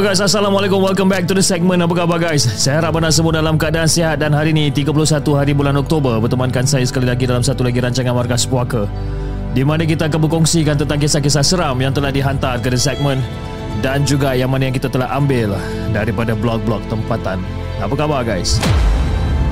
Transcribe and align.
Hello 0.00 0.16
guys, 0.16 0.24
Assalamualaikum. 0.24 0.80
Welcome 0.80 1.12
back 1.12 1.28
to 1.28 1.36
the 1.36 1.44
segment. 1.44 1.84
Apa 1.84 1.92
khabar 1.92 2.16
guys? 2.16 2.40
Saya 2.40 2.80
harap 2.80 2.96
anda 2.96 3.12
semua 3.12 3.36
dalam 3.36 3.60
keadaan 3.60 3.84
sihat 3.84 4.16
dan 4.16 4.32
hari 4.32 4.48
ini 4.48 4.72
31 4.72 4.96
hari 5.36 5.52
bulan 5.52 5.76
Oktober 5.76 6.16
bertemankan 6.24 6.64
saya 6.64 6.88
sekali 6.88 7.04
lagi 7.04 7.28
dalam 7.28 7.44
satu 7.44 7.68
lagi 7.68 7.84
rancangan 7.84 8.16
Markas 8.16 8.48
Puaka 8.48 8.88
di 9.52 9.60
mana 9.60 9.84
kita 9.84 10.08
akan 10.08 10.24
berkongsikan 10.24 10.80
tentang 10.80 10.96
kisah-kisah 11.04 11.44
seram 11.44 11.76
yang 11.84 11.92
telah 11.92 12.08
dihantar 12.08 12.56
ke 12.64 12.72
the 12.72 12.80
segment 12.80 13.20
dan 13.84 14.00
juga 14.08 14.32
yang 14.32 14.48
mana 14.48 14.72
yang 14.72 14.76
kita 14.80 14.88
telah 14.88 15.12
ambil 15.12 15.52
daripada 15.92 16.32
blog-blog 16.32 16.80
tempatan. 16.88 17.36
Apa 17.84 17.92
khabar 17.92 18.24
guys? 18.24 18.56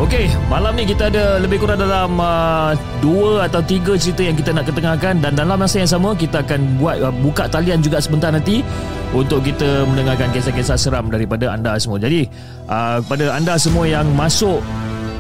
Okey, 0.01 0.33
malam 0.49 0.73
ni 0.81 0.89
kita 0.89 1.13
ada 1.13 1.37
lebih 1.45 1.61
kurang 1.61 1.77
dalam 1.77 2.17
uh, 2.17 2.73
dua 3.05 3.45
atau 3.53 3.61
tiga 3.61 4.01
cerita 4.01 4.25
yang 4.25 4.33
kita 4.33 4.57
nak 4.57 4.65
ketengahkan 4.65 5.21
dan 5.21 5.37
dalam 5.37 5.61
masa 5.61 5.85
yang 5.85 5.93
sama 5.93 6.17
kita 6.17 6.41
akan 6.41 6.81
buat 6.81 6.97
uh, 7.05 7.13
buka 7.21 7.53
talian 7.53 7.85
juga 7.85 8.01
sebentar 8.01 8.33
nanti 8.33 8.65
untuk 9.17 9.45
kita 9.45 9.85
mendengarkan 9.89 10.29
kisah-kisah 10.33 10.77
seram 10.77 11.09
daripada 11.09 11.53
anda 11.53 11.77
semua. 11.81 11.97
Jadi, 11.97 12.29
uh, 12.69 13.01
pada 13.05 13.33
anda 13.33 13.57
semua 13.57 13.89
yang 13.89 14.05
masuk 14.13 14.61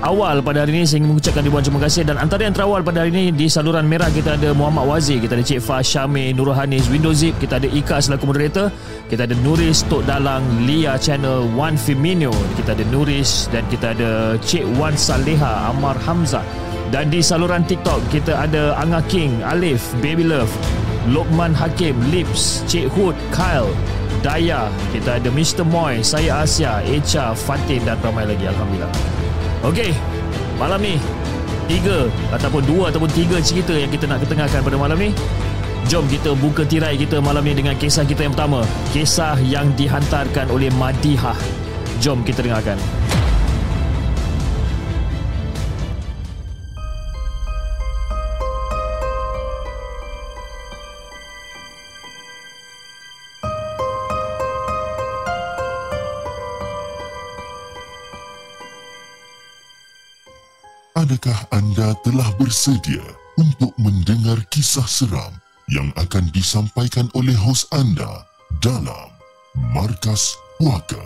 awal 0.02 0.38
pada 0.46 0.62
hari 0.62 0.78
ini 0.78 0.86
saya 0.86 1.02
ingin 1.02 1.10
mengucapkan 1.16 1.42
ribuan 1.42 1.62
terima 1.64 1.82
kasih 1.82 2.06
dan 2.06 2.16
antara 2.22 2.46
yang 2.46 2.54
terawal 2.54 2.86
pada 2.86 3.02
hari 3.02 3.10
ini 3.10 3.24
di 3.34 3.50
saluran 3.50 3.86
merah 3.90 4.06
kita 4.14 4.38
ada 4.38 4.54
Muhammad 4.54 4.86
Wazir, 4.86 5.18
kita 5.18 5.34
ada 5.34 5.44
Cik 5.44 5.58
Fah 5.58 5.82
Syamil, 5.82 6.34
Nurul 6.38 6.54
Hanis, 6.54 6.86
Windows 6.86 7.18
Zip, 7.18 7.34
kita 7.42 7.58
ada 7.58 7.66
Ika 7.66 7.98
selaku 7.98 8.30
moderator, 8.30 8.70
kita 9.10 9.26
ada 9.26 9.34
Nuris 9.42 9.82
Tok 9.90 10.06
Dalang, 10.06 10.44
Lia 10.62 10.94
Channel, 11.00 11.50
Wan 11.58 11.74
Firmino, 11.74 12.30
kita 12.54 12.78
ada 12.78 12.84
Nuris 12.94 13.50
dan 13.50 13.66
kita 13.66 13.96
ada 13.96 14.38
Cik 14.38 14.78
Wan 14.78 14.94
Saleha, 14.94 15.74
Amar 15.74 15.98
Hamzah 16.06 16.46
dan 16.88 17.12
di 17.12 17.20
saluran 17.20 17.66
TikTok 17.68 18.00
kita 18.08 18.48
ada 18.48 18.78
Anga 18.80 19.04
King, 19.10 19.44
Alif, 19.44 19.92
Baby 20.00 20.24
Love, 20.24 20.48
Lokman 21.08 21.56
Hakim, 21.56 21.96
Lips, 22.12 22.60
Cik 22.68 22.92
Hood, 22.92 23.16
Kyle, 23.32 23.72
Daya, 24.20 24.68
kita 24.92 25.16
ada 25.16 25.30
Mr. 25.32 25.64
Moy, 25.64 26.04
saya 26.04 26.44
Asia, 26.44 26.84
Echa, 26.84 27.32
Fatin 27.32 27.80
dan 27.86 27.96
ramai 28.04 28.28
lagi 28.28 28.44
Alhamdulillah. 28.44 28.92
Okey, 29.64 29.90
malam 30.60 30.82
ni 30.82 31.00
tiga 31.68 32.08
ataupun 32.32 32.62
dua 32.64 32.90
ataupun 32.92 33.08
tiga 33.12 33.36
cerita 33.40 33.76
yang 33.76 33.88
kita 33.92 34.08
nak 34.08 34.20
ketengahkan 34.24 34.60
pada 34.60 34.76
malam 34.76 34.98
ni. 34.98 35.10
Jom 35.88 36.04
kita 36.04 36.36
buka 36.36 36.68
tirai 36.68 37.00
kita 37.00 37.16
malam 37.24 37.40
ni 37.40 37.56
dengan 37.56 37.72
kisah 37.78 38.04
kita 38.04 38.28
yang 38.28 38.36
pertama. 38.36 38.60
Kisah 38.92 39.40
yang 39.40 39.72
dihantarkan 39.72 40.52
oleh 40.52 40.68
Madihah. 40.76 41.36
Jom 42.04 42.20
kita 42.20 42.44
dengarkan. 42.44 42.76
Adakah 61.08 61.40
anda 61.56 61.96
telah 62.04 62.28
bersedia 62.36 63.00
untuk 63.40 63.72
mendengar 63.80 64.44
kisah 64.52 64.84
seram 64.84 65.32
yang 65.72 65.88
akan 65.96 66.28
disampaikan 66.36 67.08
oleh 67.16 67.32
hos 67.32 67.64
anda 67.72 68.28
dalam 68.60 69.08
Markas 69.72 70.36
Puaka? 70.60 71.00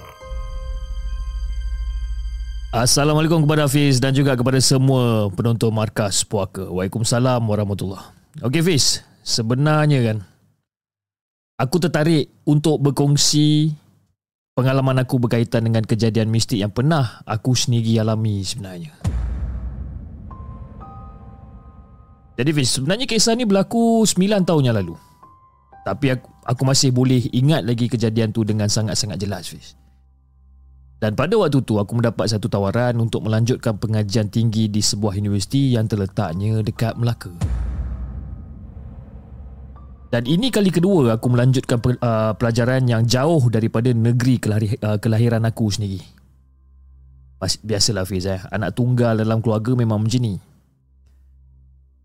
Assalamualaikum 2.74 3.46
kepada 3.46 3.70
Hafiz 3.70 4.02
dan 4.02 4.10
juga 4.10 4.34
kepada 4.34 4.58
semua 4.58 5.30
penonton 5.30 5.70
Markas 5.70 6.26
Puaka. 6.26 6.66
Waalaikumsalam 6.66 7.38
warahmatullahi 7.38 8.02
Okey 8.42 8.58
Hafiz, 8.58 9.06
sebenarnya 9.22 10.02
kan 10.02 10.19
aku 11.62 11.78
tertarik 11.78 12.26
untuk 12.42 12.82
berkongsi 12.82 13.70
pengalaman 14.58 14.98
aku 14.98 15.22
berkaitan 15.22 15.62
dengan 15.62 15.86
kejadian 15.86 16.26
mistik 16.26 16.58
yang 16.58 16.74
pernah 16.74 17.22
aku 17.22 17.54
sendiri 17.54 18.02
alami 18.02 18.42
sebenarnya. 18.42 18.98
Jadi 22.42 22.58
Fiz, 22.58 22.74
sebenarnya 22.74 23.06
kisah 23.06 23.38
ni 23.38 23.46
berlaku 23.46 24.02
9 24.02 24.18
tahun 24.42 24.66
yang 24.66 24.74
lalu. 24.74 24.98
Tapi 25.86 26.10
aku, 26.10 26.26
aku 26.42 26.62
masih 26.66 26.90
boleh 26.90 27.30
ingat 27.30 27.62
lagi 27.62 27.86
kejadian 27.86 28.34
tu 28.34 28.42
dengan 28.42 28.66
sangat-sangat 28.66 29.14
jelas 29.14 29.46
Fiz. 29.46 29.78
Dan 30.98 31.14
pada 31.14 31.38
waktu 31.38 31.62
tu 31.62 31.78
aku 31.78 32.02
mendapat 32.02 32.34
satu 32.34 32.50
tawaran 32.50 32.98
untuk 32.98 33.22
melanjutkan 33.22 33.78
pengajian 33.78 34.26
tinggi 34.26 34.66
di 34.66 34.82
sebuah 34.82 35.22
universiti 35.22 35.78
yang 35.78 35.86
terletaknya 35.86 36.66
dekat 36.66 36.98
Melaka. 36.98 37.30
Dan 40.10 40.26
ini 40.26 40.50
kali 40.50 40.74
kedua 40.74 41.14
aku 41.14 41.30
melanjutkan 41.30 41.78
uh, 41.78 42.34
pelajaran 42.34 42.90
yang 42.90 43.06
jauh 43.06 43.46
daripada 43.54 43.94
negeri 43.94 44.42
uh, 44.82 44.98
kelahiran 44.98 45.46
aku 45.46 45.70
sendiri. 45.70 46.02
Biasalah 47.38 48.02
Fiz 48.02 48.26
eh, 48.26 48.42
anak 48.50 48.74
tunggal 48.74 49.22
dalam 49.22 49.38
keluarga 49.38 49.78
memang 49.78 50.02
macam 50.02 50.18
ni. 50.18 50.42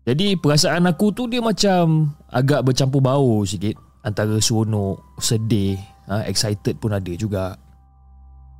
Jadi 0.08 0.40
perasaan 0.40 0.88
aku 0.88 1.12
tu 1.12 1.28
dia 1.28 1.44
macam 1.44 2.16
agak 2.32 2.64
bercampur 2.64 3.04
bau 3.04 3.44
sikit 3.44 3.76
antara 4.00 4.40
seronok, 4.40 5.20
sedih, 5.20 5.76
ha, 6.08 6.24
excited 6.24 6.80
pun 6.80 6.96
ada 6.96 7.12
juga. 7.12 7.60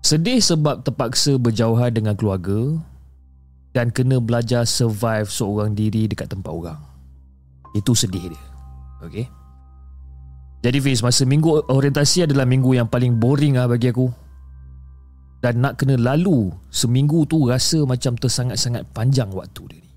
Sedih 0.05 0.45
sebab 0.45 0.85
terpaksa 0.85 1.41
berjauhan 1.41 1.97
dengan 1.97 2.13
keluarga 2.21 2.77
dan 3.73 3.89
kena 3.89 4.21
belajar 4.21 4.69
survive 4.69 5.25
seorang 5.33 5.73
diri 5.73 6.05
dekat 6.05 6.29
tempat 6.29 6.53
orang. 6.53 6.81
Itu 7.73 7.97
sedih 7.97 8.29
dia. 8.29 8.45
Okay? 9.09 9.25
Jadi 10.61 10.85
Fiz, 10.85 11.01
masa 11.01 11.25
minggu 11.25 11.65
orientasi 11.73 12.29
adalah 12.29 12.45
minggu 12.45 12.77
yang 12.77 12.93
paling 12.93 13.17
boring 13.17 13.57
lah 13.57 13.73
bagi 13.73 13.89
aku. 13.89 14.05
Dan 15.41 15.65
nak 15.65 15.81
kena 15.81 15.97
lalu 15.97 16.53
seminggu 16.69 17.25
tu 17.25 17.49
rasa 17.49 17.89
macam 17.89 18.21
tersangat-sangat 18.21 18.85
panjang 18.93 19.33
waktu 19.33 19.65
dia 19.73 19.81
ni. 19.81 19.88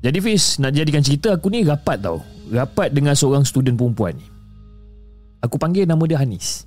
Jadi 0.00 0.18
Fiz 0.24 0.56
Nak 0.56 0.72
jadikan 0.72 1.04
cerita 1.04 1.36
aku 1.36 1.52
ni 1.52 1.64
rapat 1.64 2.00
tau. 2.00 2.24
Rapat 2.50 2.90
dengan 2.90 3.14
seorang 3.14 3.44
student 3.44 3.76
perempuan 3.76 4.16
ni. 4.16 4.26
Aku 5.44 5.56
panggil 5.56 5.88
nama 5.88 6.00
dia 6.08 6.20
Hanis. 6.20 6.66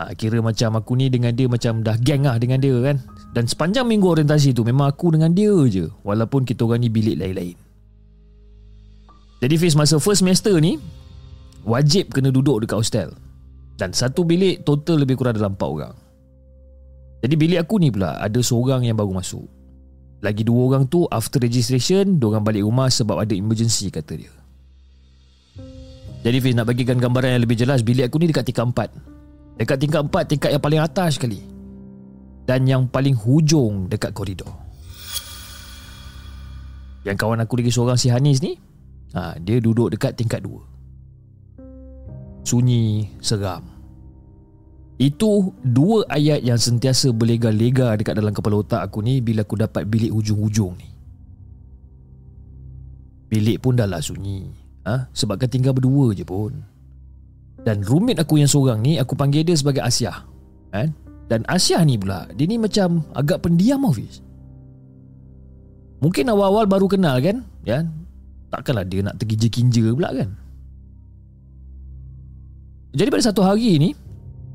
Ha, 0.00 0.16
Kira 0.16 0.40
macam 0.40 0.80
aku 0.80 0.96
ni 0.96 1.12
dengan 1.12 1.36
dia 1.36 1.46
Macam 1.46 1.84
dah 1.84 1.96
gang 2.00 2.24
lah 2.24 2.40
dengan 2.40 2.58
dia 2.58 2.74
kan. 2.80 2.96
Dan 3.36 3.44
sepanjang 3.46 3.86
minggu 3.86 4.08
orientasi 4.08 4.56
tu 4.56 4.64
Memang 4.64 4.88
aku 4.88 5.12
dengan 5.12 5.30
dia 5.30 5.52
je. 5.68 5.86
Walaupun 6.02 6.48
kita 6.48 6.64
orang 6.64 6.82
ni 6.82 6.88
bilik 6.88 7.20
lain-lain. 7.20 7.56
Jadi 9.40 9.54
Fiz 9.60 9.76
masa 9.76 10.00
first 10.00 10.24
semester 10.24 10.56
ni 10.56 10.80
Wajib 11.68 12.16
kena 12.16 12.32
duduk 12.32 12.64
dekat 12.64 12.80
hostel. 12.80 13.12
Dan 13.76 13.92
satu 13.92 14.24
bilik 14.24 14.64
total 14.64 15.04
lebih 15.04 15.20
kurang 15.20 15.36
dalam 15.36 15.52
4 15.56 15.60
orang. 15.60 15.94
Jadi 17.20 17.34
bilik 17.36 17.60
aku 17.60 17.76
ni 17.76 17.92
pula 17.92 18.16
Ada 18.16 18.40
seorang 18.40 18.88
yang 18.88 18.96
baru 18.96 19.12
masuk 19.12 19.59
lagi 20.20 20.44
dua 20.44 20.72
orang 20.72 20.84
tu 20.84 21.08
after 21.08 21.40
registration 21.40 22.20
Diorang 22.20 22.44
balik 22.44 22.64
rumah 22.64 22.92
sebab 22.92 23.24
ada 23.24 23.32
emergency 23.32 23.88
kata 23.88 24.20
dia. 24.20 24.32
Jadi 26.20 26.36
Fiz 26.44 26.52
nak 26.52 26.68
bagikan 26.68 27.00
gambaran 27.00 27.36
yang 27.36 27.42
lebih 27.44 27.56
jelas 27.56 27.80
Bilik 27.80 28.08
aku 28.08 28.20
ni 28.20 28.28
dekat 28.28 28.44
tingkat 28.44 28.68
empat. 28.68 28.88
Dekat 29.56 29.76
tingkat 29.80 30.00
empat 30.04 30.24
tingkat 30.28 30.50
yang 30.52 30.62
paling 30.62 30.80
atas 30.80 31.16
sekali. 31.16 31.40
Dan 32.44 32.68
yang 32.68 32.82
paling 32.88 33.16
hujung 33.16 33.88
dekat 33.88 34.12
koridor. 34.12 34.50
Yang 37.06 37.16
kawan 37.16 37.40
aku 37.40 37.64
lagi 37.64 37.72
seorang 37.72 37.96
si 37.96 38.12
Hanis 38.12 38.44
ni 38.44 38.60
ha, 39.16 39.32
Dia 39.40 39.56
duduk 39.56 39.88
dekat 39.96 40.20
tingkat 40.20 40.44
dua. 40.44 40.60
Sunyi, 42.44 43.08
seram 43.24 43.69
itu 45.00 45.56
dua 45.64 46.04
ayat 46.12 46.44
yang 46.44 46.60
sentiasa 46.60 47.08
berlega-lega 47.16 47.96
dekat 47.96 48.20
dalam 48.20 48.36
kepala 48.36 48.60
otak 48.60 48.84
aku 48.84 49.00
ni 49.00 49.24
bila 49.24 49.48
aku 49.48 49.56
dapat 49.56 49.88
bilik 49.88 50.12
hujung-hujung 50.12 50.76
ni. 50.76 50.88
Bilik 53.32 53.64
pun 53.64 53.80
dah 53.80 53.88
lah 53.88 54.02
sunyi. 54.02 54.50
ha? 54.84 55.06
Sebab 55.14 55.38
kan 55.38 55.48
tinggal 55.48 55.70
berdua 55.70 56.10
je 56.10 56.26
pun 56.26 56.50
Dan 57.62 57.86
roommate 57.86 58.18
aku 58.18 58.42
yang 58.42 58.50
seorang 58.50 58.82
ni 58.82 58.98
Aku 58.98 59.14
panggil 59.14 59.46
dia 59.46 59.54
sebagai 59.54 59.86
Asia 59.86 60.26
kan? 60.74 60.90
Dan 61.30 61.46
Asia 61.46 61.78
ni 61.86 61.94
pula 61.94 62.26
Dia 62.34 62.50
ni 62.50 62.58
macam 62.58 63.06
agak 63.14 63.46
pendiam 63.46 63.86
Hafiz 63.86 64.18
Mungkin 66.02 66.26
awal-awal 66.26 66.66
baru 66.66 66.90
kenal 66.90 67.22
kan 67.22 67.46
ya? 67.62 67.86
Takkanlah 68.50 68.82
dia 68.88 69.06
nak 69.06 69.20
terginja-kinja 69.22 69.94
pula 69.94 70.10
kan 70.10 70.34
Jadi 72.90 73.08
pada 73.14 73.24
satu 73.30 73.46
hari 73.46 73.78
ni 73.78 73.90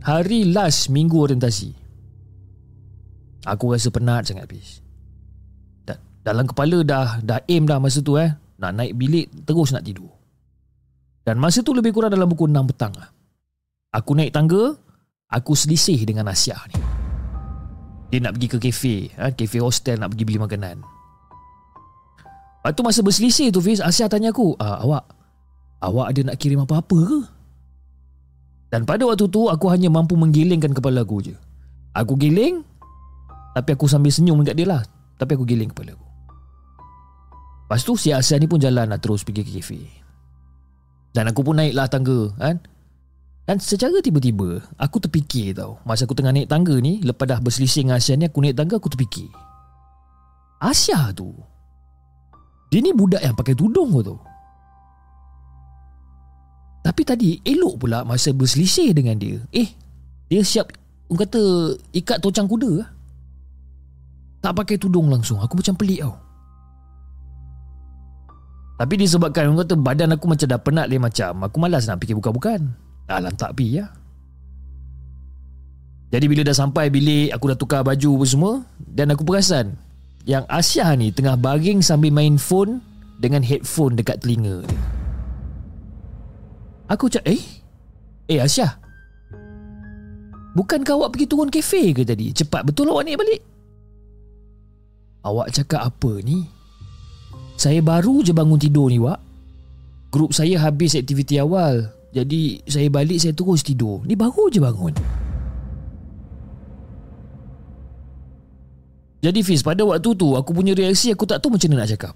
Hari 0.06 0.54
last 0.54 0.94
minggu 0.94 1.18
orientasi. 1.18 1.74
Aku 3.50 3.74
rasa 3.74 3.90
penat 3.90 4.30
sangat 4.30 4.46
habis 4.46 4.86
dalam 6.26 6.50
kepala 6.50 6.82
dah 6.82 7.22
dah 7.22 7.38
aim 7.46 7.70
dah 7.70 7.78
masa 7.78 8.02
tu 8.02 8.18
eh. 8.18 8.34
Nak 8.58 8.72
naik 8.74 8.98
bilik 8.98 9.28
terus 9.46 9.70
nak 9.70 9.86
tidur. 9.86 10.10
Dan 11.22 11.38
masa 11.38 11.62
tu 11.62 11.70
lebih 11.70 11.94
kurang 11.94 12.10
dalam 12.10 12.26
pukul 12.26 12.50
6 12.50 12.72
petang 12.74 12.94
lah. 12.98 13.14
aku 13.94 14.12
naik 14.18 14.34
tangga 14.34 14.74
aku 15.30 15.54
selisih 15.54 16.02
dengan 16.02 16.34
Asia 16.34 16.58
ni. 16.74 16.82
Dia 18.10 18.26
nak 18.26 18.38
pergi 18.38 18.48
ke 18.50 18.58
kafe 18.58 18.96
ha? 19.22 19.30
kafe 19.30 19.58
hostel 19.62 20.02
nak 20.02 20.18
pergi 20.18 20.24
beli 20.26 20.40
makanan. 20.42 20.78
Lepas 22.66 22.74
tu 22.74 22.82
masa 22.82 23.00
berselisih 23.06 23.54
tu 23.54 23.62
Fiz 23.62 23.78
Asia 23.78 24.10
tanya 24.10 24.34
aku 24.34 24.58
ah, 24.58 24.82
awak 24.82 25.06
awak 25.86 26.10
ada 26.10 26.34
nak 26.34 26.38
kirim 26.42 26.66
apa-apa 26.66 26.98
ke 27.06 27.20
dan 28.74 28.84
pada 28.84 29.06
waktu 29.06 29.30
tu 29.30 29.48
aku 29.48 29.70
hanya 29.70 29.88
mampu 29.90 30.18
menggelengkan 30.18 30.74
kepala 30.74 31.06
aku 31.06 31.22
je 31.22 31.36
aku 31.94 32.18
giling 32.18 32.66
tapi 33.56 33.76
aku 33.76 33.88
sambil 33.88 34.12
senyum 34.12 34.42
dekat 34.44 34.58
dia 34.60 34.68
lah 34.68 34.82
tapi 35.16 35.38
aku 35.38 35.48
giling 35.48 35.72
kepala 35.72 35.96
aku 35.96 36.06
Lepas 37.66 37.82
tu 37.82 37.98
si 37.98 38.14
Asia 38.14 38.38
ni 38.38 38.46
pun 38.46 38.62
jalan 38.62 38.86
nak 38.86 39.02
terus 39.02 39.26
pergi 39.26 39.42
ke 39.42 39.58
kafe. 39.58 39.82
Dan 41.18 41.34
aku 41.34 41.42
pun 41.42 41.58
naiklah 41.58 41.90
tangga 41.90 42.30
kan. 42.38 42.62
Dan 43.50 43.58
secara 43.58 44.06
tiba-tiba 44.06 44.62
aku 44.78 45.02
terfikir 45.02 45.58
tau. 45.58 45.82
Masa 45.82 46.06
aku 46.06 46.14
tengah 46.14 46.30
naik 46.30 46.46
tangga 46.46 46.78
ni 46.78 47.02
lepas 47.02 47.26
dah 47.26 47.42
berselisih 47.42 47.90
dengan 47.90 47.98
Asia 47.98 48.14
ni 48.14 48.30
aku 48.30 48.38
naik 48.46 48.54
tangga 48.54 48.78
aku 48.78 48.94
terfikir. 48.94 49.34
Asia 50.62 51.10
tu 51.18 51.34
dia 52.70 52.86
ni 52.86 52.94
budak 52.94 53.26
yang 53.26 53.34
pakai 53.34 53.58
tudung 53.58 53.98
tu. 53.98 54.14
Tapi 56.96 57.04
tadi 57.04 57.30
elok 57.44 57.84
pula 57.84 58.08
masa 58.08 58.32
berselisih 58.32 58.96
dengan 58.96 59.20
dia. 59.20 59.36
Eh, 59.52 59.68
dia 60.32 60.40
siap 60.48 60.72
orang 61.12 61.28
kata 61.28 61.76
ikat 61.92 62.24
tocang 62.24 62.48
kuda. 62.48 62.88
Tak 64.40 64.56
pakai 64.56 64.80
tudung 64.80 65.12
langsung. 65.12 65.44
Aku 65.44 65.60
macam 65.60 65.76
pelik 65.76 66.08
tau. 66.08 66.16
Tapi 68.80 68.96
disebabkan 68.96 69.52
orang 69.52 69.68
kata 69.68 69.76
badan 69.76 70.16
aku 70.16 70.24
macam 70.24 70.48
dah 70.48 70.56
penat 70.56 70.88
dia 70.88 71.00
macam 71.00 71.48
Aku 71.48 71.60
malas 71.64 71.88
nak 71.88 72.00
fikir 72.00 72.16
bukan-bukan 72.20 72.76
Alah 73.08 73.32
tak 73.32 73.56
pi 73.56 73.80
ya 73.80 73.88
Jadi 76.12 76.28
bila 76.28 76.44
dah 76.44 76.52
sampai 76.52 76.92
bilik 76.92 77.32
Aku 77.32 77.48
dah 77.48 77.56
tukar 77.56 77.88
baju 77.88 78.20
pun 78.20 78.28
semua 78.28 78.54
Dan 78.84 79.16
aku 79.16 79.24
perasan 79.24 79.80
Yang 80.28 80.44
Asia 80.52 80.92
ni 80.92 81.08
tengah 81.16 81.40
baring 81.40 81.80
sambil 81.80 82.12
main 82.12 82.36
phone 82.36 82.84
Dengan 83.16 83.48
headphone 83.48 83.96
dekat 83.96 84.20
telinga 84.28 84.68
dia 84.68 84.95
Aku 86.86 87.10
cakap 87.10 87.34
eh? 87.34 87.42
Eh 88.30 88.42
Asia 88.42 88.78
Bukankah 90.56 90.96
awak 90.96 91.18
pergi 91.18 91.28
turun 91.28 91.52
kafe 91.52 91.92
ke 91.92 92.08
tadi? 92.08 92.32
Cepat 92.32 92.64
betul 92.64 92.88
awak 92.88 93.04
naik 93.04 93.20
balik? 93.20 93.42
Awak 95.28 95.52
cakap 95.52 95.82
apa 95.84 96.12
ni? 96.24 96.48
Saya 97.60 97.84
baru 97.84 98.24
je 98.24 98.32
bangun 98.32 98.56
tidur 98.56 98.88
ni 98.88 98.96
Wak. 98.96 99.20
Grup 100.16 100.32
saya 100.32 100.56
habis 100.64 100.96
aktiviti 100.96 101.36
awal. 101.36 101.92
Jadi 102.16 102.64
saya 102.72 102.88
balik 102.88 103.20
saya 103.20 103.36
terus 103.36 103.68
tidur. 103.68 104.00
Ni 104.08 104.16
baru 104.16 104.48
je 104.48 104.64
bangun. 104.64 104.96
Jadi 109.20 109.40
Fiz 109.42 109.66
pada 109.66 109.82
waktu 109.82 110.14
tu 110.14 110.38
Aku 110.38 110.54
punya 110.54 110.78
reaksi 110.78 111.10
aku 111.10 111.26
tak 111.26 111.42
tahu 111.42 111.58
macam 111.58 111.74
mana 111.74 111.84
nak 111.84 111.92
cakap. 111.92 112.14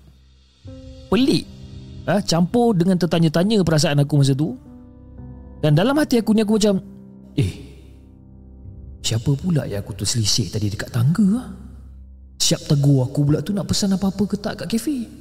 Pelik 1.11 1.58
ha? 2.07 2.21
Campur 2.23 2.77
dengan 2.77 2.95
tertanya-tanya 2.95 3.65
perasaan 3.65 3.99
aku 3.99 4.21
masa 4.21 4.37
tu 4.37 4.55
Dan 5.59 5.75
dalam 5.75 5.97
hati 5.97 6.21
aku 6.21 6.31
ni 6.31 6.45
aku 6.45 6.55
macam 6.55 6.79
Eh 7.35 7.51
Siapa 8.99 9.31
pula 9.35 9.65
yang 9.65 9.81
aku 9.81 9.95
terselisih 9.95 10.53
tadi 10.53 10.69
dekat 10.69 10.93
tangga 10.93 11.27
ha? 11.39 11.43
Siap 12.39 12.71
tegur 12.71 13.03
aku 13.03 13.27
pula 13.27 13.43
tu 13.43 13.51
nak 13.51 13.67
pesan 13.67 13.95
apa-apa 13.95 14.23
ke 14.29 14.35
tak 14.39 14.63
kat 14.63 14.67
kafe 14.71 15.19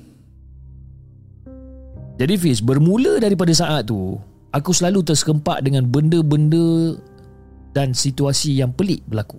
jadi 2.19 2.35
Fiz, 2.35 2.59
bermula 2.59 3.23
daripada 3.23 3.55
saat 3.55 3.87
tu, 3.87 4.19
aku 4.51 4.75
selalu 4.75 5.07
tersekempak 5.07 5.63
dengan 5.63 5.87
benda-benda 5.87 6.99
dan 7.71 7.95
situasi 7.95 8.59
yang 8.59 8.75
pelik 8.75 9.07
berlaku. 9.07 9.39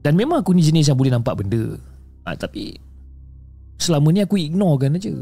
Dan 0.00 0.16
memang 0.16 0.40
aku 0.40 0.56
ni 0.56 0.64
jenis 0.64 0.88
yang 0.88 0.96
boleh 0.96 1.12
nampak 1.12 1.36
benda. 1.36 1.76
Ha, 2.24 2.32
tapi 2.32 2.80
selama 3.78 4.14
ni 4.14 4.20
aku 4.22 4.38
ignorekan 4.38 4.96
aja. 4.96 5.14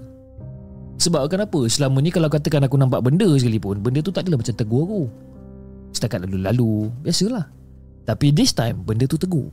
Sebab 1.02 1.26
kenapa? 1.26 1.66
Selama 1.66 1.98
ni 1.98 2.14
kalau 2.14 2.30
katakan 2.30 2.62
aku 2.68 2.78
nampak 2.78 3.02
benda 3.02 3.26
sekalipun, 3.34 3.82
benda 3.82 3.98
tu 4.04 4.14
tak 4.14 4.28
adalah 4.28 4.38
macam 4.38 4.54
tegur 4.54 4.82
aku. 4.86 5.02
Setakat 5.92 6.24
lalu-lalu, 6.28 6.88
biasalah. 7.02 7.50
Tapi 8.06 8.30
this 8.30 8.54
time, 8.54 8.86
benda 8.86 9.10
tu 9.10 9.18
tegur. 9.18 9.50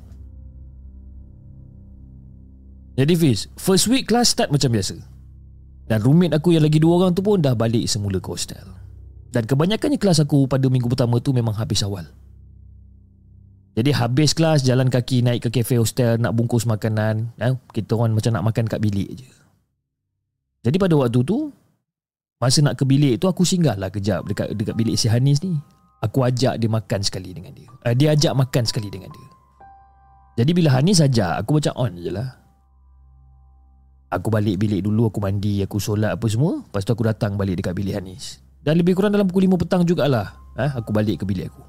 Jadi 3.00 3.14
Fiz, 3.16 3.48
first 3.56 3.88
week 3.88 4.12
class 4.12 4.36
start 4.36 4.52
macam 4.52 4.76
biasa. 4.76 5.00
Dan 5.90 6.06
roommate 6.06 6.38
aku 6.38 6.54
yang 6.54 6.62
lagi 6.62 6.78
dua 6.78 7.02
orang 7.02 7.18
tu 7.18 7.26
pun 7.26 7.42
dah 7.42 7.58
balik 7.58 7.88
semula 7.90 8.22
ke 8.22 8.30
hostel. 8.30 8.62
Dan 9.34 9.48
kebanyakannya 9.48 9.98
kelas 9.98 10.22
aku 10.22 10.46
pada 10.46 10.70
minggu 10.70 10.86
pertama 10.86 11.18
tu 11.18 11.34
memang 11.34 11.56
habis 11.58 11.82
awal. 11.82 12.06
Jadi 13.80 13.96
habis 13.96 14.36
kelas 14.36 14.68
jalan 14.68 14.92
kaki 14.92 15.24
naik 15.24 15.48
ke 15.48 15.64
kafe 15.64 15.80
hostel 15.80 16.20
nak 16.20 16.36
bungkus 16.36 16.68
makanan. 16.68 17.32
Eh, 17.40 17.56
kita 17.72 17.96
orang 17.96 18.12
macam 18.12 18.36
nak 18.36 18.44
makan 18.52 18.68
kat 18.68 18.84
bilik 18.84 19.08
je. 19.16 19.30
Jadi 20.68 20.76
pada 20.76 21.00
waktu 21.00 21.24
tu, 21.24 21.48
masa 22.44 22.60
nak 22.60 22.76
ke 22.76 22.84
bilik 22.84 23.24
tu 23.24 23.32
aku 23.32 23.48
singgah 23.48 23.80
lah 23.80 23.88
kejap 23.88 24.28
dekat, 24.28 24.52
dekat 24.52 24.76
bilik 24.76 25.00
si 25.00 25.08
Hanis 25.08 25.40
ni. 25.48 25.56
Aku 26.04 26.28
ajak 26.28 26.60
dia 26.60 26.68
makan 26.68 27.00
sekali 27.00 27.32
dengan 27.32 27.56
dia. 27.56 27.72
Uh, 27.88 27.96
dia 27.96 28.12
ajak 28.12 28.36
makan 28.36 28.68
sekali 28.68 28.92
dengan 28.92 29.16
dia. 29.16 29.28
Jadi 30.44 30.52
bila 30.52 30.76
Hanis 30.76 31.00
ajak, 31.00 31.40
aku 31.40 31.64
macam 31.64 31.74
on 31.80 31.96
je 31.96 32.12
lah. 32.12 32.36
Aku 34.12 34.28
balik 34.28 34.58
bilik 34.58 34.82
dulu 34.82 35.14
Aku 35.14 35.22
mandi 35.22 35.62
Aku 35.62 35.78
solat 35.78 36.18
apa 36.18 36.26
semua 36.26 36.66
Lepas 36.66 36.82
tu 36.82 36.98
aku 36.98 37.06
datang 37.06 37.38
balik 37.38 37.62
dekat 37.62 37.78
bilik 37.78 37.94
Hanis 37.94 38.42
Dan 38.58 38.82
lebih 38.82 38.98
kurang 38.98 39.14
dalam 39.14 39.30
pukul 39.30 39.46
5 39.46 39.62
petang 39.62 39.86
jugalah 39.86 40.34
eh, 40.58 40.66
Aku 40.82 40.90
balik 40.90 41.22
ke 41.22 41.30
bilik 41.30 41.54
aku 41.54 41.62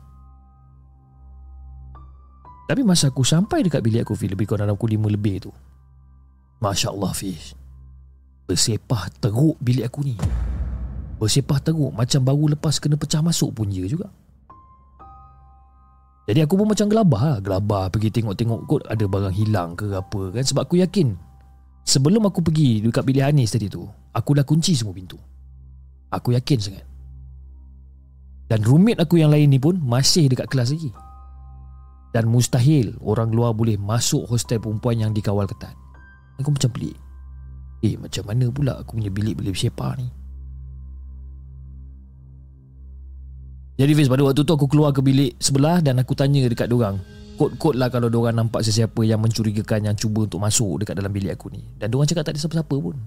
Tapi 2.71 2.87
masa 2.87 3.11
aku 3.11 3.27
sampai 3.27 3.67
dekat 3.67 3.83
bilik 3.83 4.07
aku 4.07 4.15
Lebih 4.15 4.47
kurang 4.47 4.71
dalam 4.71 4.79
pukul 4.79 4.95
5 4.95 5.11
lebih 5.11 5.43
tu. 5.43 5.50
Masya 6.62 6.95
Allah 6.95 7.11
Fiz 7.11 7.59
Bersepah 8.47 9.11
teruk 9.19 9.59
bilik 9.59 9.91
aku 9.91 10.07
ni. 10.07 10.15
Bersepah 11.19 11.59
teruk 11.59 11.91
Macam 11.91 12.23
baru 12.23 12.55
lepas 12.55 12.79
kena 12.79 12.95
pecah 12.95 13.27
masuk 13.27 13.59
pun 13.59 13.67
je 13.75 13.91
juga. 13.91 14.07
Jadi 16.31 16.47
aku 16.47 16.55
pun 16.55 16.71
macam 16.71 16.87
gelabah 16.87 17.23
lah. 17.35 17.39
Gelabah 17.43 17.91
pergi 17.91 18.15
tengok-tengok 18.15 18.61
kot 18.71 18.87
Ada 18.87 19.03
barang 19.03 19.35
hilang 19.35 19.75
ke 19.75 19.91
apa 19.91 20.31
kan. 20.31 20.47
Sebab 20.47 20.71
aku 20.71 20.79
yakin 20.79 21.19
Sebelum 21.83 22.23
aku 22.23 22.39
pergi 22.39 22.87
dekat 22.87 23.03
bilik 23.03 23.27
Anis 23.27 23.50
tadi 23.50 23.67
tu 23.67 23.83
Aku 24.15 24.31
dah 24.31 24.47
kunci 24.47 24.79
semua 24.79 24.95
pintu. 24.95 25.19
Aku 26.15 26.31
yakin 26.31 26.59
sangat. 26.62 26.87
Dan 28.47 28.62
roommate 28.62 29.03
aku 29.03 29.19
yang 29.19 29.35
lain 29.35 29.50
ni 29.50 29.59
pun 29.59 29.75
Masih 29.75 30.31
dekat 30.31 30.47
kelas 30.47 30.71
lagi 30.71 31.10
Dan 32.11 32.31
mustahil 32.31 32.99
Orang 33.02 33.31
luar 33.31 33.55
boleh 33.55 33.79
masuk 33.79 34.26
hostel 34.26 34.59
perempuan 34.59 34.99
yang 34.99 35.12
dikawal 35.14 35.47
ketat 35.47 35.75
Aku 36.43 36.50
macam 36.50 36.71
pelik 36.75 36.97
Eh 37.81 37.97
macam 37.97 38.26
mana 38.29 38.47
pula 38.50 38.73
aku 38.81 38.99
punya 38.99 39.09
bilik 39.09 39.38
boleh 39.38 39.52
bersepah 39.55 39.93
ni 39.97 40.09
Jadi 43.81 43.93
Fiz 43.97 44.12
pada 44.12 44.23
waktu 44.26 44.45
tu 44.45 44.52
aku 44.52 44.69
keluar 44.69 44.93
ke 44.93 45.00
bilik 45.00 45.38
sebelah 45.40 45.81
Dan 45.81 46.02
aku 46.02 46.12
tanya 46.12 46.45
dekat 46.45 46.69
diorang 46.69 47.00
kod-kod 47.40 47.73
lah 47.73 47.88
kalau 47.88 48.12
diorang 48.12 48.37
nampak 48.37 48.61
sesiapa 48.61 49.00
yang 49.00 49.17
mencurigakan 49.25 49.88
yang 49.88 49.97
cuba 49.97 50.29
untuk 50.29 50.45
masuk 50.45 50.85
dekat 50.85 51.00
dalam 51.00 51.09
bilik 51.09 51.33
aku 51.33 51.49
ni. 51.49 51.64
Dan 51.81 51.88
diorang 51.88 52.05
cakap 52.05 52.29
tak 52.29 52.37
ada 52.37 52.40
siapa-siapa 52.45 52.76
pun. 52.76 53.00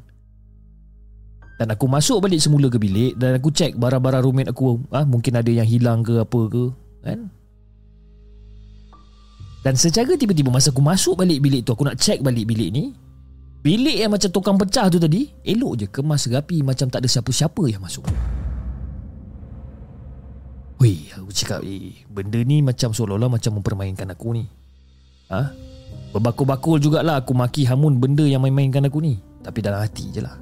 Dan 1.62 1.68
aku 1.70 1.86
masuk 1.86 2.18
balik 2.18 2.42
semula 2.42 2.66
ke 2.66 2.82
bilik 2.82 3.14
dan 3.14 3.38
aku 3.38 3.54
cek 3.54 3.78
barang-barang 3.78 4.26
roommate 4.26 4.50
aku. 4.50 4.82
Ah 4.90 5.06
ha, 5.06 5.08
mungkin 5.08 5.38
ada 5.38 5.54
yang 5.54 5.70
hilang 5.70 6.02
ke 6.02 6.18
apa 6.18 6.42
ke. 6.50 6.64
Kan? 7.06 7.30
Dan 9.64 9.80
secara 9.80 10.20
tiba-tiba 10.20 10.52
masa 10.52 10.76
aku 10.76 10.84
masuk 10.84 11.24
balik 11.24 11.40
bilik 11.40 11.64
tu, 11.64 11.72
aku 11.72 11.88
nak 11.88 11.96
cek 11.96 12.20
balik 12.20 12.44
bilik 12.52 12.70
ni. 12.76 12.92
Bilik 13.64 13.96
yang 13.96 14.12
macam 14.12 14.28
tukang 14.28 14.60
pecah 14.60 14.92
tu 14.92 15.00
tadi, 15.00 15.32
elok 15.40 15.74
je 15.80 15.86
kemas 15.88 16.28
rapi 16.28 16.60
macam 16.60 16.92
tak 16.92 17.00
ada 17.00 17.08
siapa-siapa 17.08 17.64
yang 17.72 17.80
masuk. 17.80 18.04
Weh, 20.84 21.08
aku 21.16 21.32
cakap 21.32 21.64
eh, 21.64 22.04
benda 22.12 22.44
ni 22.44 22.60
macam 22.60 22.92
seolah-olah 22.92 23.32
macam 23.32 23.56
mempermainkan 23.56 24.12
aku 24.12 24.36
ni. 24.36 24.44
Ha? 25.32 25.56
Berbakul-bakul 26.12 26.84
jugalah 26.84 27.24
aku 27.24 27.32
maki 27.32 27.64
hamun 27.64 28.04
benda 28.04 28.28
yang 28.28 28.44
main-mainkan 28.44 28.84
aku 28.84 29.00
ni. 29.00 29.16
Tapi 29.48 29.64
dalam 29.64 29.80
hati 29.80 30.12
je 30.12 30.20
lah. 30.20 30.36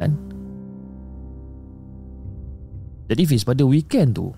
Kan? 0.00 0.16
Jadi 3.12 3.22
Fiz 3.28 3.44
pada 3.44 3.60
weekend 3.68 4.16
tu 4.16 4.32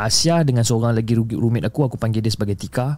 Asia 0.00 0.40
dengan 0.40 0.64
seorang 0.64 0.96
lagi 0.96 1.12
roommate 1.12 1.68
aku 1.68 1.84
Aku 1.84 1.96
panggil 2.00 2.24
dia 2.24 2.32
sebagai 2.32 2.56
Tika. 2.56 2.96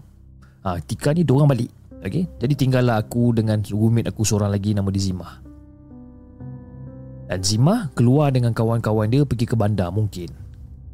Ha, 0.63 0.79
Tika 0.79 1.11
ni 1.11 1.27
diorang 1.27 1.51
balik. 1.51 1.71
Okay? 1.99 2.31
Jadi 2.39 2.55
tinggallah 2.55 3.03
aku 3.03 3.35
dengan 3.35 3.59
roommate 3.67 4.15
aku 4.15 4.23
seorang 4.23 4.55
lagi 4.55 4.71
Nama 4.71 4.87
dia 4.95 5.03
Zima. 5.03 5.29
Dan 7.27 7.41
Zima 7.43 7.91
keluar 7.99 8.31
dengan 8.31 8.55
kawan-kawan 8.55 9.11
dia 9.11 9.27
Pergi 9.27 9.51
ke 9.51 9.59
bandar 9.59 9.91
mungkin. 9.91 10.31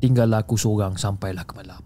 Tinggallah 0.00 0.40
aku 0.46 0.56
seorang 0.56 0.96
sampailah 0.96 1.44
ke 1.44 1.52
malam. 1.52 1.82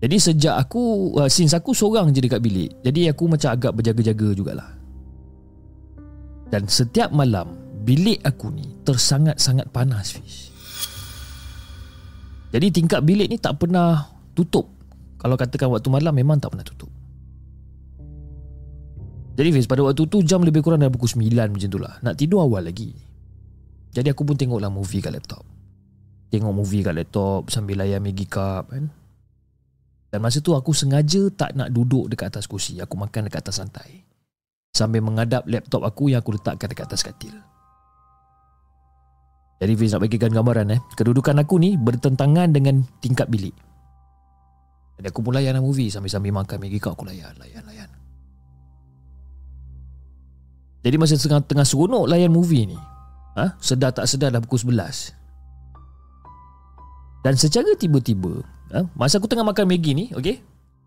Jadi 0.00 0.16
sejak 0.16 0.56
aku 0.56 1.12
uh, 1.20 1.28
Since 1.28 1.52
aku 1.52 1.76
seorang 1.76 2.08
je 2.16 2.24
dekat 2.24 2.40
bilik 2.40 2.72
Jadi 2.80 3.12
aku 3.12 3.28
macam 3.28 3.52
agak 3.52 3.76
berjaga-jaga 3.76 4.32
jugalah. 4.32 4.70
Dan 6.48 6.64
setiap 6.64 7.12
malam 7.12 7.52
Bilik 7.84 8.24
aku 8.24 8.48
ni 8.48 8.64
Tersangat-sangat 8.80 9.68
panas 9.68 10.16
Fish 10.16 10.49
Jadi 12.50 12.66
tingkat 12.74 13.00
bilik 13.06 13.30
ni 13.30 13.38
tak 13.38 13.62
pernah 13.62 14.10
Tutup 14.34 14.66
Kalau 15.18 15.38
katakan 15.38 15.70
waktu 15.70 15.88
malam 15.90 16.14
Memang 16.14 16.42
tak 16.42 16.54
pernah 16.54 16.66
tutup 16.66 16.90
Jadi 19.38 19.48
Fish 19.54 19.70
pada 19.70 19.86
waktu 19.86 20.02
tu 20.10 20.18
Jam 20.26 20.42
lebih 20.42 20.62
kurang 20.62 20.82
dah 20.82 20.90
pukul 20.90 21.08
9 21.08 21.30
macam 21.30 21.68
tu 21.70 21.78
lah 21.78 21.94
Nak 22.02 22.14
tidur 22.18 22.42
awal 22.42 22.66
lagi 22.66 22.90
Jadi 23.94 24.10
aku 24.10 24.26
pun 24.26 24.34
tengoklah 24.34 24.70
movie 24.70 24.98
kat 24.98 25.14
laptop 25.14 25.46
Tengok 26.30 26.52
movie 26.54 26.82
kat 26.82 26.94
laptop 26.94 27.50
Sambil 27.50 27.78
layan 27.82 28.02
Maggie 28.02 28.26
Cup 28.26 28.70
kan 28.70 28.90
dan 30.10 30.18
masa 30.26 30.42
tu 30.42 30.58
aku 30.58 30.74
sengaja 30.74 31.30
tak 31.30 31.54
nak 31.54 31.70
duduk 31.70 32.10
dekat 32.10 32.34
atas 32.34 32.50
kursi. 32.50 32.82
Aku 32.82 32.98
makan 32.98 33.30
dekat 33.30 33.46
atas 33.46 33.62
lantai. 33.62 34.02
Sambil 34.74 35.06
mengadap 35.06 35.46
laptop 35.46 35.86
aku 35.86 36.10
yang 36.10 36.18
aku 36.18 36.34
letakkan 36.34 36.66
dekat 36.66 36.90
atas 36.90 37.06
katil. 37.06 37.34
Jadi 39.60 39.72
Fiz 39.76 39.92
nak 39.92 40.08
bagikan 40.08 40.32
gambaran 40.32 40.72
eh. 40.72 40.80
Kedudukan 40.96 41.36
aku 41.36 41.60
ni 41.60 41.76
bertentangan 41.76 42.48
dengan 42.48 42.80
tingkat 43.04 43.28
bilik. 43.28 43.52
Jadi 44.96 45.06
aku 45.12 45.20
pun 45.20 45.36
layan 45.36 45.60
movie 45.60 45.92
sambil-sambil 45.92 46.32
makan 46.32 46.64
Maggi 46.64 46.80
kau 46.80 46.96
aku 46.96 47.04
layan, 47.04 47.36
layan, 47.36 47.60
layan. 47.68 47.88
Jadi 50.80 50.96
masa 50.96 51.20
tengah-tengah 51.20 51.68
seronok 51.68 52.08
layan 52.08 52.32
movie 52.32 52.64
ni. 52.64 52.78
Ha? 53.36 53.60
Sedar 53.60 53.92
tak 53.92 54.08
sedar 54.08 54.32
dah 54.32 54.40
pukul 54.40 54.72
11. 54.72 55.20
Dan 57.20 57.36
secara 57.36 57.76
tiba-tiba 57.76 58.40
ha? 58.72 58.80
Masa 58.96 59.20
aku 59.20 59.28
tengah 59.28 59.44
makan 59.44 59.68
Maggi 59.68 59.92
ni 59.92 60.08
okay? 60.16 60.40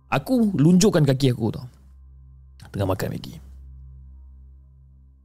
Aku 0.10 0.54
lunjukkan 0.58 1.06
kaki 1.06 1.34
aku 1.34 1.54
tau 1.54 1.66
Tengah 2.74 2.90
makan 2.90 3.14
Maggi 3.14 3.38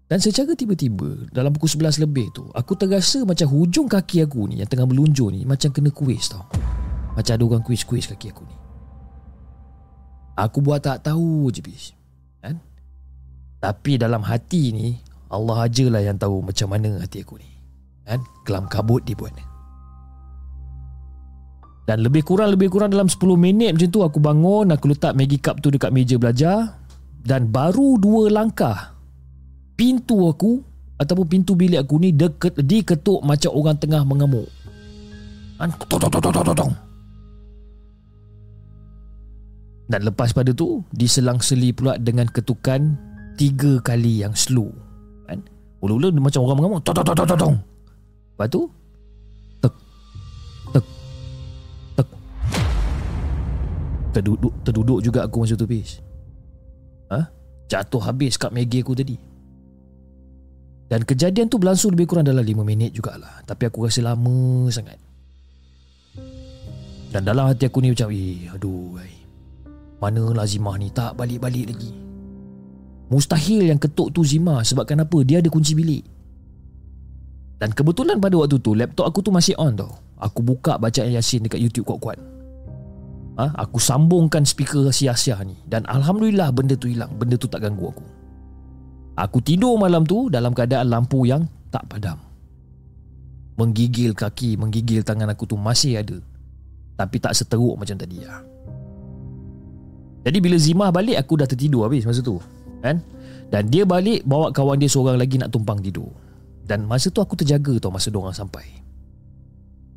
Dan 0.08 0.24
secara 0.24 0.56
tiba-tiba 0.56 1.28
Dalam 1.28 1.52
pukul 1.52 1.68
11 1.68 2.00
lebih 2.00 2.32
tu 2.32 2.48
Aku 2.56 2.72
terasa 2.80 3.28
macam 3.28 3.44
hujung 3.44 3.84
kaki 3.84 4.24
aku 4.24 4.48
ni 4.48 4.56
Yang 4.56 4.72
tengah 4.72 4.88
melunjuk 4.88 5.28
ni 5.28 5.44
Macam 5.44 5.68
kena 5.68 5.92
kuis 5.92 6.32
tau. 6.32 6.48
Macam 7.18 7.34
ada 7.34 7.44
orang 7.50 7.64
kuis-kuis 7.66 8.06
kaki 8.06 8.30
aku 8.30 8.46
ni. 8.46 8.54
Aku 10.38 10.62
buat 10.62 10.78
tak 10.78 11.02
tahu 11.02 11.50
je 11.50 11.58
bis. 11.58 11.90
Kan? 12.38 12.62
Tapi 13.58 13.98
dalam 13.98 14.22
hati 14.22 14.70
ni 14.70 15.02
Allah 15.26 15.66
ajalah 15.66 15.98
yang 15.98 16.14
tahu 16.14 16.46
macam 16.46 16.70
mana 16.70 17.02
hati 17.02 17.26
aku 17.26 17.42
ni. 17.42 17.50
Kan? 18.06 18.22
Kelam 18.46 18.70
kabut 18.70 19.02
dibuat 19.02 19.34
ni. 19.34 19.42
Dan 21.90 22.06
lebih 22.06 22.22
kurang 22.22 22.54
lebih 22.54 22.70
kurang 22.70 22.94
dalam 22.94 23.10
10 23.10 23.18
minit 23.34 23.74
macam 23.74 23.90
tu 23.90 24.00
aku 24.06 24.22
bangun, 24.22 24.70
aku 24.70 24.94
letak 24.94 25.18
Maggie 25.18 25.42
Cup 25.42 25.58
tu 25.58 25.74
dekat 25.74 25.90
meja 25.90 26.14
belajar. 26.22 26.78
Dan 27.18 27.50
baru 27.50 27.98
dua 27.98 28.30
langkah 28.30 28.94
pintu 29.78 30.26
aku 30.26 30.58
ataupun 30.98 31.26
pintu 31.30 31.54
bilik 31.54 31.78
aku 31.78 32.02
ni 32.02 32.10
deket, 32.10 32.58
diketuk 32.58 33.22
macam 33.22 33.54
orang 33.54 33.78
tengah 33.78 34.02
mengamuk. 34.02 34.50
Kan? 35.62 35.70
Dan 39.88 40.00
lepas 40.04 40.34
pada 40.34 40.50
tu 40.50 40.82
diselang-seli 40.90 41.70
pula 41.72 41.96
dengan 41.96 42.26
ketukan 42.26 42.98
tiga 43.38 43.78
kali 43.80 44.26
yang 44.26 44.34
slow. 44.34 44.74
Kan? 45.30 45.46
Ula-ula 45.78 46.10
macam 46.18 46.42
orang 46.42 46.58
mengamuk. 46.58 46.82
Lepas 48.34 48.48
tu 48.50 48.66
Terduduk, 54.08 54.50
terduduk 54.66 54.98
juga 55.04 55.20
aku 55.28 55.46
masa 55.46 55.54
tu 55.54 55.68
bis 55.68 56.00
ha? 57.12 57.28
Jatuh 57.70 58.02
habis 58.02 58.34
kat 58.34 58.50
Maggie 58.50 58.82
aku 58.82 58.96
tadi 58.96 59.27
Dan 60.88 61.04
kejadian 61.04 61.52
tu 61.52 61.60
berlangsung 61.60 61.92
lebih 61.92 62.08
kurang 62.08 62.24
dalam 62.24 62.40
5 62.40 62.64
minit 62.64 62.96
jugalah. 62.96 63.44
Tapi 63.44 63.68
aku 63.68 63.84
rasa 63.84 64.00
lama 64.00 64.72
sangat. 64.72 64.96
Dan 67.12 67.28
dalam 67.28 67.48
hati 67.48 67.68
aku 67.68 67.84
ni 67.84 67.92
macam 67.92 68.08
Eh 68.08 68.48
aduh. 68.48 68.96
Mana 70.00 70.22
lah 70.32 70.48
Zimah 70.48 70.80
ni? 70.80 70.88
Tak 70.88 71.20
balik-balik 71.20 71.76
lagi. 71.76 71.92
Mustahil 73.08 73.72
yang 73.72 73.80
ketuk 73.80 74.12
tu 74.12 74.20
Zimah 74.20 74.60
Sebab 74.60 74.84
kenapa 74.84 75.16
dia 75.24 75.40
ada 75.44 75.48
kunci 75.52 75.76
bilik. 75.76 76.04
Dan 77.58 77.74
kebetulan 77.74 78.22
pada 78.22 78.38
waktu 78.38 78.56
tu 78.62 78.76
Laptop 78.76 79.08
aku 79.12 79.20
tu 79.20 79.32
masih 79.34 79.58
on 79.60 79.76
tau. 79.76 79.92
Aku 80.16 80.40
buka 80.40 80.80
bacaan 80.80 81.12
Yasin 81.12 81.44
dekat 81.44 81.60
YouTube 81.60 81.84
kuat-kuat. 81.84 82.16
Ha, 83.38 83.44
Aku 83.66 83.76
sambungkan 83.76 84.46
speaker 84.46 84.88
sia-sia 84.88 85.36
ni. 85.44 85.58
Dan 85.68 85.84
Alhamdulillah 85.84 86.48
benda 86.54 86.78
tu 86.78 86.88
hilang. 86.88 87.12
Benda 87.18 87.36
tu 87.36 87.50
tak 87.50 87.66
ganggu 87.66 87.92
aku 87.92 88.17
Aku 89.18 89.42
tidur 89.42 89.74
malam 89.74 90.06
tu 90.06 90.30
dalam 90.30 90.54
keadaan 90.54 90.94
lampu 90.94 91.26
yang 91.26 91.42
tak 91.74 91.82
padam. 91.90 92.22
Menggigil 93.58 94.14
kaki, 94.14 94.54
menggigil 94.54 95.02
tangan 95.02 95.34
aku 95.34 95.42
tu 95.42 95.58
masih 95.58 95.98
ada. 95.98 96.22
Tapi 96.94 97.18
tak 97.18 97.34
seteruk 97.34 97.74
macam 97.74 97.98
tadi 97.98 98.22
ya. 98.22 98.38
Jadi 100.22 100.38
bila 100.38 100.54
Zimah 100.54 100.94
balik 100.94 101.18
aku 101.18 101.34
dah 101.34 101.50
tertidur 101.50 101.90
habis 101.90 102.06
masa 102.06 102.22
tu 102.22 102.38
kan? 102.78 103.02
Dan 103.50 103.66
dia 103.66 103.82
balik 103.82 104.22
bawa 104.22 104.54
kawan 104.54 104.78
dia 104.78 104.86
seorang 104.86 105.18
lagi 105.18 105.34
nak 105.34 105.50
tumpang 105.50 105.82
tidur. 105.82 106.14
Dan 106.62 106.86
masa 106.86 107.10
tu 107.10 107.18
aku 107.18 107.34
terjaga 107.34 107.74
tau 107.82 107.90
masa 107.90 108.14
diorang 108.14 108.36
sampai. 108.36 108.70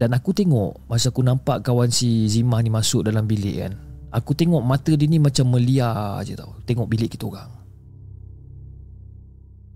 Dan 0.01 0.17
aku 0.17 0.33
tengok 0.33 0.89
Masa 0.89 1.13
aku 1.13 1.21
nampak 1.21 1.61
kawan 1.61 1.93
si 1.93 2.25
Zimah 2.25 2.57
ni 2.65 2.73
masuk 2.73 3.05
dalam 3.05 3.29
bilik 3.29 3.69
kan? 3.69 3.77
Aku 4.09 4.33
tengok 4.33 4.65
mata 4.65 4.89
dia 4.97 5.05
ni 5.05 5.21
macam 5.21 5.45
meliar 5.53 6.25
je 6.25 6.33
tau. 6.33 6.57
Tengok 6.65 6.89
bilik 6.89 7.13
kita 7.13 7.29
orang 7.29 7.60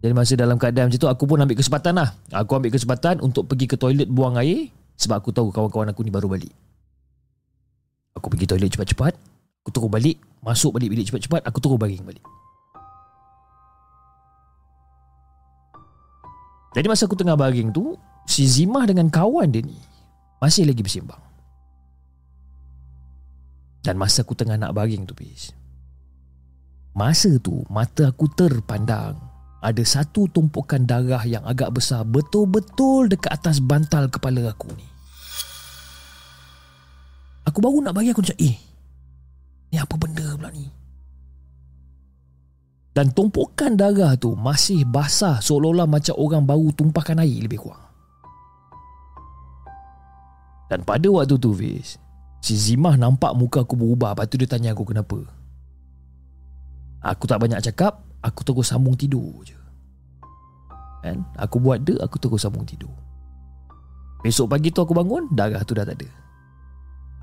Jadi 0.05 0.13
masa 0.13 0.38
dalam 0.38 0.62
keadaan 0.62 0.93
macam 0.93 1.01
tu 1.01 1.09
Aku 1.09 1.25
pun 1.25 1.41
ambil 1.41 1.57
kesempatan 1.57 1.97
lah 1.97 2.13
Aku 2.29 2.62
ambil 2.62 2.69
kesempatan 2.69 3.17
untuk 3.25 3.50
pergi 3.50 3.65
ke 3.65 3.74
toilet 3.74 4.05
buang 4.05 4.38
air 4.38 4.69
Sebab 5.01 5.17
aku 5.17 5.33
tahu 5.33 5.50
kawan-kawan 5.50 5.89
aku 5.89 6.05
ni 6.05 6.13
baru 6.13 6.29
balik 6.29 6.53
Aku 8.13 8.29
pergi 8.29 8.45
toilet 8.45 8.69
cepat-cepat 8.69 9.17
Aku 9.65 9.74
turun 9.74 9.89
balik 9.89 10.21
Masuk 10.45 10.77
balik 10.77 10.93
bilik 10.93 11.09
cepat-cepat 11.09 11.41
Aku 11.50 11.57
turun 11.57 11.81
baring 11.81 12.05
balik 12.05 12.21
Jadi 16.77 16.85
masa 16.85 17.09
aku 17.09 17.17
tengah 17.17 17.33
baring 17.33 17.74
tu 17.74 17.97
Si 18.29 18.45
Zimah 18.45 18.85
dengan 18.85 19.09
kawan 19.09 19.50
dia 19.50 19.65
ni 19.65 19.95
masih 20.45 20.67
lagi 20.69 20.85
bersimbang. 20.85 21.21
Dan 23.81 23.97
masa 23.97 24.25
aku 24.25 24.38
tengah 24.38 24.57
nak 24.57 24.77
baring 24.77 25.09
tu, 25.09 25.13
Pis. 25.17 25.53
Masa 26.93 27.38
tu, 27.41 27.65
mata 27.69 28.13
aku 28.13 28.29
terpandang. 28.29 29.17
Ada 29.65 29.81
satu 29.81 30.29
tumpukan 30.29 30.86
darah 30.86 31.25
yang 31.25 31.41
agak 31.41 31.74
besar 31.74 32.05
betul-betul 32.05 33.10
dekat 33.10 33.34
atas 33.34 33.57
bantal 33.57 34.05
kepala 34.13 34.53
aku 34.53 34.69
ni. 34.77 34.86
Aku 37.50 37.57
baru 37.65 37.81
nak 37.81 37.98
bagi 37.98 38.13
aku 38.13 38.22
macam, 38.22 38.38
eh, 38.45 38.57
ni 39.74 39.77
apa 39.81 39.95
benda 39.98 40.38
pula 40.38 40.53
ni? 40.53 40.69
Dan 42.93 43.10
tumpukan 43.10 43.74
darah 43.74 44.13
tu 44.13 44.38
masih 44.38 44.86
basah 44.86 45.41
seolah-olah 45.41 45.89
macam 45.89 46.13
orang 46.13 46.45
baru 46.45 46.69
tumpahkan 46.69 47.25
air 47.25 47.50
lebih 47.50 47.65
kurang. 47.65 47.86
Dan 50.69 50.81
pada 50.81 51.05
waktu 51.10 51.38
tu 51.38 51.53
Fiz 51.53 52.01
Si 52.41 52.53
Zimah 52.57 52.98
nampak 52.98 53.38
muka 53.38 53.62
aku 53.62 53.77
berubah 53.77 54.17
Lepas 54.17 54.25
tu 54.29 54.38
dia 54.41 54.50
tanya 54.50 54.74
aku 54.74 54.81
kenapa 54.81 55.22
Aku 57.05 57.29
tak 57.29 57.38
banyak 57.38 57.62
cakap 57.62 58.01
Aku 58.25 58.41
terus 58.41 58.74
sambung 58.74 58.98
tidur 58.98 59.46
je. 59.46 59.58
Kan? 61.05 61.22
Aku 61.38 61.62
buat 61.62 61.86
dia 61.86 62.01
Aku 62.01 62.17
terus 62.17 62.41
sambung 62.41 62.65
tidur. 62.65 62.89
Besok 64.25 64.50
pagi 64.50 64.74
tu 64.74 64.82
aku 64.82 64.98
bangun 64.98 65.29
Darah 65.29 65.62
tu 65.62 65.77
dah 65.77 65.86
tak 65.86 66.01
ada. 66.01 66.10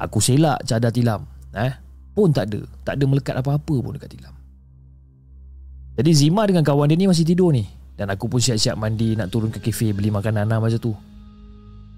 Aku 0.07 0.23
selak 0.23 0.63
cadar 0.63 0.95
tilam 0.95 1.27
eh? 1.59 1.75
Pun 2.15 2.31
tak 2.31 2.55
ada. 2.55 2.63
Tak 2.87 2.95
ada 3.01 3.05
melekat 3.09 3.35
apa-apa 3.35 3.75
pun 3.83 3.99
dekat 3.99 4.15
tilam. 4.15 4.35
Jadi 5.99 6.11
Zimah 6.15 6.47
dengan 6.47 6.63
kawan 6.63 6.87
dia 6.87 6.97
ni 6.97 7.11
masih 7.11 7.27
tidur 7.27 7.51
ni. 7.51 7.67
Dan 7.99 8.09
aku 8.09 8.31
pun 8.31 8.39
siap-siap 8.39 8.79
mandi 8.79 9.19
Nak 9.19 9.29
turun 9.29 9.51
ke 9.51 9.59
kafe 9.59 9.91
beli 9.91 10.15
makanan 10.15 10.47
lah 10.47 10.63
masa 10.63 10.79
tu. 10.79 10.95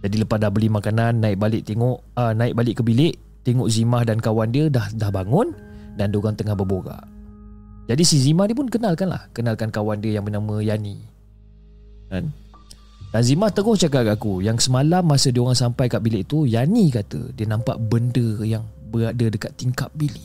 Jadi 0.01 0.21
lepas 0.21 0.41
dah 0.41 0.49
beli 0.49 0.73
makanan 0.73 1.21
Naik 1.21 1.37
balik 1.37 1.63
tengok 1.69 2.17
uh, 2.17 2.33
Naik 2.33 2.57
balik 2.57 2.81
ke 2.81 2.83
bilik 2.85 3.15
Tengok 3.45 3.69
Zimah 3.69 4.05
dan 4.05 4.21
kawan 4.21 4.53
dia 4.53 4.69
Dah 4.69 4.89
dah 4.93 5.09
bangun 5.09 5.53
Dan 5.97 6.13
diorang 6.13 6.37
tengah 6.37 6.53
berborak 6.53 7.14
Jadi 7.85 8.03
si 8.03 8.17
Zima 8.17 8.49
ni 8.49 8.57
pun 8.57 8.69
kenalkan 8.73 9.13
lah. 9.13 9.29
Kenalkan 9.37 9.69
kawan 9.69 10.01
dia 10.01 10.17
yang 10.17 10.25
bernama 10.25 10.65
Yani. 10.65 11.05
Kan? 12.09 12.33
Dan 13.13 13.23
Zima 13.23 13.53
terus 13.53 13.79
cakap 13.79 14.03
kat 14.05 14.19
aku 14.19 14.43
Yang 14.43 14.67
semalam 14.67 15.07
masa 15.07 15.31
dia 15.31 15.39
orang 15.39 15.55
sampai 15.55 15.87
kat 15.87 16.03
bilik 16.03 16.27
tu 16.27 16.45
Yani 16.51 16.91
kata 16.91 17.31
Dia 17.33 17.47
nampak 17.47 17.79
benda 17.79 18.43
yang 18.43 18.67
berada 18.91 19.27
dekat 19.31 19.55
tingkap 19.55 19.91
bilik. 19.95 20.23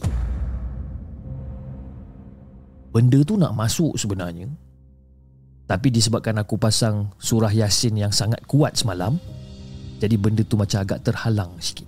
Benda 2.89 3.21
tu 3.21 3.37
nak 3.37 3.53
masuk 3.53 3.93
sebenarnya. 3.97 4.49
Tapi 5.69 5.93
disebabkan 5.93 6.41
aku 6.41 6.57
pasang 6.57 7.13
surah 7.21 7.53
Yasin 7.53 7.93
yang 7.93 8.09
sangat 8.09 8.41
kuat 8.49 8.79
semalam 8.79 9.19
Jadi 9.99 10.15
benda 10.15 10.41
tu 10.47 10.55
macam 10.55 10.79
agak 10.81 11.03
terhalang 11.03 11.53
sikit. 11.59 11.85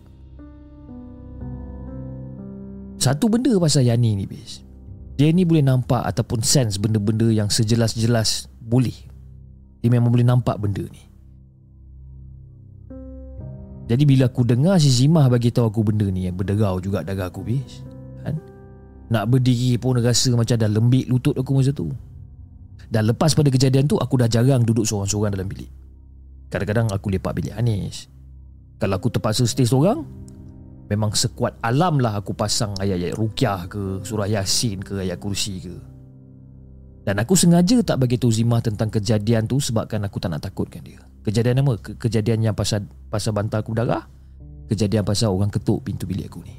Satu 3.01 3.25
benda 3.31 3.55
pasal 3.57 3.87
Yani 3.87 4.13
ni 4.13 4.25
bis 4.29 4.70
dia 5.21 5.29
ni 5.29 5.45
boleh 5.45 5.61
nampak 5.61 6.01
ataupun 6.01 6.41
sense 6.41 6.81
benda-benda 6.81 7.29
yang 7.29 7.45
sejelas-jelas 7.45 8.49
boleh. 8.57 8.97
Dia 9.85 9.93
memang 9.93 10.09
boleh 10.09 10.25
nampak 10.25 10.57
benda 10.57 10.81
ni. 10.81 11.05
Jadi 13.85 14.01
bila 14.01 14.25
aku 14.25 14.41
dengar 14.41 14.81
si 14.81 14.89
Zimah 14.89 15.29
bagi 15.29 15.53
tahu 15.53 15.69
aku 15.69 15.85
benda 15.85 16.09
ni 16.09 16.25
yang 16.25 16.33
berderau 16.33 16.81
juga 16.81 17.05
darah 17.05 17.29
aku 17.29 17.45
bis. 17.45 17.85
Kan? 18.25 18.41
Nak 19.13 19.29
berdiri 19.29 19.77
pun 19.77 20.01
rasa 20.01 20.33
macam 20.33 20.57
dah 20.57 20.65
lembik 20.65 21.05
lutut 21.05 21.37
aku 21.37 21.53
masa 21.53 21.69
tu. 21.69 21.93
Dan 22.89 23.13
lepas 23.13 23.38
pada 23.38 23.53
kejadian 23.53 23.86
tu 23.86 24.01
aku 24.01 24.17
dah 24.17 24.25
jarang 24.25 24.65
duduk 24.65 24.89
seorang-seorang 24.89 25.38
dalam 25.38 25.45
bilik. 25.45 25.69
Kadang-kadang 26.49 26.89
aku 26.89 27.13
lepak 27.13 27.38
bilik 27.38 27.53
Anis. 27.53 28.10
Kalau 28.81 28.97
aku 28.97 29.13
terpaksa 29.13 29.45
stay 29.45 29.69
seorang, 29.69 30.01
Memang 30.91 31.15
sekuat 31.15 31.63
alam 31.63 32.04
lah 32.04 32.19
aku 32.19 32.36
pasang 32.36 32.75
ayat-ayat 32.75 33.15
rukyah 33.15 33.63
ke 33.71 34.04
Surah 34.04 34.27
Yasin 34.27 34.84
ke 34.84 34.99
ayat 34.99 35.23
kursi 35.23 35.63
ke. 35.63 35.71
Dan 37.08 37.15
aku 37.15 37.32
sengaja 37.32 37.80
tak 37.80 38.04
bagi 38.04 38.19
tahu 38.19 38.30
Zimah 38.30 38.62
tentang 38.62 38.93
kejadian 38.93 39.49
tu 39.49 39.58
Sebabkan 39.58 40.06
aku 40.06 40.21
tak 40.21 40.36
nak 40.36 40.45
takutkan 40.45 40.86
dia. 40.86 41.01
Kejadian 41.25 41.65
apa? 41.65 41.73
Ke- 41.82 41.97
kejadian 41.97 42.45
yang 42.45 42.54
pasal 42.54 42.86
pasal 43.10 43.34
bantal 43.34 43.65
aku 43.65 43.73
darah 43.73 44.06
Kejadian 44.69 45.01
pasal 45.01 45.34
orang 45.34 45.49
ketuk 45.49 45.82
pintu 45.82 46.06
bilik 46.06 46.30
aku 46.30 46.45
ni. 46.45 46.54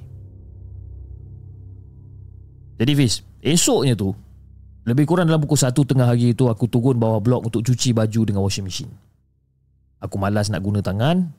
Jadi 2.81 2.93
Fiz 2.99 3.23
Esoknya 3.39 3.95
tu 3.95 4.11
Lebih 4.83 5.07
kurang 5.07 5.31
dalam 5.31 5.39
pukul 5.39 5.61
1 5.61 5.71
tengah 5.77 6.11
hari 6.11 6.35
tu 6.35 6.51
Aku 6.51 6.67
turun 6.67 6.99
bawah 6.99 7.23
blok 7.23 7.53
untuk 7.53 7.63
cuci 7.63 7.95
baju 7.95 8.21
dengan 8.27 8.43
washing 8.43 8.67
machine. 8.67 8.91
Aku 10.03 10.19
malas 10.19 10.51
nak 10.51 10.67
guna 10.67 10.83
tangan 10.83 11.31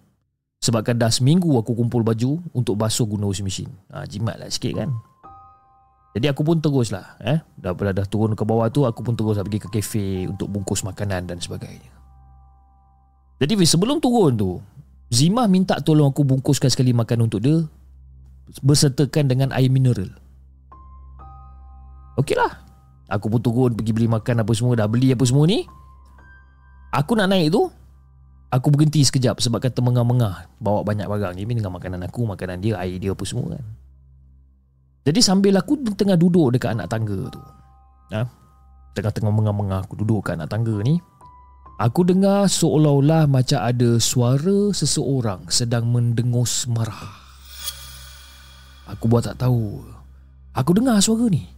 Sebabkan 0.64 0.96
dah 0.96 1.12
seminggu 1.12 1.60
aku 1.60 1.76
kumpul 1.76 2.08
baju 2.08 2.40
Untuk 2.56 2.80
basuh 2.80 3.04
guna 3.04 3.28
washing 3.28 3.44
machine. 3.44 3.72
Ha, 3.92 4.08
Jimat 4.08 4.40
lah 4.40 4.48
sikit 4.48 4.80
kan. 4.80 4.96
Jadi 6.16 6.32
aku 6.32 6.46
pun 6.46 6.62
terus 6.64 6.94
lah 6.94 7.20
eh? 7.20 7.42
dah, 7.60 7.74
dah, 7.74 7.92
dah 7.92 8.06
turun 8.08 8.38
ke 8.38 8.46
bawah 8.48 8.70
tu 8.72 8.88
Aku 8.88 9.02
pun 9.04 9.18
terus 9.18 9.36
lah 9.36 9.44
pergi 9.44 9.60
ke 9.66 9.68
kafe 9.68 10.30
Untuk 10.30 10.48
bungkus 10.48 10.86
makanan 10.88 11.28
dan 11.28 11.42
sebagainya. 11.44 11.92
Jadi 13.44 13.60
sebelum 13.68 14.00
turun 14.00 14.40
tu 14.40 14.52
Zimah 15.12 15.52
minta 15.52 15.84
tolong 15.84 16.16
aku 16.16 16.24
bungkuskan 16.24 16.72
sekali 16.72 16.96
makan 16.96 17.28
untuk 17.28 17.44
dia 17.44 17.60
Bersertakan 18.64 19.28
dengan 19.28 19.50
air 19.52 19.68
mineral. 19.68 20.12
Okey 22.20 22.38
lah. 22.38 22.62
Aku 23.10 23.28
pun 23.28 23.42
turun 23.42 23.72
pergi 23.74 23.92
beli 23.92 24.08
makan 24.08 24.46
apa 24.46 24.52
semua 24.54 24.78
Dah 24.80 24.88
beli 24.88 25.12
apa 25.12 25.26
semua 25.28 25.44
ni. 25.50 25.66
Aku 26.94 27.18
nak 27.18 27.34
naik 27.34 27.50
tu 27.50 27.74
Aku 28.54 28.70
berhenti 28.70 29.02
sekejap 29.02 29.42
sebab 29.42 29.58
kata 29.58 29.82
mengah-mengah 29.82 30.62
bawa 30.62 30.86
banyak 30.86 31.10
barang 31.10 31.34
ni 31.34 31.50
dengan 31.50 31.74
makanan 31.74 32.06
aku, 32.06 32.30
makanan 32.30 32.62
dia, 32.62 32.78
air 32.78 33.02
dia 33.02 33.10
apa 33.10 33.26
semua 33.26 33.58
kan. 33.58 33.66
Jadi 35.10 35.20
sambil 35.26 35.58
aku 35.58 35.82
tengah 35.98 36.14
duduk 36.14 36.54
dekat 36.54 36.78
anak 36.78 36.86
tangga 36.86 37.34
tu. 37.34 37.42
Ha? 38.14 38.22
Tengah-tengah 38.94 39.34
mengah-mengah 39.34 39.90
aku 39.90 39.98
duduk 39.98 40.30
kat 40.30 40.38
anak 40.38 40.54
tangga 40.54 40.86
ni. 40.86 41.02
Aku 41.82 42.06
dengar 42.06 42.46
seolah-olah 42.46 43.26
macam 43.26 43.58
ada 43.58 43.98
suara 43.98 44.70
seseorang 44.70 45.50
sedang 45.50 45.90
mendengus 45.90 46.70
marah. 46.70 47.20
Aku 48.86 49.10
buat 49.10 49.26
tak 49.26 49.42
tahu. 49.42 49.82
Aku 50.54 50.78
dengar 50.78 51.02
suara 51.02 51.26
ni. 51.26 51.50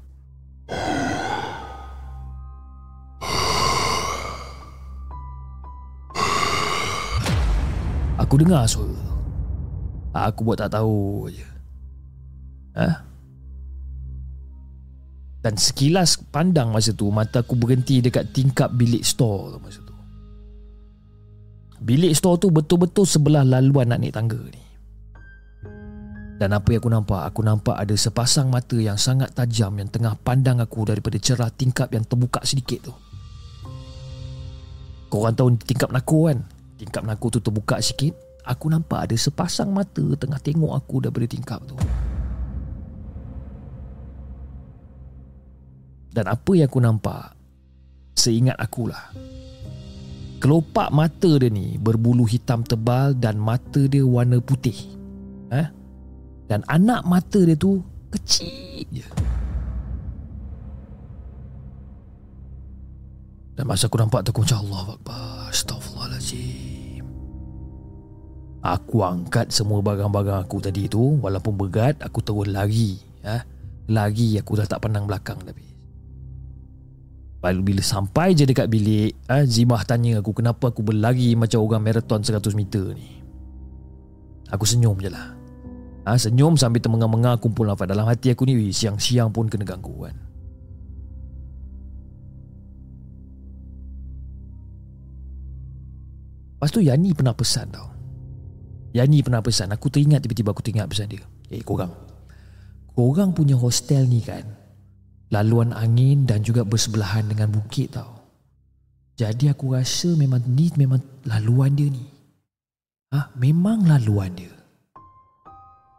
Aku 8.25 8.41
dengar 8.41 8.65
suara 8.65 8.89
tu. 8.89 9.13
Aku 10.17 10.41
buat 10.41 10.57
tak 10.57 10.73
tahu 10.73 11.29
je. 11.29 11.45
Ha? 12.73 13.05
Dan 15.45 15.61
sekilas 15.61 16.17
pandang 16.33 16.73
masa 16.73 16.89
tu 16.89 17.05
Mata 17.13 17.45
aku 17.45 17.53
berhenti 17.53 18.01
dekat 18.01 18.33
tingkap 18.33 18.73
bilik 18.73 19.05
store 19.05 19.61
masa 19.61 19.77
tu 19.85 19.93
Bilik 21.85 22.17
store 22.17 22.41
tu 22.41 22.49
betul-betul 22.49 23.05
sebelah 23.05 23.45
laluan 23.45 23.93
nak 23.93 24.01
naik 24.01 24.17
tangga 24.17 24.41
ni 24.41 24.63
Dan 26.41 26.49
apa 26.49 26.67
yang 26.73 26.81
aku 26.81 26.91
nampak 26.91 27.21
Aku 27.29 27.39
nampak 27.45 27.77
ada 27.77 27.93
sepasang 27.93 28.49
mata 28.49 28.75
yang 28.75 28.97
sangat 28.97 29.37
tajam 29.37 29.77
Yang 29.77 30.01
tengah 30.01 30.17
pandang 30.17 30.57
aku 30.57 30.81
daripada 30.89 31.21
cerah 31.21 31.53
tingkap 31.53 31.93
yang 31.93 32.03
terbuka 32.03 32.41
sedikit 32.41 32.89
tu 32.89 32.93
Korang 35.13 35.37
tahu 35.37 35.53
tingkap 35.61 35.93
nako 35.93 36.33
kan 36.33 36.41
Tingkap 36.85 37.01
nako 37.01 37.33
tu 37.33 37.39
terbuka 37.41 37.81
sikit. 37.81 38.13
Aku 38.45 38.69
nampak 38.69 39.09
ada 39.09 39.17
sepasang 39.17 39.73
mata 39.73 40.05
tengah 40.21 40.37
tengok 40.37 40.77
aku 40.77 41.01
daripada 41.01 41.25
tingkap 41.25 41.65
tu. 41.65 41.73
Dan 46.15 46.31
apa 46.31 46.51
yang 46.55 46.71
aku 46.71 46.79
nampak 46.79 47.35
Seingat 48.15 48.55
akulah. 48.55 49.11
Kelopak 50.39 50.87
mata 50.95 51.31
dia 51.35 51.51
ni 51.51 51.75
Berbulu 51.75 52.23
hitam 52.23 52.63
tebal 52.63 53.11
Dan 53.19 53.35
mata 53.35 53.83
dia 53.83 54.07
warna 54.07 54.39
putih. 54.39 54.77
Eh? 55.51 55.67
Dan 56.47 56.63
anak 56.71 57.03
mata 57.03 57.43
dia 57.43 57.59
tu 57.59 57.83
Kecil 58.15 58.87
je. 58.95 59.07
Dan 63.59 63.67
masa 63.67 63.91
aku 63.91 63.99
nampak 63.99 64.23
tu 64.23 64.31
Aku 64.31 64.47
macam 64.47 64.63
Allah 64.63 64.95
Akbar 64.95 65.51
Astaghfirullahaladzim 65.51 66.64
Aku 68.65 69.05
angkat 69.05 69.53
semua 69.53 69.77
barang-barang 69.85 70.41
aku 70.41 70.57
tadi 70.57 70.89
tu 70.89 71.21
Walaupun 71.21 71.53
berat 71.53 72.01
Aku 72.01 72.25
terus 72.25 72.49
lari 72.49 72.97
eh? 73.21 73.41
Lari 73.93 74.41
aku 74.41 74.57
dah 74.57 74.65
tak 74.65 74.81
pandang 74.81 75.05
belakang 75.05 75.37
tapi. 75.45 75.61
Lalu 77.45 77.61
bila 77.61 77.85
sampai 77.85 78.33
je 78.33 78.49
dekat 78.49 78.65
bilik 78.65 79.13
ha, 79.29 79.45
Zimah 79.45 79.85
tanya 79.85 80.17
aku 80.17 80.33
kenapa 80.33 80.73
aku 80.73 80.81
berlari 80.81 81.37
macam 81.37 81.61
orang 81.61 81.85
marathon 81.85 82.25
100 82.25 82.41
meter 82.57 82.97
ni? 82.97 83.21
Aku 84.49 84.65
senyum 84.65 84.97
je 84.97 85.13
lah. 85.13 85.37
Ha, 86.09 86.17
Senyum 86.17 86.57
sambil 86.57 86.81
termengang-mengang 86.81 87.37
kumpul 87.37 87.69
nafas 87.69 87.85
Dalam 87.85 88.09
hati 88.09 88.33
aku 88.33 88.49
ni 88.49 88.73
siang-siang 88.73 89.29
pun 89.29 89.45
kena 89.45 89.69
ganggu 89.69 90.09
kan. 90.09 90.17
Lepas 96.57 96.69
tu 96.73 96.81
Yani 96.81 97.13
pernah 97.13 97.37
pesan 97.37 97.69
tau 97.69 97.94
Yani 98.95 99.19
pernah 99.19 99.43
pesan. 99.43 99.75
Aku 99.75 99.91
teringat 99.91 100.23
tiba-tiba 100.23 100.55
aku 100.55 100.63
teringat 100.63 100.87
pesan 100.87 101.11
dia. 101.11 101.27
Eh 101.51 101.59
korang. 101.59 101.91
Korang 102.95 103.35
punya 103.35 103.59
hostel 103.59 104.07
ni 104.07 104.23
kan 104.23 104.47
Laluan 105.35 105.75
angin 105.75 106.23
dan 106.23 106.39
juga 106.47 106.63
bersebelahan 106.63 107.27
dengan 107.27 107.51
bukit 107.51 107.91
tau. 107.91 108.23
Jadi 109.19 109.51
aku 109.51 109.75
rasa 109.75 110.15
memang 110.15 110.47
ni 110.47 110.71
memang 110.79 111.03
laluan 111.27 111.75
dia 111.75 111.91
ni. 111.91 112.07
Ah, 113.11 113.27
ha, 113.27 113.29
Memang 113.35 113.83
laluan 113.83 114.31
dia. 114.31 114.53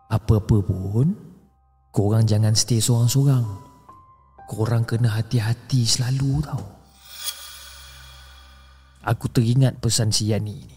Apa-apa 0.08 0.56
pun 0.64 1.26
Korang 1.92 2.28
jangan 2.28 2.52
stay 2.52 2.76
seorang-seorang. 2.76 3.44
Korang 4.52 4.84
kena 4.84 5.16
hati-hati 5.16 5.88
selalu 5.88 6.44
tau. 6.44 6.60
Aku 9.00 9.32
teringat 9.32 9.80
pesan 9.80 10.12
si 10.12 10.28
Yani 10.28 10.60
ni 10.60 10.75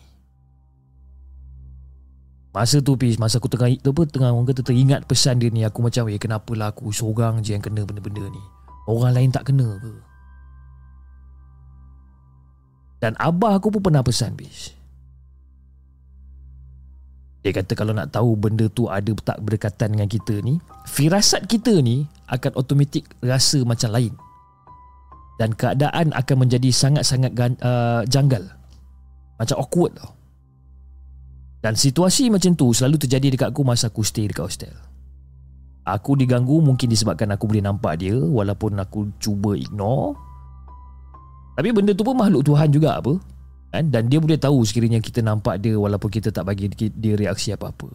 Masa 2.49 2.81
tu 2.81 2.97
Pis 2.97 3.21
Masa 3.21 3.37
aku 3.37 3.49
tengah 3.49 3.69
apa, 3.69 4.01
Tengah 4.09 4.33
orang 4.33 4.49
kata 4.49 4.65
teringat 4.65 5.05
pesan 5.05 5.37
dia 5.37 5.53
ni 5.53 5.61
Aku 5.61 5.85
macam 5.85 6.09
Eh 6.09 6.17
kenapa 6.17 6.49
lah 6.57 6.73
aku 6.73 6.89
seorang 6.89 7.45
je 7.45 7.53
yang 7.53 7.61
kena 7.61 7.85
benda-benda 7.85 8.25
ni? 8.25 8.41
Orang 8.89 9.13
lain 9.13 9.29
tak 9.29 9.53
kena 9.53 9.77
ke? 9.77 9.93
Dan 12.99 13.13
abah 13.21 13.61
aku 13.61 13.69
pun 13.69 13.85
pernah 13.85 14.01
pesan 14.01 14.33
Pis 14.33 14.73
Dia 17.45 17.53
kata 17.53 17.77
kalau 17.77 17.93
nak 17.93 18.09
tahu 18.09 18.33
benda 18.33 18.65
tu 18.67 18.89
ada 18.89 19.13
tak 19.21 19.39
berdekatan 19.45 19.93
dengan 19.93 20.09
kita 20.09 20.41
ni 20.41 20.57
Firasat 20.89 21.45
kita 21.45 21.79
ni 21.85 22.09
akan 22.29 22.53
otomatik 22.57 23.09
rasa 23.25 23.65
macam 23.65 23.89
lain. 23.89 24.13
Dan 25.41 25.55
keadaan 25.57 26.13
akan 26.13 26.45
menjadi 26.45 26.69
sangat-sangat 26.69 27.31
uh, 27.63 28.05
janggal. 28.05 28.43
Macam 29.39 29.55
awkward 29.57 29.97
tau 29.97 30.18
dan 31.59 31.75
situasi 31.75 32.31
macam 32.31 32.55
tu 32.55 32.71
selalu 32.71 32.95
terjadi 32.95 33.35
dekat 33.35 33.47
aku 33.51 33.67
masa 33.67 33.91
aku 33.91 33.99
stay 34.03 34.31
dekat 34.31 34.47
hostel. 34.47 34.75
Aku 35.83 36.15
diganggu 36.15 36.63
mungkin 36.63 36.87
disebabkan 36.87 37.33
aku 37.35 37.49
boleh 37.49 37.65
nampak 37.65 37.99
dia 37.99 38.15
walaupun 38.15 38.79
aku 38.79 39.11
cuba 39.19 39.57
ignore. 39.59 40.15
Tapi 41.59 41.75
benda 41.75 41.91
tu 41.91 42.07
pun 42.07 42.15
makhluk 42.15 42.47
Tuhan 42.47 42.71
juga 42.71 43.03
apa? 43.03 43.19
Kan? 43.75 43.91
Dan 43.91 44.07
dia 44.07 44.23
boleh 44.23 44.39
tahu 44.39 44.63
sekiranya 44.63 45.03
kita 45.03 45.19
nampak 45.19 45.59
dia 45.59 45.75
walaupun 45.75 46.07
kita 46.07 46.31
tak 46.31 46.47
bagi 46.47 46.71
dia 46.71 47.13
reaksi 47.19 47.51
apa-apa. 47.51 47.91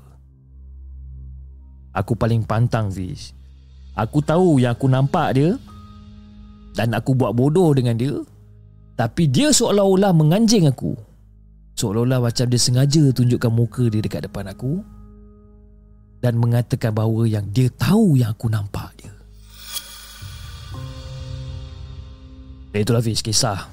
Aku 1.95 2.19
paling 2.19 2.45
pantang 2.45 2.91
Fiz. 2.91 3.33
Aku 3.95 4.19
tahu 4.21 4.59
yang 4.59 4.75
aku 4.75 4.91
nampak 4.91 5.39
dia 5.39 5.55
dan 6.75 6.93
aku 6.93 7.15
buat 7.15 7.33
bodoh 7.33 7.71
dengan 7.73 7.95
dia. 7.95 8.15
Tapi 8.99 9.31
dia 9.31 9.55
seolah-olah 9.55 10.11
menganjing 10.11 10.67
aku. 10.67 11.14
Seolah-olah 11.75 12.23
macam 12.23 12.47
dia 12.47 12.61
sengaja 12.61 13.03
tunjukkan 13.11 13.51
muka 13.51 13.91
dia 13.91 13.99
dekat 13.99 14.31
depan 14.31 14.47
aku 14.47 14.79
dan 16.23 16.39
mengatakan 16.39 16.95
bahawa 16.95 17.27
yang 17.27 17.51
dia 17.51 17.67
tahu 17.75 18.15
yang 18.15 18.31
aku 18.31 18.47
nampak 18.47 18.95
dia. 18.95 19.11
Dan 22.71 22.79
itulah 22.83 23.03
Hafiz 23.03 23.23
kisah 23.23 23.71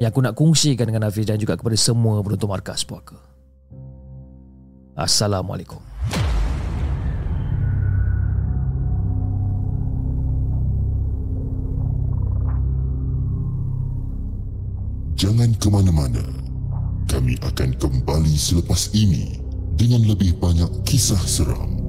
yang 0.00 0.12
aku 0.12 0.20
nak 0.20 0.36
kongsikan 0.36 0.92
dengan 0.92 1.08
Hafiz 1.08 1.24
dan 1.24 1.40
juga 1.40 1.56
kepada 1.56 1.76
semua 1.80 2.20
penonton 2.20 2.52
markas 2.52 2.84
puaka. 2.84 3.16
Assalamualaikum. 4.96 5.80
Jangan 15.16 15.48
ke 15.56 15.68
mana-mana. 15.72 16.35
Kami 17.16 17.32
akan 17.40 17.80
kembali 17.80 18.36
selepas 18.36 18.92
ini 18.92 19.40
dengan 19.72 20.04
lebih 20.04 20.36
banyak 20.36 20.68
kisah 20.84 21.16
seram. 21.24 21.80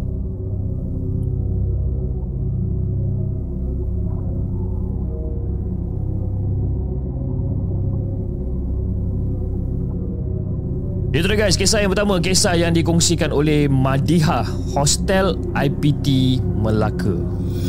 Itu 11.11 11.27
dia 11.27 11.35
guys, 11.35 11.59
kisah 11.59 11.83
yang 11.83 11.91
pertama 11.91 12.23
Kisah 12.23 12.55
yang 12.55 12.71
dikongsikan 12.71 13.35
oleh 13.35 13.67
Madiha 13.67 14.47
Hostel 14.71 15.35
IPT 15.59 16.39
Melaka 16.39 17.19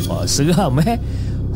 Wah, 0.07 0.23
Seram 0.31 0.79
eh 0.87 0.95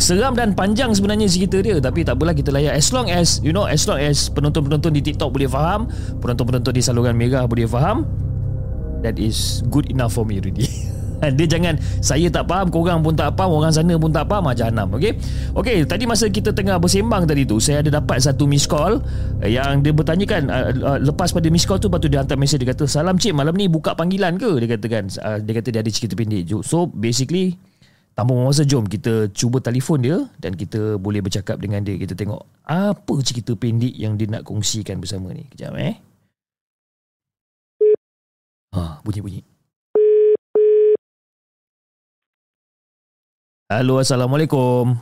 Seram 0.03 0.35
dan 0.35 0.59
panjang 0.59 0.91
sebenarnya 0.91 1.31
cerita 1.31 1.62
dia. 1.62 1.79
Tapi 1.79 2.03
tak 2.03 2.19
apalah 2.19 2.35
kita 2.35 2.51
layak. 2.51 2.75
As 2.75 2.91
long 2.91 3.07
as 3.07 3.38
You 3.47 3.55
know 3.55 3.71
As 3.71 3.87
long 3.87 4.03
as 4.03 4.27
penonton-penonton 4.35 4.91
di 4.91 5.01
TikTok 5.01 5.31
boleh 5.31 5.47
faham 5.47 5.87
Penonton-penonton 6.19 6.75
di 6.75 6.83
saluran 6.83 7.15
merah 7.15 7.47
boleh 7.47 7.71
faham 7.71 8.03
that 9.03 9.19
is 9.19 9.61
good 9.69 9.91
enough 9.91 10.15
for 10.15 10.23
me 10.23 10.38
already. 10.38 10.71
dia 11.38 11.47
jangan 11.47 11.79
saya 12.03 12.27
tak 12.27 12.51
faham 12.51 12.67
korang 12.67 12.99
pun 12.99 13.15
tak 13.15 13.31
faham 13.38 13.62
orang 13.62 13.71
sana 13.71 13.95
pun 13.95 14.11
tak 14.11 14.27
faham 14.27 14.43
macam 14.43 14.67
enam 14.67 14.87
okey? 14.99 15.15
Okey 15.55 15.87
tadi 15.87 16.03
masa 16.03 16.27
kita 16.27 16.51
tengah 16.51 16.83
bersembang 16.83 17.31
tadi 17.31 17.47
tu 17.47 17.62
saya 17.62 17.79
ada 17.79 18.03
dapat 18.03 18.19
satu 18.19 18.43
miss 18.51 18.67
call 18.67 18.99
eh, 19.38 19.55
yang 19.55 19.87
dia 19.87 19.95
bertanyakan 19.95 20.51
uh, 20.51 20.75
uh, 20.83 20.99
lepas 20.99 21.31
pada 21.31 21.47
miss 21.47 21.62
call 21.62 21.79
tu 21.79 21.87
patut 21.87 22.11
dia 22.11 22.27
hantar 22.27 22.35
mesej 22.35 22.59
dia 22.59 22.75
kata 22.75 22.91
salam 22.91 23.23
cik 23.23 23.38
malam 23.38 23.55
ni 23.55 23.71
buka 23.71 23.95
panggilan 23.95 24.35
ke? 24.35 24.51
Dia 24.67 24.69
kata 24.75 24.87
kan 24.91 25.05
uh, 25.23 25.38
dia 25.38 25.53
kata 25.62 25.69
dia 25.71 25.81
ada 25.87 25.91
cerita 25.95 26.19
pendek. 26.19 26.51
So 26.67 26.91
basically 26.91 27.55
tanpa 28.12 28.33
masa 28.37 28.62
jom 28.62 28.85
kita 28.85 29.33
cuba 29.33 29.59
telefon 29.59 29.98
dia 29.98 30.16
dan 30.37 30.53
kita 30.53 30.96
boleh 30.96 31.25
bercakap 31.25 31.57
dengan 31.57 31.81
dia 31.81 31.96
kita 31.96 32.12
tengok 32.12 32.44
apa 32.62 33.14
cerita 33.25 33.57
pendek 33.57 33.92
yang 33.92 34.14
dia 34.14 34.29
nak 34.29 34.44
kongsikan 34.44 35.01
bersama 35.01 35.33
ni 35.33 35.44
kejap 35.48 35.72
eh 35.77 35.96
Ha, 38.72 39.05
bunyi-bunyi. 39.05 39.44
Halo, 43.68 44.01
Assalamualaikum. 44.01 44.96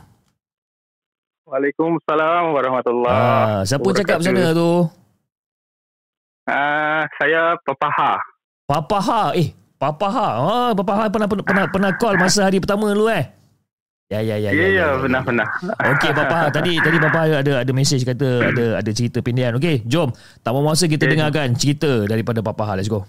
Waalaikumsalam 1.47 2.51
warahmatullahi 2.51 3.15
Ah, 3.15 3.61
siapa 3.63 3.87
cakap 3.95 4.19
sana 4.19 4.51
tu? 4.51 4.91
Ah, 6.43 7.07
saya 7.15 7.55
Papa 7.63 7.87
Ha. 7.95 8.11
Papa 8.67 8.97
Ha. 8.99 9.21
Eh, 9.39 9.55
Papa 9.81 10.07
Ha. 10.13 10.27
Oh, 10.37 10.71
Papa 10.77 10.93
Ha 10.93 11.03
pernah 11.09 11.25
pernah 11.25 11.41
pernah, 11.41 11.65
pernah 11.65 11.91
call 11.97 12.21
masa 12.21 12.45
hari 12.45 12.61
pertama 12.61 12.93
dulu 12.93 13.09
eh. 13.09 13.25
Ya 14.11 14.19
ya 14.21 14.35
ya 14.37 14.51
Ya, 14.53 14.67
ya, 14.69 14.85
pernah 15.01 15.21
pernah. 15.25 15.47
Okey 15.97 16.11
Papa 16.13 16.35
Ha. 16.37 16.45
tadi 16.53 16.77
tadi 16.77 16.97
Papa 17.01 17.25
Ha 17.25 17.41
ada 17.41 17.53
ada 17.65 17.71
mesej 17.73 18.05
kata 18.05 18.53
ada 18.53 18.65
ada 18.77 18.91
cerita 18.93 19.25
pindian. 19.25 19.57
Okey, 19.57 19.81
jom. 19.89 20.13
Tak 20.39 20.51
mau 20.53 20.61
masa 20.61 20.85
kita 20.85 21.09
Okay. 21.09 21.17
dengarkan 21.17 21.57
cerita 21.57 22.05
daripada 22.05 22.45
Papa 22.45 22.69
Ha. 22.69 22.77
Let's 22.77 22.85
go. 22.85 23.01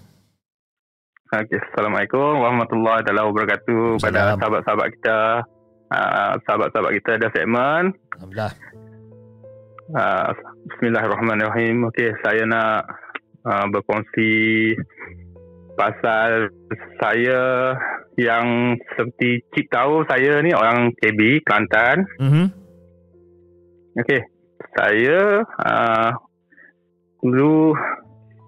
Okay, 1.29 1.57
Assalamualaikum 1.69 2.41
warahmatullahi 2.41 3.01
taala 3.05 3.25
wabarakatuh 3.25 3.97
pada 4.01 4.37
sahabat-sahabat 4.37 4.87
kita. 4.97 5.17
Ah, 5.89 6.33
sahabat-sahabat 6.45 6.91
kita 6.97 7.09
ada 7.17 7.27
segmen. 7.33 7.83
Alhamdulillah. 8.17 8.53
Ah, 9.93 10.29
Bismillahirrahmanirrahim. 10.69 11.85
Okey, 11.89 12.13
saya 12.21 12.45
nak 12.45 12.85
ah, 13.45 13.65
berkongsi 13.65 14.31
pasal 15.73 16.53
saya 17.01 17.73
yang 18.17 18.77
seperti 18.93 19.41
Cik 19.53 19.67
tahu 19.73 20.05
saya 20.05 20.41
ni 20.45 20.53
orang 20.53 20.93
KB 20.97 21.41
Kelantan. 21.41 22.05
Mhm. 22.21 22.45
Okey. 24.01 24.21
Saya 24.73 25.45
uh, 25.45 26.11
dulu 27.21 27.77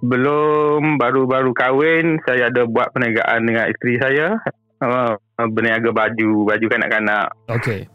belum 0.05 1.01
baru-baru 1.01 1.53
kahwin 1.53 2.21
saya 2.25 2.53
ada 2.53 2.69
buat 2.69 2.93
perniagaan 2.93 3.41
dengan 3.45 3.65
isteri 3.73 3.97
saya 3.97 4.37
uh, 4.81 5.17
berniaga 5.49 5.93
baju 5.93 6.45
baju 6.45 6.65
kanak-kanak. 6.69 7.27
Okey. 7.49 7.89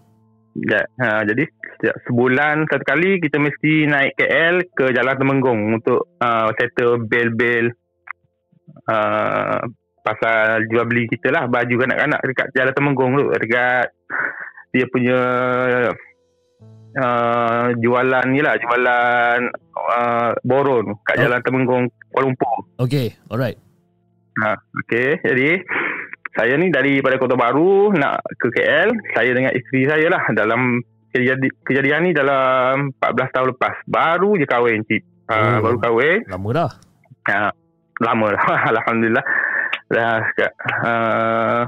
Ya, 0.59 0.83
uh, 0.99 1.23
jadi 1.23 1.47
setiap 1.79 1.97
sebulan 2.11 2.67
satu 2.67 2.83
kali 2.83 3.23
kita 3.23 3.39
mesti 3.39 3.87
naik 3.87 4.19
KL 4.19 4.67
ke 4.75 4.91
Jalan 4.91 5.17
Temenggung 5.17 5.61
untuk 5.79 6.11
uh, 6.19 6.51
settle 6.59 7.07
bil-bil 7.07 7.71
uh, 8.87 9.61
pasal 10.01 10.65
jual 10.67 10.85
beli 10.85 11.05
kita 11.07 11.29
lah 11.29 11.45
baju 11.45 11.75
kanak-kanak 11.77 12.21
dekat 12.25 12.47
Jalan 12.53 12.73
Temenggung 12.73 13.13
tu 13.15 13.25
dekat 13.31 13.93
dia 14.71 14.87
punya 14.87 15.21
uh, 16.97 17.67
jualan 17.77 18.25
ni 18.27 18.41
lah 18.41 18.55
jualan 18.57 19.39
uh, 19.77 20.31
boron 20.43 20.97
kat 21.05 21.17
Oh. 21.17 21.23
Jalan 21.27 21.41
Temenggung 21.43 21.85
Kuala 22.11 22.27
Lumpur. 22.27 22.57
Okey, 22.81 23.15
alright. 23.31 23.55
Ha, 24.41 24.57
okey. 24.57 25.21
Jadi 25.21 25.63
saya 26.33 26.55
ni 26.57 26.71
daripada 26.71 27.19
Kota 27.19 27.37
Baru 27.37 27.93
nak 27.93 28.19
ke 28.35 28.51
KL, 28.51 28.91
saya 29.13 29.31
dengan 29.31 29.53
isteri 29.53 29.87
saya 29.87 30.07
lah 30.09 30.23
dalam 30.33 30.81
kejadian, 31.11 31.51
kejadian 31.63 32.01
ni 32.03 32.11
dalam 32.11 32.91
14 32.99 33.31
tahun 33.31 33.47
lepas. 33.55 33.75
Baru 33.87 34.35
je 34.39 34.47
kahwin 34.47 34.83
cik. 34.87 35.03
Ha, 35.31 35.35
Oh. 35.61 35.63
baru 35.63 35.77
kahwin. 35.79 36.19
Lama 36.27 36.49
dah. 36.51 36.71
Ha, 37.31 37.55
lama 38.01 38.27
lah. 38.35 38.45
Alhamdulillah. 38.73 39.25
Dah 39.91 40.23
uh, 40.87 41.63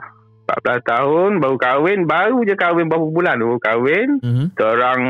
14 0.49 0.83
tahun 0.85 1.31
baru 1.38 1.57
kahwin, 1.59 2.05
baru 2.05 2.42
je 2.42 2.55
kahwin 2.59 2.90
berapa 2.90 3.07
bulan 3.07 3.37
baru 3.38 3.59
kahwin. 3.62 4.09
Mhm. 4.18 4.45
Kita 4.53 4.64
orang 4.75 5.01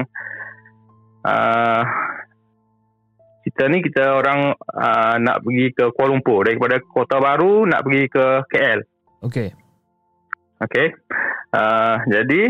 uh, 1.25 1.83
kita 3.43 3.63
ni 3.69 3.79
kita 3.83 4.23
orang 4.23 4.55
uh, 4.55 5.15
nak 5.19 5.43
pergi 5.43 5.67
ke 5.75 5.85
Kuala 5.93 6.15
Lumpur 6.15 6.47
daripada 6.47 6.79
Kota 6.79 7.19
Baru 7.19 7.67
nak 7.67 7.83
pergi 7.83 8.05
ke 8.07 8.27
KL. 8.47 8.81
Okey. 9.27 9.49
Okey. 10.63 10.87
Uh, 11.53 11.97
jadi 12.07 12.43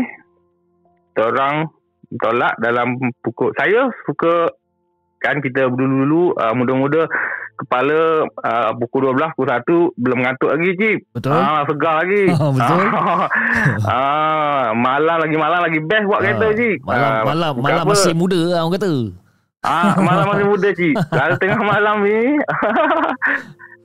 kita 1.13 1.21
orang 1.33 1.69
tolak 2.21 2.53
dalam 2.61 2.97
pukul 3.25 3.49
saya 3.57 3.89
suka 4.05 4.53
kan 5.23 5.39
kita 5.39 5.65
dulu-dulu 5.65 6.35
uh, 6.35 6.51
muda-muda 6.51 7.07
kepala 7.55 7.99
uh, 8.27 8.71
pukul 8.75 9.07
12 9.09 9.23
pukul 9.31 9.47
1 9.47 9.95
belum 9.95 10.19
ngantuk 10.19 10.49
lagi 10.51 10.71
cip. 10.75 10.99
Betul? 11.11 11.31
Ah 11.31 11.63
segar 11.63 11.93
lagi. 11.97 12.23
Ah, 12.33 12.51
betul. 12.51 12.83
ah 13.87 14.65
malam 14.73 15.17
lagi 15.17 15.35
malam 15.35 15.59
lagi 15.61 15.79
best 15.79 16.03
buat 16.03 16.19
kereta 16.19 16.45
Ah, 16.45 16.53
cip. 16.53 16.77
Malam 16.83 17.09
Ah, 17.09 17.21
malam 17.23 17.51
malam 17.57 17.81
apa. 17.81 17.89
masih 17.89 18.13
muda 18.13 18.39
orang 18.53 18.73
kata. 18.73 18.93
Ah, 19.63 19.95
malam 19.97 20.25
masih 20.27 20.45
muda 20.45 20.69
cik. 20.69 20.95
Kalau 21.15 21.35
tengah 21.37 21.61
malam 21.61 21.95
ni 22.03 22.19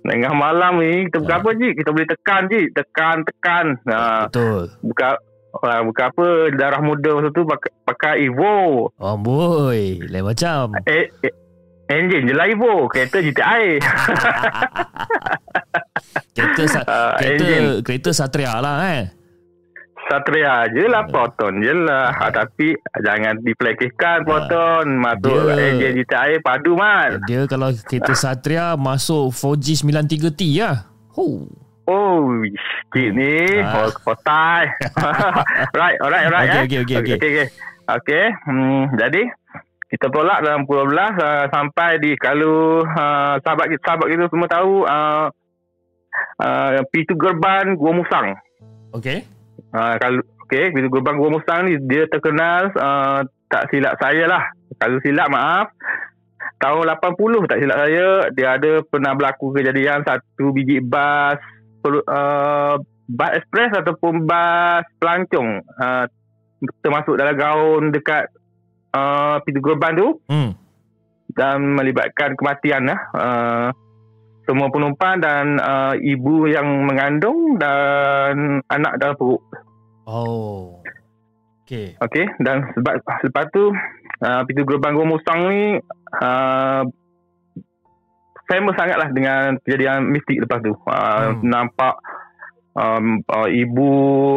Tengah 0.00 0.32
malam 0.32 0.72
ni 0.78 1.06
Kita 1.06 1.20
buka 1.20 1.34
Ah. 1.36 1.38
apa 1.38 1.50
cik? 1.52 1.72
Kita 1.76 1.90
boleh 1.90 2.08
tekan 2.08 2.42
cik 2.46 2.66
Tekan, 2.72 3.16
tekan 3.22 3.66
ah, 3.86 4.26
Betul. 4.26 4.74
Buka 4.80 5.08
ah, 5.58 5.80
Buka 5.80 6.08
apa 6.08 6.26
Darah 6.52 6.80
muda 6.80 7.10
masa 7.14 7.28
tu 7.30 7.42
Pakai, 7.42 7.70
pakai 7.82 8.14
Evo 8.24 8.88
Oh 8.92 9.16
boy, 9.16 10.02
lain 10.02 10.22
macam. 10.22 10.76
eh, 10.82 11.08
eh, 11.18 11.34
Engine 11.88 12.24
je 12.24 12.34
lah 12.34 12.46
Evo 12.46 12.86
Kereta 12.86 13.18
GTI 13.18 13.64
Kereta 16.30 16.62
sa- 16.66 16.84
Ah, 16.84 17.12
kereta 17.16 17.42
engine. 17.42 17.68
kereta 17.82 18.10
Satria 18.12 18.52
lah 18.56 18.76
eh. 18.92 19.04
Satria 20.04 20.64
je 20.68 20.84
lah 20.84 21.04
Proton 21.04 21.58
je 21.58 21.74
lah 21.74 22.08
ah, 22.10 22.30
Tapi 22.30 22.72
Jangan 22.98 23.40
dipelekehkan 23.40 24.22
Proton 24.22 24.96
Masuk 24.96 25.36
Dia- 25.48 25.60
engine 25.66 25.94
GTI 25.98 26.32
Padu 26.40 26.72
mat 26.74 27.24
Dia 27.24 27.44
kalau 27.44 27.68
kereta 27.74 28.14
Satria 28.14 28.72
masuk 28.74 29.28
4G 29.30 29.66
93T 29.82 30.40
lah. 30.58 30.88
Huh. 31.10 31.44
Oh, 31.88 32.28
cik 32.92 33.08
ni. 33.16 33.64
Ah. 33.64 33.88
Oh, 33.88 33.90
kotai. 34.04 34.68
right, 35.80 35.96
alright, 36.04 36.28
alright. 36.28 36.48
Okey, 36.52 36.60
eh. 36.60 36.64
okey, 36.64 36.78
okey, 36.84 36.96
okey. 37.00 37.14
okay, 37.16 37.30
okay. 37.32 37.48
Okay, 37.88 38.28
hmm, 38.44 39.00
jadi 39.00 39.32
kita 39.88 40.12
tolak 40.12 40.44
dalam 40.44 40.68
pukul 40.68 40.92
12 40.92 41.16
uh, 41.16 41.44
sampai 41.48 41.96
di 41.96 42.12
kalau 42.20 42.84
uh, 42.84 43.40
sahabat 43.40 43.72
kita, 43.72 43.80
sahabat 43.88 44.06
kita 44.12 44.28
semua 44.28 44.48
tahu 44.52 44.84
uh, 44.84 45.32
uh, 46.44 46.84
pintu 46.92 47.16
gerbang 47.16 47.72
Gua 47.80 47.96
Musang. 47.96 48.36
Okey. 48.92 49.24
Uh, 49.72 49.96
kalau 49.96 50.20
okey, 50.44 50.76
pintu 50.76 50.92
gerbang 50.92 51.16
Gua 51.16 51.32
Musang 51.32 51.64
ni 51.64 51.80
dia 51.88 52.04
terkenal 52.12 52.68
uh, 52.76 53.24
tak 53.48 53.72
silap 53.72 53.96
saya 53.96 54.28
lah. 54.28 54.44
Kalau 54.76 55.00
silap 55.00 55.32
maaf. 55.32 55.72
Tahun 56.58 56.90
80 56.90 57.48
tak 57.48 57.58
silap 57.62 57.78
saya 57.80 58.06
dia 58.34 58.48
ada 58.60 58.82
pernah 58.84 59.14
berlaku 59.16 59.56
kejadian 59.56 60.04
satu 60.04 60.52
biji 60.52 60.82
bas 60.82 61.38
uh, 62.04 62.76
bas 63.08 63.30
ekspres 63.40 63.72
ataupun 63.72 64.28
bas 64.28 64.84
pelancong 65.00 65.64
uh, 65.80 66.04
termasuk 66.82 67.16
dalam 67.16 67.34
gaun 67.38 67.82
dekat 67.88 68.28
uh, 68.92 69.40
pintu 69.42 69.62
gerbang 69.62 69.94
tu 69.94 70.08
Hmm. 70.26 70.52
dan 71.32 71.62
melibatkan 71.78 72.34
kematian 72.34 72.90
lah. 72.90 73.00
Uh, 73.14 73.68
semua 74.48 74.72
penumpang 74.72 75.20
dan 75.20 75.60
uh, 75.60 75.92
ibu 75.94 76.48
yang 76.48 76.88
mengandung 76.88 77.60
dan 77.60 78.64
anak 78.72 78.96
dalam 78.96 79.14
perut. 79.14 79.44
Oh. 80.08 80.80
Okey. 81.68 82.00
Okey 82.00 82.24
dan 82.40 82.72
sebab 82.72 82.96
lepas 83.28 83.44
tu 83.52 83.68
uh, 84.24 84.42
pintu 84.48 84.64
gerbang 84.64 84.96
Gua 84.96 85.04
Musang 85.04 85.52
ni 85.52 85.76
uh, 86.24 86.82
famous 88.48 88.74
sangatlah 88.74 89.08
dengan 89.12 89.56
kejadian 89.62 90.08
mistik 90.08 90.40
lepas 90.40 90.58
tu. 90.60 90.72
Uh, 90.84 91.36
Hmm. 91.36 91.44
Nampak 91.44 91.94
um, 92.72 93.20
uh, 93.28 93.48
ibu 93.48 93.90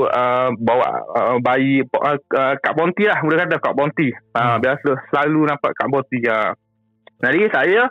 uh, 0.06 0.52
bawa 0.56 0.88
uh, 1.10 1.38
bayi 1.40 1.82
uh, 1.82 2.18
uh, 2.20 2.54
Kak 2.60 2.76
Bonti 2.76 3.08
lah 3.08 3.24
boleh 3.24 3.40
kata 3.40 3.58
Kak 3.58 3.74
Bonti. 3.74 4.12
Uh, 4.12 4.38
Hmm. 4.38 4.58
Biasa 4.60 4.90
selalu 5.10 5.48
nampak 5.48 5.72
Kak 5.74 5.90
Bonti. 5.90 6.20
Uh. 6.24 6.52
Jadi 7.22 7.42
saya 7.50 7.88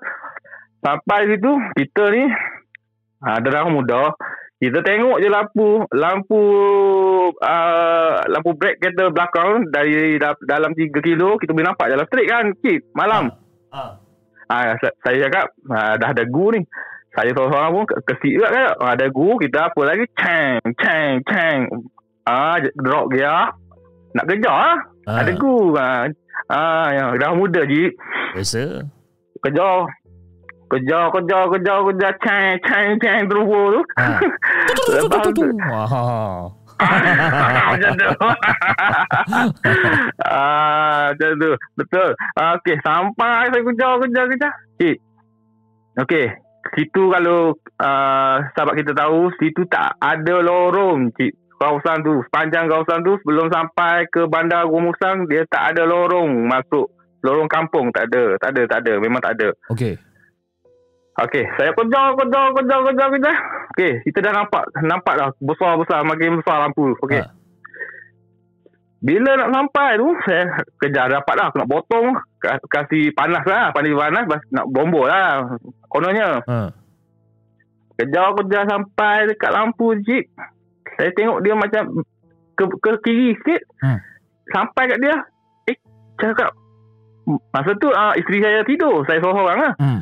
sampai 0.80 1.28
situ 1.28 1.52
kita 1.76 2.04
ni 2.08 2.24
uh, 2.24 3.32
ada 3.36 3.48
orang 3.52 3.76
muda 3.76 4.02
kita 4.60 4.84
tengok 4.84 5.20
je 5.20 5.28
lampu 5.28 5.68
lampu 5.88 6.40
uh, 7.32 8.12
lampu 8.28 8.50
brake 8.52 8.76
kereta 8.76 9.08
belakang 9.08 9.68
dari 9.68 10.20
da- 10.20 10.36
dalam 10.44 10.72
3 10.72 10.92
kilo 11.00 11.36
kita 11.36 11.52
boleh 11.52 11.68
nampak 11.68 11.88
jalan 11.88 12.04
straight 12.04 12.28
kan 12.28 12.44
kit 12.60 12.84
malam 12.92 13.32
Ah. 13.70 13.99
Ah. 14.50 14.74
sa- 14.76 14.96
saya 15.00 15.16
cakap 15.24 15.46
ah, 15.68 15.94
dah 15.94 16.10
ada 16.10 16.26
gu 16.26 16.46
ni 16.50 16.60
saya 17.10 17.30
seorang-seorang 17.30 17.72
pun 17.72 17.84
ke- 17.86 18.00
kesik 18.04 18.32
juga 18.32 18.48
kan 18.48 18.64
ah, 18.76 18.90
ada 18.92 19.06
gu 19.08 19.28
kita 19.38 19.58
apa 19.64 19.80
lagi 19.84 20.04
ceng 20.14 20.58
ceng 20.76 21.12
ceng 21.24 21.58
ah 22.24 22.54
drop 22.76 23.08
gear 23.08 23.54
nak 24.12 24.26
kejar 24.26 24.52
lah 24.52 24.78
Ah. 25.08 25.16
ada 25.18 25.32
gu 25.32 25.54
ah, 25.74 26.04
ah 26.48 26.86
yang 26.90 27.08
dah 27.16 27.32
muda 27.32 27.62
je 27.64 27.90
Biasa. 28.32 28.84
kejar 29.40 29.88
kejar 30.68 31.10
kejar 31.10 31.44
kejar 31.48 31.78
kejar 31.84 32.12
ceng 32.20 32.54
ceng 32.60 32.88
ceng 32.96 33.22
terus 33.26 33.44
tu 33.44 33.80
Ah. 33.96 34.18
lepas 34.94 35.24
tu. 35.26 35.42
macam 37.70 37.90
tu. 37.96 38.10
ah, 40.30 41.12
macam 41.12 41.30
tu. 41.36 41.52
Betul. 41.76 42.10
Ah, 42.36 42.56
Okey, 42.58 42.76
sampai 42.82 43.50
saya 43.52 43.62
kejar, 43.62 43.92
kejar, 44.04 44.24
kejar. 44.30 44.52
Cik. 44.80 44.96
Okey, 46.00 46.26
situ 46.76 47.02
kalau 47.10 47.52
uh, 47.82 48.36
sahabat 48.54 48.74
kita 48.78 48.92
tahu, 48.94 49.28
situ 49.36 49.66
tak 49.68 49.98
ada 50.00 50.40
lorong, 50.40 51.12
cik. 51.18 51.36
Kawasan 51.60 52.00
tu, 52.00 52.24
sepanjang 52.24 52.72
kawasan 52.72 53.04
tu 53.04 53.20
sebelum 53.20 53.52
sampai 53.52 54.08
ke 54.08 54.24
bandar 54.24 54.64
Gua 54.64 54.80
Musang, 54.80 55.28
dia 55.28 55.44
tak 55.44 55.76
ada 55.76 55.84
lorong 55.84 56.48
masuk. 56.48 56.88
Lorong 57.20 57.52
kampung 57.52 57.92
tak 57.92 58.08
ada, 58.08 58.40
tak 58.40 58.56
ada, 58.56 58.62
tak 58.64 58.80
ada. 58.80 58.92
Memang 58.96 59.20
tak 59.20 59.36
ada. 59.36 59.52
Okey. 59.68 60.09
Okey, 61.20 61.44
saya 61.60 61.70
kejar, 61.76 62.16
kejar, 62.16 62.46
kejar, 62.56 62.80
kejar, 62.88 63.08
kejar. 63.12 63.36
Okey, 63.76 63.92
kita 64.08 64.18
dah 64.24 64.32
nampak, 64.40 64.64
nampak 64.80 65.14
dah 65.20 65.28
besar-besar, 65.44 66.00
makin 66.08 66.40
besar 66.40 66.64
lampu. 66.64 66.96
Okey. 67.04 67.20
Ha. 67.20 67.28
Bila 69.00 69.32
nak 69.32 69.52
sampai 69.52 69.96
tu, 69.96 70.12
saya 70.28 70.60
kejar 70.76 71.08
dapat 71.08 71.34
dah. 71.40 71.46
Aku 71.48 71.56
nak 71.60 71.70
potong, 71.72 72.20
ka- 72.36 72.60
kasih 72.68 73.16
panas 73.16 73.44
lah. 73.48 73.72
Panas 73.72 73.96
panas, 73.96 74.44
nak 74.52 74.66
bombol 74.68 75.08
lah. 75.08 75.56
Kononnya. 75.88 76.44
Ha. 76.44 76.68
Kejar, 77.96 78.36
kejar 78.36 78.64
sampai 78.68 79.32
dekat 79.32 79.52
lampu 79.56 79.96
jeep. 80.04 80.28
Saya 80.96 81.16
tengok 81.16 81.40
dia 81.40 81.56
macam 81.56 82.04
ke, 82.56 82.64
ke 82.80 82.90
kiri 83.00 83.36
sikit. 83.40 83.60
Hmm. 83.80 84.00
Sampai 84.52 84.92
kat 84.92 85.00
dia. 85.00 85.16
Eh, 85.68 85.76
cakap. 86.20 86.52
Masa 87.24 87.72
tu 87.80 87.88
uh, 87.88 88.12
isteri 88.20 88.44
saya 88.44 88.60
tidur. 88.68 89.04
Saya 89.08 89.20
seorang-seorang 89.24 89.58
lah. 89.64 89.74
Hmm. 89.80 90.00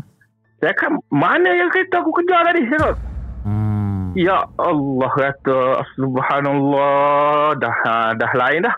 Saya 0.58 0.74
cakap, 0.74 0.98
mana 1.08 1.50
yang 1.50 1.70
kereta 1.70 2.02
aku 2.02 2.10
kejar 2.12 2.42
tadi? 2.44 2.66
Saya 2.66 2.78
cakap, 2.82 2.98
Hmm. 3.38 4.12
Ya 4.18 4.42
Allah 4.58 5.10
kata 5.14 5.60
Subhanallah 5.94 7.54
Dah 7.54 7.76
ha, 7.86 7.96
dah 8.12 8.32
lain 8.34 8.66
dah 8.66 8.74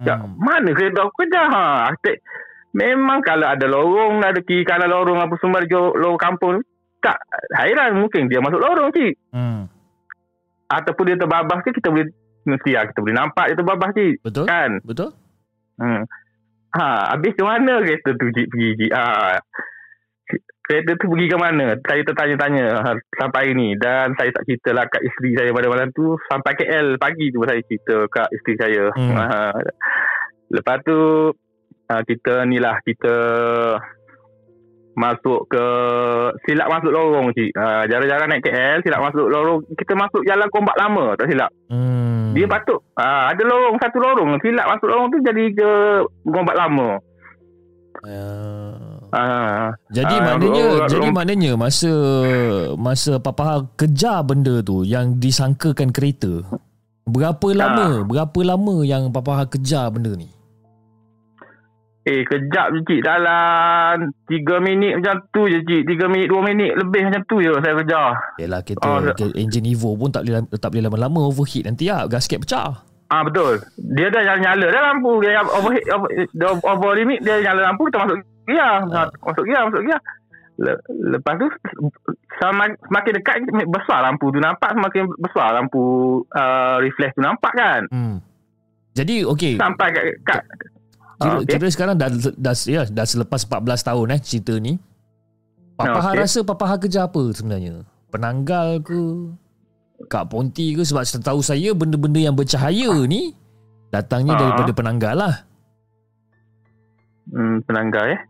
ya, 0.00 0.14
Hmm. 0.16 0.38
Mana 0.38 0.70
kereta 0.70 1.02
aku 1.02 1.26
kejar 1.26 1.50
ha? 1.50 1.90
Atik, 1.90 2.22
Memang 2.72 3.18
kalau 3.20 3.44
ada 3.44 3.66
lorong 3.66 4.22
Ada 4.22 4.38
kiri 4.40 4.62
kanan 4.62 4.88
lorong 4.88 5.18
Apa 5.18 5.34
semua 5.38 5.58
di 5.58 5.68
lorong 5.68 6.14
kampung 6.14 6.62
Tak 7.02 7.18
Hairan 7.52 7.98
mungkin 7.98 8.30
dia 8.30 8.38
masuk 8.38 8.62
lorong 8.62 8.94
cik 8.94 9.18
Hmm. 9.34 9.66
Ataupun 10.70 11.04
dia 11.04 11.18
terbabas 11.18 11.58
ke 11.60 11.74
Kita 11.74 11.90
boleh 11.90 12.08
Mesti 12.44 12.70
lah, 12.70 12.86
kita 12.86 12.98
boleh 13.02 13.16
nampak 13.18 13.44
dia 13.50 13.56
terbabas 13.58 13.90
cik 13.92 14.14
Betul? 14.22 14.44
Kan 14.46 14.78
Betul? 14.86 15.10
hmm. 15.82 16.02
Ha, 16.74 17.14
habis 17.14 17.34
ke 17.34 17.42
mana 17.42 17.82
kereta 17.82 18.14
tu 18.14 18.30
cik 18.30 18.46
pergi 18.46 18.68
cik 18.78 18.92
ha. 18.94 19.38
Kereta 20.64 20.96
tu 20.96 21.12
pergi 21.12 21.28
ke 21.28 21.36
mana? 21.36 21.76
Saya 21.76 22.00
tertanya-tanya 22.08 22.66
ha, 22.80 22.90
Sampai 23.20 23.40
hari 23.44 23.52
ni. 23.52 23.68
Dan 23.76 24.16
saya 24.16 24.32
tak 24.32 24.48
cerita 24.48 24.72
lah 24.72 24.88
Kat 24.88 25.04
isteri 25.04 25.36
saya 25.36 25.52
pada 25.52 25.68
malam 25.68 25.92
tu. 25.92 26.16
Sampai 26.24 26.56
KL 26.56 26.96
pagi 26.96 27.28
tu 27.28 27.44
Saya 27.44 27.60
cerita 27.68 28.08
kat 28.08 28.28
isteri 28.32 28.54
saya. 28.56 28.82
Hmm. 28.96 29.12
ha. 29.12 29.52
Lepas 30.48 30.80
tu 30.88 30.98
ha, 31.92 32.00
Kita 32.00 32.48
ni 32.48 32.56
lah 32.56 32.80
Kita 32.80 33.14
Masuk 34.96 35.52
ke 35.52 35.66
Silap 36.48 36.72
masuk 36.72 36.96
lorong 36.96 37.36
cik. 37.36 37.52
Ha, 37.60 37.84
Jarang-jarang 37.84 38.32
naik 38.32 38.48
KL 38.48 38.80
Silap 38.80 39.04
masuk 39.04 39.28
lorong. 39.28 39.68
Kita 39.76 39.92
masuk 39.92 40.24
jalan 40.24 40.48
kombat 40.48 40.80
lama 40.80 41.12
Tak 41.20 41.28
silap? 41.28 41.52
Hmm. 41.68 42.32
dia 42.32 42.48
patut 42.48 42.80
ah, 42.96 43.28
Ada 43.28 43.42
lorong 43.44 43.76
Satu 43.84 44.00
lorong. 44.00 44.40
Silap 44.40 44.64
masuk 44.64 44.88
lorong 44.88 45.12
tu 45.12 45.20
Jadi 45.20 45.44
ke 45.52 45.70
Gombat 46.24 46.56
lama. 46.56 47.04
Uh, 48.04 48.93
ah, 49.14 49.70
jadi 49.88 50.10
Ah, 50.12 50.22
maknanya 50.26 50.64
orang- 50.66 50.90
jadi 50.90 50.98
orang- 51.00 51.16
maknanya 51.16 51.52
masa 51.54 51.92
masa 52.74 53.12
papa 53.16 53.46
kejar 53.74 54.20
benda 54.22 54.58
tu 54.60 54.82
yang 54.82 55.16
disangkakan 55.16 55.88
kereta. 55.88 56.42
Berapa 57.04 57.48
Ah. 57.48 57.56
lama? 57.56 57.86
Berapa 58.02 58.40
lama 58.42 58.82
yang 58.82 59.08
papa 59.08 59.46
kejar 59.46 59.88
benda 59.88 60.12
ni? 60.12 60.26
Eh 62.04 62.20
kejap 62.20 62.68
je 62.68 62.84
cik 62.84 63.00
Dalam 63.00 64.12
3 64.28 64.60
minit 64.60 65.00
macam 65.00 65.24
tu 65.32 65.48
je 65.48 65.56
cik 65.64 65.88
3 65.88 66.04
minit 66.04 66.28
2 66.28 66.44
minit 66.44 66.76
Lebih 66.76 67.08
macam 67.08 67.22
tu 67.24 67.40
je 67.40 67.48
Saya 67.56 67.80
kejar 67.80 68.08
Yalah 68.36 68.60
kereta 68.60 68.84
Oh, 68.84 69.00
oh, 69.00 69.32
engine 69.32 69.72
Evo 69.72 69.96
pun 69.96 70.12
tak 70.12 70.28
boleh 70.28 70.44
tak 70.52 70.68
boleh 70.68 70.84
lama-lama 70.84 71.24
overheat 71.24 71.64
nanti 71.64 71.88
ah 71.88 72.04
gasket 72.04 72.44
pecah. 72.44 72.84
Ah 73.14 73.22
betul 73.22 73.62
Dia 73.94 74.08
dah 74.08 74.22
nyala-nyala 74.22 74.66
dah 74.66 74.82
lampu 74.84 75.12
Dia 75.20 75.38
overheat 75.40 75.86
over, 75.88 76.08
dia 76.10 76.46
over 76.50 76.90
limit 76.92 77.18
Dia 77.20 77.38
nyala 77.40 77.70
lampu 77.70 77.86
Kita 77.86 77.98
masuk 78.00 78.16
gear 78.44 78.82
Ah. 78.90 79.06
Masuk 79.20 79.44
gear 79.44 79.62
Masuk 79.64 79.82
gear 79.82 80.00
Le- 80.56 80.82
Lepas 81.12 81.34
tu 81.36 81.46
Semakin 82.34 83.12
dekat 83.12 83.34
Besar 83.64 84.02
lampu 84.02 84.28
tu 84.28 84.38
nampak 84.38 84.72
Semakin 84.72 85.06
besar 85.16 85.54
lampu 85.54 85.82
uh, 86.28 86.76
Reflex 86.78 87.14
tu 87.14 87.22
nampak 87.22 87.52
kan 87.52 87.82
Hmm. 87.88 88.18
Jadi 88.92 89.22
okey, 89.22 89.54
Sampai 89.54 89.90
kat, 89.90 90.04
kat 90.22 90.40
kira, 91.16 91.30
Ah, 91.30 91.38
okey. 91.40 91.50
kira 91.52 91.66
sekarang 91.68 91.94
dah 91.94 92.06
dah 92.32 92.54
ya 92.64 92.82
dah 92.84 93.02
selepas 93.02 93.42
14 93.42 93.58
tahun 93.84 94.06
eh 94.08 94.20
cerita 94.20 94.54
ni. 94.56 94.78
Papa 95.72 95.90
Ah, 95.90 95.98
okay. 96.00 96.06
okey. 96.08 96.20
rasa 96.20 96.38
papa 96.42 96.64
Ha 96.64 96.74
kerja 96.76 97.00
apa 97.04 97.22
sebenarnya? 97.28 97.82
Penanggal 98.08 98.78
ke? 98.80 99.02
Kak 100.04 100.26
Ponti 100.26 100.72
ke? 100.72 100.82
Sebab 100.82 101.02
setahu 101.02 101.40
saya 101.40 101.70
benda-benda 101.70 102.18
yang 102.18 102.32
bercahaya 102.32 102.90
ni 103.04 103.32
datangnya 103.88 104.34
Ah. 104.34 104.40
daripada 104.40 104.72
penanggal 104.72 105.14
lah. 105.16 105.34
hmm, 107.26 107.64
Penanggal 107.64 108.04
eh 108.10 108.20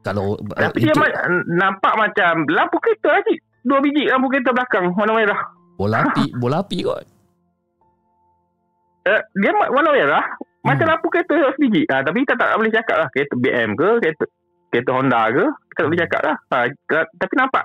Kalau 0.00 0.40
Tapi 0.40 0.80
dia 0.80 0.90
itu 0.90 0.96
ma- 0.96 1.20
nampak 1.46 1.92
macam 1.94 2.48
lampu 2.48 2.80
kereta 2.80 3.08
lah 3.10 3.20
cik. 3.22 3.36
Dua 3.60 3.78
biji 3.78 4.08
lampu 4.08 4.26
kereta 4.28 4.50
belakang 4.50 4.90
warna 4.90 5.12
merah. 5.12 5.40
bola 5.76 5.96
api, 6.06 6.24
bola 6.34 6.60
api 6.60 6.78
kot. 6.80 7.04
Uh, 9.02 9.20
dia 9.34 9.52
warna 9.52 9.90
merah. 9.90 10.24
Macam 10.60 10.84
Hmm. 10.84 10.92
lampu 10.92 11.08
kereta 11.08 11.36
sebiji. 11.50 11.84
Ha, 11.86 12.00
tapi 12.00 12.20
kita 12.20 12.32
tak 12.34 12.52
boleh 12.54 12.68
cakap 12.70 12.96
lah. 12.98 13.08
Kereta 13.10 13.34
BM 13.34 13.72
ke, 13.72 13.88
kereta, 13.98 14.24
kereta 14.68 14.90
Honda 14.92 15.22
ke. 15.30 15.44
Kita 15.44 15.76
tak 15.78 15.86
boleh 15.86 16.00
cakap 16.00 16.20
lah. 16.22 16.36
Ha, 16.46 16.56
ta- 16.86 17.10
tapi 17.14 17.32
nampak. 17.34 17.64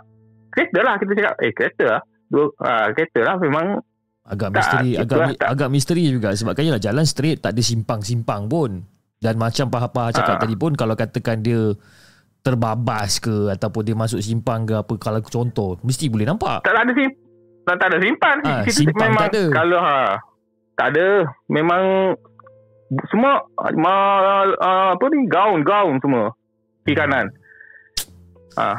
Kereta 0.50 0.80
lah 0.80 0.96
kita 0.96 1.12
cakap. 1.14 1.34
Eh 1.40 1.52
kereta 1.52 1.86
lah. 1.90 2.02
Dua 2.28 2.50
uh, 2.56 2.88
kereta 2.92 3.22
lah 3.24 3.36
memang 3.38 3.80
Agak 4.24 4.50
Tak, 4.50 4.58
misteri 4.58 4.90
itulah 4.92 5.06
agak 5.06 5.20
mi- 5.24 5.38
tak. 5.38 5.48
agak 5.48 5.70
misteri 5.70 6.04
juga 6.10 6.30
sebab 6.32 6.52
kan 6.52 6.64
yalah 6.64 6.82
jalan 6.82 7.06
straight 7.06 7.38
tak 7.40 7.52
ada 7.52 7.62
simpang-simpang 7.62 8.46
pun. 8.46 8.82
Dan 9.16 9.38
macam 9.38 9.70
Paha-Paha 9.70 10.10
cakap 10.12 10.36
Ah. 10.36 10.42
tadi 10.42 10.56
pun 10.56 10.74
kalau 10.74 10.94
katakan 10.94 11.40
dia 11.40 11.78
terbabas 12.42 13.18
ke 13.18 13.50
ataupun 13.50 13.82
dia 13.84 13.94
masuk 13.94 14.18
simpang 14.20 14.64
ke 14.64 14.74
apa 14.74 14.94
kalau 14.96 15.22
contoh 15.22 15.78
mesti 15.80 16.06
boleh 16.08 16.26
nampak. 16.26 16.62
tak 16.62 16.74
ada 16.76 16.90
sim 16.92 17.10
tak, 17.64 17.76
tak 17.76 17.88
ada 17.88 17.98
simpan 18.00 18.38
Ah, 18.44 18.62
Kita 18.62 18.74
simpang 18.76 19.10
memang 19.10 19.22
tak 19.24 19.30
ada. 19.32 19.44
kalau 19.52 19.80
ha 19.80 20.00
tak 20.76 20.88
ada 20.92 21.08
memang 21.48 21.84
semua 23.08 23.42
ma, 23.76 23.94
uh, 24.56 24.90
apa 24.94 25.06
ni 25.08 25.26
gaun-gaun 25.26 25.98
semua 25.98 26.34
kiri 26.82 26.94
kanan 26.96 27.26
ah 28.56 28.78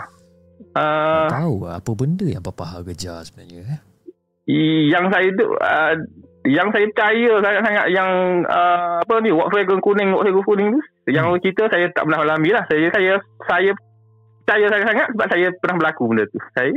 uh, 0.76 1.26
Tahu 1.32 1.54
apa 1.64 1.90
benda 1.96 2.26
yang 2.28 2.44
Paha-Paha 2.44 2.84
kejar 2.84 3.24
sebenarnya 3.24 3.80
eh. 3.80 3.80
yang 4.92 5.08
saya 5.08 5.28
tu 5.34 5.48
uh, 5.56 5.94
yang 6.46 6.70
saya 6.70 6.86
percaya 6.94 7.32
sangat-sangat 7.42 7.86
yang 7.90 8.10
uh, 8.46 9.02
apa 9.02 9.14
ni 9.18 9.34
Volkswagen 9.34 9.82
kuning 9.82 10.14
Volkswagen 10.14 10.44
kuning 10.46 10.68
tu 10.70 10.80
yang 11.10 11.26
orang 11.30 11.42
cerita 11.42 11.66
saya 11.70 11.90
tak 11.90 12.06
pernah 12.06 12.22
alami 12.22 12.50
lah. 12.54 12.62
Saya 12.70 12.86
saya 12.94 13.12
saya 13.46 13.70
percaya 14.46 14.64
sangat-sangat 14.70 15.06
sebab 15.14 15.26
saya 15.26 15.46
pernah 15.58 15.76
berlaku 15.82 16.02
benda 16.06 16.24
tu. 16.30 16.38
Saya 16.54 16.74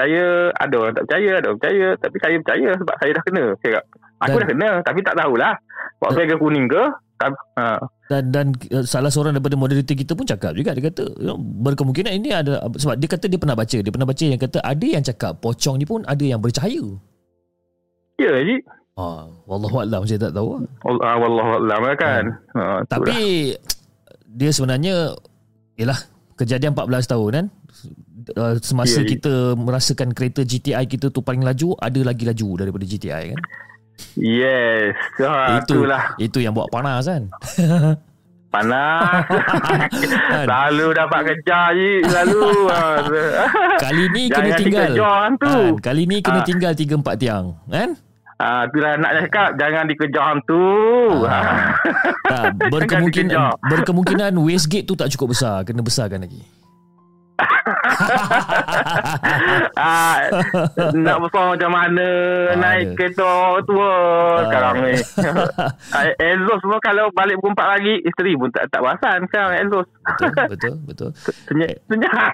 saya 0.00 0.24
ada 0.56 0.74
orang 0.80 0.94
tak 0.96 1.04
percaya 1.04 1.30
ada 1.36 1.46
orang 1.52 1.60
percaya 1.60 1.86
tapi 2.00 2.16
saya 2.16 2.36
percaya 2.40 2.68
sebab 2.80 2.94
saya 2.96 3.10
dah 3.12 3.24
kena. 3.28 3.44
Saya 3.60 3.68
cakap, 3.68 3.84
aku 4.24 4.36
Dan- 4.36 4.40
dah 4.40 4.48
kena 4.48 4.70
tapi 4.80 5.00
tak 5.04 5.16
tahulah. 5.20 5.54
Volkswagen 6.00 6.38
kuning 6.40 6.66
ke 6.72 6.82
tak, 7.20 7.36
ha. 7.60 7.76
Dan 8.08 8.32
dan 8.32 8.46
uh, 8.72 8.82
salah 8.88 9.12
seorang 9.12 9.36
daripada 9.36 9.60
moderator 9.60 9.92
kita 9.92 10.16
pun 10.16 10.24
cakap 10.24 10.56
juga 10.56 10.72
dia 10.72 10.88
kata 10.88 11.04
you 11.20 11.28
know, 11.28 11.36
berkemungkinan 11.36 12.16
ini 12.16 12.32
ada 12.32 12.64
sebab 12.80 12.96
dia 12.96 13.08
kata 13.12 13.28
dia 13.28 13.36
pernah 13.36 13.54
baca 13.54 13.76
dia 13.76 13.92
pernah 13.92 14.08
baca 14.08 14.24
yang 14.24 14.40
kata 14.40 14.58
ada 14.64 14.86
yang 14.88 15.04
cakap 15.04 15.36
pocong 15.44 15.76
ni 15.76 15.84
pun 15.84 16.00
ada 16.08 16.24
yang 16.24 16.40
bercahaya. 16.40 16.82
ya 18.16 18.32
je 18.40 18.56
Ah, 19.00 19.24
wallahu 19.48 20.04
saya 20.04 20.28
tak 20.28 20.36
tahu. 20.36 20.60
lah. 20.60 20.68
Allah 20.84 21.16
Wallahualam 21.24 21.82
kan 21.96 22.24
ha, 22.52 22.84
itulah. 22.84 22.84
Tapi 22.84 23.20
dia 24.28 24.50
sebenarnya 24.52 25.16
ialah 25.80 25.98
kejadian 26.36 26.76
14 26.76 27.08
tahun 27.08 27.30
kan. 27.32 27.46
Uh, 28.36 28.54
semasa 28.60 29.00
ya. 29.00 29.08
kita 29.08 29.56
merasakan 29.56 30.12
kereta 30.12 30.44
GTI 30.44 30.84
kita 30.84 31.08
tu 31.08 31.24
paling 31.24 31.40
laju 31.40 31.72
ada 31.80 32.00
lagi 32.04 32.28
laju 32.28 32.48
daripada 32.60 32.84
GTI 32.84 33.24
kan. 33.32 33.40
Yes 34.14 34.94
ha, 35.18 35.58
itu 35.58 35.74
itulah 35.76 36.02
itu 36.16 36.38
yang 36.38 36.52
buat 36.52 36.68
panas 36.68 37.04
kan. 37.04 37.22
Panas 38.50 39.30
Kan? 39.30 40.42
Selalu 40.42 40.86
dapat 40.90 41.20
kejar 41.22 41.70
je 41.70 42.02
Selalu 42.02 42.50
Kali 43.86 44.04
ni 44.10 44.22
kena 44.26 44.50
Jangan 44.50 44.58
tinggal. 44.58 44.90
dikejar 44.90 45.12
hantu 45.22 45.46
Kan, 45.46 45.72
kali 45.78 46.02
ni 46.02 46.16
kena 46.18 46.34
Ah. 46.34 46.42
tinggal 46.42 46.72
3 46.74 46.98
4 46.98 47.14
tiang 47.14 47.44
kan? 47.64 47.94
ah, 48.36 48.66
Itulah 48.66 48.92
nak 48.98 49.12
cakap 49.22 49.48
Jangan 49.54 49.84
dikejar 49.86 50.24
hantu 50.26 50.66
Ah. 51.22 51.78
Tak, 52.26 52.42
Jangan 52.58 52.70
berkemungkinan 52.74 53.38
berkemungkinan 53.62 54.32
wastegate 54.34 54.82
tu 54.82 54.94
tak 54.94 55.10
cukup 55.10 55.30
besar, 55.30 55.62
kena 55.62 55.78
besarkan 55.80 56.26
lagi. 56.26 56.42
Ah, 59.76 60.18
Nak 60.92 61.16
besar 61.20 61.44
macam 61.50 61.70
mana 61.70 62.08
Ah, 62.46 62.56
Naik 62.56 62.84
ada. 62.84 62.94
kereta 62.96 63.30
tua 63.62 63.92
Sekarang 64.44 64.74
ni 64.80 64.94
ah, 65.96 66.04
Exhaust 66.16 66.60
semua 66.60 66.78
Kalau 66.80 67.04
balik 67.10 67.36
pukul 67.36 67.54
4 67.54 67.72
lagi 67.72 67.94
Isteri 68.02 68.32
pun 68.34 68.48
tak, 68.50 68.64
tak 68.68 68.80
perasan 68.80 69.18
Sekarang 69.26 69.52
exhaust 69.58 69.90
Betul, 69.90 70.46
betul, 70.48 70.74
betul. 70.84 71.10
Senyap 71.46 71.74
Senyap 71.86 72.32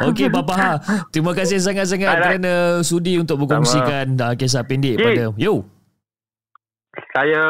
Okey 0.08 0.28
Papa 0.28 0.52
Ha, 0.52 0.72
terima 1.08 1.32
kasih 1.32 1.56
sangat-sangat 1.56 2.04
Alright. 2.06 2.24
kerana 2.36 2.52
sudi 2.80 3.16
untuk 3.16 3.40
berkongsikan 3.40 4.12
uh, 4.14 4.34
kisah 4.34 4.60
pendek 4.62 4.94
Cik. 4.94 5.04
pada 5.06 5.24
Yo. 5.34 5.64
Saya 7.10 7.42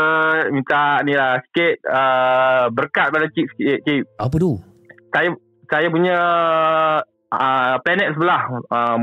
minta 0.48 1.00
ni 1.02 1.12
lah 1.12 1.40
Sikit 1.42 1.74
uh, 1.82 2.64
Berkat 2.68 3.08
pada 3.08 3.26
cik 3.26 3.46
sikit 3.50 3.78
Cik 3.82 4.02
Apa 4.16 4.36
tu? 4.36 4.60
saya 5.10 5.26
saya 5.70 5.86
punya 5.86 6.18
uh, 7.30 7.74
planet 7.80 8.12
sebelah 8.12 8.42
uh, 8.68 8.98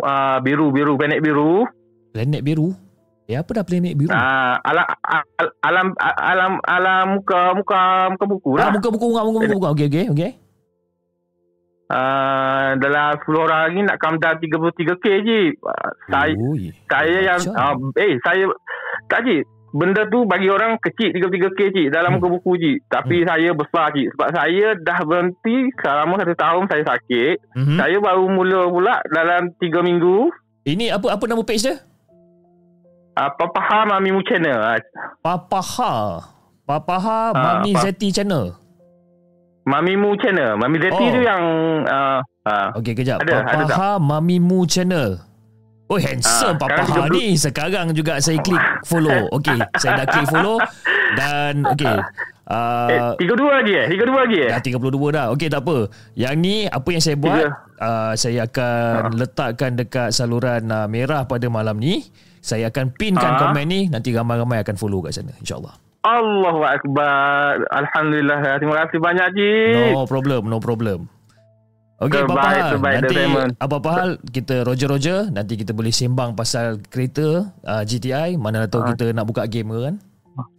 uh, 0.00 0.38
biru 0.40 0.70
biru 0.70 0.94
planet 0.94 1.18
biru 1.18 1.66
Planet 2.10 2.40
biru. 2.40 2.72
Eh 3.26 3.34
apa 3.34 3.50
dah 3.52 3.64
planet 3.66 3.92
biru? 3.92 4.08
uh, 4.08 4.54
alam 4.62 4.86
al- 5.02 5.56
alam 5.60 5.86
alam 6.00 6.52
alam 6.62 7.04
muka 7.18 7.52
muka 7.52 7.80
muka 8.08 8.24
buku 8.24 8.50
Ah, 8.54 8.58
lah 8.62 8.68
muka 8.72 8.88
buku 8.88 9.04
muka 9.10 9.22
muka 9.26 9.38
muka. 9.50 9.68
Okey 9.74 9.86
okey 9.90 10.04
okey. 10.14 10.30
uh, 11.90 12.70
dalam 12.78 13.18
10 13.20 13.36
orang 13.36 13.60
lagi 13.66 13.80
nak 13.82 13.96
kamdar 13.98 14.32
33k 14.38 15.04
je 15.22 15.40
uh, 15.60 15.90
saya 16.08 16.32
Ui. 16.34 16.70
saya 16.86 17.16
yang 17.24 17.40
uh, 17.52 17.74
eh 17.98 18.14
saya 18.22 18.44
tak 19.06 19.22
je 19.22 19.42
benda 19.76 20.02
tu 20.06 20.24
bagi 20.24 20.48
orang 20.48 20.74
kecil 20.78 21.12
33k 21.12 21.60
cik 21.68 21.86
dalam 21.90 22.10
Hmm. 22.10 22.18
muka 22.18 22.32
buku 22.32 22.52
cik 22.56 22.76
tapi 22.88 23.20
saya 23.22 23.52
besar 23.52 23.92
cik 23.92 24.08
sebab 24.10 24.28
saya 24.30 24.66
dah 24.74 25.00
berhenti 25.02 25.56
selama 25.76 26.16
satu 26.16 26.32
tahun 26.34 26.64
saya 26.64 26.82
sakit 26.86 27.34
Mhm. 27.54 27.76
saya 27.76 27.96
baru 27.98 28.24
mula 28.26 28.60
pula 28.66 28.94
dalam 29.06 29.52
3 29.54 29.80
minggu 29.80 30.32
Ini 30.64 30.90
apa 30.90 31.12
apa 31.12 31.24
nama 31.24 31.40
page 31.40 31.62
dia? 31.62 31.76
Uh, 33.14 33.30
Papa 33.32 33.60
Ha 33.62 33.78
Mami 33.86 34.10
Mu 34.10 34.20
Channel. 34.20 34.58
Uh, 34.58 34.80
Papa 35.18 35.60
Ha. 35.62 35.92
Papa 36.64 36.96
Ah, 36.98 37.30
Mami 37.32 37.70
apa- 37.70 37.82
Zeti 37.82 38.10
channel. 38.10 38.52
Mami 39.64 39.94
Mu 39.94 40.14
Channel. 40.16 40.54
Mami 40.54 40.76
Zeti 40.76 41.00
Oh. 41.00 41.10
tu 41.10 41.20
yang 41.20 41.42
uh, 41.82 42.18
uh, 42.44 42.68
Okey 42.76 42.92
kejap. 42.92 43.18
Ada, 43.18 43.40
Papa 43.40 43.50
ada 43.52 43.64
tak? 43.64 43.78
Mami 44.00 44.36
Mu 44.38 44.62
channel. 44.64 45.22
Oh 45.86 45.98
handsome 45.98 46.58
Ah, 46.58 46.58
Papa 46.58 46.82
sekarang 46.82 47.06
Ha 47.06 47.14
30 47.14 47.14
ni 47.14 47.26
Sekarang 47.36 47.86
juga 47.94 48.18
saya 48.18 48.38
klik 48.42 48.58
follow 48.82 49.30
Okey 49.32 49.54
Saya 49.78 50.02
dah 50.02 50.06
klik 50.08 50.26
follow 50.26 50.58
Dan 51.14 51.62
Okey 51.62 51.94
eh, 52.46 53.14
uh, 53.14 53.14
32 53.14 53.22
lagi 53.46 53.72
eh? 53.72 53.86
32 53.94 54.10
lagi 54.12 54.38
eh? 54.42 54.50
Dah 54.50 54.60
32 54.60 54.82
dah 55.14 55.26
Okey 55.30 55.46
tak 55.46 55.62
apa 55.62 55.86
Yang 56.12 56.34
ni 56.36 56.56
Apa 56.66 56.88
yang 56.90 57.02
saya 57.02 57.16
buat 57.16 57.46
uh, 57.78 58.12
Saya 58.14 58.50
akan 58.50 59.14
letakkan 59.14 59.72
dekat 59.74 60.10
saluran 60.10 60.66
uh, 60.66 60.90
merah 60.90 61.22
pada 61.22 61.46
malam 61.46 61.78
ni 61.78 62.02
Saya 62.42 62.66
akan 62.66 62.90
pinkan 62.90 63.38
Ah. 63.38 63.38
komen 63.46 63.64
ni 63.64 63.80
Nanti 63.86 64.10
ramai-ramai 64.10 64.58
akan 64.62 64.74
follow 64.74 64.98
kat 65.00 65.14
sana 65.14 65.38
InsyaAllah 65.38 65.86
Allahu 66.06 66.62
Akbar. 66.62 67.66
Alhamdulillah. 67.66 68.62
Terima 68.62 68.86
kasih 68.86 69.02
banyak 69.02 69.26
cik. 69.34 69.90
No 69.90 70.06
problem 70.06 70.46
No 70.46 70.62
problem 70.62 71.10
Okey 71.96 72.20
apa 72.20 72.36
hal 72.42 72.76
Nanti 72.76 73.16
apa-apa 73.56 73.90
hal 73.90 74.10
Kita 74.22 74.60
roger-roger 74.62 75.28
Nanti 75.28 75.56
kita 75.56 75.72
boleh 75.72 75.88
sembang 75.88 76.32
pasal 76.32 76.76
kereta 76.82 77.24
uh, 77.58 77.82
GTI 77.82 78.36
Mana 78.36 78.64
tahu 78.64 78.84
Ah. 78.84 78.88
kita 78.92 79.10
nak 79.10 79.24
buka 79.24 79.44
game 79.46 79.70
ke 79.70 79.80
kan 79.82 79.96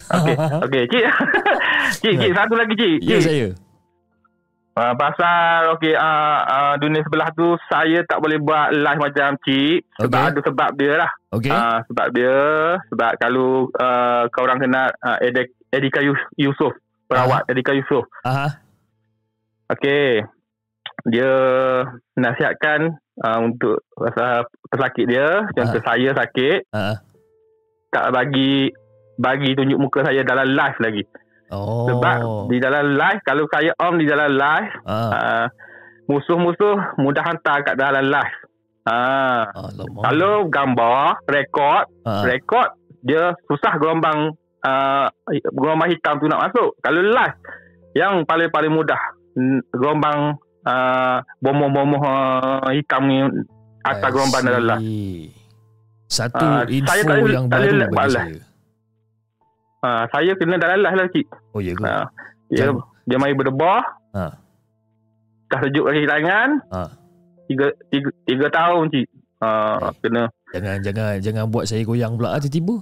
Okey. 0.10 0.34
Okey 0.66 0.84
cik. 0.90 1.06
cik, 2.02 2.14
cik 2.18 2.32
satu 2.34 2.54
lagi 2.54 2.74
cik. 2.74 2.96
Ya 3.00 3.18
Cik. 3.18 3.24
saya 3.24 3.50
Uh, 4.74 4.94
pasal 4.94 5.74
okey 5.74 5.90
uh, 5.90 6.06
uh, 6.46 6.74
dunia 6.78 7.02
sebelah 7.02 7.34
tu 7.34 7.58
saya 7.66 7.98
tak 8.04 8.18
boleh 8.18 8.38
buat 8.38 8.70
live 8.72 9.02
macam 9.02 9.34
cik 9.40 9.82
sebab 9.98 10.06
Okey. 10.14 10.30
ada 10.30 10.40
sebab 10.44 10.70
dia 10.74 10.94
lah. 10.96 11.12
Okey 11.32 11.50
Uh, 11.50 11.78
sebab 11.84 12.08
dia 12.12 12.36
sebab 12.88 13.12
kalau 13.18 13.50
uh, 13.74 14.30
kau 14.30 14.46
orang 14.46 14.58
kenal 14.60 14.94
uh, 15.00 15.18
Edik, 15.20 15.50
Edika 15.68 15.98
Yus- 16.00 16.30
Yusof 16.36 16.78
perawat 17.06 17.46
Edika 17.48 17.74
Yusof 17.74 18.06
Aha. 18.22 18.62
Okey. 19.68 20.22
Dia 21.06 21.32
nasihatkan 22.18 22.98
uh, 23.22 23.40
untuk 23.46 23.86
pasal 23.94 24.50
pesakit 24.68 25.06
dia, 25.06 25.46
contoh 25.54 25.82
saya 25.86 26.10
sakit, 26.18 26.60
Ah. 26.74 26.98
tak 27.94 28.10
bagi 28.12 28.74
bagi 29.18 29.54
tunjuk 29.58 29.78
muka 29.82 30.06
saya 30.06 30.22
dalam 30.26 30.54
live 30.54 30.78
lagi. 30.82 31.04
Oh 31.48 31.88
Sebab 31.88 32.50
di 32.52 32.58
dalam 32.60 33.00
live 33.00 33.22
kalau 33.24 33.48
saya 33.48 33.72
on 33.80 34.02
di 34.02 34.06
dalam 34.10 34.36
live, 34.36 34.72
ah. 34.90 35.14
uh, 35.16 35.46
musuh-musuh 36.10 36.98
mudah 37.00 37.24
hantar 37.24 37.64
kat 37.64 37.76
dalam 37.78 38.08
live. 38.08 38.38
Ah, 38.88 39.52
Alamak 39.52 40.02
kalau 40.04 40.36
gambar, 40.48 41.20
rekod, 41.28 41.84
ah. 42.08 42.24
rekod 42.24 42.72
dia 43.04 43.36
susah 43.48 43.76
gelombang 43.80 44.36
uh, 44.64 45.08
gelombang 45.56 45.92
hitam 45.92 46.20
tu 46.20 46.28
nak 46.28 46.52
masuk. 46.52 46.76
Kalau 46.84 47.00
live 47.04 47.38
yang 47.96 48.24
paling-paling 48.28 48.72
mudah 48.72 49.00
gelombang 49.72 50.40
uh, 50.68 51.18
bomoh-bomoh 51.40 52.04
uh, 52.04 52.68
hitam 52.70 53.08
ni 53.08 53.24
atas 53.82 54.10
gelombang 54.12 54.44
dalam 54.44 54.64
live. 54.68 54.82
see. 54.82 55.32
Satu 56.08 56.40
Ah, 56.40 56.64
info 56.64 56.88
saya 56.88 57.02
tak 57.04 57.18
yang 57.26 57.46
tak 57.46 57.58
baru 57.58 57.68
buat 57.72 57.88
bagi 57.90 58.12
live. 58.12 58.14
saya 58.14 58.46
Uh, 59.78 60.04
saya 60.10 60.32
kena 60.34 60.58
dalam 60.58 60.82
live 60.82 60.98
lah 60.98 61.08
cik. 61.08 61.28
Oh 61.54 61.62
ya 61.62 61.72
ke 61.72 61.82
Uh, 61.82 62.06
dia 62.50 62.58
Jangan- 62.66 62.84
dia 63.06 63.18
mari 63.18 63.34
berdebar. 63.34 63.80
Ah. 64.12 64.34
Dah 65.48 65.60
sejuk 65.62 65.86
kaki 65.86 66.04
tangan. 66.04 66.50
Ah. 66.68 66.90
Tiga, 67.46 67.72
tiga, 67.88 68.10
tiga 68.26 68.48
tahun 68.50 68.90
cik. 68.90 69.08
Uh, 69.38 69.94
kena. 70.02 70.34
Jangan 70.50 70.82
jangan 70.82 71.14
jangan 71.22 71.46
buat 71.46 71.70
saya 71.70 71.86
goyang 71.86 72.18
pula 72.18 72.34
ah, 72.34 72.40
tiba-tiba. 72.40 72.82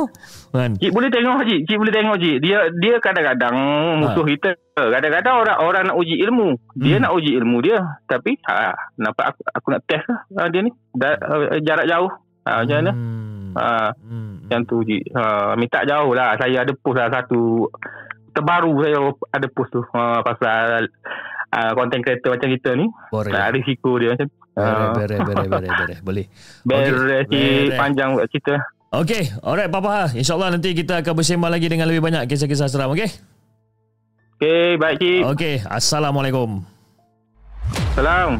kan? 0.52 0.76
Cik 0.76 0.92
boleh 0.92 1.08
tengok 1.08 1.48
Cik. 1.48 1.60
Cik 1.64 1.78
boleh 1.80 1.92
tengok 1.92 2.16
Cik. 2.18 2.36
Dia 2.42 2.58
dia 2.76 2.94
kadang-kadang 3.00 3.56
Musuh 4.02 4.26
kita. 4.26 4.52
Kadang-kadang 4.74 5.34
orang 5.38 5.58
orang 5.58 5.82
nak 5.88 5.96
uji 5.96 6.20
ilmu. 6.20 6.60
Dia 6.74 6.98
Hmm. 6.98 7.08
nak 7.08 7.12
uji 7.14 7.30
ilmu 7.34 7.56
dia. 7.62 7.78
Tapi 8.04 8.36
ha, 8.44 8.74
Nampak 8.94 9.32
aku, 9.32 9.40
aku 9.48 9.66
nak 9.70 9.82
test 9.86 10.04
lah 10.04 10.20
ha, 10.36 10.48
Dia 10.48 10.60
ni. 10.60 10.70
Da, 10.92 11.16
uh, 11.16 11.56
Jarak 11.62 11.86
jauh. 11.86 12.10
Ha, 12.44 12.50
Macam 12.60 12.76
mana? 12.76 12.92
Hmm. 12.92 13.52
ha, 13.54 13.64
Hmm. 13.96 14.32
Macam 14.44 14.60
tu 14.66 14.76
Cik. 14.82 15.02
Ha, 15.08 15.22
Minta 15.56 15.80
jauh 15.84 16.12
lah. 16.12 16.36
Saya 16.36 16.68
ada 16.68 16.72
post 16.74 16.98
lah 16.98 17.08
satu. 17.08 17.70
Terbaru 18.30 18.76
saya 18.82 18.98
ada 19.30 19.46
post 19.48 19.70
tu. 19.70 19.80
Ha, 19.94 20.20
Pasal 20.20 20.84
uh, 21.48 21.72
Content 21.72 22.02
creator 22.02 22.34
macam 22.34 22.50
kita 22.50 22.70
ni. 22.74 22.86
Boleh. 23.08 23.32
ha, 23.32 23.48
Risiko 23.48 23.96
dia 23.96 24.12
macam 24.12 24.28
Bere, 24.28 24.43
ha, 24.58 24.94
bere, 24.94 25.16
bere, 25.22 25.44
bere, 25.50 25.68
bere. 25.68 25.94
Boleh. 26.06 26.26
Beres 26.62 27.26
Beres. 27.28 27.74
Panjang 27.74 28.14
buat 28.14 28.28
cerita 28.30 28.58
Okey, 28.94 29.26
alright 29.42 29.66
Papa. 29.66 30.14
InsyaAllah 30.14 30.54
nanti 30.54 30.70
kita 30.70 31.02
akan 31.02 31.18
bersembang 31.18 31.50
lagi 31.50 31.66
dengan 31.66 31.90
lebih 31.90 31.98
banyak 31.98 32.30
kisah-kisah 32.30 32.70
seram, 32.70 32.94
okey? 32.94 33.10
Okay 34.38 34.78
baik 34.78 35.02
Cik 35.02 35.22
Okey, 35.34 35.54
Assalamualaikum. 35.66 36.62
Salam 37.98 38.38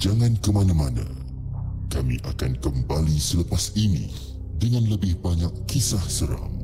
Jangan 0.00 0.32
ke 0.40 0.48
mana-mana. 0.48 1.04
Kami 1.92 2.16
akan 2.24 2.56
kembali 2.56 3.20
selepas 3.20 3.76
ini 3.76 4.08
dengan 4.56 4.88
lebih 4.88 5.20
banyak 5.20 5.52
kisah 5.68 6.00
seram. 6.08 6.59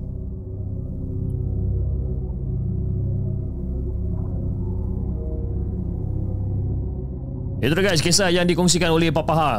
Itu 7.56 7.72
dia 7.72 7.88
guys, 7.88 8.04
kisah 8.04 8.28
yang 8.28 8.44
dikongsikan 8.44 8.92
oleh 8.92 9.08
Papa 9.08 9.32
Ha. 9.32 9.52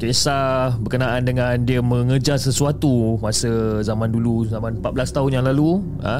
Kisah 0.00 0.80
berkenaan 0.80 1.20
dengan 1.20 1.52
dia 1.62 1.84
mengejar 1.84 2.40
sesuatu 2.40 3.20
masa 3.20 3.84
zaman 3.84 4.08
dulu, 4.08 4.48
zaman 4.48 4.80
14 4.80 5.12
tahun 5.12 5.30
yang 5.36 5.44
lalu. 5.44 5.84
Ha? 6.00 6.16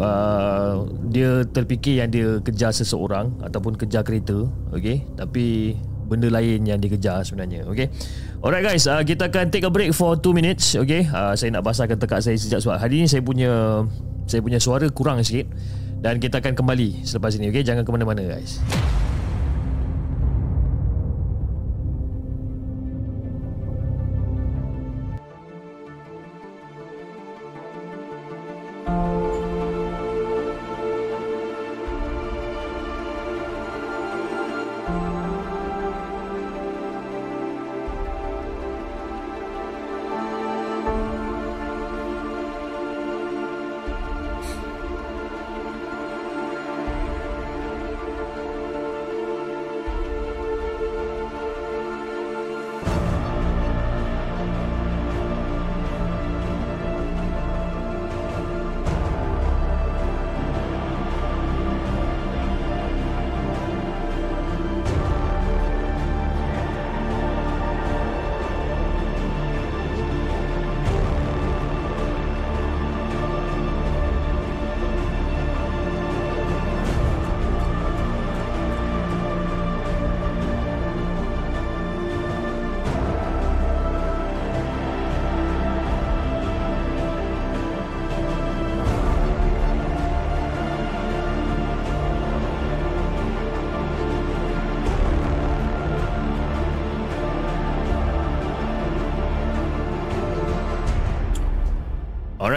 Uh, 0.00 0.86
dia 1.08 1.42
terfikir 1.48 2.04
yang 2.04 2.12
dia 2.12 2.38
kejar 2.44 2.76
seseorang 2.76 3.32
ataupun 3.40 3.74
kejar 3.74 4.04
kereta, 4.04 4.46
okey. 4.76 5.00
Tapi 5.16 5.74
benda 6.06 6.28
lain 6.28 6.62
yang 6.68 6.76
dikejar 6.76 7.24
sebenarnya, 7.24 7.64
okey. 7.64 7.88
Alright 8.44 8.62
guys, 8.62 8.84
uh, 8.84 9.00
kita 9.00 9.32
akan 9.32 9.48
take 9.48 9.64
a 9.64 9.72
break 9.72 9.96
for 9.96 10.14
2 10.14 10.36
minutes, 10.36 10.76
okey. 10.76 11.08
Uh, 11.08 11.32
saya 11.40 11.56
nak 11.56 11.64
basahkan 11.64 11.96
tekak 11.96 12.20
saya 12.20 12.36
sejak 12.36 12.60
sebab 12.60 12.76
hari 12.76 13.02
ni 13.02 13.08
saya 13.08 13.24
punya 13.24 13.82
saya 14.28 14.44
punya 14.44 14.60
suara 14.60 14.86
kurang 14.92 15.24
sikit 15.24 15.48
dan 16.04 16.20
kita 16.20 16.38
akan 16.44 16.52
kembali 16.52 17.02
selepas 17.02 17.32
ini, 17.34 17.48
okey. 17.48 17.64
Jangan 17.64 17.82
ke 17.82 17.90
mana-mana 17.90 18.22
guys. 18.28 18.60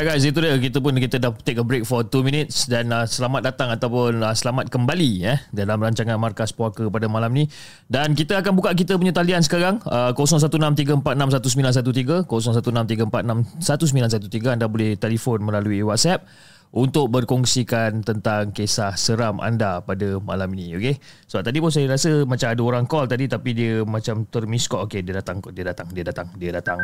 Alright 0.04 0.20
guys, 0.20 0.28
itu 0.28 0.44
dia 0.44 0.52
kita 0.60 0.84
pun 0.84 0.92
kita 1.00 1.16
dah 1.16 1.32
take 1.48 1.56
a 1.56 1.64
break 1.64 1.88
for 1.88 2.04
2 2.04 2.28
minutes 2.28 2.68
dan 2.68 2.92
uh, 2.92 3.08
selamat 3.08 3.40
datang 3.40 3.72
ataupun 3.72 4.20
uh, 4.20 4.36
selamat 4.36 4.68
kembali 4.68 5.24
eh 5.24 5.40
dalam 5.56 5.80
rancangan 5.80 6.20
Markas 6.20 6.52
Puaka 6.52 6.92
pada 6.92 7.08
malam 7.08 7.32
ni. 7.32 7.48
Dan 7.88 8.12
kita 8.12 8.44
akan 8.44 8.52
buka 8.52 8.76
kita 8.76 9.00
punya 9.00 9.16
talian 9.16 9.40
sekarang 9.40 9.80
uh, 9.88 10.12
0163461913 10.12 12.28
0163461913 12.28 14.44
anda 14.52 14.68
boleh 14.68 15.00
telefon 15.00 15.40
melalui 15.40 15.80
WhatsApp 15.88 16.28
untuk 16.76 17.08
berkongsikan 17.08 18.04
tentang 18.04 18.52
kisah 18.52 19.00
seram 19.00 19.40
anda 19.40 19.80
pada 19.88 20.20
malam 20.20 20.52
ini 20.52 20.76
okey. 20.84 21.00
So 21.32 21.40
tadi 21.40 21.64
pun 21.64 21.72
saya 21.72 21.88
rasa 21.88 22.28
macam 22.28 22.52
ada 22.52 22.60
orang 22.60 22.92
call 22.92 23.08
tadi 23.08 23.32
tapi 23.32 23.56
dia 23.56 23.88
macam 23.88 24.28
termiss 24.28 24.68
call. 24.68 24.84
Okey, 24.84 25.00
dia 25.00 25.16
datang 25.16 25.40
dia 25.56 25.64
datang 25.64 25.88
dia 25.96 26.04
datang 26.04 26.28
dia 26.36 26.52
datang. 26.52 26.84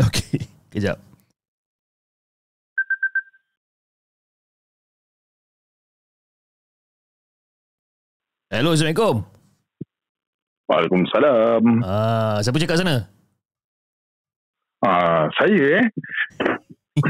Okey, 0.00 0.48
kejap. 0.72 1.13
Hello, 8.52 8.76
Assalamualaikum. 8.76 9.24
Waalaikumsalam. 10.68 11.62
Ah, 11.80 12.36
siapa 12.44 12.60
cakap 12.60 12.76
sana? 12.76 13.08
Ah, 14.84 15.24
saya 15.40 15.80
eh. 15.80 15.84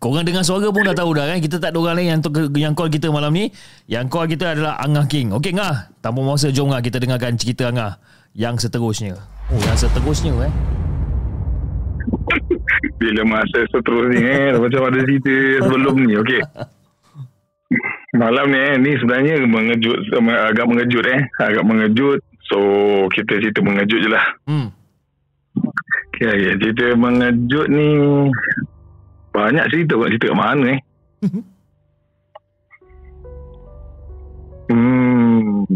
Korang 0.00 0.22
dengar 0.24 0.46
suara 0.46 0.70
pun 0.70 0.86
dah 0.86 0.96
tahu 0.96 1.12
dah 1.12 1.28
kan 1.28 1.36
Kita 1.36 1.60
tak 1.60 1.76
ada 1.76 1.78
orang 1.84 2.00
lain 2.00 2.16
yang, 2.16 2.20
yang 2.56 2.72
call 2.72 2.88
kita 2.88 3.12
malam 3.12 3.28
ni 3.36 3.52
Yang 3.84 4.08
call 4.08 4.24
kita 4.24 4.56
adalah 4.56 4.80
Angah 4.80 5.04
King 5.04 5.36
Okey 5.36 5.52
Angah 5.52 5.92
Tanpa 6.00 6.24
masa 6.24 6.48
jom 6.48 6.72
Angah 6.72 6.80
Kita 6.80 6.96
dengarkan 6.96 7.36
cerita 7.36 7.68
Angah 7.68 8.00
Yang 8.32 8.64
seterusnya 8.64 9.20
Oh 9.52 9.60
yang 9.60 9.76
seterusnya 9.76 10.32
eh 10.48 10.52
Bila 12.96 13.22
masa 13.28 13.68
seterusnya 13.68 14.24
eh. 14.24 14.56
Macam 14.56 14.80
ada 14.88 14.98
cerita 15.04 15.34
sebelum 15.60 15.94
ni. 16.00 16.16
Okey. 16.16 16.40
Malam 18.14 18.46
ni 18.54 18.58
eh. 18.58 18.74
Ni 18.78 18.90
sebenarnya 18.98 19.42
mengejut. 19.44 19.98
Agak 20.22 20.66
mengejut 20.70 21.04
eh. 21.10 21.20
Agak 21.42 21.66
mengejut. 21.66 22.22
So, 22.46 22.58
kita 23.10 23.40
cerita 23.40 23.64
mengejut 23.64 24.00
je 24.04 24.10
lah. 24.10 24.26
Hmm 24.46 24.68
Okay, 26.14 26.30
okay. 26.30 26.54
Cerita 26.62 26.94
mengejut 26.94 27.66
ni... 27.70 27.86
Banyak 29.34 29.66
cerita 29.66 29.98
buat 29.98 30.14
cerita 30.14 30.30
kat 30.30 30.38
mana 30.38 30.66
eh. 30.78 30.80
Hmm. 34.64 35.68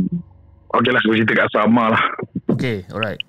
Okey 0.72 0.90
lah, 0.96 1.00
aku 1.04 1.12
cerita 1.12 1.44
kat 1.44 1.52
Sama 1.52 1.92
lah. 1.92 2.02
Okay 2.48 2.88
alright 2.88 3.20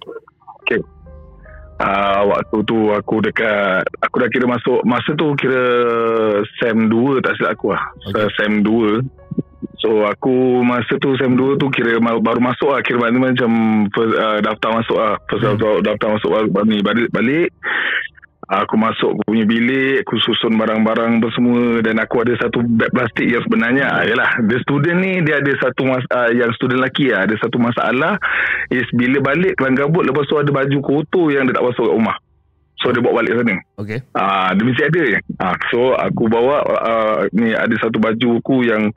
uh, 1.79 2.21
waktu 2.29 2.57
tu 2.67 2.91
aku 2.91 3.23
dekat 3.23 3.83
aku 4.03 4.15
dah 4.19 4.29
kira 4.29 4.45
masuk 4.45 4.79
masa 4.83 5.11
tu 5.15 5.33
kira 5.39 5.63
SEM 6.59 6.91
2 6.91 7.23
tak 7.23 7.33
silap 7.39 7.55
aku 7.55 7.73
lah. 7.73 7.83
Okay. 8.11 8.27
SEM 8.37 8.61
2 8.63 9.03
so 9.79 10.03
aku 10.03 10.59
masa 10.63 10.99
tu 10.99 11.15
SEM 11.15 11.39
2 11.39 11.59
tu 11.59 11.67
kira 11.71 11.99
baru 11.99 12.39
masuk 12.43 12.69
lah. 12.75 12.83
Kira 12.83 12.99
maknanya 12.99 13.33
macam 13.33 13.51
first, 13.95 14.15
uh, 14.15 14.39
daftar 14.43 14.69
masuk 14.83 14.97
lah. 14.99 15.13
First 15.31 15.43
Hmm. 15.43 15.55
daftar, 15.55 15.73
daftar 15.83 16.07
masuk 16.19 16.31
ni. 16.67 16.77
Balik, 16.83 17.07
balik 17.15 17.49
aku 18.49 18.75
masuk 18.81 19.13
aku 19.13 19.21
punya 19.29 19.45
bilik 19.45 20.01
aku 20.01 20.17
susun 20.25 20.57
barang-barang 20.57 21.21
apa 21.21 21.29
semua 21.37 21.85
dan 21.85 22.01
aku 22.01 22.25
ada 22.25 22.33
satu 22.41 22.65
beg 22.65 22.89
plastik 22.89 23.29
yang 23.29 23.45
sebenarnya 23.45 23.85
ah, 23.85 24.01
yalah 24.01 24.29
dia 24.49 24.57
student 24.65 24.97
ni 24.97 25.21
dia 25.21 25.37
ada 25.37 25.53
satu 25.61 25.85
mas, 25.85 26.01
uh, 26.09 26.33
yang 26.33 26.49
student 26.57 26.81
lelaki 26.81 27.13
lah, 27.13 27.29
ada 27.29 27.35
satu 27.37 27.61
masalah 27.61 28.17
is 28.73 28.89
bila 28.97 29.21
balik 29.21 29.53
kelang 29.61 29.77
kabut 29.77 30.01
lepas 30.01 30.25
tu 30.25 30.41
ada 30.41 30.49
baju 30.49 30.77
kotor 30.81 31.29
yang 31.29 31.45
dia 31.45 31.53
tak 31.53 31.65
basuh 31.69 31.85
kat 31.85 31.93
rumah 31.93 32.17
So 32.79 32.95
dia 32.95 33.03
bawa 33.03 33.19
balik 33.19 33.35
sana. 33.35 33.55
Okay. 33.75 33.99
Ah, 34.15 34.55
dia 34.55 34.63
mesti 34.63 34.87
ada. 34.87 35.03
Ah, 35.43 35.55
so 35.67 35.99
aku 35.99 36.31
bawa 36.31 36.63
ah, 36.63 37.19
ni 37.35 37.51
ada 37.51 37.75
satu 37.75 37.99
baju 37.99 38.39
aku 38.39 38.63
yang 38.63 38.87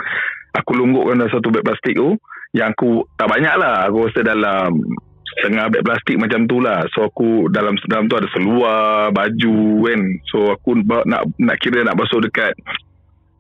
aku 0.55 0.71
longgokkan 0.79 1.19
dalam 1.19 1.33
satu 1.35 1.51
beg 1.51 1.67
plastik 1.67 1.99
tu 1.99 2.15
yang 2.55 2.71
aku 2.71 3.03
tak 3.19 3.27
banyak 3.27 3.55
lah. 3.59 3.91
Aku 3.91 4.07
rasa 4.07 4.23
dalam 4.23 4.79
setengah 5.37 5.73
beg 5.73 5.85
plastik 5.85 6.17
macam 6.21 6.45
tu 6.45 6.61
lah. 6.61 6.85
So 6.93 7.09
aku 7.09 7.49
dalam 7.49 7.79
dalam 7.89 8.07
tu 8.07 8.17
ada 8.19 8.29
seluar, 8.33 9.11
baju 9.11 9.59
kan. 9.89 10.01
So 10.29 10.53
aku 10.53 10.85
nak 10.85 11.29
nak 11.41 11.57
kira 11.61 11.85
nak 11.85 11.97
basuh 11.97 12.21
dekat 12.21 12.53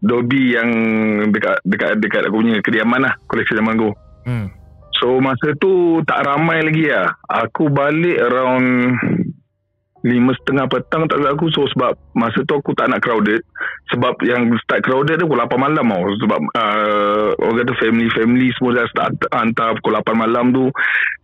Dobi 0.02 0.58
yang 0.58 0.70
dekat 1.30 1.62
dekat 1.62 2.02
dekat 2.02 2.22
aku 2.26 2.42
punya 2.42 2.58
kediaman 2.58 3.06
lah 3.06 3.14
koleksi 3.30 3.54
zaman 3.54 3.78
tu. 3.78 3.90
Hmm. 4.26 4.50
So 4.98 5.18
masa 5.22 5.54
tu 5.58 6.02
tak 6.06 6.26
ramai 6.26 6.62
lagi 6.62 6.90
lah. 6.90 7.14
Aku 7.26 7.70
balik 7.70 8.18
around 8.18 8.88
lima 10.02 10.34
setengah 10.42 10.66
petang 10.66 11.06
tak 11.06 11.22
aku. 11.22 11.50
So 11.54 11.66
sebab 11.70 11.94
masa 12.14 12.42
tu 12.42 12.54
aku 12.58 12.74
tak 12.74 12.90
nak 12.90 13.02
crowded. 13.02 13.42
Sebab 13.94 14.18
yang 14.24 14.50
start 14.64 14.82
crowded 14.82 15.20
tu 15.20 15.26
pukul 15.28 15.42
8 15.44 15.58
malam 15.58 15.86
tau. 15.86 16.10
Sebab 16.26 16.40
uh, 16.58 17.28
orang 17.38 17.56
kata 17.62 17.72
family-family 17.78 18.48
semua 18.56 18.82
dah 18.82 18.86
start 18.90 19.12
hantar 19.30 19.78
pukul 19.78 19.98
8 20.00 20.14
malam 20.16 20.50
tu. 20.50 20.66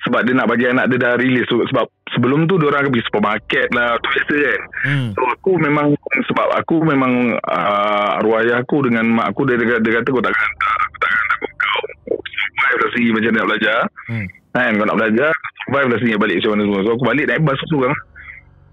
Sebab 0.07 0.21
dia 0.25 0.35
nak 0.37 0.49
bagi 0.49 0.71
anak 0.71 0.87
dia 0.93 0.99
dah 1.01 1.13
release. 1.19 1.49
So, 1.51 1.61
sebab 1.65 1.91
sebelum 2.15 2.47
tu 2.47 2.57
orang 2.61 2.89
pergi 2.89 3.07
supermarket 3.09 3.67
lah. 3.75 3.99
Tu 3.99 4.09
biasa 4.15 4.35
kan. 4.37 4.61
Hmm. 4.87 5.09
So 5.17 5.23
aku 5.27 5.53
memang 5.59 5.99
sebab 6.29 6.49
aku 6.55 6.77
memang 6.87 7.35
uh, 7.41 8.19
arwah 8.21 8.43
ayah 8.43 8.63
aku 8.63 8.85
dengan 8.87 9.07
mak 9.11 9.33
aku 9.33 9.47
dia, 9.49 9.57
dia, 9.59 9.79
dia 9.81 9.93
kata 10.01 10.09
kau 10.11 10.23
takkan 10.23 10.43
hantar 10.45 10.73
aku 10.79 10.97
takkan 10.99 11.21
hantar 11.25 11.51
kau 11.59 12.17
survive 12.19 12.79
lah 12.79 12.91
sini 12.95 13.11
macam 13.15 13.31
nak 13.33 13.47
belajar 13.49 13.79
Hmm. 14.09 14.27
kan 14.57 14.73
kau 14.73 14.87
nak 14.89 14.99
belajar 14.99 15.31
survive 15.65 15.89
lah 15.93 15.99
sini 16.01 16.13
balik 16.17 16.37
macam 16.41 16.51
mana 16.57 16.63
semua 16.65 16.81
so 16.81 16.91
aku 16.97 17.05
balik 17.05 17.25
naik 17.29 17.43
bas 17.45 17.61
seorang 17.69 17.99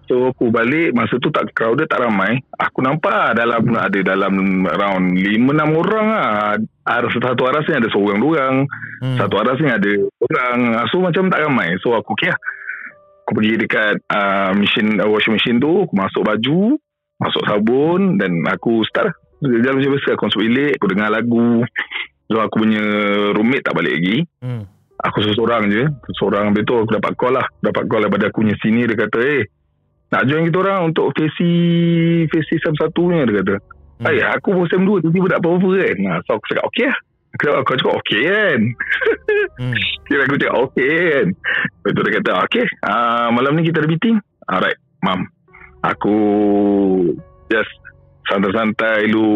so 0.06 0.30
aku 0.30 0.54
balik 0.54 0.94
masa 0.94 1.18
tu 1.18 1.30
tak 1.30 1.50
crowded 1.54 1.90
tak 1.90 2.02
ramai. 2.02 2.38
Aku 2.58 2.82
nampak 2.82 3.36
dalam 3.38 3.62
ada 3.74 4.00
dalam 4.02 4.66
around 4.66 5.18
5-6 5.18 5.82
orang 5.82 6.08
lah. 6.10 6.30
Ada 6.86 7.08
satu 7.10 7.44
aras 7.50 7.66
ni 7.66 7.76
ada 7.76 7.90
seorang 7.90 8.22
dua 8.22 8.32
orang. 8.38 8.56
Hmm. 9.02 9.18
satu 9.18 9.36
aras 9.42 9.58
ni 9.62 9.70
ada 9.70 9.92
orang. 10.06 10.58
So 10.94 11.02
macam 11.02 11.30
tak 11.34 11.42
ramai. 11.42 11.76
So 11.82 11.98
aku 11.98 12.14
okay 12.14 12.30
lah. 12.30 12.40
Aku 13.26 13.42
pergi 13.42 13.58
dekat 13.58 14.06
uh, 14.06 14.54
mesin 14.54 15.02
uh, 15.02 15.10
washing 15.10 15.34
machine 15.34 15.58
tu. 15.58 15.90
Aku 15.90 15.94
masuk 15.98 16.22
baju 16.22 16.78
masuk 17.16 17.44
sabun 17.48 18.20
dan 18.20 18.44
aku 18.46 18.84
start 18.86 19.10
lah. 19.12 19.16
Jalan 19.44 19.80
macam 19.80 19.92
biasa 19.96 20.10
aku 20.16 20.24
masuk 20.30 20.42
bilik 20.46 20.74
aku 20.78 20.88
dengar 20.92 21.10
lagu. 21.10 21.52
So 22.26 22.42
aku 22.42 22.56
punya 22.66 22.84
roommate 23.34 23.66
tak 23.66 23.76
balik 23.78 23.94
lagi. 23.98 24.18
Hmm. 24.42 24.64
aku 25.02 25.22
seorang 25.26 25.70
je. 25.70 25.84
Seorang 26.18 26.54
habis 26.54 26.66
tu 26.66 26.74
aku 26.78 26.94
dapat 26.94 27.14
call 27.18 27.34
lah. 27.38 27.46
Dapat 27.62 27.84
call 27.90 28.02
daripada 28.06 28.30
aku 28.30 28.46
punya 28.46 28.56
sini 28.62 28.86
dia 28.86 28.98
kata 28.98 29.20
eh 29.22 29.44
nak 30.06 30.22
join 30.26 30.46
kita 30.46 30.58
orang 30.60 30.82
untuk 30.90 31.10
fesi 31.12 31.52
fesi 32.28 32.56
SEM 32.58 32.76
1 32.76 32.94
ni 33.10 33.18
dia 33.24 33.36
kata 33.42 33.56
Hmm. 33.96 34.12
hmm. 34.12 34.28
aku 34.36 34.52
pun 34.52 34.68
SEM 34.68 34.84
2 34.84 35.08
tiba-tiba 35.08 35.28
tak 35.32 35.40
apa-apa 35.40 35.70
kan 35.72 35.96
Nah, 36.04 36.18
so 36.28 36.36
aku 36.36 36.46
cakap 36.52 36.68
okey 36.68 36.84
lah 36.84 36.98
aku 37.32 37.40
cakap, 37.40 37.56
aku 37.56 37.72
cakap 37.80 37.94
okey 38.04 38.22
kan 38.28 38.60
Hmm. 39.56 39.76
Kira 40.06 40.22
aku 40.28 40.36
cakap 40.36 40.56
okey 40.68 40.92
kan 40.92 41.28
Lepas 41.32 41.92
tu 41.96 42.02
dia 42.04 42.12
kata 42.20 42.32
okey 42.44 42.66
uh, 42.84 43.28
Malam 43.32 43.56
ni 43.56 43.64
kita 43.64 43.80
ada 43.80 43.88
meeting 43.88 44.20
Alright 44.46 44.76
mam 45.00 45.24
Aku 45.82 46.18
Just 47.48 47.72
Santai-santai 48.28 49.08
lu 49.08 49.28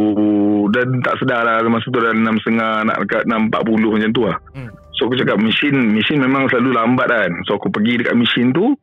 Dan 0.76 1.00
tak 1.08 1.16
sedar 1.18 1.48
lah 1.48 1.64
Masa 1.64 1.88
tu 1.88 1.96
dah 1.96 2.12
6.30 2.12 2.60
Nak 2.84 2.98
dekat 3.08 3.24
6.40 3.32 3.96
macam 3.96 4.12
tu 4.12 4.22
lah 4.28 4.38
Hmm. 4.52 4.70
So 4.92 5.08
aku 5.08 5.16
cakap 5.16 5.40
mesin 5.40 5.96
Mesin 5.96 6.20
memang 6.20 6.52
selalu 6.52 6.76
lambat 6.76 7.08
kan 7.08 7.32
So 7.48 7.56
aku 7.56 7.72
pergi 7.72 8.04
dekat 8.04 8.20
mesin 8.20 8.52
tu 8.52 8.76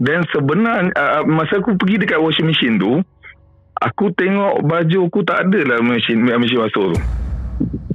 Dan 0.00 0.24
sebenarnya 0.30 0.92
uh, 0.94 1.22
Masa 1.26 1.60
aku 1.60 1.76
pergi 1.76 2.00
dekat 2.00 2.20
washing 2.20 2.48
machine 2.48 2.76
tu 2.80 3.02
Aku 3.82 4.14
tengok 4.14 4.62
baju 4.62 4.98
aku 5.10 5.20
tak 5.26 5.48
ada 5.48 5.60
lah 5.74 5.78
mesin, 5.82 6.22
mesin 6.22 6.62
basuh 6.62 6.94
tu 6.94 7.00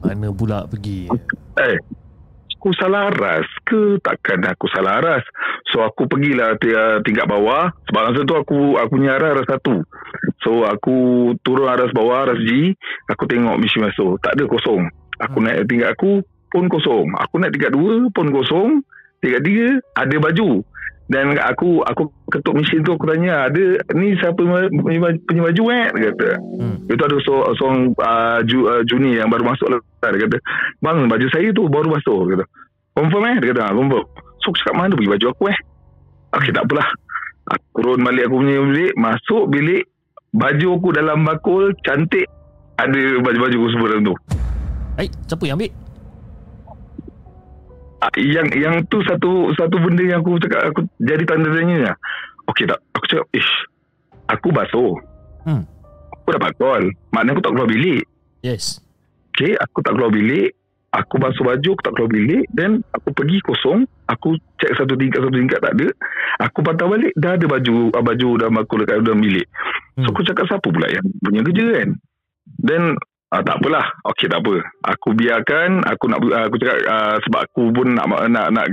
Mana 0.03 0.29
pula 0.35 0.67
pergi? 0.67 1.07
Eh, 1.57 1.77
aku 2.67 2.75
salah 2.75 3.07
aras 3.13 3.47
ke 3.63 3.95
takkan 4.03 4.43
aku 4.43 4.67
salah 4.67 4.99
aras? 4.99 5.23
So 5.71 5.85
aku 5.85 6.09
pergilah 6.09 6.59
t- 6.59 6.75
tingkat 7.07 7.29
bawah 7.29 7.71
sebab 7.87 8.01
masa 8.11 8.27
tu 8.27 8.35
aku 8.35 8.75
aku 8.75 8.91
punya 8.91 9.15
aras 9.15 9.39
aras 9.39 9.47
satu. 9.47 9.75
So 10.43 10.67
aku 10.67 10.95
turun 11.47 11.69
aras 11.69 11.93
bawah 11.95 12.27
aras 12.27 12.39
G, 12.43 12.75
aku 13.07 13.23
tengok 13.29 13.55
mesin 13.55 13.87
masuk, 13.87 14.19
tak 14.19 14.35
ada 14.35 14.43
kosong. 14.51 14.83
Aku 15.23 15.37
naik 15.39 15.63
tingkat 15.69 15.95
aku 15.95 16.19
pun 16.51 16.67
kosong. 16.67 17.07
Aku 17.23 17.39
naik 17.39 17.55
tingkat 17.55 17.71
dua 17.71 18.09
pun 18.11 18.27
kosong. 18.35 18.83
Tingkat 19.23 19.41
tiga 19.47 19.67
ada 19.95 20.15
baju. 20.19 20.61
Dan 21.07 21.39
aku 21.39 21.87
aku 21.87 22.11
ketuk 22.27 22.51
mesin 22.59 22.83
tu 22.83 22.91
aku 22.91 23.07
tanya 23.07 23.47
ada 23.47 23.79
ni 23.95 24.11
siapa 24.19 24.43
punya 24.83 25.41
baju, 25.47 25.63
eh 25.71 25.87
dia 25.95 26.11
kata 26.11 26.29
Hmm. 26.59 26.77
itu 26.91 26.99
ada 26.99 27.15
seorang 27.23 27.95
uh, 27.95 28.39
ju, 28.43 28.67
uh, 28.67 28.83
juni 28.83 29.15
yang 29.15 29.31
baru 29.31 29.47
masuk 29.47 29.71
lah. 29.71 29.79
Dia 30.03 30.27
kata, 30.27 30.37
bang 30.83 31.07
baju 31.07 31.25
saya 31.31 31.47
tu 31.55 31.63
baru. 31.71 31.95
Dia 31.95 32.35
kata, 32.35 32.45
confirm 32.91 33.23
eh? 33.23 33.35
Dia 33.39 33.47
kata, 33.55 33.61
"Ah, 33.67 33.71
confirm. 33.71 34.03
So 34.43 34.51
aku 34.51 34.57
cakap 34.59 34.75
mana 34.75 34.93
pergi 34.99 35.11
baju 35.15 35.25
aku 35.31 35.43
eh? 35.47 35.57
Okey 36.35 36.51
tak 36.51 36.63
apalah. 36.67 36.87
Aku 37.47 37.65
turun 37.79 38.03
balik 38.03 38.27
aku 38.27 38.43
punya 38.43 38.59
bilik, 38.59 38.93
masuk 38.99 39.43
bilik, 39.47 39.83
baju 40.35 40.67
aku 40.75 40.87
dalam 40.91 41.23
bakul, 41.23 41.71
cantik. 41.87 42.27
Ada 42.75 43.23
baju-baju 43.23 43.55
aku 43.55 43.69
semua 43.71 43.87
dalam 43.95 44.03
tu. 44.11 44.15
Eh, 44.99 45.07
siapa 45.23 45.43
yang 45.47 45.55
ambil? 45.55 45.71
Ah, 47.97 48.13
yang 48.13 48.45
yang 48.53 48.85
tu 48.93 49.01
satu 49.01 49.49
satu 49.57 49.75
benda 49.81 50.05
yang 50.05 50.21
aku 50.21 50.37
cakap 50.37 50.69
aku 50.69 50.85
jadi 51.01 51.23
tanda 51.25 51.49
tanya. 51.49 51.97
Okey 52.45 52.69
tak? 52.69 52.79
Aku 52.93 53.05
cakap, 53.09 53.25
ish, 53.33 53.53
aku 54.29 54.53
basuh. 54.53 54.93
Hmm. 55.43 55.65
Aku 56.13 56.29
dapat 56.29 56.53
call. 56.61 56.83
Maknanya 57.09 57.33
aku 57.33 57.43
tak 57.43 57.53
keluar 57.57 57.69
bilik. 57.69 58.03
Yes. 58.45 58.79
Okay, 59.33 59.57
aku 59.57 59.81
tak 59.81 59.97
keluar 59.97 60.13
bilik. 60.13 60.53
Aku 60.93 61.19
basuh 61.19 61.43
baju, 61.43 61.69
aku 61.75 61.83
tak 61.83 61.93
keluar 61.93 62.09
bilik. 62.09 62.43
Then, 62.53 62.81
aku 62.89 63.11
pergi 63.11 63.37
kosong. 63.43 63.85
Aku 64.07 64.39
cek 64.57 64.77
satu 64.77 64.95
tingkat, 64.95 65.19
satu 65.19 65.35
tingkat 65.35 65.59
tak 65.59 65.73
ada. 65.77 65.87
Aku 66.47 66.63
patah 66.63 66.87
balik, 66.87 67.11
dah 67.19 67.35
ada 67.35 67.45
baju 67.45 67.91
ah, 67.91 68.03
baju 68.05 68.29
dalam 68.39 68.55
aku 68.55 68.73
dekat 68.81 69.03
dalam 69.03 69.19
bilik. 69.19 69.47
So, 69.97 70.05
Hmm. 70.05 70.13
aku 70.13 70.21
cakap 70.23 70.45
siapa 70.45 70.67
pula 70.69 70.87
yang 70.87 71.05
punya 71.19 71.41
kerja 71.41 71.65
kan? 71.81 71.89
Then, 72.61 72.83
ah, 73.33 73.41
tak 73.43 73.55
apalah. 73.59 73.85
Okay, 74.13 74.27
tak 74.31 74.39
apa. 74.43 74.55
Aku 74.95 75.13
biarkan. 75.13 75.83
Aku 75.83 76.03
nak 76.11 76.19
ah, 76.33 76.43
aku 76.47 76.55
cakap 76.59 76.77
ah, 76.87 77.15
sebab 77.23 77.39
aku 77.43 77.63
pun 77.73 77.87
nak 77.95 78.05
nak, 78.29 78.47
nak 78.53 78.65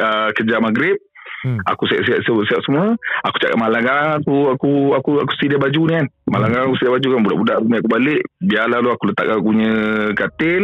ah, 0.00 0.28
kejar 0.32 0.60
maghrib. 0.60 0.96
Hmm. 1.44 1.60
Aku 1.68 1.84
siap-siap 1.84 2.24
siap, 2.24 2.40
siap 2.48 2.60
semua. 2.64 2.96
Aku 3.28 3.36
cakap 3.36 3.60
malam 3.60 3.84
kan 3.84 4.16
aku 4.16 4.48
aku 4.56 4.96
aku 4.96 5.20
aku 5.20 5.32
sedia 5.36 5.60
baju 5.60 5.80
ni 5.88 5.94
kan. 6.00 6.06
Malam 6.32 6.48
kan 6.48 6.60
aku 6.68 6.76
sedia 6.80 6.92
baju 6.96 7.08
kan 7.12 7.20
budak-budak 7.20 7.56
rumah 7.60 7.78
aku 7.84 7.90
balik. 7.92 8.20
Biarlah 8.40 8.78
lu 8.80 8.88
aku 8.88 9.04
letakkan 9.12 9.36
aku 9.36 9.48
punya 9.52 9.72
katil. 10.16 10.62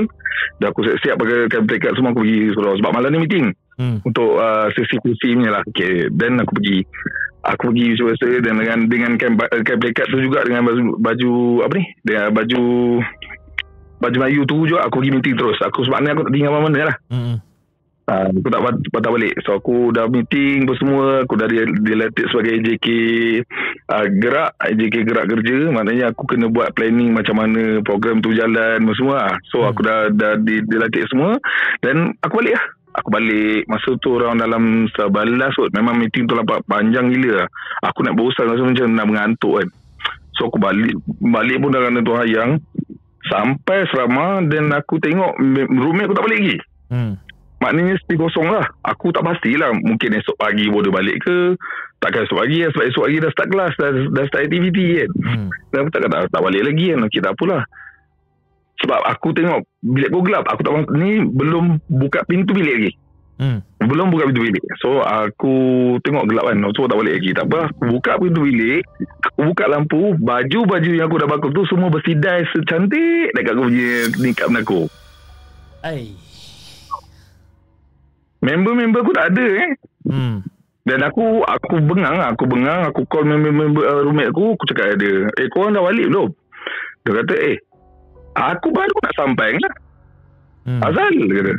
Dah 0.56 0.72
aku 0.72 0.80
siap-siap 0.88 1.20
pakai 1.20 1.52
kain 1.52 1.68
dekat 1.68 1.92
semua 1.92 2.16
aku 2.16 2.24
pergi 2.24 2.56
surau 2.56 2.74
sebab 2.80 2.92
malam 2.96 3.12
ni 3.12 3.28
meeting 3.28 3.52
Hmm. 3.80 3.96
untuk 4.04 4.36
uh, 4.36 4.68
sesi 4.76 5.00
kursi 5.00 5.32
ni 5.32 5.48
lah. 5.48 5.64
Okay. 5.72 6.12
Then 6.12 6.36
aku 6.36 6.60
pergi 6.60 6.84
aku 7.40 7.72
pergi 7.72 7.96
biasa 7.96 8.28
dan 8.44 8.60
dengan 8.60 8.78
dengan 8.92 9.12
kain 9.16 9.40
kain 9.40 9.80
dekat 9.80 10.04
tu 10.12 10.20
juga 10.20 10.44
dengan 10.44 10.68
baju, 10.68 11.00
baju 11.00 11.32
apa 11.64 11.74
ni? 11.80 11.84
Dengan 12.04 12.28
baju 12.36 12.64
baju 14.00 14.16
Melayu 14.16 14.42
tu 14.42 14.64
juga 14.64 14.82
aku 14.82 14.98
pergi 14.98 15.12
meeting 15.12 15.36
terus. 15.36 15.60
Aku 15.60 15.84
sebab 15.84 16.00
ni 16.00 16.08
aku 16.08 16.24
tak 16.24 16.32
tinggal 16.32 16.52
mana-mana 16.52 16.88
lah. 16.88 16.96
Hmm. 17.08 17.36
Uh, 18.02 18.26
aku 18.32 18.48
tak 18.48 18.58
pat- 18.58 18.86
patah 18.90 19.10
balik 19.12 19.38
So 19.38 19.54
aku 19.54 19.94
dah 19.94 20.10
meeting 20.10 20.66
apa 20.66 20.74
semua 20.74 21.22
Aku 21.22 21.38
dah 21.38 21.46
di- 21.46 21.78
dilatih 21.78 22.26
sebagai 22.26 22.58
JK 22.58 22.86
uh, 23.86 24.06
Gerak 24.12 24.50
JK 24.58 24.94
gerak 25.04 25.26
kerja 25.28 25.70
Maknanya 25.70 26.10
aku 26.10 26.26
kena 26.26 26.50
buat 26.50 26.74
planning 26.74 27.14
Macam 27.14 27.38
mana 27.38 27.78
program 27.80 28.18
tu 28.18 28.34
jalan 28.34 28.82
apa 28.82 28.92
Semua 28.92 29.14
lah. 29.20 29.34
So 29.46 29.62
Hmm. 29.62 29.70
aku 29.70 29.80
dah, 29.80 30.10
dah 30.10 30.34
di, 30.36 30.58
dilatih 30.60 31.06
semua 31.06 31.38
Dan 31.78 32.10
aku 32.18 32.42
balik 32.42 32.58
lah 32.58 32.64
Aku 32.98 33.08
balik 33.08 33.62
Masa 33.68 33.90
tu 33.94 34.10
orang 34.10 34.34
dalam 34.36 34.62
11 34.90 35.06
kot 35.54 35.70
Memang 35.70 35.94
meeting 35.94 36.26
tu 36.26 36.34
lambat 36.34 36.66
panjang 36.66 37.06
gila 37.08 37.44
lah. 37.44 37.48
Aku 37.84 38.02
nak 38.02 38.18
bosan 38.18 38.50
Rasa 38.50 38.62
macam 38.64 38.90
nak 38.90 39.06
mengantuk 39.06 39.54
kan 39.54 39.68
So 40.34 40.50
aku 40.50 40.58
balik 40.58 40.98
Balik 41.22 41.62
pun 41.62 41.70
dah 41.70 41.84
kena 41.84 42.02
tu 42.02 42.10
hayang 42.12 42.58
Sampai 43.30 43.86
serama 43.88 44.42
Dan 44.44 44.74
aku 44.74 44.98
tengok 44.98 45.38
Roommate 45.70 46.10
aku 46.10 46.16
tak 46.18 46.26
balik 46.26 46.38
lagi. 46.42 46.56
Hmm. 46.90 47.14
Maknanya 47.60 47.94
sepi 48.02 48.18
kosong 48.18 48.50
lah. 48.50 48.66
Aku 48.82 49.14
tak 49.14 49.22
pastilah 49.22 49.70
Mungkin 49.72 50.18
esok 50.18 50.36
pagi 50.36 50.66
boleh 50.66 50.90
balik 50.90 51.16
ke 51.22 51.54
Takkan 52.02 52.26
esok 52.26 52.42
pagi 52.42 52.66
Sebab 52.66 52.84
esok 52.90 53.02
pagi 53.06 53.18
dah 53.22 53.30
start 53.30 53.48
kelas 53.48 53.72
Dah, 53.78 53.90
dah 54.10 54.24
start 54.26 54.42
aktiviti 54.50 54.86
kan. 54.98 55.10
Hmm. 55.22 55.48
Dan 55.70 55.78
aku 55.86 55.90
tak 55.94 56.02
kata 56.10 56.26
tak 56.28 56.42
balik 56.42 56.62
lagi 56.66 56.84
kan? 56.90 56.98
Okey 57.06 57.20
tak 57.22 57.32
apalah. 57.38 57.62
Sebab 58.82 59.00
aku 59.06 59.28
tengok 59.32 59.60
Bilik 59.86 60.08
aku 60.10 60.20
gelap 60.26 60.44
Aku 60.50 60.60
tak 60.66 60.72
Ni 60.98 61.22
belum 61.22 61.78
buka 61.86 62.26
pintu 62.26 62.52
bilik 62.52 62.74
lagi 62.74 62.92
Hmm. 63.40 63.64
Belum 63.80 64.12
buka 64.12 64.28
pintu 64.28 64.44
bilik 64.44 64.60
So 64.84 65.00
aku 65.00 65.96
tengok 66.04 66.28
gelap 66.28 66.52
kan 66.52 66.60
So 66.76 66.84
tak 66.84 67.00
balik 67.00 67.16
lagi 67.16 67.32
Tak 67.32 67.48
apa 67.48 67.72
Aku 67.72 67.82
buka 67.96 68.20
pintu 68.20 68.44
bilik 68.44 68.84
Aku 69.32 69.40
buka 69.48 69.64
lampu 69.64 70.12
Baju-baju 70.20 70.90
yang 70.92 71.08
aku 71.08 71.16
dah 71.16 71.24
bakul 71.24 71.48
tu 71.56 71.64
Semua 71.64 71.88
bersidai 71.88 72.44
secantik 72.52 73.32
Dekat 73.32 73.56
aku 73.56 73.72
punya 73.72 74.12
Nikap 74.20 74.48
aku 74.52 74.92
Ai. 75.80 76.12
Member-member 78.44 79.00
aku 79.00 79.12
tak 79.16 79.32
ada 79.32 79.46
eh 79.64 79.72
Hmm. 80.04 80.40
Dan 80.80 81.04
aku 81.04 81.44
aku 81.44 81.76
bengang 81.84 82.16
lah, 82.16 82.32
aku 82.32 82.48
bengang, 82.48 82.88
aku 82.88 83.04
call 83.04 83.28
member-member 83.28 83.84
uh, 83.84 84.00
roommate 84.00 84.32
aku, 84.32 84.56
aku 84.56 84.64
cakap 84.72 84.96
dia, 84.96 85.28
"Eh, 85.36 85.46
korang 85.52 85.76
dah 85.76 85.84
balik 85.84 86.08
belum?" 86.08 86.32
Dia 87.04 87.20
kata, 87.20 87.34
"Eh, 87.36 87.56
aku 88.32 88.72
baru 88.72 88.96
nak 89.04 89.14
sampai 89.14 89.60
kan." 89.60 89.74
Hmm. 90.64 90.80
Azal 90.82 91.12
dia 91.14 91.36
kata. 91.44 91.52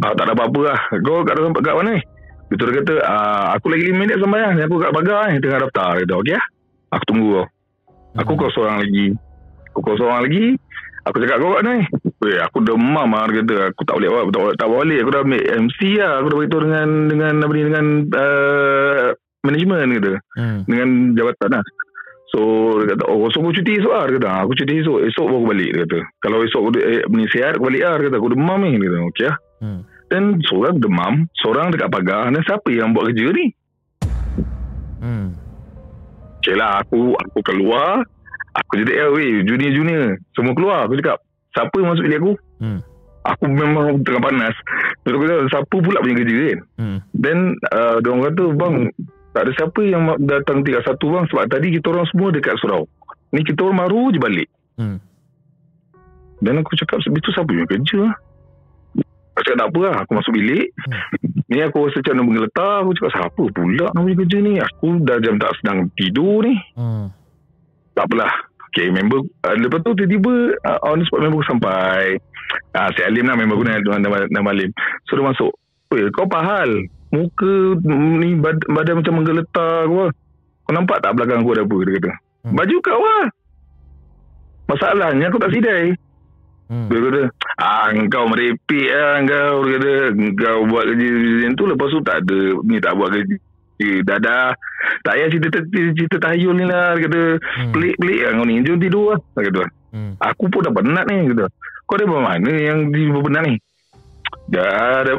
Ah, 0.00 0.12
tak 0.12 0.24
ada 0.24 0.32
apa-apa 0.32 0.60
lah. 0.64 0.78
Kau 1.00 1.22
kat, 1.22 1.34
kat, 1.34 1.62
kat 1.62 1.74
mana 1.76 1.90
ni? 1.94 2.02
Lepas 2.44 2.56
tu 2.56 2.64
dia 2.64 2.74
kata, 2.80 2.94
ah, 3.02 3.46
aku 3.54 3.66
lagi 3.68 3.84
5 3.88 3.96
minit 3.96 4.16
sampai 4.18 4.40
lah. 4.40 4.50
Ni 4.52 4.62
Aku 4.62 4.76
kat 4.76 4.90
pagar 4.90 5.28
ni, 5.28 5.38
tengah 5.38 5.60
daftar. 5.62 5.88
Dia 5.94 6.02
kata, 6.04 6.14
okey 6.18 6.34
lah. 6.34 6.44
Aku 6.90 7.04
tunggu 7.06 7.28
kau. 7.30 7.46
Aku 8.14 8.30
Hmm. 8.30 8.40
kau 8.40 8.50
seorang 8.50 8.76
lagi. 8.80 9.06
Aku 9.68 9.80
kau 9.80 9.96
seorang 9.96 10.20
lagi. 10.22 10.46
Aku 11.04 11.16
cakap 11.20 11.36
kau 11.36 11.52
kat 11.52 11.60
mana 11.60 11.70
ni? 11.76 11.84
Weh, 12.22 12.38
aku 12.40 12.58
demam 12.62 13.08
lah. 13.10 13.24
Dia 13.28 13.42
kata, 13.42 13.54
aku 13.70 13.82
tak 13.84 13.94
boleh 13.98 14.08
buat, 14.08 14.24
tak, 14.30 14.40
boleh- 14.40 14.56
tak 14.56 14.68
balik. 14.70 14.98
Aku 15.02 15.10
dah 15.10 15.20
ambil 15.20 15.42
MC 15.60 15.78
lah. 15.98 16.12
Aku 16.16 16.26
dah 16.26 16.38
beritahu 16.38 16.60
dengan, 16.64 16.88
dengan, 17.06 17.32
apa 17.38 17.52
ni, 17.52 17.62
dengan 17.64 17.86
uh, 18.08 19.06
management 19.42 19.88
kata. 19.98 20.12
Hmm. 20.38 20.58
Dengan 20.64 20.88
jabatan 21.12 21.50
lah. 21.54 21.64
So 22.34 22.40
dia 22.82 22.98
kata 22.98 23.04
Oh 23.06 23.30
so 23.30 23.38
aku 23.38 23.54
cuti 23.54 23.78
esok 23.78 23.94
lah 23.94 24.10
Dia 24.10 24.18
kata 24.18 24.26
"Ah, 24.26 24.40
Aku 24.42 24.58
cuti 24.58 24.82
esok 24.82 25.06
Esok 25.06 25.22
baru 25.22 25.38
aku 25.38 25.48
balik 25.54 25.70
Dia 25.70 25.80
kata 25.86 25.98
Kalau 26.18 26.38
esok 26.42 26.60
aku 26.66 26.70
eh, 26.82 27.06
ni 27.06 27.30
sihat 27.30 27.54
Aku 27.54 27.70
balik 27.70 27.82
lah 27.86 27.94
Dia 27.94 28.04
kata 28.10 28.16
aku 28.18 28.30
demam 28.34 28.58
ni 28.58 28.74
Dia 28.74 28.88
kata 28.90 28.98
okey 29.06 29.24
lah 29.30 29.36
Hmm. 29.64 29.80
Dan 30.12 30.36
seorang 30.44 30.76
demam 30.76 31.24
Seorang 31.40 31.72
dekat 31.72 31.88
pagar 31.88 32.28
Dan 32.28 32.44
siapa 32.44 32.68
yang 32.68 32.92
buat 32.92 33.08
kerja 33.08 33.32
ni 33.32 33.46
Hmm. 35.00 35.32
Okey 36.40 36.52
lah 36.52 36.84
aku 36.84 37.16
Aku 37.16 37.38
keluar 37.40 38.04
Aku 38.52 38.72
jadi 38.76 39.08
eh 39.08 39.08
Junior-junior 39.42 40.20
Semua 40.32 40.52
keluar 40.52 40.84
Aku 40.84 41.00
cakap 41.00 41.24
Siapa 41.52 41.72
yang 41.80 41.88
masuk 41.90 42.04
bilik 42.04 42.20
aku 42.20 42.32
Hmm. 42.60 42.80
Aku 43.24 43.48
memang 43.48 44.04
tengah 44.04 44.20
panas 44.20 44.52
Terus 45.00 45.16
aku 45.16 45.24
cakap 45.24 45.46
Siapa 45.48 45.76
pula 45.80 45.98
punya 46.00 46.16
kerja 46.20 46.36
kan 46.36 46.60
Hmm. 46.76 46.98
Then 47.16 47.38
uh, 47.68 47.96
Dia 48.00 48.08
orang 48.12 48.24
kata 48.28 48.44
Bang 48.52 48.74
Tak 49.32 49.48
ada 49.48 49.52
siapa 49.56 49.80
yang 49.80 50.02
datang 50.20 50.60
tingkat 50.60 50.84
satu 50.84 51.08
bang 51.08 51.24
Sebab 51.32 51.48
tadi 51.48 51.72
kita 51.72 51.88
orang 51.88 52.04
semua 52.12 52.28
dekat 52.28 52.60
surau 52.60 52.84
Ni 53.32 53.40
kita 53.40 53.64
orang 53.64 53.80
baru 53.80 54.12
je 54.12 54.20
balik 54.20 54.48
Hmm. 54.74 54.98
Dan 56.38 56.60
aku 56.60 56.76
cakap 56.76 57.00
Itu 57.00 57.30
siapa 57.30 57.48
yang 57.48 57.64
kerja 57.64 57.96
lah 58.04 58.14
Aku 59.34 59.42
cakap 59.42 59.58
tak 59.58 59.68
apa 59.74 59.80
lah 59.82 59.96
Aku 60.06 60.12
masuk 60.14 60.32
bilik. 60.38 60.70
Ni 61.50 61.58
aku 61.58 61.90
rasa 61.90 61.98
macam 61.98 62.14
nak 62.14 62.26
menggeletar 62.30 62.74
Aku 62.86 62.90
cakap 62.94 63.12
siapa 63.18 63.42
pula 63.50 63.86
Nak 63.90 64.02
punya 64.06 64.16
kerja 64.22 64.38
ni? 64.38 64.52
Aku 64.62 64.86
dah 65.02 65.18
jam 65.18 65.34
tak 65.42 65.52
sedang 65.58 65.78
tidur 65.98 66.46
ni. 66.46 66.54
Hmm. 66.78 67.10
Tak 67.98 68.06
apalah. 68.06 68.32
Okay 68.70 68.94
member 68.94 69.26
uh, 69.26 69.54
Lepas 69.58 69.82
tu 69.82 69.90
tiba-tiba 69.98 70.54
uh, 70.62 70.78
On 70.86 70.98
the 70.98 71.04
spot 71.06 71.22
member 71.26 71.42
aku 71.42 71.50
sampai. 71.50 72.18
Uh, 72.78 72.88
Si 72.94 73.00
Alim 73.02 73.26
lah 73.26 73.34
member 73.34 73.58
aku 73.58 73.66
nama, 73.66 73.98
nama, 73.98 74.16
nama 74.30 74.48
Alim. 74.54 74.70
So 75.10 75.18
dia 75.18 75.26
masuk. 75.26 75.52
Weh 75.90 76.06
kau 76.14 76.30
apa 76.30 76.38
hal 76.42 76.70
Muka 77.10 77.78
ni 78.22 78.38
bad, 78.38 78.58
badan 78.70 79.02
macam 79.02 79.22
menggeletar 79.22 79.86
kau 79.90 80.10
Kau 80.64 80.72
nampak 80.74 81.02
tak 81.02 81.14
belakang 81.18 81.42
aku 81.42 81.58
ada 81.58 81.66
apa? 81.66 81.76
Dia 81.82 81.92
kata. 81.98 82.12
Hmm. 82.46 82.54
Baju 82.54 82.76
kau 82.86 83.02
lah. 83.02 83.26
Masalahnya 84.64 85.28
aku 85.28 85.42
tak 85.42 85.52
sidai 85.52 85.92
Hmm. 86.64 86.88
Dia 86.88 86.96
kata 86.96 87.22
ah, 87.60 87.92
Kau 88.08 88.24
merepek 88.24 88.88
lah 88.88 89.20
Kau 89.28 89.68
Dia 89.68 89.76
kata 89.76 89.92
Kau 90.32 90.58
buat 90.64 90.84
kerja 90.88 91.08
macam 91.12 91.52
tu 91.54 91.64
Lepas 91.68 91.88
tu 91.92 92.00
tak 92.00 92.16
ada 92.24 92.40
Ni 92.64 92.76
tak 92.80 92.92
buat 92.96 93.08
kerja 93.12 93.36
Eh, 93.74 94.00
dah 94.00 94.16
dah 94.16 94.54
Tak 95.02 95.12
payah 95.12 95.28
cerita, 95.28 95.48
cerita, 95.68 96.16
tahayul 96.22 96.54
ni 96.56 96.64
lah 96.64 96.96
Dia 96.96 97.04
kata 97.04 97.22
Hmm. 97.36 97.72
Pelik-pelik 97.74 98.20
lah 98.22 98.30
kau 98.32 98.46
ni 98.46 98.54
Jom 98.64 98.78
tidur 98.78 99.04
lah 99.12 99.18
Dia 99.36 99.42
kata 99.44 99.62
Hmm. 99.94 100.18
Aku 100.18 100.50
pun 100.50 100.58
dah 100.58 100.74
penat 100.74 101.06
ni 101.06 101.30
kata. 101.30 101.46
Kau 101.86 101.94
dari 101.94 102.10
mana 102.10 102.50
yang 102.50 102.90
di 102.90 103.12
penat 103.12 103.42
ni 103.44 103.54
Dah 104.48 105.04
dah 105.04 105.16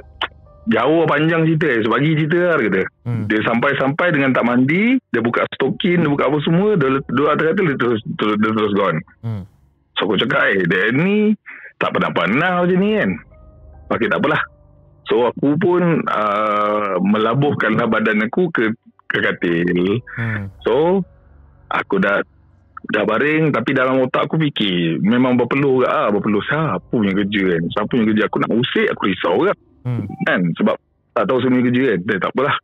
Jauh 0.65 1.05
panjang 1.05 1.45
cerita 1.45 1.67
eh. 1.69 1.79
So 1.85 1.93
bagi 1.93 2.17
cerita 2.17 2.37
lah 2.41 2.55
dia 2.57 2.65
kata 2.67 2.81
Hmm. 3.05 3.29
Dia 3.29 3.37
sampai-sampai 3.45 4.07
dengan 4.09 4.33
tak 4.33 4.49
mandi 4.49 4.97
Dia 5.13 5.21
buka 5.21 5.45
stokin 5.53 6.01
Dia 6.01 6.09
buka 6.09 6.25
apa 6.25 6.41
semua 6.41 6.73
Dia, 6.73 6.89
dia 6.97 7.23
kata-kata 7.31 7.61
dia 7.61 7.75
terus, 7.77 8.01
terus, 8.17 8.35
dia 8.41 8.49
terus 8.49 8.73
gone 8.73 8.97
Hmm. 9.21 9.45
So 9.95 10.07
aku 10.07 10.19
cakap 10.19 10.41
eh 10.51 10.63
dia 10.67 10.91
ni 10.91 11.31
Tak 11.79 11.95
pernah-pernah 11.95 12.63
macam 12.63 12.79
ni 12.79 12.99
kan? 12.99 13.11
Okey 13.91 14.09
tak 14.09 14.19
apalah. 14.19 14.41
So 15.07 15.29
aku 15.29 15.55
pun 15.55 16.03
uh, 16.05 16.97
Melabuhkanlah 16.99 17.87
badan 17.87 18.25
aku 18.27 18.49
ke 18.51 18.73
ke 19.05 19.17
katil. 19.21 20.01
Hmm. 20.17 20.51
So 20.65 21.03
Aku 21.71 21.99
dah 22.01 22.21
Dah 22.85 23.03
baring 23.07 23.49
Tapi 23.49 23.71
dalam 23.73 24.03
otak 24.05 24.29
aku 24.29 24.37
fikir 24.37 25.01
Memang 25.01 25.39
berpeluh 25.39 25.81
ke? 25.81 25.87
Ah, 25.89 26.09
Berpeluh. 26.13 26.43
Siapa 26.45 26.85
punya 26.91 27.15
kerja 27.15 27.57
kan? 27.57 27.63
Siapa 27.73 27.87
punya 27.89 28.05
kerja? 28.13 28.23
Aku 28.29 28.37
nak 28.43 28.51
usik 28.53 28.87
Aku 28.93 29.03
risau 29.09 29.35
ke? 29.41 29.53
Hmm. 29.85 30.05
Kan? 30.27 30.41
Sebab 30.59 30.75
Tak 31.15 31.23
tahu 31.25 31.39
punya 31.49 31.65
kerja 31.71 31.81
kan? 31.95 31.99
Eh, 32.03 32.19
Tak 32.21 32.31
apalah 32.35 32.55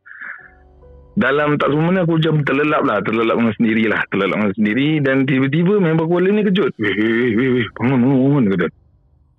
dalam 1.11 1.59
tak 1.59 1.75
semua 1.75 1.91
ni 1.91 1.99
aku 1.99 2.15
macam 2.23 2.39
terlelap 2.47 2.81
lah 2.87 3.03
Terlelap 3.03 3.35
dengan 3.35 3.53
sendiri 3.59 3.83
lah 3.91 4.01
Terlelap 4.07 4.37
dengan 4.39 4.53
sendiri. 4.55 4.89
Dan 5.03 5.15
tiba-tiba 5.27 5.73
member 5.83 6.07
aku 6.07 6.23
ni 6.23 6.41
kejut. 6.47 6.71
Weh 6.79 6.95
weh 6.95 7.35
weh 7.35 7.49
weh 7.59 7.67
Bangun 7.75 7.99
bangun 7.99 8.43
Dia 8.47 8.51
kata. 8.55 8.67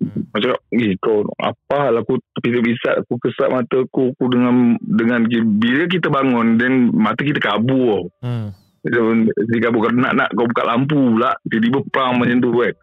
Aku 0.03 0.39
cakap 0.43 0.59
Eh 0.75 0.93
kau 1.01 1.25
apa 1.39 1.75
hal 1.89 1.95
aku 1.97 2.19
terpisah-pisah 2.37 2.93
Aku 3.01 3.17
kesat 3.17 3.49
mata 3.49 3.81
aku 3.81 4.13
Aku 4.13 4.25
dengan 4.29 4.77
dengan 4.83 5.25
Bila 5.31 5.89
kita 5.89 6.13
bangun 6.13 6.61
Dan 6.61 6.93
mata 6.93 7.21
kita 7.25 7.41
kabur. 7.41 8.11
Hmm. 8.21 8.53
dia 8.83 9.59
kabur 9.63 9.87
kau 9.87 9.95
nak 9.95 10.13
nak 10.13 10.29
kau 10.35 10.43
buka 10.43 10.63
lampu 10.67 10.99
pula. 10.99 11.31
Tiba-tiba 11.47 11.79
pam 11.89 12.19
macam 12.19 12.37
tu 12.43 12.51
kan. 12.51 12.73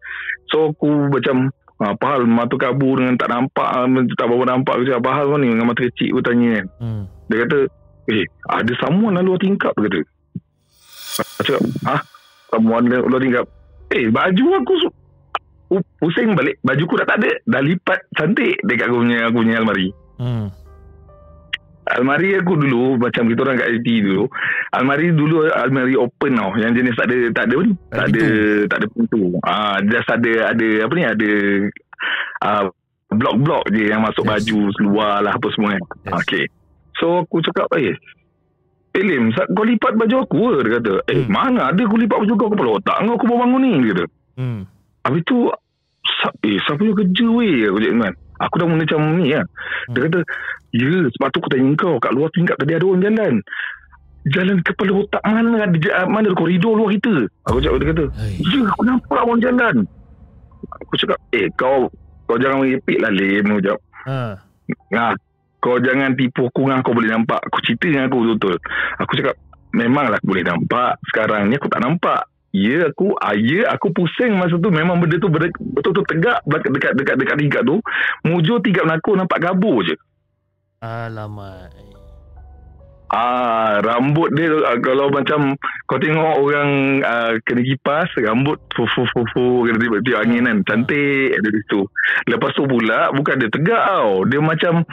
So 0.49 0.73
aku 0.73 1.13
macam 1.13 1.53
"Ah, 1.77 1.93
apa 1.93 2.05
hal 2.17 2.25
mata 2.25 2.57
kabur 2.57 2.99
dengan 2.99 3.21
tak 3.21 3.29
nampak 3.29 3.69
tak 4.17 4.27
berapa 4.27 4.45
nampak. 4.49 4.81
Aku 4.81 4.85
cakap 4.89 5.01
apa 5.05 5.11
hal 5.21 5.25
kau 5.29 5.37
ni? 5.37 5.53
Dengan 5.53 5.69
mata 5.69 5.85
kecil 5.85 6.09
aku 6.17 6.21
tanya 6.25 6.49
kan. 6.57 6.67
Hmm. 6.81 7.03
dia 7.29 7.37
kata 7.45 7.59
eh 8.11 8.27
ada 8.51 8.73
someone 8.83 9.15
lalu 9.17 9.35
luar 9.35 9.41
tingkap 9.41 9.73
dia 9.79 9.87
kata 9.87 10.01
aku 11.21 11.43
cakap 11.47 11.63
ah 11.87 12.01
someone 12.51 12.85
luar 12.91 13.23
tingkap. 13.23 13.47
Eh 13.91 14.07
baju 14.11 14.45
aku 14.63 14.75
pusing 16.03 16.35
balik. 16.35 16.59
Baju 16.63 16.83
aku 16.83 16.95
dah 16.99 17.07
tak 17.07 17.19
ada. 17.23 17.31
Dah 17.47 17.63
lipat 17.63 17.99
cantik 18.15 18.59
dekat 18.67 18.91
aku 18.91 19.07
punya 19.07 19.19
aku 19.31 19.37
punya 19.43 19.55
almari. 19.63 19.89
Hmm. 20.19 20.47
Almari 21.91 22.39
aku 22.39 22.55
dulu 22.55 23.03
Macam 23.03 23.27
kita 23.27 23.41
orang 23.43 23.59
kat 23.59 23.83
IT 23.83 23.89
dulu 24.05 24.31
Almari 24.79 25.11
dulu 25.11 25.49
Almari 25.51 25.99
open 25.99 26.39
tau. 26.39 26.55
Yang 26.55 26.73
jenis 26.77 26.95
tak 26.95 27.09
ada 27.11 27.19
Tak 27.35 27.45
ada 27.51 27.57
ni 27.67 27.73
Tak 27.91 28.07
ada 28.15 28.27
Tak 28.71 28.79
ada 28.79 28.87
pintu. 28.95 29.23
Ah, 29.43 29.77
Just 29.83 30.07
ada 30.07 30.33
Ada 30.55 30.69
apa 30.87 30.93
ni? 30.95 31.05
Ada 31.09 31.31
ah, 32.47 32.65
Blok-blok 33.11 33.65
je 33.75 33.91
Yang 33.91 34.07
masuk 34.07 34.23
Yes. 34.23 34.31
baju 34.31 34.59
Seluar 34.79 35.13
lah 35.25 35.33
apa 35.35 35.47
semua 35.51 35.75
kan. 35.75 35.83
Yes. 35.83 36.15
Okay 36.23 36.45
So 37.01 37.25
aku 37.25 37.41
cakap 37.41 37.67
Eh 37.75 37.97
Eh 38.91 39.03
Lim 39.03 39.33
sa- 39.33 39.49
Kau 39.49 39.63
lipat 39.63 39.95
baju 39.95 40.17
aku 40.21 40.39
ke? 40.53 40.59
Dia 40.61 40.73
kata. 40.77 40.93
Eh 41.07 41.19
Hmm. 41.19 41.31
mana 41.31 41.61
ada 41.69 41.81
aku 41.81 41.97
lipat 41.97 42.19
baju 42.19 42.33
kau? 42.37 42.49
Kepala 42.49 42.71
otak 42.77 42.97
kau 43.01 43.15
Aku 43.15 43.25
baru 43.25 43.39
bangun 43.41 43.61
ni 43.61 43.73
Dia 43.81 43.93
kata. 43.95 44.05
Hmm. 44.37 44.61
Habis 45.01 45.23
tu 45.25 45.37
Eh 46.41 46.57
siapa 46.59 46.77
punya 46.77 46.93
kerja 46.95 47.27
weh? 47.29 47.65
Aku 47.65 47.79
cakap 47.79 47.97
kan 48.03 48.15
Aku 48.41 48.55
dah 48.57 48.67
mula 48.67 48.81
macam 48.81 49.01
ni 49.17 49.31
lah 49.31 49.45
Dia 49.89 50.01
kata 50.03 50.19
Ya 50.71 50.87
sebab 51.09 51.29
tu 51.29 51.39
aku 51.39 51.49
tanya 51.49 51.71
kau 51.75 51.97
Kat 51.97 52.13
luar 52.13 52.29
tingkap 52.31 52.57
tadi 52.57 52.73
ada 52.73 52.85
orang 52.85 53.03
jalan. 53.03 53.35
Jalan 54.27 54.57
kepala 54.61 54.93
otak 54.99 55.23
mana 55.25 55.49
ada 55.61 55.77
ja- 55.77 56.05
Mana 56.05 56.27
ada 56.27 56.37
koridor 56.37 56.75
luar 56.75 56.91
kita? 56.91 57.15
Aku 57.45 57.59
cakap 57.59 57.77
dia 57.79 57.89
kata. 57.89 58.05
Ya 58.45 58.59
aku 58.67 58.83
nampak 58.83 59.19
orang 59.19 59.41
jalan. 59.41 59.77
Aku 60.79 60.95
cakap 60.97 61.19
Eh 61.31 61.49
kau 61.55 61.89
Kau 62.25 62.37
jangan 62.37 62.61
merepek 62.61 62.99
lah 62.99 63.09
Lim 63.09 63.45
Aku 63.49 63.63
cakap. 63.63 63.81
Ha. 64.03 64.19
Nah, 64.91 65.11
kau 65.61 65.77
jangan 65.79 66.17
tipu 66.17 66.49
aku 66.49 66.67
dengan 66.67 66.81
kau 66.81 66.97
boleh 66.97 67.13
nampak. 67.13 67.41
Aku 67.47 67.61
cerita 67.61 67.87
dengan 67.87 68.09
aku 68.09 68.25
betul-betul. 68.25 68.57
Aku 69.05 69.13
cakap, 69.15 69.35
memanglah 69.77 70.17
aku 70.19 70.29
boleh 70.33 70.45
nampak. 70.49 70.97
Sekarang 71.13 71.47
ni 71.47 71.61
aku 71.61 71.69
tak 71.69 71.85
nampak. 71.85 72.27
Ya 72.51 72.91
aku, 72.91 73.15
ah, 73.23 73.39
ya 73.39 73.71
aku 73.71 73.95
pusing 73.95 74.35
masa 74.35 74.59
tu 74.59 74.75
memang 74.75 74.99
benda 74.99 75.23
tu 75.23 75.31
betul-betul 75.31 76.03
tegak 76.11 76.43
belak- 76.51 76.67
dekat 76.67 76.93
dekat 76.99 77.15
dekat 77.15 77.37
tingkat 77.39 77.63
tu. 77.63 77.79
Mujur 78.27 78.59
tingkat 78.59 78.91
aku 78.91 79.15
nampak 79.15 79.39
kabur 79.39 79.87
je. 79.87 79.95
Alamak. 80.83 81.71
Ah, 83.11 83.83
rambut 83.83 84.31
dia 84.39 84.51
ah, 84.71 84.79
kalau 84.79 85.11
macam 85.11 85.59
kau 85.91 85.99
tengok 85.99 86.43
orang 86.43 87.03
ah, 87.03 87.35
kena 87.43 87.63
kipas, 87.63 88.07
rambut 88.19 88.59
fu 88.75 88.87
fu 88.95 89.03
fu 89.11 89.27
fu 89.35 89.67
kena 89.67 89.83
tiup, 89.83 90.03
tiup 90.07 90.19
angin 90.19 90.47
kan. 90.47 90.59
Cantik 90.67 91.35
ada 91.35 91.49
di 91.51 91.59
situ. 91.63 91.87
Lepas 92.31 92.55
tu 92.55 92.67
pula 92.67 93.11
bukan 93.15 93.39
dia 93.39 93.51
tegak 93.51 93.83
tau. 93.83 94.27
Dia 94.27 94.39
macam 94.43 94.87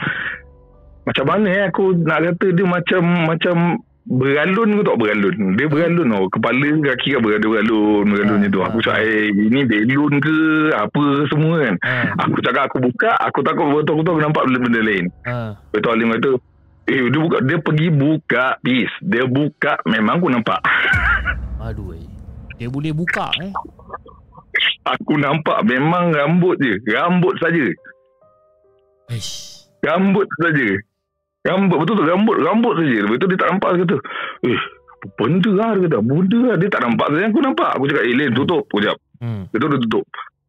macam 1.08 1.24
mana 1.24 1.48
eh 1.48 1.64
aku 1.66 1.96
nak 1.96 2.20
kata 2.20 2.46
dia 2.52 2.66
macam 2.68 3.02
macam 3.24 3.56
beralun 4.04 4.68
ke 4.72 4.82
tak 4.84 4.96
beralun. 4.96 5.36
Dia 5.52 5.66
beralun 5.66 6.08
tau. 6.08 6.24
Kepala 6.28 6.68
kaki 6.82 7.08
kan 7.12 7.20
beralun 7.20 7.48
beralun 7.48 8.04
beralun 8.06 8.28
Ah, 8.28 8.38
macam 8.38 8.48
tu. 8.48 8.60
ah, 8.60 8.66
Aku 8.68 8.78
cakap 8.80 9.00
eh 9.00 9.24
ini 9.28 9.60
belun 9.64 10.12
ke 10.16 10.36
apa 10.70 11.02
semua 11.28 11.54
kan. 11.60 11.74
Ha. 11.80 11.96
Aku 12.24 12.38
cakap 12.40 12.62
aku 12.68 12.78
buka, 12.80 13.10
aku 13.18 13.38
takut 13.40 13.66
betul-betul 13.70 14.12
aku 14.12 14.22
nampak 14.22 14.42
benda-benda 14.44 14.80
lain. 14.80 15.04
Ha. 15.24 15.36
Betul 15.68 15.92
Alim 15.92 16.12
kata 16.14 16.30
Eh 16.88 17.04
dia 17.04 17.20
buka 17.20 17.38
Dia 17.44 17.56
pergi 17.60 17.88
buka 17.92 18.44
Peace 18.58 18.94
Dia 19.04 19.28
buka 19.28 19.76
Memang 19.84 20.16
aku 20.16 20.32
nampak 20.32 20.56
Aduh. 21.68 21.92
eh. 21.92 22.00
Dia 22.56 22.72
boleh 22.72 22.96
buka 22.96 23.28
eh. 23.38 23.52
Aku 24.88 25.20
nampak 25.20 25.68
Memang 25.68 26.16
rambut 26.16 26.56
je 26.56 26.80
Rambut 26.88 27.36
saja. 27.36 27.68
Rambut 29.78 30.24
saja 30.40 30.68
Rambut 31.46 31.76
betul 31.80 31.94
tu 31.98 32.04
rambut 32.04 32.36
rambut 32.42 32.72
saja. 32.78 32.96
Lepas 33.06 33.16
tu 33.22 33.26
dia 33.30 33.38
tak 33.38 33.48
nampak 33.54 33.70
dia 33.74 33.82
kata. 33.86 33.96
Eh 34.50 34.60
benda 35.14 35.50
lah 35.54 35.70
dia 35.78 35.82
kata. 35.86 35.98
Benda 36.02 36.38
lah 36.42 36.54
dia 36.58 36.68
tak 36.68 36.82
nampak 36.82 37.06
saja 37.14 37.24
aku 37.30 37.40
nampak. 37.40 37.70
Aku 37.78 37.84
cakap 37.86 38.04
eh 38.04 38.14
Lin 38.18 38.30
tutup 38.34 38.62
kejap. 38.74 38.96
Hmm. 39.22 39.42
Lepas 39.48 39.58
tu 39.62 39.68
dia 39.70 39.78
tutup. 39.86 40.04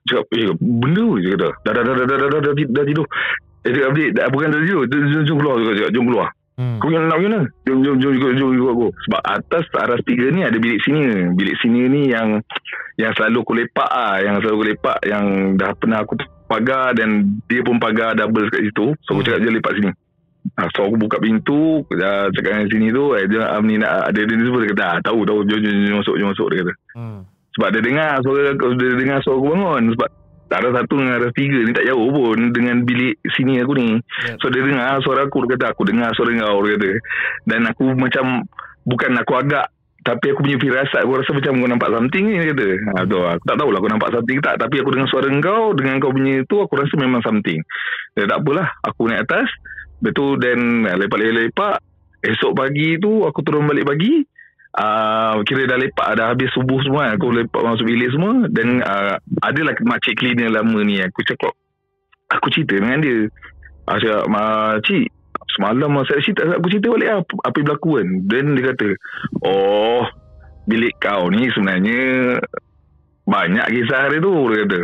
Cakap 0.09 0.25
eh 0.33 0.47
benda 0.57 1.05
dia 1.21 1.29
kata. 1.37 1.49
Dah 1.63 1.71
dah 1.77 1.83
dah 1.83 1.93
dah 1.93 2.05
dah 2.05 2.17
dah 2.17 2.29
dah, 2.29 2.41
dah, 2.41 2.53
dah 2.73 2.83
tidur. 2.85 3.07
Eh 3.67 3.71
dia 3.75 3.83
update 3.91 4.11
dah, 4.15 4.25
bukan 4.31 4.47
dah 4.49 4.61
tidur. 4.65 4.83
Jom, 4.89 5.01
jom, 5.13 5.21
jom 5.27 5.37
keluar 5.37 5.55
dia 5.59 5.73
cakap. 5.77 5.91
Jom 5.93 6.05
keluar. 6.09 6.27
Hmm. 6.59 6.75
Kau 6.83 6.91
nak 6.91 7.07
nak 7.07 7.17
mana? 7.23 7.39
Jom 7.63 7.77
jom 7.87 7.95
jom 8.03 8.11
jom 8.35 8.49
ikut 8.51 8.69
aku. 8.75 8.87
Sebab 9.07 9.21
atas 9.23 9.63
aras 9.79 10.01
tiga 10.03 10.27
ni 10.27 10.43
ada 10.43 10.57
bilik 10.59 10.83
sini. 10.83 11.31
Bilik 11.31 11.55
sini 11.63 11.87
ni 11.87 12.01
yang 12.11 12.43
yang 12.99 13.15
selalu 13.15 13.47
aku 13.47 13.53
lepak 13.55 13.87
ah, 13.87 14.19
yang 14.19 14.43
selalu 14.43 14.55
aku 14.59 14.65
lepak 14.75 14.97
yang 15.07 15.55
dah 15.55 15.71
pernah 15.79 16.03
aku 16.03 16.19
pagar 16.51 16.91
dan 16.97 17.39
dia 17.47 17.63
pun 17.63 17.79
pagar 17.79 18.11
double 18.17 18.51
kat 18.51 18.67
situ. 18.67 18.91
So 19.07 19.15
aku 19.15 19.23
Hmm. 19.23 19.27
cakap 19.29 19.39
dia 19.39 19.51
lepak 19.55 19.71
sini. 19.77 19.91
Ha, 20.59 20.67
so 20.75 20.87
aku 20.87 20.95
buka 20.99 21.19
pintu 21.19 21.83
dah 21.87 22.31
cakap 22.31 22.51
dengan 22.51 22.67
sini 22.71 22.87
tu 22.91 23.15
eh, 23.15 23.27
dia 23.27 23.47
ah, 23.47 23.59
ni 23.63 23.79
nak 23.79 24.11
ada 24.11 24.19
dia 24.23 24.35
ni 24.35 24.43
semua 24.43 24.63
dia 24.63 24.71
kata 24.75 24.83
ah, 24.83 24.97
tahu 25.03 25.23
tahu 25.27 25.39
jom, 25.47 25.59
jom, 25.59 25.73
jom 25.87 25.95
masuk 25.99 26.15
jom 26.19 26.27
masuk 26.31 26.47
dia 26.51 26.57
kata. 26.63 26.73
Hmm. 26.95 27.19
Sebab 27.55 27.69
dia 27.75 27.81
dengar 27.83 28.11
suara 28.23 28.41
aku 28.55 28.65
dia 28.75 28.91
dengar 28.95 29.17
suara 29.23 29.35
aku 29.39 29.47
bangun 29.51 29.83
sebab 29.95 30.09
aras 30.49 30.73
satu 30.81 30.93
dengan 30.97 31.15
aras 31.21 31.33
tiga 31.37 31.59
ni 31.61 31.71
tak 31.77 31.85
jauh 31.85 32.09
pun 32.09 32.39
dengan 32.49 32.75
bilik 32.81 33.15
sini 33.37 33.61
aku 33.61 33.73
ni. 33.77 33.89
Yep. 33.99 34.37
So 34.41 34.49
dia 34.49 34.65
dengar 34.65 34.99
suara 35.05 35.29
aku 35.29 35.45
Dia 35.45 35.55
kata 35.55 35.65
aku 35.71 35.83
dengar 35.85 36.09
suara 36.17 36.31
kau 36.35 36.59
Dia 36.65 36.75
kata 36.75 36.91
Dan 37.47 37.59
aku 37.69 37.83
macam 37.95 38.25
Bukan 38.83 39.11
aku 39.21 39.33
agak 39.37 39.65
Tapi 40.01 40.25
aku 40.33 40.39
punya 40.41 40.57
firasat 40.57 41.01
Aku 41.05 41.13
rasa 41.19 41.31
macam 41.35 41.51
kau 41.61 41.69
nampak 41.69 41.89
something 41.93 42.25
ni 42.25 42.35
Dia 42.41 42.51
kata 42.51 42.67
ha, 42.97 42.99
tu, 43.05 43.19
Aku 43.21 43.43
tak 43.45 43.57
tahulah 43.59 43.79
aku 43.79 43.89
nampak 43.91 44.09
something 44.11 44.35
ke 44.39 44.43
tak 44.43 44.55
Tapi 44.57 44.75
aku 44.81 44.89
dengar 44.95 45.07
suara 45.11 45.27
kau 45.39 45.63
Dengan 45.77 45.95
kau 46.01 46.11
punya 46.11 46.33
tu 46.49 46.55
Aku 46.63 46.73
rasa 46.75 46.93
memang 46.97 47.21
something 47.21 47.59
Dia 48.17 48.25
tak 48.25 48.39
apalah 48.41 48.67
Aku 48.89 49.07
naik 49.07 49.29
atas 49.29 49.47
Betul 49.99 50.39
dan 50.39 50.87
lepak-lepak 50.87 51.83
Esok 52.19 52.51
pagi 52.55 52.99
tu 52.99 53.23
Aku 53.27 53.39
turun 53.43 53.67
balik 53.67 53.87
pagi 53.87 54.23
Uh, 54.69 55.41
kira 55.49 55.65
dah 55.65 55.81
lepak 55.81 56.13
dah 56.13 56.29
habis 56.29 56.53
subuh 56.53 56.77
semua 56.85 57.09
aku 57.17 57.33
lepak 57.33 57.57
masuk 57.57 57.89
bilik 57.89 58.13
semua 58.13 58.45
dan 58.53 58.85
uh, 58.85 59.17
adalah 59.41 59.73
makcik 59.81 60.21
cleaner 60.21 60.45
lama 60.45 60.85
ni 60.85 61.01
aku 61.01 61.25
cakap 61.25 61.57
aku 62.29 62.53
cerita 62.53 62.77
dengan 62.77 63.01
dia 63.01 63.33
Aku 63.89 63.97
cakap, 64.05 64.25
"Ma, 64.29 64.77
Cik, 64.85 65.09
semalam 65.57 65.97
saya 66.05 66.21
cerita, 66.21 66.45
aku 66.45 66.69
cerita 66.69 66.93
balik 66.93 67.09
lah, 67.09 67.19
apa, 67.25 67.55
yang 67.57 67.65
berlaku 67.65 67.89
kan. 67.97 68.07
Then 68.29 68.45
dia 68.53 68.63
kata, 68.69 68.87
oh, 69.41 70.05
bilik 70.69 70.93
kau 71.01 71.33
ni 71.33 71.49
sebenarnya 71.49 72.01
banyak 73.25 73.65
kisah 73.65 73.99
hari 74.05 74.21
tu, 74.21 74.33
dia 74.53 74.57
kata. 74.65 74.81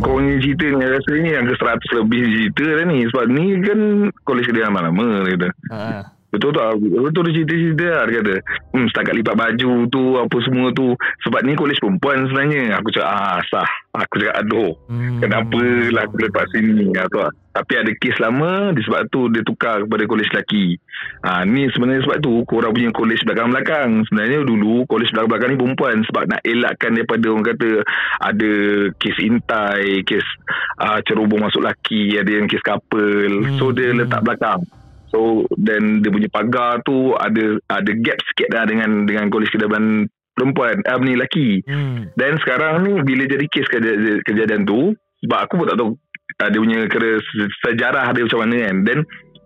Kau 0.00 0.16
ni 0.24 0.40
cerita 0.40 0.64
ni 0.72 0.88
rasanya 0.88 1.30
yang 1.36 1.44
ke 1.44 1.54
100 1.60 2.00
lebih 2.00 2.20
cerita 2.24 2.64
dah 2.64 2.86
ni. 2.88 3.04
Sebab 3.12 3.24
ni 3.28 3.44
kan 3.60 3.80
kolej 4.24 4.48
kedai 4.48 4.64
lama-lama, 4.64 5.28
dia 5.28 5.36
kata. 5.36 5.48
Ha. 5.68 6.21
Betul 6.32 6.50
tak? 6.56 6.80
Betul 6.80 7.22
dia 7.28 7.34
cerita-cerita 7.36 7.86
lah. 7.92 8.04
Dia 8.08 8.16
kata, 8.24 8.34
hmm, 8.72 8.86
setakat 8.88 9.14
lipat 9.20 9.34
baju 9.36 9.72
tu, 9.92 10.02
apa 10.16 10.36
semua 10.48 10.66
tu. 10.72 10.96
Sebab 11.28 11.40
ni 11.44 11.52
kolej 11.52 11.76
perempuan 11.76 12.24
sebenarnya. 12.24 12.80
Aku 12.80 12.88
cakap, 12.88 13.12
ah, 13.12 13.38
sah. 13.44 13.70
Aku 13.92 14.16
cakap, 14.16 14.40
aduh. 14.40 14.72
Hmm. 14.88 15.20
Kenapa 15.20 15.60
lah 15.92 16.02
aku 16.08 16.16
lepas 16.24 16.48
sini 16.56 16.88
lah. 16.96 17.28
Tapi 17.52 17.72
ada 17.76 17.92
kes 18.00 18.16
lama 18.16 18.72
Disebab 18.72 19.12
tu 19.12 19.28
dia 19.28 19.44
tukar 19.44 19.84
kepada 19.84 20.08
kolej 20.08 20.28
lelaki 20.32 20.80
ha, 21.20 21.44
Ni 21.44 21.68
sebenarnya 21.68 22.08
sebab 22.08 22.18
tu 22.24 22.32
Korang 22.48 22.72
punya 22.72 22.88
kolej 22.96 23.20
belakang-belakang 23.28 24.08
Sebenarnya 24.08 24.40
dulu 24.40 24.88
Kolej 24.88 25.12
belakang-belakang 25.12 25.50
ni 25.52 25.58
perempuan 25.60 25.96
Sebab 26.08 26.22
nak 26.32 26.40
elakkan 26.48 26.96
daripada 26.96 27.26
Orang 27.28 27.44
kata 27.44 27.70
Ada 28.24 28.52
kes 28.96 29.16
intai 29.20 30.00
Kes 30.08 30.24
uh, 30.80 30.98
cerobong 31.04 31.44
masuk 31.44 31.60
lelaki 31.60 32.16
Ada 32.16 32.30
yang 32.40 32.48
kes 32.48 32.64
couple 32.64 33.44
Hmm. 33.44 33.58
So 33.60 33.74
dia 33.74 33.92
letak 33.92 34.24
belakang 34.24 34.64
So 35.12 35.44
then 35.60 36.00
dia 36.00 36.08
punya 36.08 36.32
pagar 36.32 36.80
tu 36.82 37.12
Ada 37.14 37.60
ada 37.68 37.92
gap 38.00 38.18
sikit 38.32 38.48
lah 38.56 38.64
Dengan 38.64 39.04
dengan 39.04 39.28
kolej 39.28 39.52
kedaban 39.52 40.08
perempuan 40.32 40.80
eh, 40.80 40.98
ni 41.04 41.12
lelaki 41.12 41.48
Hmm. 41.68 42.08
dan 42.16 42.40
sekarang 42.40 42.88
ni 42.88 43.04
bila 43.04 43.28
jadi 43.28 43.44
kes 43.52 43.68
kejadian, 43.68 44.24
kejadian 44.24 44.62
tu 44.64 44.96
sebab 45.20 45.38
aku 45.44 45.60
pun 45.60 45.66
tak 45.68 45.76
tahu 45.76 45.90
uh, 46.40 46.48
dia 46.48 46.60
punya 46.60 46.78
kira 46.88 47.20
se- 47.20 47.52
sejarah 47.62 48.10
dia 48.10 48.24
macam 48.24 48.40
mana 48.42 48.56
kan. 48.64 48.76
Dan 48.82 48.98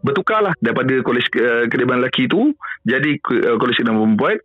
bertukarlah 0.05 0.55
daripada 0.61 1.01
kolej 1.03 1.26
uh, 1.40 1.64
kediaman 1.66 2.05
lelaki 2.05 2.28
tu 2.28 2.53
jadi 2.84 3.16
uh, 3.18 3.57
kolej 3.57 3.76
kediaman 3.80 4.16
perempuan 4.16 4.36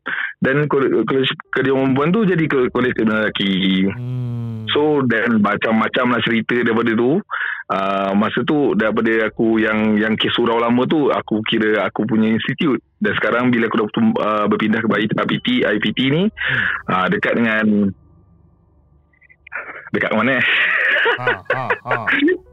dan 0.41 0.55
kole- 0.71 1.03
kolej 1.05 1.29
kediaman 1.53 1.93
perempuan 1.93 2.09
tu 2.13 2.19
jadi 2.25 2.43
kolej 2.71 2.91
kediaman 2.95 3.17
lelaki. 3.25 3.51
Hmm. 3.91 4.41
So 4.71 5.03
dan 5.03 5.43
macam-macam 5.43 6.15
lah 6.15 6.21
cerita 6.23 6.63
daripada 6.63 6.95
tu 6.95 7.19
uh, 7.19 8.11
Masa 8.15 8.39
tu 8.47 8.77
daripada 8.77 9.27
aku 9.27 9.59
yang 9.59 9.99
yang 9.99 10.13
kes 10.15 10.31
surau 10.37 10.61
lama 10.61 10.87
tu 10.87 11.11
Aku 11.11 11.43
kira 11.43 11.83
aku 11.83 12.07
punya 12.07 12.31
institut 12.31 12.79
Dan 13.01 13.13
sekarang 13.19 13.51
bila 13.51 13.67
aku 13.67 13.77
dah 13.83 13.87
uh, 13.89 14.45
berpindah 14.47 14.79
ke 14.79 14.87
IPT, 14.87 15.47
IPT 15.65 15.99
ni 16.13 16.23
uh, 16.87 17.05
Dekat 17.11 17.33
dengan 17.35 17.91
Dekat 19.91 20.11
mana 20.15 20.39
Ha, 21.01 21.27
ha, 21.27 21.63
ha. 21.67 21.95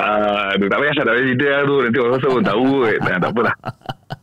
Uh, 0.00 0.56
tak 0.56 0.78
payah 0.80 0.94
tak 0.96 1.12
payah 1.12 1.26
cerita 1.28 1.46
lah 1.52 1.62
tu. 1.68 1.76
Nanti 1.84 1.98
orang 2.00 2.14
rasa 2.16 2.26
pun 2.32 2.44
tahu 2.44 2.64
kot. 2.80 2.98
Nah, 3.04 3.18
Tak 3.20 3.30
apalah. 3.36 3.54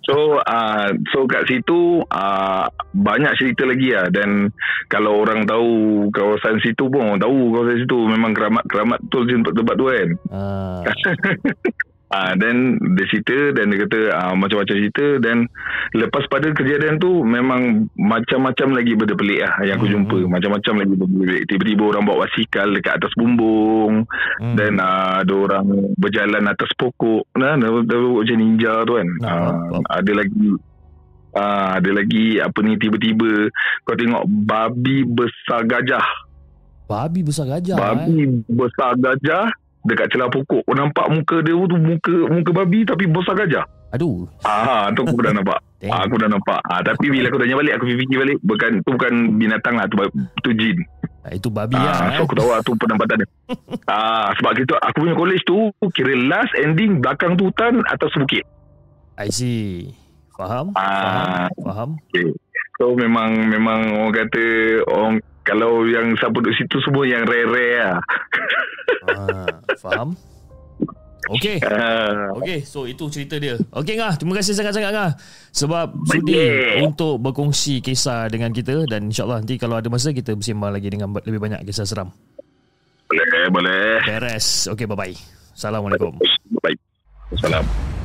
So 0.08 0.18
uh, 0.40 0.90
So 1.12 1.28
kat 1.28 1.48
situ 1.52 2.00
uh, 2.08 2.66
Banyak 2.96 3.34
cerita 3.38 3.64
lagi 3.70 3.94
lah. 3.94 4.08
Dan 4.10 4.50
Kalau 4.90 5.22
orang 5.22 5.46
tahu 5.46 5.70
Kawasan 6.10 6.58
situ 6.66 6.90
pun 6.90 7.14
Orang 7.14 7.22
tahu 7.22 7.54
kawasan 7.54 7.78
situ. 7.86 7.98
Memang 8.10 8.32
keramat-keramat 8.34 9.00
betul 9.06 9.24
tempat-tempat 9.30 9.76
tu 9.78 9.86
kan 9.86 10.10
Ah. 12.10 12.16
Ah, 12.18 12.34
then 12.34 12.58
dia 12.94 13.04
cerita 13.06 13.36
dan 13.52 13.68
dia 13.68 13.84
kata 13.84 14.00
ah, 14.10 14.32
macam-macam 14.32 14.72
cerita 14.74 15.20
dan 15.20 15.44
lepas 15.92 16.24
pada 16.26 16.50
kejadian 16.50 16.98
tu 16.98 17.20
memang 17.22 17.62
macam-macam 17.94 18.68
lagi 18.74 18.94
benda 18.94 19.12
pelik 19.12 19.40
lah 19.40 19.54
yang 19.62 19.76
aku 19.76 19.86
Hmm. 19.86 19.96
jumpa 20.02 20.18
macam-macam 20.30 20.74
lagi 20.78 20.94
benda 20.94 21.16
pelik 21.20 21.44
tiba-tiba 21.46 21.84
orang 21.86 22.04
bawa 22.04 22.18
basikal 22.24 22.68
dekat 22.70 22.94
atas 22.96 23.12
bumbung 23.14 24.08
Hmm. 24.40 24.56
dan 24.56 24.80
ah, 24.80 25.20
ada 25.20 25.34
orang 25.36 25.66
berjalan 25.96 26.44
atas 26.46 26.72
pokok 26.74 27.28
nah 27.34 27.60
macam 27.60 28.24
ninja 28.34 28.74
tu 28.82 28.94
kan 28.94 29.08
Nah, 29.18 29.28
Ah, 29.28 29.52
faham. 29.70 29.84
ada 29.86 30.12
lagi 30.14 30.48
ah, 31.34 31.70
ada 31.76 31.90
lagi 31.92 32.26
apa 32.40 32.60
ni 32.62 32.74
tiba-tiba 32.76 33.52
kau 33.84 33.94
tengok 33.94 34.24
babi 34.26 35.04
besar 35.04 35.64
gajah 35.64 36.08
Babi 36.88 37.20
besar 37.20 37.52
gajah 37.52 37.76
eh. 37.76 37.82
babi 37.84 38.18
besar 38.48 38.96
gajah 38.96 39.52
dekat 39.88 40.12
celah 40.12 40.28
pokok 40.28 40.62
kau 40.62 40.76
nampak 40.76 41.08
muka 41.08 41.40
dia 41.40 41.56
tu 41.56 41.78
muka 41.78 42.16
muka 42.28 42.52
babi 42.54 42.84
tapi 42.84 43.08
besar 43.08 43.36
gajah 43.36 43.66
Aduh 43.88 44.28
Ah, 44.44 44.92
tu 44.92 45.02
aku 45.02 45.24
dah 45.24 45.32
nampak. 45.32 45.64
Ah, 45.88 46.04
aku 46.04 46.18
dah 46.18 46.26
nampak. 46.26 46.58
Ah, 46.66 46.82
tapi 46.82 47.08
bila 47.08 47.30
aku 47.30 47.38
tanya 47.38 47.54
balik, 47.54 47.78
aku 47.78 47.86
fikir 47.88 48.18
balik, 48.18 48.38
bukan 48.42 48.72
tu 48.82 48.98
bukan 48.98 49.14
binatang 49.38 49.78
lah, 49.78 49.86
tu, 49.86 49.96
tu 50.42 50.50
jin. 50.52 50.74
Ah, 51.22 51.32
Itu 51.32 51.48
babi 51.48 51.78
Ah, 51.78 51.86
lah 51.86 52.18
so 52.18 52.20
eh. 52.20 52.26
aku 52.26 52.34
tahu 52.34 52.50
lah 52.50 52.60
tu 52.60 52.74
pendampatan 52.76 53.22
dia. 53.22 53.28
ah, 53.94 54.34
sebab 54.36 54.58
kita 54.58 54.74
aku 54.82 55.06
punya 55.06 55.14
college 55.14 55.46
tu 55.46 55.58
kira 55.94 56.18
last 56.28 56.50
ending 56.58 56.98
belakang 56.98 57.38
tu 57.38 57.48
hutan 57.48 57.80
atas 57.88 58.10
bukit. 58.12 58.42
I 59.16 59.30
see 59.30 59.94
Faham 60.34 60.74
Ah. 60.74 61.48
Faham 61.56 62.02
Faham 62.02 62.30
So 62.76 62.92
memang 62.94 63.48
memang 63.48 63.80
orang 63.96 64.14
kata 64.18 64.44
orang 64.84 65.14
kalau 65.48 65.88
yang 65.88 66.12
siapa 66.20 66.36
duduk 66.44 66.54
situ 66.60 66.78
semua 66.84 67.08
yang 67.08 67.24
rare-rare 67.24 67.76
lah. 67.80 67.96
ah, 69.08 69.48
Faham 69.80 70.20
Okay 71.28 71.60
Ah, 71.60 72.32
Okay, 72.40 72.64
so 72.64 72.88
itu 72.88 73.04
cerita 73.12 73.36
dia. 73.36 73.60
Okay 73.72 74.00
Ngah, 74.00 74.16
terima 74.16 74.40
kasih 74.40 74.56
sangat-sangat 74.56 74.92
Ngah. 74.96 75.12
Sebab 75.52 75.88
sudi 76.08 76.40
untuk 76.80 77.20
berkongsi 77.20 77.84
kisah 77.84 78.32
dengan 78.32 78.56
kita 78.56 78.88
dan 78.88 79.12
insyaAllah 79.12 79.44
nanti 79.44 79.60
kalau 79.60 79.76
ada 79.76 79.92
masa 79.92 80.16
kita 80.16 80.36
bersembang 80.36 80.72
lagi 80.72 80.88
dengan 80.88 81.12
lebih 81.12 81.40
banyak 81.40 81.68
kisah 81.68 81.84
seram. 81.84 82.16
boleh, 83.08 83.48
boleh. 83.52 84.04
Beres. 84.08 84.72
Okay, 84.72 84.88
bye-bye. 84.88 85.16
Assalamualaikum. 85.56 86.16
Baik. 86.64 86.80
Salam. 87.40 87.97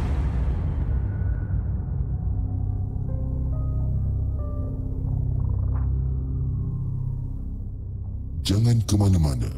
Jangan 8.42 8.82
ke 8.82 8.94
mana-mana. 8.98 9.50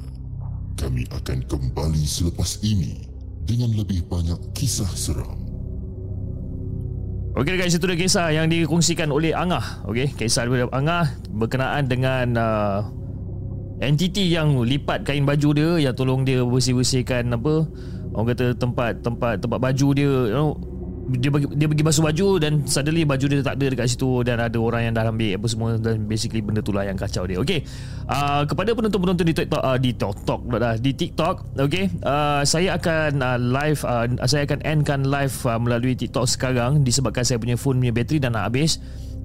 Kami 0.76 1.08
akan 1.08 1.38
kembali 1.48 2.04
selepas 2.04 2.60
ini 2.60 3.08
dengan 3.48 3.72
lebih 3.72 4.04
banyak 4.04 4.36
kisah 4.52 4.88
seram. 4.92 5.40
Okey 7.34 7.56
guys, 7.56 7.74
itu 7.74 7.82
dia 7.88 7.96
kisah 7.96 8.30
yang 8.30 8.46
dikongsikan 8.46 9.08
oleh 9.08 9.32
Angah. 9.32 9.82
Okey, 9.88 10.12
kisah 10.14 10.44
daripada 10.44 10.68
Angah 10.76 11.16
berkenaan 11.32 11.88
dengan 11.88 12.26
uh, 12.36 12.78
entiti 13.80 14.28
yang 14.30 14.60
lipat 14.60 15.08
kain 15.08 15.24
baju 15.24 15.48
dia 15.56 15.70
yang 15.90 15.94
tolong 15.96 16.22
dia 16.22 16.44
bersih-bersihkan 16.44 17.32
apa 17.34 17.66
orang 18.14 18.26
kata 18.30 18.46
tempat 18.54 19.02
tempat 19.02 19.42
tempat 19.42 19.58
baju 19.58 19.88
dia 19.96 20.12
you 20.30 20.34
know 20.36 20.54
dia 21.04 21.30
bagi 21.30 21.46
dia 21.52 21.66
pergi 21.68 21.84
basuh 21.84 22.04
baju 22.04 22.28
dan 22.40 22.52
suddenly 22.66 23.04
baju 23.06 23.24
dia 23.28 23.44
tak 23.44 23.56
ada 23.60 23.66
dekat 23.70 23.86
situ 23.92 24.24
dan 24.26 24.42
ada 24.42 24.58
orang 24.58 24.90
yang 24.90 24.94
dah 24.96 25.08
ambil 25.08 25.36
apa 25.36 25.46
semua 25.46 25.68
dan 25.78 26.04
basically 26.08 26.40
benda 26.40 26.64
itulah 26.64 26.84
yang 26.84 26.98
kacau 26.98 27.24
dia. 27.28 27.38
Okey. 27.38 27.62
Uh, 28.08 28.42
kepada 28.48 28.72
penonton-penonton 28.72 29.24
di 29.28 29.34
TikTok 29.36 29.60
uh, 29.60 29.78
di 29.78 29.90
TikTok 29.94 30.40
dah 30.58 30.74
di 30.80 30.92
TikTok, 30.96 31.36
okey. 31.68 31.84
Uh, 32.02 32.42
saya 32.42 32.76
akan 32.80 33.10
uh, 33.20 33.38
live 33.38 33.80
uh, 33.84 34.06
saya 34.26 34.48
akan 34.48 34.58
endkan 34.64 35.06
live 35.06 35.34
uh, 35.44 35.60
melalui 35.60 35.94
TikTok 35.94 36.26
sekarang 36.26 36.82
disebabkan 36.82 37.22
saya 37.22 37.38
punya 37.38 37.54
phone 37.54 37.78
punya 37.78 37.92
bateri 37.92 38.18
dah 38.18 38.32
nak 38.32 38.48
habis 38.48 38.80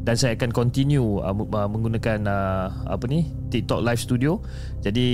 dan 0.10 0.18
saya 0.18 0.34
akan 0.34 0.50
continue 0.50 1.22
uh, 1.22 1.38
menggunakan 1.70 2.26
uh, 2.26 2.90
apa 2.90 3.06
ni 3.06 3.30
TikTok 3.54 3.86
live 3.86 4.02
studio. 4.02 4.42
Jadi 4.82 5.06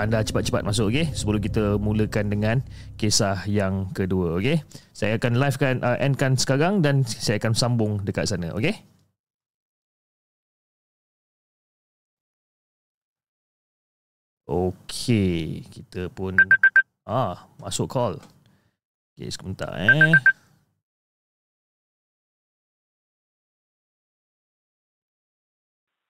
anda 0.00 0.24
cepat-cepat 0.24 0.64
masuk 0.64 0.88
okey 0.88 1.12
sebelum 1.12 1.44
kita 1.44 1.76
mulakan 1.76 2.32
dengan 2.32 2.56
kisah 2.96 3.44
yang 3.44 3.92
kedua 3.92 4.40
okey. 4.40 4.64
Saya 4.96 5.20
akan 5.20 5.36
live 5.36 5.60
kan 5.60 5.84
uh, 5.84 6.00
endkan 6.00 6.40
sekarang 6.40 6.80
dan 6.80 7.04
saya 7.04 7.36
akan 7.36 7.52
sambung 7.52 8.00
dekat 8.00 8.24
sana 8.24 8.48
okey. 8.56 8.80
Okey, 14.48 15.68
kita 15.68 16.08
pun 16.08 16.32
ah 17.04 17.44
masuk 17.60 17.92
call. 17.92 18.16
Okey, 19.20 19.28
sebentar 19.28 19.68
eh. 19.76 20.16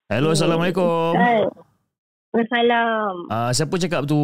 Hello, 0.05 0.37
Assalamualaikum. 0.37 1.17
Assalamualaikum. 1.17 3.25
Uh, 3.25 3.49
siapa 3.57 3.73
cakap 3.81 4.05
tu? 4.05 4.21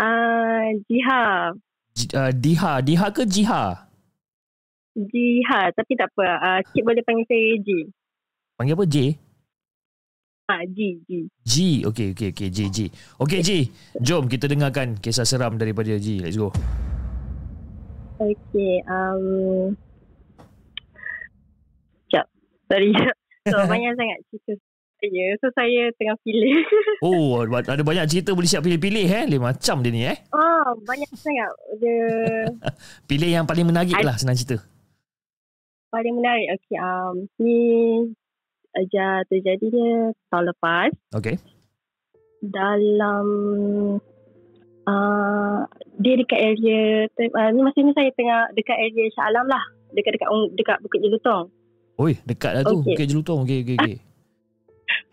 Uh, 0.00 0.64
Jiha. 0.88 1.52
J- 1.92 2.12
uh, 2.16 2.32
Diha. 2.32 2.80
Diha 2.80 3.12
ke 3.12 3.28
Jiha? 3.28 3.84
Jiha. 4.96 5.60
Tapi 5.76 5.92
tak 5.92 6.08
apa. 6.16 6.40
Uh, 6.40 6.58
Cik 6.72 6.88
boleh 6.88 7.04
panggil 7.04 7.28
saya 7.28 7.52
G. 7.60 7.68
Panggil 8.56 8.80
apa? 8.80 8.84
J? 8.88 8.96
Ah, 10.48 10.64
G. 10.72 11.04
G. 11.04 11.28
G. 11.44 11.54
Okay, 11.84 12.16
okay, 12.16 12.32
okay. 12.32 12.48
J, 12.48 12.72
J. 12.72 12.78
Okay, 13.20 13.44
G. 13.44 13.68
Jom 14.00 14.24
kita 14.24 14.48
dengarkan 14.48 14.96
kisah 15.04 15.28
seram 15.28 15.60
daripada 15.60 15.92
G. 16.00 16.24
Let's 16.24 16.40
go. 16.40 16.48
Okay. 18.16 18.80
Um... 18.88 19.76
Sekejap. 22.08 22.24
Sorry. 22.72 23.20
So 23.44 23.60
banyak 23.68 23.92
sangat 23.94 24.18
cerita 24.32 24.52
saya. 24.96 25.26
So 25.36 25.46
saya 25.52 25.82
tengah 26.00 26.16
pilih. 26.24 26.64
Oh, 27.04 27.44
ada 27.44 27.84
banyak 27.84 28.08
cerita 28.08 28.32
boleh 28.32 28.48
siap 28.48 28.64
pilih-pilih 28.64 29.04
eh. 29.04 29.22
Lain 29.28 29.44
macam 29.44 29.84
dia 29.84 29.92
ni 29.92 30.08
eh. 30.08 30.16
Oh, 30.32 30.72
banyak 30.80 31.12
sangat. 31.12 31.52
Dia 31.76 32.00
Pilih 33.10 33.28
yang 33.28 33.44
paling 33.44 33.68
menarik 33.68 33.92
lah 34.00 34.16
senang 34.16 34.32
cerita. 34.34 34.64
paling 35.92 36.16
menarik. 36.16 36.56
Okay, 36.56 36.80
um, 36.80 37.28
ni 37.38 37.60
aja 38.72 39.22
terjadi 39.28 39.62
dia 39.70 39.92
tahun 40.26 40.50
lepas 40.50 40.90
Okay. 41.14 41.38
dalam 42.42 43.26
uh, 44.82 45.60
dia 45.94 46.14
dekat 46.18 46.40
area 46.40 47.06
uh, 47.06 47.48
ni 47.54 47.60
masa 47.62 47.78
ni 47.78 47.94
saya 47.94 48.10
tengah 48.10 48.50
dekat 48.52 48.74
area 48.74 49.06
Shah 49.14 49.30
Alam 49.30 49.46
lah 49.46 49.62
dekat 49.94 50.18
dekat 50.18 50.28
dekat 50.58 50.76
Bukit 50.82 51.00
Jelutong. 51.04 51.52
Oi, 51.94 52.18
dekat 52.26 52.52
lah 52.58 52.62
tu. 52.66 52.82
Okay. 52.82 52.98
Bukit 52.98 53.06
Jelutong. 53.06 53.46
Okay, 53.46 53.62
okay, 53.62 53.76
okay. 53.78 53.96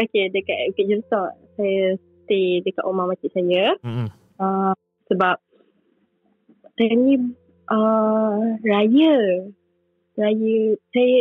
Okay, 0.02 0.34
dekat 0.34 0.74
Bukit 0.74 0.86
Jelutong. 0.90 1.30
Saya 1.54 1.94
stay 2.26 2.66
dekat 2.66 2.84
rumah 2.86 3.06
makcik 3.06 3.30
saya. 3.38 3.78
Mm-mm. 3.86 4.10
Uh, 4.42 4.74
sebab 5.06 5.38
saya 6.74 6.94
ni 6.98 7.22
uh, 7.70 8.58
raya. 8.66 9.16
Raya, 10.18 10.58
saya 10.90 11.14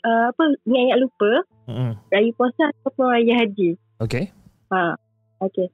uh, 0.00 0.24
apa, 0.32 0.42
ingat-ingat 0.64 0.98
lupa. 1.04 1.32
Mm-mm. 1.68 1.92
Raya 2.08 2.30
puasa 2.32 2.64
ataupun 2.80 3.04
raya 3.12 3.32
haji. 3.44 3.76
Okay. 4.00 4.32
Ha, 4.72 4.96
okay. 5.44 5.68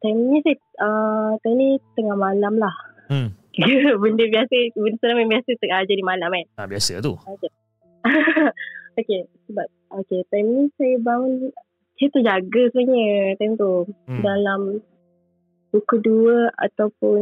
Time 0.00 0.20
ni 0.30 0.38
saya, 0.46 0.56
uh, 0.80 1.34
time 1.42 1.56
ni 1.58 1.68
tengah 1.98 2.14
malam 2.14 2.62
lah. 2.62 2.74
Hmm. 3.10 3.34
benda 4.02 4.24
biasa, 4.26 4.54
benda 4.74 4.98
seram 5.02 5.18
yang 5.18 5.30
biasa 5.34 5.50
tengah 5.58 5.82
jadi 5.82 6.02
malam 6.06 6.30
kan. 6.30 6.46
Ha, 6.56 6.66
biasa 6.70 7.02
tu. 7.02 7.18
okay, 7.18 7.50
sebab 9.50 9.66
okay, 9.90 10.20
time 10.30 10.48
ni 10.48 10.62
saya 10.78 10.96
bangun 11.02 11.50
saya 11.98 12.08
terjaga 12.10 12.62
sebenarnya 12.70 13.38
time 13.38 13.54
tu 13.58 13.72
Hmm. 14.06 14.22
dalam 14.22 14.60
pukul 15.74 15.98
dua 16.02 16.38
ataupun 16.62 17.18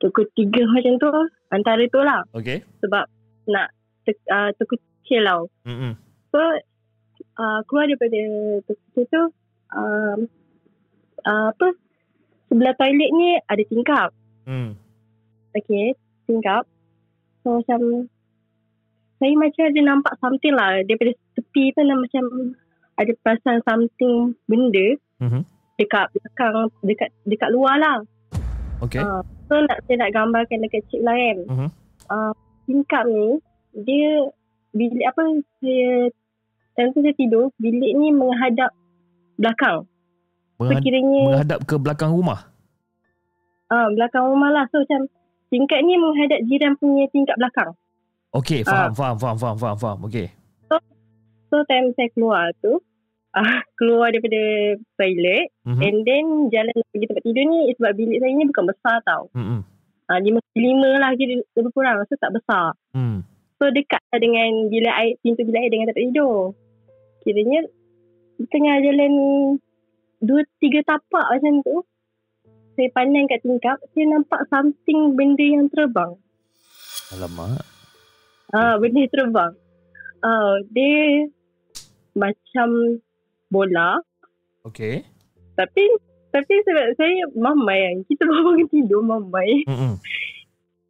pukul 0.00 0.24
tiga 0.32 0.64
macam 0.72 0.96
tu 0.96 1.10
antara 1.52 1.84
tu 1.92 2.00
lah 2.00 2.24
Okay. 2.32 2.64
sebab 2.80 3.04
nak 3.48 3.68
te, 4.08 4.16
uh, 4.32 4.48
tau 4.56 5.48
so 6.32 6.40
uh, 7.36 7.60
keluar 7.68 7.84
daripada 7.88 8.20
terkucil 8.64 9.04
tu 9.08 9.22
um, 9.76 10.18
uh, 11.24 11.52
apa 11.52 11.66
sebelah 12.48 12.72
toilet 12.76 13.10
ni 13.12 13.36
ada 13.44 13.62
tingkap 13.68 14.10
Hmm. 14.48 14.72
Okay, 15.52 15.92
tingkap. 16.24 16.64
So 17.44 17.60
macam 17.60 18.08
saya 19.18 19.34
macam 19.34 19.64
ada 19.64 19.80
nampak 19.82 20.14
something 20.18 20.54
lah 20.54 20.78
daripada 20.82 21.10
tepi 21.34 21.70
tu 21.70 21.80
lah 21.80 21.96
macam 21.96 22.24
ada 22.94 23.12
perasan 23.20 23.58
something 23.62 24.14
benda 24.44 24.94
Mhm. 25.18 25.42
dekat 25.76 26.06
belakang 26.12 26.56
dekat 26.80 27.10
dekat 27.24 27.50
luar 27.50 27.76
lah. 27.76 27.98
Okay. 28.78 28.98
Ah, 28.98 29.20
so 29.46 29.58
nak 29.58 29.82
saya 29.84 29.96
nak 30.00 30.12
gambarkan 30.12 30.62
dekat 30.62 30.82
cik 30.88 31.02
lah 31.02 31.12
kan. 31.12 31.38
Mhm. 31.44 31.68
Uh, 32.06 32.32
tingkap 32.64 33.02
ni 33.04 33.42
dia 33.76 34.26
bilik 34.70 35.02
apa 35.02 35.22
saya 35.58 36.10
time 36.72 36.90
tu 36.92 37.00
saya 37.00 37.14
tidur 37.14 37.50
bilik 37.56 37.92
ni 37.92 38.10
menghadap 38.10 38.70
belakang. 39.34 39.82
So 40.54 40.62
Menghad- 40.64 40.82
kiranya 40.82 41.22
menghadap 41.24 41.58
ke 41.64 41.74
belakang 41.76 42.10
rumah. 42.10 42.46
ah 43.68 43.86
belakang 43.90 44.24
rumah 44.24 44.50
lah. 44.52 44.64
So 44.70 44.80
macam 44.80 45.10
tingkap 45.48 45.78
ni 45.80 45.94
menghadap 45.94 46.38
jiran 46.44 46.74
punya 46.74 47.06
tingkap 47.08 47.34
belakang. 47.34 47.74
Okay, 48.28 48.60
faham, 48.60 48.92
faham, 48.92 49.16
faham, 49.16 49.36
faham, 49.40 49.56
faham, 49.56 49.76
faham. 49.78 49.98
Okay. 50.04 50.28
So 51.48 51.64
time 51.64 51.96
saya 51.96 52.12
keluar 52.12 52.52
tu 52.60 52.76
uh, 53.32 53.60
Keluar 53.80 54.12
daripada 54.12 54.76
toilet 55.00 55.48
Mhm. 55.64 55.80
And 55.80 55.96
then 56.04 56.24
Jalan 56.52 56.76
pergi 56.92 57.08
tempat 57.08 57.24
tidur 57.24 57.44
ni 57.48 57.72
Sebab 57.72 57.96
bilik 57.96 58.20
saya 58.20 58.32
ni 58.36 58.44
bukan 58.44 58.64
besar 58.68 59.00
tau 59.00 59.32
Mm-mm. 59.32 59.64
uh, 60.12 60.18
Lima, 60.20 60.44
lima 60.52 60.90
lah 61.00 61.16
kira 61.16 61.40
lebih 61.56 61.72
kurang 61.72 62.04
So 62.04 62.20
tak 62.20 62.36
besar 62.36 62.76
Hmm. 62.92 63.24
So 63.56 63.72
dekat 63.72 64.04
lah 64.12 64.20
dengan 64.20 64.68
bilik 64.68 64.92
air 64.92 65.16
Pintu 65.24 65.40
bilik 65.48 65.56
air 65.64 65.72
dengan 65.72 65.88
tempat 65.88 66.04
tidur 66.04 66.36
Kiranya 67.24 67.60
Tengah 68.52 68.76
jalan 68.84 69.12
Dua 70.20 70.44
tiga 70.60 70.84
tapak 70.84 71.32
macam 71.32 71.64
tu 71.64 71.80
Saya 72.76 72.92
pandang 72.92 73.24
kat 73.24 73.40
tingkap 73.40 73.80
Saya 73.96 74.04
nampak 74.04 74.44
something 74.52 75.16
Benda 75.16 75.48
yang 75.48 75.72
terbang 75.72 76.12
Alamak. 77.16 77.64
Ah, 78.52 78.80
benda 78.80 79.04
yang 79.04 79.12
terbang. 79.12 79.52
Ah, 80.24 80.56
dia 80.72 81.28
macam 82.16 82.98
bola 83.48 84.02
Okay. 84.66 85.00
tapi 85.56 85.80
tapi 86.28 86.54
sebab 86.60 86.86
saya 87.00 87.24
mamai 87.32 87.88
kan. 87.88 87.96
Kita 88.04 88.22
baru 88.28 88.42
bangun 88.52 88.68
tidur 88.68 89.00
mamai. 89.00 89.64
Mm-mm. 89.64 89.96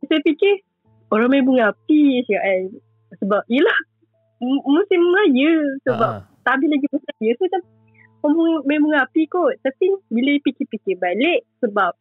Saya 0.08 0.18
fikir 0.26 0.66
orang 1.14 1.30
main 1.30 1.46
bunga 1.46 1.70
api 1.70 2.26
cakap 2.26 2.42
kan. 2.42 2.62
Sebab 3.22 3.42
yelah 3.46 3.78
musim 4.42 5.02
raya 5.14 5.52
sebab 5.86 6.10
Ah, 6.10 6.20
tak 6.42 6.58
habis 6.58 6.68
lagi 6.74 6.86
musim 6.90 7.12
raya. 7.22 7.32
So 7.38 7.42
macam 7.46 7.62
orang 8.26 8.38
main 8.66 8.80
bunga 8.82 8.98
api 9.06 9.22
kot. 9.30 9.54
Tapi 9.62 9.84
bila 10.10 10.30
fikir-fikir 10.42 10.98
balik 10.98 11.46
sebab 11.62 11.94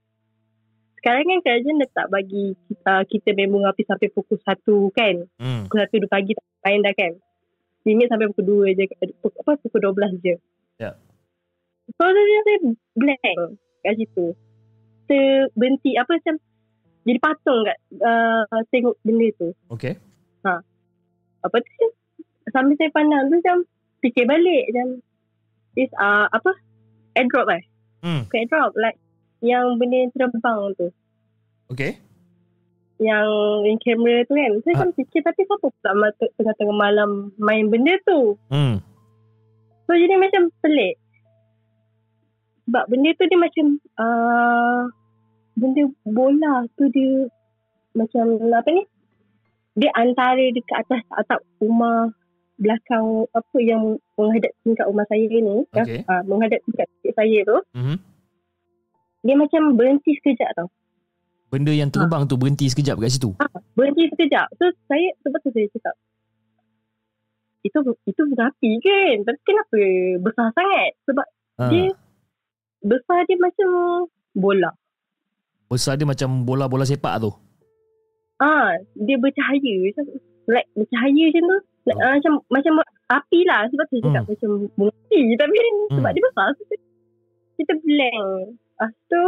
sekarang 1.08 1.24
kan 1.24 1.40
kerajaan 1.40 1.80
dah 1.80 1.90
tak 1.96 2.08
bagi 2.12 2.52
uh, 2.84 3.04
kita 3.08 3.32
bunga 3.48 3.72
api 3.72 3.88
sampai 3.88 4.12
pukul 4.12 4.36
1 4.44 4.60
kan. 4.92 5.16
mm. 5.40 5.72
pukul 5.72 5.80
1 6.04 6.04
pagi 6.12 6.36
tak 6.36 6.44
main 6.68 6.84
dah 6.84 6.92
kan. 6.92 7.16
Limit 7.88 8.12
sampai 8.12 8.28
pukul 8.36 8.68
2 8.68 8.76
je. 8.76 8.84
Pukul, 9.24 9.40
apa, 9.40 9.52
pukul 9.56 9.80
12 9.96 10.20
je. 10.20 10.36
Ya. 10.76 11.00
So, 11.96 12.04
saya, 12.12 12.40
saya 12.44 12.60
blank 13.00 13.24
kat 13.88 13.94
situ. 13.96 14.36
Terbentik 15.08 15.96
apa 15.96 16.12
macam 16.20 16.36
jadi 17.08 17.20
patung 17.24 17.64
kat 17.64 17.78
uh, 18.04 18.60
tengok 18.68 19.00
benda 19.00 19.32
tu. 19.40 19.56
Okay. 19.72 19.96
Apa 21.40 21.56
tu? 21.64 21.88
Sambil 22.52 22.76
saya 22.76 22.92
pandang 22.92 23.32
tu 23.32 23.40
macam 23.40 23.64
fikir 24.04 24.28
balik 24.28 24.76
macam 24.76 25.00
this 25.72 25.88
uh, 25.96 26.28
apa 26.28 26.52
airdrop 27.16 27.48
eh. 27.48 27.64
Hmm. 28.04 28.28
Bukan 28.28 28.44
airdrop 28.44 28.76
like 28.76 29.00
yang 29.40 29.78
benda 29.78 29.96
yang 29.98 30.12
terbang 30.12 30.60
tu. 30.76 30.88
Okay. 31.70 32.00
Yang, 32.98 33.28
yang 33.64 33.78
kamera 33.78 34.26
tu 34.26 34.34
kan. 34.34 34.52
Saya 34.60 34.74
Ah. 34.74 34.78
macam 34.80 34.92
fikir 34.96 35.22
tapi 35.22 35.42
siapa 35.44 35.68
pula 35.70 36.08
tengah-tengah 36.34 36.76
malam 36.76 37.10
main 37.38 37.70
benda 37.70 37.94
tu. 38.02 38.36
Hmm. 38.50 38.82
So 39.86 39.94
jadi 39.94 40.18
macam 40.18 40.50
pelik. 40.60 40.98
Sebab 42.66 42.84
benda 42.88 43.10
tu 43.14 43.24
dia 43.24 43.40
macam 43.40 43.66
uh, 43.96 44.82
benda 45.54 45.82
bola 46.04 46.68
tu 46.74 46.90
dia 46.90 47.30
macam 47.94 48.26
apa 48.52 48.70
ni? 48.72 48.84
dia 49.78 49.94
antara 49.94 50.42
dekat 50.50 50.82
atas 50.82 51.06
atap 51.14 51.40
rumah 51.62 52.10
belakang 52.58 53.06
apa 53.30 53.58
yang 53.62 54.02
menghadap 54.18 54.50
tingkat 54.66 54.90
rumah 54.90 55.06
saya 55.06 55.22
ni 55.22 55.70
Okey. 55.70 56.02
uh, 56.02 56.26
menghadap 56.26 56.58
tingkat 56.66 56.90
saya 57.14 57.40
tu 57.46 57.58
Mhm. 57.78 57.98
Dia 59.28 59.36
macam 59.36 59.76
berhenti 59.76 60.16
sekejap 60.16 60.56
tau 60.56 60.70
Benda 61.48 61.72
yang 61.72 61.88
terbang 61.88 62.24
tu 62.24 62.36
berhenti 62.36 62.68
sekejap 62.68 62.96
kat 62.98 63.08
situ. 63.10 63.32
berhenti 63.74 64.08
sekejap 64.10 64.48
so 64.56 64.68
saya 64.86 65.12
sebab 65.22 65.40
tu 65.42 65.50
saya 65.50 65.68
cakap 65.70 65.96
itu 67.62 67.78
itu 68.06 68.22
berapi 68.26 68.72
kan 68.80 69.16
tapi 69.24 69.40
kenapa 69.44 69.80
besar 70.22 70.48
sangat 70.54 70.92
sebab 71.04 71.26
Ha. 71.58 71.68
dia 71.68 71.90
besar 72.80 73.26
dia 73.26 73.34
macam 73.36 73.70
bola 74.32 74.70
Besar 75.68 75.98
dia 75.98 76.06
macam 76.06 76.46
bola-bola 76.46 76.86
sepak 76.86 77.18
tu. 77.18 77.34
ah 78.38 78.72
dia 78.96 79.18
bercahaya 79.18 79.74
macam 79.84 80.06
like 80.48 80.70
bercahaya 80.72 81.24
macam 81.28 81.44
tu 81.44 81.58
like, 81.84 81.98
Oh. 81.98 82.04
ah, 82.04 82.14
macam 82.14 82.34
macam 82.48 82.74
api 83.10 83.40
lah 83.44 83.66
sebab 83.68 83.86
tu 83.86 83.96
saya 83.96 84.04
cakap 84.06 84.22
Hmm. 84.22 84.30
macam 84.30 84.50
bunga 84.78 84.94
api 85.02 85.22
tapi 85.34 85.56
sebab 85.90 85.98
Hmm. 86.04 86.14
dia 86.14 86.24
besar 86.24 86.48
so, 86.54 86.64
kita 87.58 87.74
blank 87.76 88.22
lepas 88.78 88.94
tu 89.08 89.22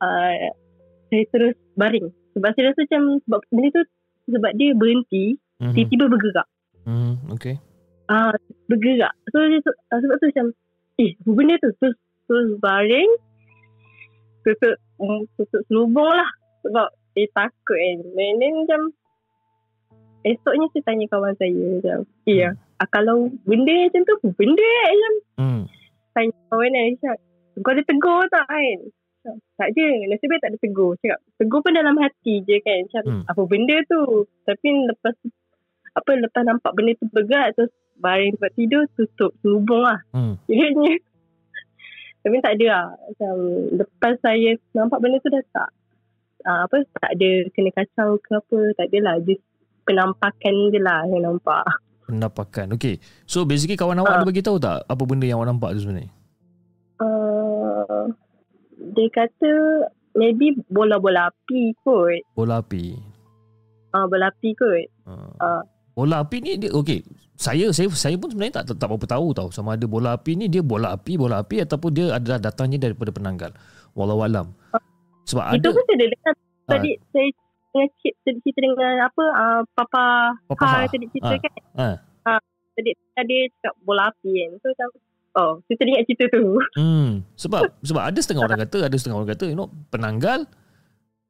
uh, 0.00 0.34
saya 1.06 1.24
terus 1.30 1.54
baring 1.74 2.06
sebab 2.32 2.50
saya 2.52 2.64
rasa 2.68 2.80
macam 2.82 3.02
sebab 3.22 3.40
benda 3.48 3.68
tu 3.72 3.82
sebab 4.28 4.50
dia 4.54 4.70
berhenti 4.72 5.24
Mhm. 5.54 5.70
tiba-tiba 5.72 6.04
bergerak 6.08 6.48
Mhm. 6.82 7.12
Okey. 7.30 7.54
ah 8.06 8.34
bergerak 8.66 9.14
so 9.30 9.38
dia, 9.40 9.62
tu- 9.62 9.78
ah, 9.88 9.98
sebab 9.98 10.16
tu 10.18 10.26
macam 10.28 10.46
eh 10.96 11.10
benda 11.24 11.54
tu 11.56 11.70
terus 11.78 11.94
terus 12.24 12.48
baring 12.58 13.10
tutup 14.42 14.74
mm, 14.98 15.22
tutup 15.34 15.62
selubung 15.64 16.10
lah 16.10 16.30
sebab 16.60 16.86
eh 17.14 17.30
takut 17.30 17.78
kan 17.78 17.98
and 18.02 18.36
then 18.36 18.52
macam 18.58 18.80
esoknya 20.22 20.66
saya 20.72 20.82
tanya 20.84 21.06
kawan 21.06 21.34
saya 21.36 21.54
macam 21.78 21.98
eh 22.26 22.42
ah, 22.50 22.88
kalau 22.90 23.16
benda 23.44 23.72
macam 23.86 24.02
tu 24.02 24.14
benda 24.34 24.66
eh 24.66 24.90
macam 24.90 25.14
Hmm. 25.34 25.62
tanya 26.12 26.34
kawan 26.48 26.70
cakap 26.96 27.18
kau 27.56 27.70
ada 27.70 27.82
tegur 27.82 28.24
tak 28.26 28.44
kan 28.44 28.78
tak 29.54 29.68
je 29.70 29.86
nasib 30.04 30.26
baik 30.26 30.40
tak 30.40 30.50
ada 30.50 30.58
tegur 30.58 30.92
cakap 30.98 31.18
tegur 31.34 31.60
pun 31.60 31.72
dalam 31.72 31.96
hati 31.96 32.40
je 32.40 32.56
kan 32.58 32.78
macam 32.82 33.02
Hmm. 33.04 33.22
apa 33.26 33.42
benda 33.44 33.76
tu 33.84 34.00
tapi 34.42 34.68
lepas 34.84 35.14
apa 35.94 36.10
lepas 36.18 36.42
nampak 36.42 36.72
benda 36.72 36.92
tu 36.94 37.06
bergerak 37.08 37.54
terus 37.54 37.70
baring 37.96 38.34
tempat 38.34 38.52
tidur 38.52 38.82
tutup 38.92 39.32
selubung 39.38 39.80
lah 39.80 39.98
Hmm. 40.10 40.36
kiranya 40.44 40.98
tapi 42.22 42.36
tak 42.38 42.52
ada 42.54 42.66
lah 42.66 42.84
macam 42.90 43.34
lepas 43.74 44.14
saya 44.18 44.50
nampak 44.72 44.98
benda 44.98 45.16
tu 45.18 45.28
dah 45.28 45.44
tak 45.50 45.68
uh, 46.42 46.60
apa 46.64 46.76
tak 46.98 47.10
ada 47.12 47.30
kena 47.50 47.70
kacau 47.72 48.08
ke 48.18 48.30
apa 48.34 48.58
tak 48.74 48.86
adalah 48.88 49.16
just 49.20 49.44
penampakan 49.84 50.54
je 50.68 50.80
lah 50.80 51.04
yang 51.06 51.24
nampak 51.24 51.64
Pendapakan. 52.04 52.76
Okey. 52.76 53.00
So 53.24 53.48
basically 53.48 53.80
kawan 53.80 53.96
awak 53.96 54.10
Ah. 54.10 54.16
ada 54.18 54.28
bagi 54.28 54.44
tahu 54.44 54.60
tak 54.60 54.84
apa 54.84 55.02
benda 55.04 55.24
yang 55.24 55.40
awak 55.40 55.48
nampak 55.48 55.72
tu 55.72 55.88
sebenarnya? 55.88 56.12
Uh, 57.84 58.08
dia 58.92 59.08
kata 59.08 59.50
maybe 60.12 60.54
bola-bola 60.66 61.28
api 61.28 61.74
kot 61.80 62.22
Bola 62.32 62.58
api. 62.58 62.94
uh, 63.90 64.06
bola 64.06 64.28
api 64.28 64.48
kot 64.54 64.86
Uh. 65.04 65.28
Ah. 65.36 65.62
Bola 65.92 66.20
api 66.20 66.36
ni 66.40 66.56
dia 66.56 66.72
okey. 66.72 67.04
Saya 67.36 67.70
saya 67.70 67.86
saya 67.92 68.16
pun 68.16 68.26
sebenarnya 68.26 68.60
tak 68.60 68.74
tak 68.74 68.88
berapa 68.88 69.06
tahu 69.06 69.30
tau 69.30 69.48
sama 69.50 69.76
ada 69.76 69.84
bola 69.84 70.16
api 70.16 70.34
ni 70.34 70.48
dia 70.48 70.58
bola 70.58 70.90
api 70.90 71.14
bola 71.14 71.38
api 71.38 71.60
ataupun 71.60 71.90
dia 71.92 72.06
adalah 72.10 72.40
datangnya 72.40 72.82
daripada 72.82 73.10
penanggal. 73.10 73.54
Wallahu 73.92 74.22
alam. 74.22 74.46
Sebab 75.24 75.54
itu 75.54 75.62
ada 75.62 75.68
pun 75.70 75.84
saya 75.84 75.98
dengar 76.02 76.34
Ah. 76.64 76.70
tadi 76.72 76.90
saya 77.12 77.28
dengan 77.70 77.86
tadi 77.94 78.38
cerita 78.40 78.58
dengan 78.60 78.94
apa 79.02 79.24
uh, 79.28 79.62
papa 79.70 80.04
Papa 80.48 80.64
Ha 80.64 80.74
Ha. 80.74 80.88
tadi 80.88 81.06
cerita 81.12 81.30
Ah. 81.30 81.38
kan 81.38 81.52
Ah. 81.76 81.96
Ah, 82.26 82.40
tadi 82.74 82.90
tadi 83.12 83.36
cakap 83.54 83.74
bola 83.84 84.08
api 84.08 84.30
kan 84.32 84.50
so 84.58 84.66
macam 84.72 84.88
oh 85.34 85.52
saya 85.66 85.76
teringat 85.76 86.02
cerita 86.06 86.24
tu 86.32 86.58
Hmm, 86.74 87.22
sebab 87.34 87.62
sebab 87.80 88.02
ada 88.02 88.18
setengah 88.18 88.42
orang 88.46 88.60
kata, 88.66 88.78
ada 88.86 88.96
setengah 88.96 89.16
orang 89.18 89.30
kata, 89.34 89.44
you 89.50 89.58
know, 89.58 89.70
penanggal 89.88 90.46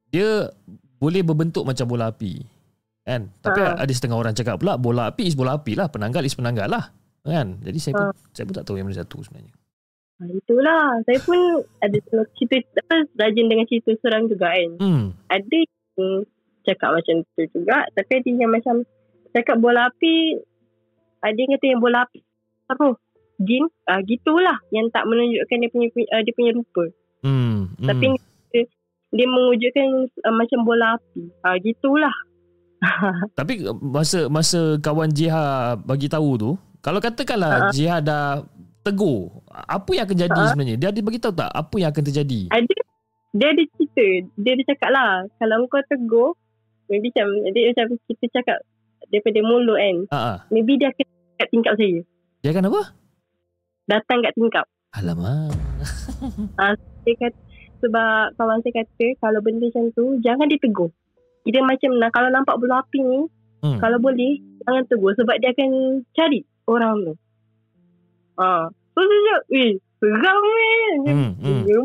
dia 0.09 0.49
boleh 0.95 1.21
berbentuk 1.21 1.65
macam 1.65 1.85
bola 1.85 2.09
api. 2.09 2.39
Kan? 3.05 3.29
Tapi 3.37 3.61
Ha. 3.61 3.77
ada 3.85 3.93
setengah 3.93 4.17
orang 4.17 4.33
cakap 4.33 4.57
pula 4.57 4.79
bola 4.79 5.13
api 5.13 5.29
is 5.29 5.37
bola 5.37 5.57
api 5.57 5.77
lah, 5.77 5.91
penanggal 5.91 6.25
is 6.25 6.33
penanggal 6.33 6.65
lah. 6.65 6.89
Kan? 7.21 7.61
Jadi 7.61 7.77
saya 7.77 7.93
pun 7.93 8.07
saya 8.31 8.45
pun 8.45 8.55
tak 8.55 8.65
tahu 8.65 8.77
yang 8.77 8.87
mana 8.89 8.97
satu 8.97 9.21
sebenarnya. 9.21 9.53
Ah, 10.15 10.31
itulah 10.31 10.83
saya 11.03 11.19
pun 11.21 11.39
ada 11.83 11.97
cerita 12.39 12.55
apa 12.87 13.03
rajin 13.19 13.45
dengan 13.51 13.67
cerita 13.67 13.91
seram 13.99 14.31
juga 14.31 14.47
kan 14.47 14.69
Hmm. 14.79 15.05
ada 15.27 15.43
yang 15.43 16.23
cakap 16.63 16.95
macam 16.95 17.15
tu 17.35 17.43
juga 17.51 17.83
tapi 17.91 18.23
ada 18.23 18.29
yang 18.31 18.47
macam 18.47 18.75
cakap 19.35 19.59
bola 19.59 19.91
api 19.91 20.39
ada 21.19 21.35
yang 21.35 21.51
kata 21.59 21.65
yang 21.67 21.83
bola 21.83 22.07
api 22.07 22.23
apa 22.71 22.95
jin 23.39 23.65
ah 23.85 23.99
gitulah 24.03 24.57
yang 24.71 24.87
tak 24.91 25.03
menunjukkan 25.05 25.57
dia 25.59 25.69
punya 25.71 25.87
uh, 25.91 26.21
dia 26.23 26.33
punya 26.35 26.51
rupa 26.55 26.85
Hmm. 27.25 27.73
hmm. 27.81 27.87
tapi 27.89 28.05
dia, 28.53 28.63
dia 29.09 29.25
mewujudkan 29.25 29.87
uh, 30.29 30.35
macam 30.35 30.61
bola 30.61 30.93
api 30.95 31.25
ah 31.41 31.57
gitulah 31.57 32.13
Tapi 33.39 33.65
uh, 33.65 33.73
masa 33.73 34.29
masa 34.29 34.77
kawan 34.77 35.09
Jiha 35.09 35.73
bagi 35.79 36.05
tahu 36.05 36.29
tu, 36.37 36.51
kalau 36.83 36.99
katakanlah 37.01 37.65
Ha. 37.65 37.71
Jiha 37.73 37.97
dah 38.03 38.45
tegur, 38.85 39.41
apa 39.49 39.89
yang 39.95 40.05
akan 40.05 40.17
jadi 40.21 40.37
Ha. 40.37 40.49
sebenarnya? 40.53 40.75
Dia 40.77 40.89
ada 40.93 41.01
bagi 41.01 41.17
tahu 41.17 41.33
tak 41.33 41.49
apa 41.49 41.75
yang 41.81 41.89
akan 41.89 42.03
terjadi? 42.05 42.41
ada 42.53 42.75
dia 43.35 43.47
ada 43.51 43.63
cerita 43.75 44.07
dia 44.39 44.51
ada 44.55 44.63
cakap 44.63 44.89
lah 44.95 45.11
kalau 45.43 45.67
kau 45.67 45.83
tegur 45.91 46.29
maybe 46.87 47.11
macam 47.11 47.27
dia 47.51 47.73
macam 47.75 47.85
kita 48.07 48.25
cakap 48.31 48.57
daripada 49.11 49.39
mulut 49.43 49.75
kan 49.75 49.95
ah. 50.15 50.37
maybe 50.47 50.79
dia 50.79 50.87
akan 50.95 51.05
kat 51.35 51.47
tingkap 51.51 51.73
saya 51.75 51.99
Dia 52.39 52.49
akan 52.55 52.71
apa? 52.71 52.81
Datang 53.85 54.21
kat 54.21 54.33
tingkap 54.37 54.65
Alamak. 54.95 55.51
dia 57.05 57.13
kata 57.19 57.37
sebab 57.83 58.33
kawan 58.39 58.63
saya 58.63 58.81
kata 58.81 59.05
kalau 59.19 59.39
benda 59.43 59.67
macam 59.67 59.91
tu 59.93 60.17
jangan 60.23 60.47
ditegur 60.47 60.89
dia 61.45 61.61
macam 61.61 61.93
nah, 61.99 62.09
kalau 62.09 62.29
nampak 62.33 62.57
bola 62.57 62.81
api 62.81 63.01
ni 63.01 63.21
Hmm. 63.65 63.81
kalau 63.81 63.97
boleh 63.97 64.37
jangan 64.61 64.85
tegur 64.85 65.17
sebab 65.17 65.41
dia 65.41 65.49
akan 65.49 65.97
cari 66.13 66.45
orang 66.69 67.01
tu 67.01 67.13
ah 68.37 68.69
so 68.93 68.99
dia 69.01 69.17
cakap 69.25 69.41
eh 69.57 69.71
seram 69.97 70.37
weh 70.43 70.91
Hmm. 71.09 71.31
hmm. 71.41 71.61
Dia 71.65 71.79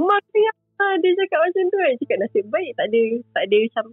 Ah, 0.80 0.96
dia 0.96 1.12
cakap 1.12 1.44
macam 1.44 1.64
tu 1.68 1.76
kan. 1.76 1.92
Cakap 2.00 2.16
nasib 2.24 2.44
baik 2.48 2.72
tak 2.72 2.88
ada 2.88 3.00
tak 3.36 3.42
ada 3.44 3.56
macam 3.60 3.84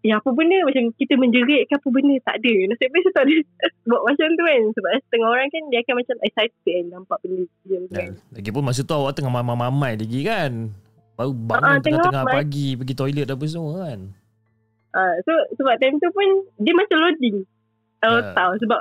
Ya 0.00 0.16
apa 0.16 0.32
benda 0.32 0.56
macam 0.64 0.88
kita 0.96 1.12
menjerit 1.14 1.68
ke 1.68 1.76
apa 1.76 1.88
benda 1.92 2.16
tak 2.24 2.40
ada. 2.40 2.54
Nasib 2.72 2.88
baik 2.88 3.02
saya 3.04 3.14
tak 3.20 3.24
ada 3.28 3.36
buat 3.88 4.02
macam 4.02 4.26
tu 4.32 4.42
kan. 4.42 4.62
Sebab 4.72 4.90
setengah 4.96 5.28
orang 5.28 5.48
kan 5.48 5.62
dia 5.68 5.78
akan 5.80 5.94
macam 6.00 6.16
excited 6.24 6.56
kan 6.64 6.84
nampak 6.88 7.18
benda 7.20 7.44
kan. 7.68 7.82
Dan 7.90 8.08
lagipun 8.32 8.62
masa 8.64 8.80
tu 8.80 8.96
awak 8.96 9.12
tengah 9.12 9.28
mamai-mamai 9.30 10.00
lagi 10.00 10.20
kan. 10.24 10.52
Baru 11.14 11.30
Ah, 11.30 11.36
bangun 11.36 11.60
tengah 11.60 11.80
tengah-tengah 11.84 12.24
pagi 12.32 12.66
pergi 12.74 12.94
toilet 12.96 13.28
apa 13.28 13.44
semua 13.44 13.72
kan. 13.84 14.00
Ah, 14.90 15.14
so 15.22 15.32
sebab 15.54 15.76
time 15.76 16.00
tu 16.00 16.08
pun 16.10 16.28
dia 16.56 16.72
macam 16.72 16.96
loading. 16.98 17.36
Uh, 18.00 18.24
Ah. 18.24 18.32
tahu 18.32 18.52
sebab 18.56 18.80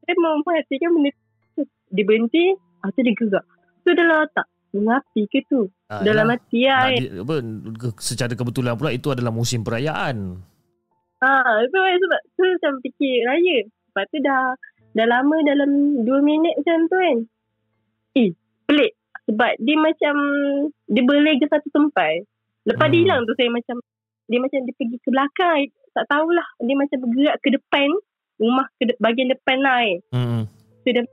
saya 0.00 0.14
mau 0.16 0.38
perhatikan 0.40 0.94
benda 0.94 1.10
tu. 1.52 1.66
Dia 1.90 2.06
berhenti, 2.06 2.54
ah, 2.80 2.88
tu 2.88 3.02
dia 3.02 3.10
gerak. 3.12 3.44
Tu 3.82 3.90
dalam 3.90 4.22
otak. 4.22 4.46
Mengapi 4.70 5.26
ke 5.26 5.42
tu? 5.50 5.66
Ah, 5.90 6.06
dalam 6.06 6.30
hati 6.30 6.62
lah. 6.62 6.94
Kan. 6.94 7.26
apa, 7.26 7.34
secara 7.98 8.32
kebetulan 8.32 8.78
pula 8.78 8.94
itu 8.94 9.10
adalah 9.10 9.34
musim 9.34 9.66
perayaan. 9.66 10.38
Ah, 11.20 11.60
so 11.62 11.76
sebab 11.76 12.20
tu 12.32 12.42
macam 12.46 12.72
fikir 12.80 13.24
raya. 13.24 13.58
Lepas 13.62 14.04
tu 14.08 14.18
dah 14.20 14.56
dah 14.90 15.06
lama 15.06 15.36
dalam 15.42 15.70
2 16.02 16.08
minit 16.20 16.56
macam 16.56 16.88
tu 16.88 16.96
kan. 16.96 17.16
Eh, 18.14 18.30
pelik. 18.64 18.92
Sebab 19.24 19.52
dia 19.58 19.76
macam 19.76 20.14
dia 20.86 21.02
berlega 21.04 21.46
satu 21.46 21.68
tempat. 21.70 22.24
Lepas 22.64 22.86
Hmm. 22.86 22.92
dia 22.92 23.00
hilang 23.00 23.20
tu 23.22 23.34
saya 23.34 23.48
macam 23.48 23.76
dia 24.26 24.38
macam 24.38 24.58
dia 24.62 24.74
pergi 24.74 24.96
ke 24.96 25.08
belakang. 25.08 25.58
Tak 25.90 26.06
tahulah. 26.06 26.48
Dia 26.58 26.74
macam 26.74 26.96
bergerak 27.02 27.36
ke 27.38 27.48
depan. 27.50 27.88
Rumah 28.40 28.66
ke 28.74 28.88
de- 28.88 28.98
bahagian 28.98 29.28
depan 29.28 29.58
lah 29.60 29.78
kan. 29.78 29.98
Hmm. 30.10 30.42
So 30.80 30.88
dia, 30.88 31.04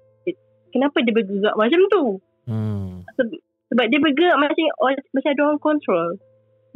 kenapa 0.72 1.04
dia 1.04 1.12
bergerak 1.12 1.56
macam 1.56 1.82
tu? 1.92 2.04
Hmm. 2.48 3.04
Sebab, 3.12 3.36
sebab 3.68 3.86
dia 3.92 4.00
bergerak 4.00 4.38
macam 4.40 4.64
macam 5.12 5.30
ada 5.30 5.42
orang 5.44 5.60
control. 5.60 6.08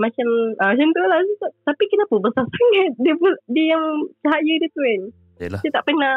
Macam 0.01 0.27
ah, 0.57 0.73
macam 0.73 0.87
tu 0.89 1.01
lah. 1.05 1.19
Tapi 1.69 1.83
kenapa 1.85 2.15
besar 2.17 2.43
sangat 2.51 2.89
dia, 2.97 3.13
dia 3.53 3.65
yang 3.77 3.85
cahaya 4.25 4.53
dia 4.57 4.69
tu 4.73 4.81
kan. 4.81 5.01
Yalah. 5.41 5.59
Saya 5.61 5.71
tak 5.77 5.83
pernah 5.85 6.13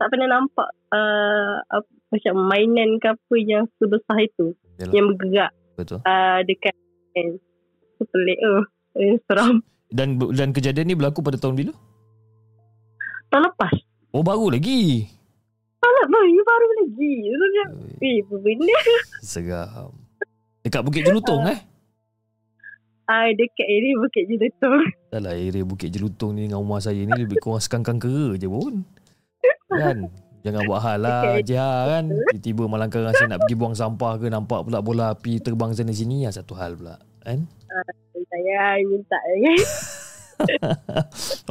tak 0.00 0.08
pernah 0.12 0.28
nampak 0.28 0.68
uh, 0.92 1.54
apa, 1.68 1.88
macam 2.12 2.34
mainan 2.48 3.00
ke 3.00 3.08
apa 3.08 3.34
yang 3.40 3.64
sebesar 3.80 4.16
itu. 4.20 4.52
Yalah. 4.76 4.92
Yang 4.92 5.06
bergerak 5.16 5.52
Betul. 5.80 5.98
uh, 6.04 6.40
dekat 6.44 6.76
kan. 7.16 7.28
So, 7.96 8.04
pelik 8.12 8.38
oh. 8.44 8.64
Eh, 9.00 9.16
seram. 9.24 9.64
Dan 9.96 10.22
dan 10.22 10.54
kejadian 10.54 10.86
ni 10.86 10.94
berlaku 10.94 11.18
pada 11.18 11.34
tahun 11.34 11.58
bila? 11.58 11.74
Tahun 13.26 13.42
lepas. 13.42 13.74
Oh 14.14 14.22
baru 14.22 14.54
lagi. 14.54 15.02
Tahun 15.82 15.94
lepas. 16.06 16.24
You 16.30 16.42
baru 16.46 16.68
lagi. 16.78 17.14
So, 17.26 17.34
macam, 17.42 17.66
eh, 17.98 18.18
benda? 18.22 18.78
Seram. 19.34 19.90
Dekat 20.62 20.86
Bukit 20.86 21.02
Jelutong 21.10 21.42
eh? 21.50 21.58
Ah, 23.10 23.26
dekat 23.34 23.66
area 23.66 23.98
Bukit 23.98 24.24
Jelutong. 24.30 24.86
Dah 25.10 25.18
lah 25.18 25.34
area 25.34 25.66
Bukit 25.66 25.90
Jelutong 25.90 26.38
ni 26.38 26.46
dengan 26.46 26.62
rumah 26.62 26.78
saya 26.78 27.02
ni 27.02 27.10
lebih 27.10 27.42
kurang 27.42 27.58
sekangkang 27.58 27.98
kera 27.98 28.38
je 28.38 28.46
pun. 28.46 28.86
Kan? 29.66 30.06
Jangan 30.40 30.64
buat 30.64 30.80
hal 30.80 31.04
lah 31.04 31.36
Okay. 31.36 31.52
Jia 31.52 31.68
kan 31.84 32.08
Tiba-tiba 32.32 32.64
malam 32.64 32.88
kerang 32.88 33.12
saya 33.12 33.28
nak 33.28 33.44
pergi 33.44 33.60
buang 33.60 33.76
sampah 33.76 34.16
ke 34.16 34.32
Nampak 34.32 34.64
pula 34.64 34.80
bola 34.80 35.12
api 35.12 35.36
terbang 35.36 35.76
sana 35.76 35.92
sini 35.92 36.24
ya 36.24 36.32
Satu 36.32 36.56
hal 36.56 36.80
pula 36.80 36.96
Kan 37.20 37.44
Saya 38.16 38.80
minta. 38.80 39.20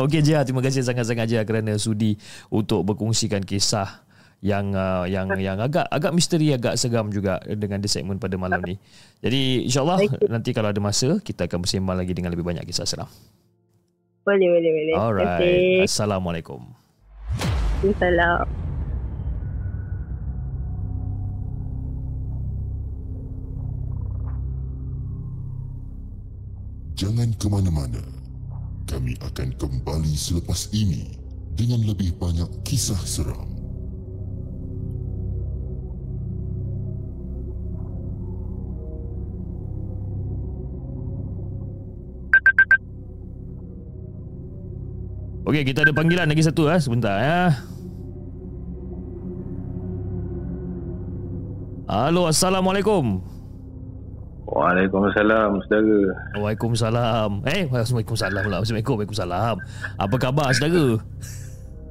Okey 0.02 0.26
Jia 0.26 0.42
Terima 0.42 0.66
kasih 0.66 0.82
sangat-sangat 0.82 1.30
Jia 1.30 1.46
Kerana 1.46 1.78
sudi 1.78 2.18
Untuk 2.50 2.82
berkongsikan 2.82 3.46
kisah 3.46 4.09
yang 4.40 4.72
uh, 4.72 5.04
yang 5.04 5.28
yang 5.36 5.60
agak 5.60 5.84
agak 5.92 6.16
misteri 6.16 6.56
agak 6.56 6.80
seram 6.80 7.12
juga 7.12 7.44
dengan 7.44 7.84
the 7.84 7.92
segmen 7.92 8.16
pada 8.16 8.40
malam 8.40 8.64
ni. 8.64 8.80
Jadi 9.20 9.68
insyaallah 9.68 10.00
nanti 10.32 10.56
kalau 10.56 10.72
ada 10.72 10.80
masa 10.80 11.20
kita 11.20 11.52
akan 11.52 11.68
bersembang 11.68 12.00
lagi 12.00 12.16
dengan 12.16 12.32
lebih 12.32 12.48
banyak 12.48 12.64
kisah 12.64 12.88
seram. 12.88 13.12
Boleh, 14.24 14.48
boleh, 14.48 14.72
boleh. 14.72 14.96
Alright. 14.96 15.28
kasih. 15.28 15.84
Assalamualaikum. 15.90 16.62
Salam. 18.00 18.48
Jangan 27.00 27.32
ke 27.40 27.48
mana-mana. 27.48 28.04
Kami 28.84 29.16
akan 29.24 29.56
kembali 29.56 30.14
selepas 30.16 30.68
ini 30.76 31.16
dengan 31.56 31.84
lebih 31.88 32.16
banyak 32.20 32.48
kisah 32.68 33.00
seram. 33.04 33.59
Okey, 45.50 45.66
kita 45.66 45.82
ada 45.82 45.90
panggilan 45.90 46.30
lagi 46.30 46.46
satu 46.46 46.70
ah 46.70 46.78
sebentar 46.78 47.18
ya. 47.18 47.58
Halo, 51.90 52.30
Assalamualaikum. 52.30 53.18
Waalaikumsalam 54.46 55.58
saudara. 55.66 56.14
Waalaikumsalam. 56.38 57.50
Eh, 57.50 57.66
Waalaikumsalam 57.66 58.42
pula. 58.46 58.62
Assalamualaikum. 58.62 58.94
Waalaikumsalam. 59.02 59.56
Apa 59.98 60.16
khabar 60.22 60.54
saudara? 60.54 61.02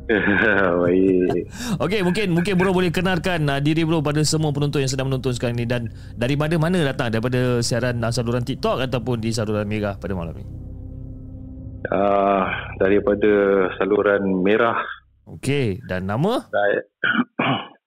Baik. 0.87 1.51
Okey, 1.83 2.01
mungkin 2.07 2.27
mungkin 2.39 2.55
bro 2.55 2.71
boleh 2.71 2.95
kenalkan 2.95 3.43
uh, 3.51 3.59
diri 3.59 3.83
bro 3.83 4.07
pada 4.07 4.23
semua 4.23 4.55
penonton 4.55 4.87
yang 4.87 4.93
sedang 4.95 5.11
menonton 5.11 5.35
sekarang 5.35 5.59
ni 5.59 5.67
dan 5.67 5.91
daripada 6.15 6.55
mana 6.63 6.79
datang? 6.95 7.11
Daripada 7.11 7.59
siaran 7.59 7.99
uh, 8.07 8.15
saluran 8.15 8.47
TikTok 8.47 8.87
ataupun 8.87 9.19
di 9.19 9.35
saluran 9.35 9.67
Merah 9.67 9.99
pada 9.99 10.15
malam 10.15 10.39
ni? 10.39 10.68
Uh, 11.87 12.43
daripada 12.83 13.31
saluran 13.79 14.43
merah. 14.43 14.83
Okey, 15.31 15.79
dan 15.87 16.11
nama? 16.11 16.43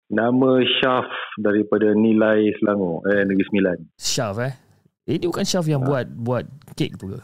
Nama 0.08 0.52
Syaf 0.80 1.08
daripada 1.40 1.92
Nilai 1.96 2.52
Selangor. 2.60 3.04
Eh, 3.12 3.24
Negeri 3.28 3.46
Sembilan. 3.48 3.78
Syaf 4.00 4.36
eh. 4.44 4.54
Eh, 5.08 5.16
dia 5.20 5.28
bukan 5.32 5.48
Syaf 5.48 5.68
yang 5.72 5.84
buat 5.84 6.08
buat 6.16 6.44
kek 6.76 7.00
tu 7.00 7.16
ke? 7.16 7.20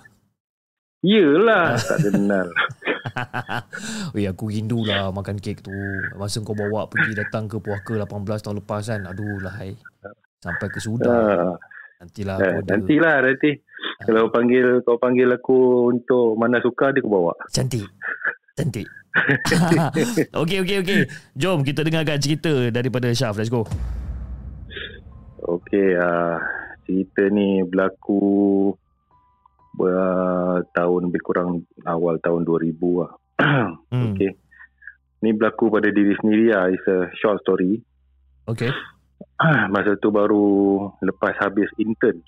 Yelah, 1.03 1.76
tak 1.76 1.99
kenal. 1.99 2.47
Weh, 4.16 4.28
aku 4.28 4.47
rindu 4.47 4.88
lah 4.88 5.11
makan 5.11 5.36
kek 5.39 5.64
tu. 5.64 5.72
Masa 6.16 6.39
kau 6.39 6.55
bawa 6.55 6.88
pergi 6.88 7.11
datang 7.11 7.51
ke 7.51 7.59
Puaka 7.59 7.99
18 7.99 8.07
tahun 8.39 8.64
lepas 8.64 8.88
kan. 8.88 9.03
Aduh 9.11 9.43
lah 9.43 9.55
hai. 9.59 9.76
Sampai 10.39 10.68
ke 10.72 10.80
Sudan. 10.80 11.11
Ah, 11.11 11.55
Nantilah 12.03 12.36
eh, 12.36 12.51
aku 12.51 12.59
nantilah 12.68 13.16
nanti. 13.24 13.51
Kalau 14.04 14.28
panggil 14.28 14.84
kau 14.84 14.99
panggil 14.99 15.32
aku 15.32 15.89
untuk 15.91 16.36
mana 16.36 16.60
suka 16.60 16.91
dia 16.91 16.99
aku 16.99 17.10
bawa. 17.12 17.34
Cantik. 17.51 17.88
Cantik. 18.56 18.88
okey, 20.43 20.58
okey, 20.66 20.78
okey. 20.84 21.01
Jom 21.38 21.62
kita 21.62 21.86
dengarkan 21.86 22.20
cerita 22.20 22.51
daripada 22.74 23.08
Syaf. 23.14 23.39
Let's 23.39 23.54
go. 23.54 23.64
Okey, 25.43 25.95
uh, 25.99 26.39
cerita 26.88 27.28
ni 27.32 27.64
berlaku 27.68 28.22
uh, 29.80 30.58
tahun 30.72 31.12
lebih 31.12 31.22
kurang 31.24 31.68
awal 31.84 32.20
tahun 32.20 32.47
2000 32.47 32.76
lah. 32.99 33.12
Hmm. 33.39 33.76
Okey. 34.16 34.32
Ni 35.24 35.30
berlaku 35.32 35.72
pada 35.72 35.88
diri 35.88 36.16
sendiri 36.20 36.51
lah. 36.51 36.68
It's 36.72 36.84
a 36.88 37.08
short 37.20 37.39
story. 37.43 37.80
Okey. 38.47 38.72
Masa 39.74 39.95
tu 39.99 40.12
baru 40.12 40.88
lepas 41.04 41.36
habis 41.39 41.68
intern. 41.80 42.20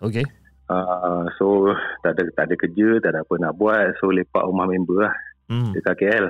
Okey. 0.00 0.24
Uh, 0.70 1.26
so 1.34 1.74
tak 2.06 2.14
ada 2.14 2.30
tak 2.30 2.44
ada 2.46 2.54
kerja, 2.54 2.88
tak 3.02 3.10
ada 3.16 3.20
apa 3.26 3.34
nak 3.42 3.58
buat. 3.58 3.98
So 3.98 4.14
lepak 4.14 4.46
rumah 4.46 4.70
member 4.70 5.02
lah 5.02 5.14
Hmm. 5.50 5.74
dekat 5.74 5.98
KL. 5.98 6.26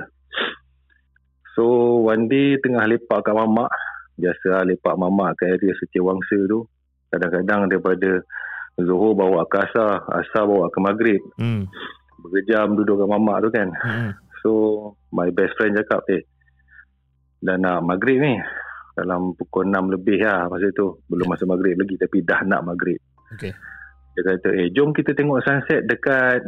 So 1.53 1.63
one 2.01 2.25
day 2.25 2.57
tengah 2.57 2.89
lepak 2.89 3.21
kat 3.21 3.37
mamak. 3.37 3.69
Biasa 4.17 4.65
lepak 4.65 4.97
mamak 4.97 5.37
kat 5.37 5.61
area 5.61 5.77
Setiawangsa 5.77 6.49
tu. 6.49 6.65
Kadang-kadang 7.13 7.69
daripada 7.69 8.25
Zohor 8.81 9.13
bawa 9.13 9.45
ke 9.45 9.61
Asar, 9.61 10.09
Asar 10.09 10.49
bawa 10.49 10.73
ke 10.73 10.79
Maghrib. 10.81 11.21
Hmm. 11.37 11.69
Berjam 12.17 12.73
duduk 12.73 12.97
kat 13.05 13.09
mamak 13.13 13.45
tu 13.45 13.49
kan. 13.53 13.69
Hmm. 13.77 14.11
So 14.41 14.49
my 15.13 15.29
best 15.29 15.53
friend 15.53 15.77
cakap 15.77 16.01
eh 16.09 16.25
dah 17.45 17.61
nak 17.61 17.85
maghrib 17.85 18.17
ni. 18.21 18.41
Dalam 18.97 19.33
pukul 19.37 19.69
6 19.69 19.97
lebih 20.01 20.17
lah 20.25 20.49
masa 20.49 20.65
tu. 20.73 20.97
Belum 21.05 21.29
masa 21.29 21.45
maghrib 21.45 21.77
lagi 21.77 21.93
tapi 21.93 22.25
dah 22.25 22.41
nak 22.41 22.65
maghrib. 22.65 22.97
Okey. 23.31 23.53
Dia 24.11 24.21
kata 24.25 24.49
eh 24.51 24.67
jom 24.71 24.91
kita 24.91 25.11
tengok 25.11 25.39
sunset 25.41 25.85
dekat 25.85 26.43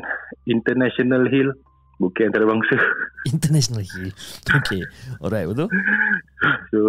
International 0.45 1.23
Hill 1.25 1.55
Bukit 1.95 2.27
Antarabangsa. 2.27 2.75
International 3.33 3.83
Hill. 3.85 4.11
Okey. 4.51 4.83
Alright, 5.17 5.47
betul? 5.47 5.71
So 6.69 6.79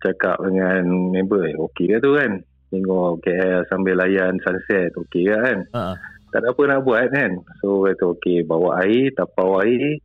cakap 0.00 0.40
dengan 0.40 0.84
member 1.10 1.44
eh 1.44 1.56
okey 1.58 1.90
ke 1.90 1.98
tu 1.98 2.14
kan. 2.14 2.40
Tengok 2.66 3.20
KL 3.20 3.62
sambil 3.66 3.94
layan 3.96 4.40
sunset 4.40 4.90
okey 4.96 5.24
ke 5.24 5.34
kan. 5.34 5.58
Ha. 5.72 5.84
tak 6.26 6.42
ada 6.42 6.52
apa 6.52 6.62
nak 6.66 6.82
buat 6.82 7.04
kan. 7.08 7.32
So 7.60 7.80
kata 7.82 8.12
okey 8.12 8.44
bawa 8.44 8.80
air, 8.82 9.08
tapau 9.12 9.56
air, 9.58 10.00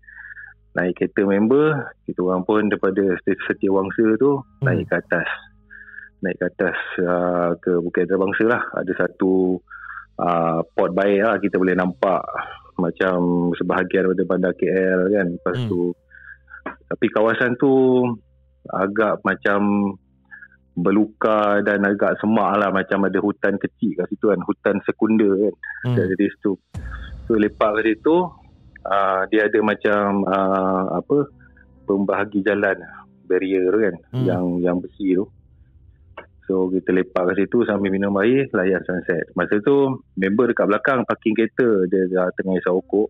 naik 0.74 0.96
kereta 0.96 1.24
member, 1.24 1.76
kita 2.06 2.20
orang 2.22 2.44
pun 2.44 2.68
daripada 2.68 3.04
Setiawangsa 3.22 4.16
tu 4.16 4.40
Hmm. 4.60 4.64
naik 4.64 4.88
ke 4.88 4.96
atas. 4.96 5.28
Naik 6.22 6.38
ke 6.38 6.46
atas 6.48 6.78
uh, 7.02 7.50
ke 7.58 7.82
Bukit 7.82 8.06
Antarabangsa 8.06 8.44
lah. 8.46 8.64
Ada 8.78 8.94
satu 9.06 9.58
uh, 10.22 10.60
pot 10.74 10.94
baik 10.94 11.20
lah 11.22 11.36
kita 11.42 11.58
boleh 11.58 11.74
nampak 11.74 12.22
macam 12.78 13.50
sebahagian 13.58 14.06
daripada 14.10 14.24
bandar 14.26 14.54
KL 14.54 15.10
kan. 15.10 15.28
Lepas 15.38 15.58
Hmm. 15.58 15.70
tu 15.70 15.82
tapi 16.62 17.08
kawasan 17.10 17.58
tu 17.58 17.72
agak 18.70 19.24
macam 19.26 19.94
berluka 20.72 21.60
dan 21.66 21.84
agak 21.84 22.16
semak 22.22 22.56
lah 22.56 22.70
macam 22.72 23.04
ada 23.04 23.20
hutan 23.20 23.58
kecil 23.58 23.92
kat 23.98 24.08
situ 24.08 24.30
kan 24.30 24.40
hutan 24.46 24.78
sekunder 24.86 25.34
kan 25.36 25.56
Hmm. 25.90 25.96
dari 25.98 26.30
situ. 26.30 26.54
So 27.26 27.36
lepak 27.36 27.82
kat 27.82 27.86
situ 27.92 28.16
uh, 28.86 29.22
dia 29.34 29.50
ada 29.50 29.60
macam 29.66 30.22
uh, 30.24 30.86
apa 30.96 31.18
pembahagi 31.90 32.46
jalan 32.46 32.78
barrier 33.26 33.72
kan 33.74 33.96
Hmm. 34.14 34.26
yang 34.30 34.46
yang 34.62 34.78
besi 34.78 35.18
tu. 35.18 35.26
So 36.52 36.68
kita 36.68 36.92
lepak 36.92 37.32
kat 37.32 37.36
situ 37.40 37.64
sambil 37.64 37.96
minum 37.96 38.12
air 38.20 38.44
layan 38.52 38.84
sunset. 38.84 39.24
Masa 39.40 39.64
tu 39.64 40.04
member 40.20 40.52
dekat 40.52 40.68
belakang 40.68 41.08
parking 41.08 41.32
kereta 41.32 41.88
dia 41.88 42.12
dah 42.12 42.28
tengah 42.36 42.60
isap 42.60 42.76
rokok. 42.76 43.08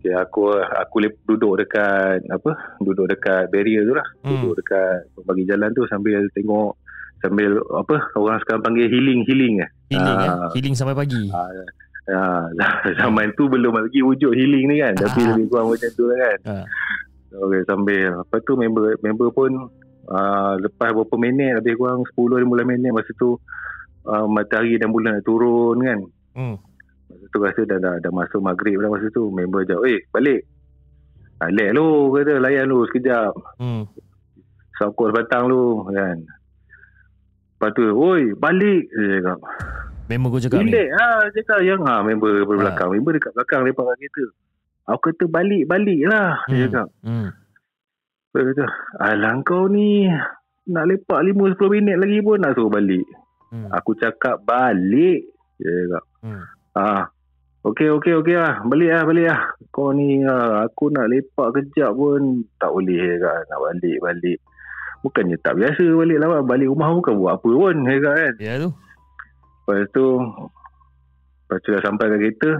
Okay, 0.00 0.16
aku 0.16 0.56
aku 0.56 0.96
duduk 1.28 1.60
dekat 1.60 2.24
apa? 2.32 2.80
Duduk 2.80 3.12
dekat 3.12 3.52
barrier 3.52 3.84
tu 3.84 3.92
lah. 3.92 4.08
Hmm. 4.24 4.40
Duduk 4.40 4.64
dekat 4.64 5.12
pembagi 5.12 5.44
jalan 5.52 5.68
tu 5.76 5.84
sambil 5.92 6.24
tengok 6.32 6.80
sambil 7.20 7.60
apa 7.76 8.08
orang 8.16 8.40
sekarang 8.40 8.64
panggil 8.64 8.88
healing 8.88 9.20
healing 9.28 9.60
eh. 9.60 9.68
Healing 9.92 10.18
eh. 10.24 10.32
Ah. 10.32 10.48
Healing 10.56 10.72
sampai 10.72 10.96
pagi. 10.96 11.28
Ha, 12.08 12.48
zaman 13.04 13.36
tu 13.36 13.52
belum 13.52 13.76
lagi 13.76 14.00
wujud 14.00 14.32
healing 14.32 14.66
ni 14.72 14.80
kan 14.80 14.96
tapi 14.96 15.28
lebih 15.28 15.46
kurang 15.52 15.70
macam 15.70 15.90
tu 15.94 16.08
lah 16.08 16.18
kan 16.18 16.38
Ha. 16.42 16.56
okay, 17.38 17.60
sambil 17.68 18.18
lepas 18.24 18.40
tu 18.42 18.58
member 18.58 18.98
member 19.04 19.28
pun 19.30 19.70
uh, 20.06 20.56
lepas 20.56 20.90
beberapa 20.90 21.16
minit 21.16 21.58
lebih 21.58 21.76
kurang 21.76 22.06
10-15 22.10 22.40
minit 22.64 22.90
masa 22.90 23.10
tu 23.14 23.36
uh, 24.04 24.26
matahari 24.26 24.76
dan 24.76 24.88
bulan 24.88 25.16
nak 25.16 25.24
turun 25.24 25.76
kan 25.78 26.00
Hmm. 26.30 26.56
masa 27.06 27.24
tu 27.26 27.38
rasa 27.38 27.60
dah, 27.64 27.76
dah, 27.76 27.94
dah 27.98 28.10
masuk 28.10 28.38
maghrib 28.38 28.78
dah 28.78 28.88
masa 28.88 29.10
tu 29.10 29.28
member 29.28 29.64
jawab 29.64 29.84
eh 29.84 30.00
balik 30.08 30.46
balik 31.36 31.68
lu 31.72 31.86
kata 32.10 32.38
layan 32.38 32.64
lu 32.64 32.86
sekejap 32.86 33.32
Hmm. 33.56 33.84
sokol 34.74 35.10
batang 35.10 35.46
lu 35.46 35.84
kan 35.86 36.22
lepas 37.52 37.70
tu 37.72 37.82
oi 37.90 38.32
balik 38.32 38.88
dia 38.88 39.20
cakap 39.20 39.40
Member 40.06 40.26
kau 40.28 40.42
cakap 40.42 40.58
ni. 40.58 40.74
Bilik 40.74 40.88
ha, 40.90 41.22
cakap 41.30 41.62
yang 41.62 41.86
ha, 41.86 42.02
member 42.02 42.34
daripada 42.34 42.58
Ha. 42.58 42.62
belakang. 42.66 42.88
Member 42.90 43.12
dekat 43.14 43.30
belakang 43.30 43.62
lepak 43.62 43.84
kat 43.86 43.94
kereta. 43.94 44.24
Aku 44.90 45.00
kata 45.06 45.24
balik-balik 45.30 46.00
lah. 46.02 46.34
Dia 46.50 46.50
Hmm. 46.50 46.62
cakap. 46.66 46.88
Hmm. 47.06 47.28
Dia 48.30 48.46
kata, 48.46 48.66
alah 49.02 49.34
kau 49.42 49.66
ni 49.66 50.06
nak 50.70 50.86
lepak 50.86 51.18
5-10 51.18 51.74
minit 51.74 51.96
lagi 51.98 52.18
pun 52.22 52.38
nak 52.38 52.54
suruh 52.54 52.70
balik. 52.70 53.02
Hmm. 53.50 53.66
Aku 53.74 53.98
cakap 53.98 54.46
balik. 54.46 55.26
Ya 55.58 55.74
kak. 55.90 56.04
Hmm. 56.22 56.42
Ah. 56.78 57.04
Okey 57.60 57.92
okey 57.92 58.14
okey 58.22 58.38
lah. 58.38 58.62
Balik 58.64 58.90
lah 58.94 59.02
balik 59.04 59.26
lah. 59.28 59.42
Kau 59.74 59.90
ni 59.92 60.22
ah, 60.24 60.64
aku 60.64 60.88
nak 60.94 61.10
lepak 61.10 61.58
kejap 61.58 61.92
pun 61.92 62.46
tak 62.56 62.70
boleh 62.70 63.18
kak. 63.18 63.50
Nak 63.50 63.58
balik 63.58 63.98
balik. 63.98 64.38
Bukannya 65.02 65.36
tak 65.42 65.58
biasa 65.58 65.84
balik 65.90 66.18
lah. 66.22 66.40
Balik 66.46 66.70
rumah 66.70 66.94
bukan 66.94 67.18
buat 67.18 67.32
apa 67.42 67.50
pun 67.50 67.76
ya 67.82 67.96
kak 67.98 68.14
kan. 68.14 68.34
Ya 68.38 68.54
tu. 68.62 68.70
Lepas 69.70 69.86
tu 69.94 70.06
Lepas 71.46 71.58
tu 71.62 71.68
dah 71.70 71.82
sampai 71.86 72.06
ke 72.10 72.16
kereta 72.18 72.50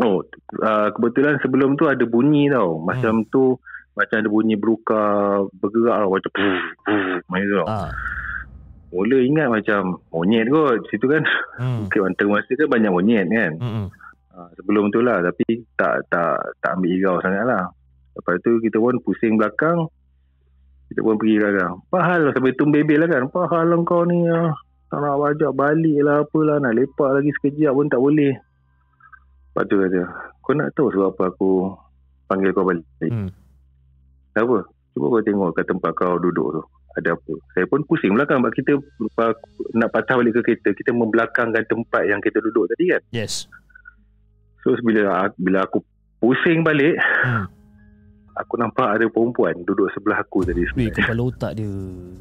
Oh 0.00 0.24
uh, 0.64 0.88
Kebetulan 0.96 1.36
sebelum 1.44 1.76
tu 1.76 1.84
ada 1.92 2.00
bunyi 2.08 2.48
tau 2.48 2.80
Macam 2.80 3.28
tu 3.28 3.60
Macam 3.98 4.16
ada 4.22 4.28
bunyi 4.30 4.54
beruka 4.54 5.02
Bergerak 5.58 5.96
tau. 6.06 6.10
Macam 6.14 6.30
puh, 6.30 6.58
puh, 6.86 7.10
Macam 7.26 7.46
tu 7.46 7.56
Ah. 7.66 7.90
Mula 8.90 9.18
ingat 9.22 9.48
macam 9.50 10.02
Monyet 10.10 10.50
kot 10.50 10.82
Situ 10.90 11.06
kan. 11.06 11.22
Hmm. 11.58 11.78
Bukit 11.86 12.00
Wanteng 12.02 12.30
masa 12.30 12.50
kan 12.54 12.68
banyak 12.70 12.90
monyet 12.90 13.26
kan. 13.30 13.52
Hmm. 13.58 13.86
uh, 14.34 14.48
Sebelum 14.58 14.90
tu 14.90 15.02
lah 15.02 15.22
Tapi 15.22 15.62
tak 15.78 16.06
tak 16.10 16.38
tak 16.62 16.70
ambil 16.78 16.90
hirau 16.90 17.16
sangat 17.22 17.44
lah. 17.46 17.70
Lepas 18.18 18.42
tu 18.42 18.58
kita 18.58 18.82
pun 18.82 18.98
pusing 19.02 19.38
belakang. 19.38 19.86
Kita 20.90 21.06
pun 21.06 21.14
pergi 21.14 21.38
belakang 21.38 21.72
Apa 21.90 21.98
hal 22.02 22.20
sampai 22.34 22.54
tu 22.58 22.66
bebel 22.66 23.06
lah 23.06 23.08
kan. 23.10 23.22
Apa 23.30 23.40
hal 23.46 23.66
lah 23.70 23.78
kau 23.86 24.02
ni 24.06 24.26
ah? 24.26 24.50
Tak 24.90 24.98
nak 25.06 25.22
bajak 25.22 25.54
balik 25.54 25.98
lah 26.02 26.26
apalah 26.26 26.58
Nak 26.58 26.74
lepak 26.74 27.10
lagi 27.14 27.30
sekejap 27.38 27.70
pun 27.70 27.86
tak 27.86 28.02
boleh. 28.02 28.34
Lepas 29.50 29.64
tu 29.70 29.78
kata 29.78 30.02
Kau 30.42 30.52
nak 30.58 30.70
tahu 30.74 30.90
sebab 30.90 31.14
apa 31.14 31.22
aku 31.30 31.50
Panggil 32.26 32.50
kau 32.50 32.66
balik? 32.66 32.86
Hmm. 33.06 33.30
Kenapa? 34.32 34.58
Cuba 34.90 35.06
kau 35.06 35.22
tengok 35.22 35.50
kat 35.54 35.64
tempat 35.64 35.90
kau 35.94 36.18
duduk 36.18 36.48
tu 36.50 36.62
Ada 36.94 37.14
apa 37.14 37.32
Saya 37.54 37.64
pun 37.66 37.82
pusing 37.86 38.10
belakang 38.10 38.42
Sebab 38.42 38.52
kita 38.52 38.72
Nak 39.72 39.88
patah 39.90 40.18
balik 40.18 40.38
ke 40.38 40.50
kereta 40.50 40.74
Kita 40.74 40.90
membelakangkan 40.90 41.62
tempat 41.62 42.02
yang 42.04 42.18
kita 42.18 42.38
duduk 42.40 42.66
tadi 42.68 42.90
kan 42.90 43.02
Yes. 43.10 43.46
So 44.60 44.74
bila 44.80 45.30
bila 45.34 45.64
aku 45.64 45.80
pusing 46.18 46.60
balik, 46.60 47.00
Hmm. 47.24 47.48
aku 48.36 48.60
nampak 48.60 48.92
ada 48.92 49.08
perempuan 49.08 49.56
duduk 49.64 49.88
sebelah 49.90 50.20
aku 50.20 50.44
tadi. 50.44 50.60
Weh, 50.60 50.68
sebenarnya. 50.68 50.96
kepala 51.00 51.22
otak 51.24 51.52
dia. 51.56 51.72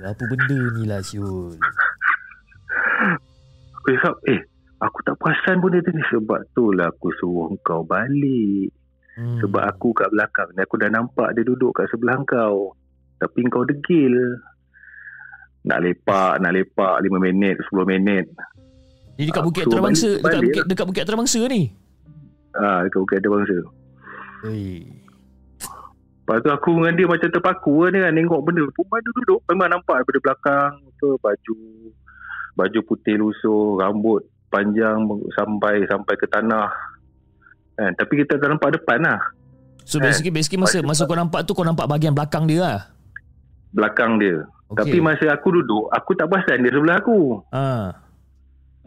Apa 0.07 0.23
benda 0.23 0.59
ni 0.71 0.83
lah 0.87 1.03
Syul? 1.03 1.59
Aku 3.75 3.87
cakap, 3.91 4.15
eh, 4.27 4.39
aku 4.79 4.99
tak 5.03 5.15
perasan 5.19 5.59
pun 5.59 5.71
dia 5.71 5.83
tadi. 5.83 5.99
Sebab 6.11 6.39
tu 6.51 6.71
lah 6.71 6.87
aku 6.87 7.11
suruh 7.19 7.51
kau 7.59 7.83
balik. 7.83 8.71
Hmm. 9.19 9.35
Sebab 9.43 9.63
aku 9.67 9.91
kat 9.91 10.07
belakang 10.15 10.47
ni, 10.55 10.63
aku 10.63 10.79
dah 10.79 10.87
nampak 10.87 11.35
dia 11.35 11.43
duduk 11.43 11.75
kat 11.75 11.91
sebelah 11.91 12.23
kau. 12.23 12.71
Tapi 13.19 13.43
kau 13.51 13.67
degil. 13.67 14.15
Nak 15.67 15.83
lepak, 15.83 16.39
nak 16.39 16.55
lepak 16.55 17.03
5 17.03 17.19
minit, 17.19 17.59
10 17.67 17.83
minit. 17.83 18.31
Ni 19.19 19.27
dekat 19.27 19.43
Bukit 19.43 19.67
balik- 19.67 20.23
dekat 20.23 20.39
Bukit 20.39 20.63
dekat 20.63 20.85
Bukit 20.87 21.01
Antarabangsa 21.03 21.41
ni. 21.51 21.67
Ah, 22.55 22.87
dekat 22.87 22.99
Bukit 23.03 23.19
ada 23.19 23.27
bangsa. 23.27 23.57
Weh. 24.47 24.87
Lepas 26.23 26.45
tu 26.45 26.49
aku 26.53 26.71
dengan 26.79 26.93
dia 26.95 27.09
macam 27.09 27.27
terpaku 27.27 27.73
kan, 27.83 27.89
dia 27.91 28.05
kan 28.07 28.15
tengok 28.15 28.41
benda. 28.45 28.63
Perempuan 28.71 29.01
tu 29.01 29.11
duduk, 29.19 29.39
memang 29.51 29.67
nampak 29.75 29.95
daripada 29.99 30.19
belakang. 30.23 30.71
Tu, 30.95 31.09
baju 31.19 31.55
baju 32.55 32.79
putih 32.87 33.15
lusuh, 33.19 33.81
rambut 33.81 34.23
panjang 34.47 35.03
sampai 35.35 35.83
sampai 35.89 36.13
ke 36.15 36.29
tanah. 36.31 36.69
Kan? 37.79 37.91
Tapi 37.95 38.13
kita 38.23 38.35
tak 38.35 38.49
nampak 38.51 38.75
depan 38.75 38.99
lah. 38.99 39.19
So 39.87 39.97
Eh, 39.97 40.11
basically, 40.11 40.33
basically 40.35 40.61
masa, 40.61 40.77
masa 40.83 41.07
kau 41.07 41.17
nampak 41.17 41.47
tu 41.47 41.55
kau 41.55 41.63
nampak 41.63 41.87
bahagian 41.87 42.11
belakang 42.13 42.45
dia 42.45 42.59
lah. 42.61 42.79
Belakang 43.71 44.19
dia. 44.19 44.43
Okay. 44.69 44.85
Tapi 44.85 44.97
masa 45.01 45.33
aku 45.33 45.49
duduk, 45.49 45.89
aku 45.89 46.13
tak 46.13 46.29
perasan 46.29 46.61
dia 46.61 46.69
sebelah 46.69 47.01
aku. 47.01 47.41
Ah. 47.49 47.97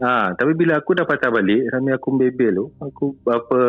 Ha, 0.03 0.35
tapi 0.35 0.51
bila 0.55 0.79
aku 0.79 0.95
dah 0.95 1.03
patah 1.07 1.31
balik 1.31 1.67
sambil 1.71 1.95
aku 1.95 2.15
bebel 2.15 2.51
tu, 2.55 2.65
aku 2.79 3.05
apa 3.27 3.61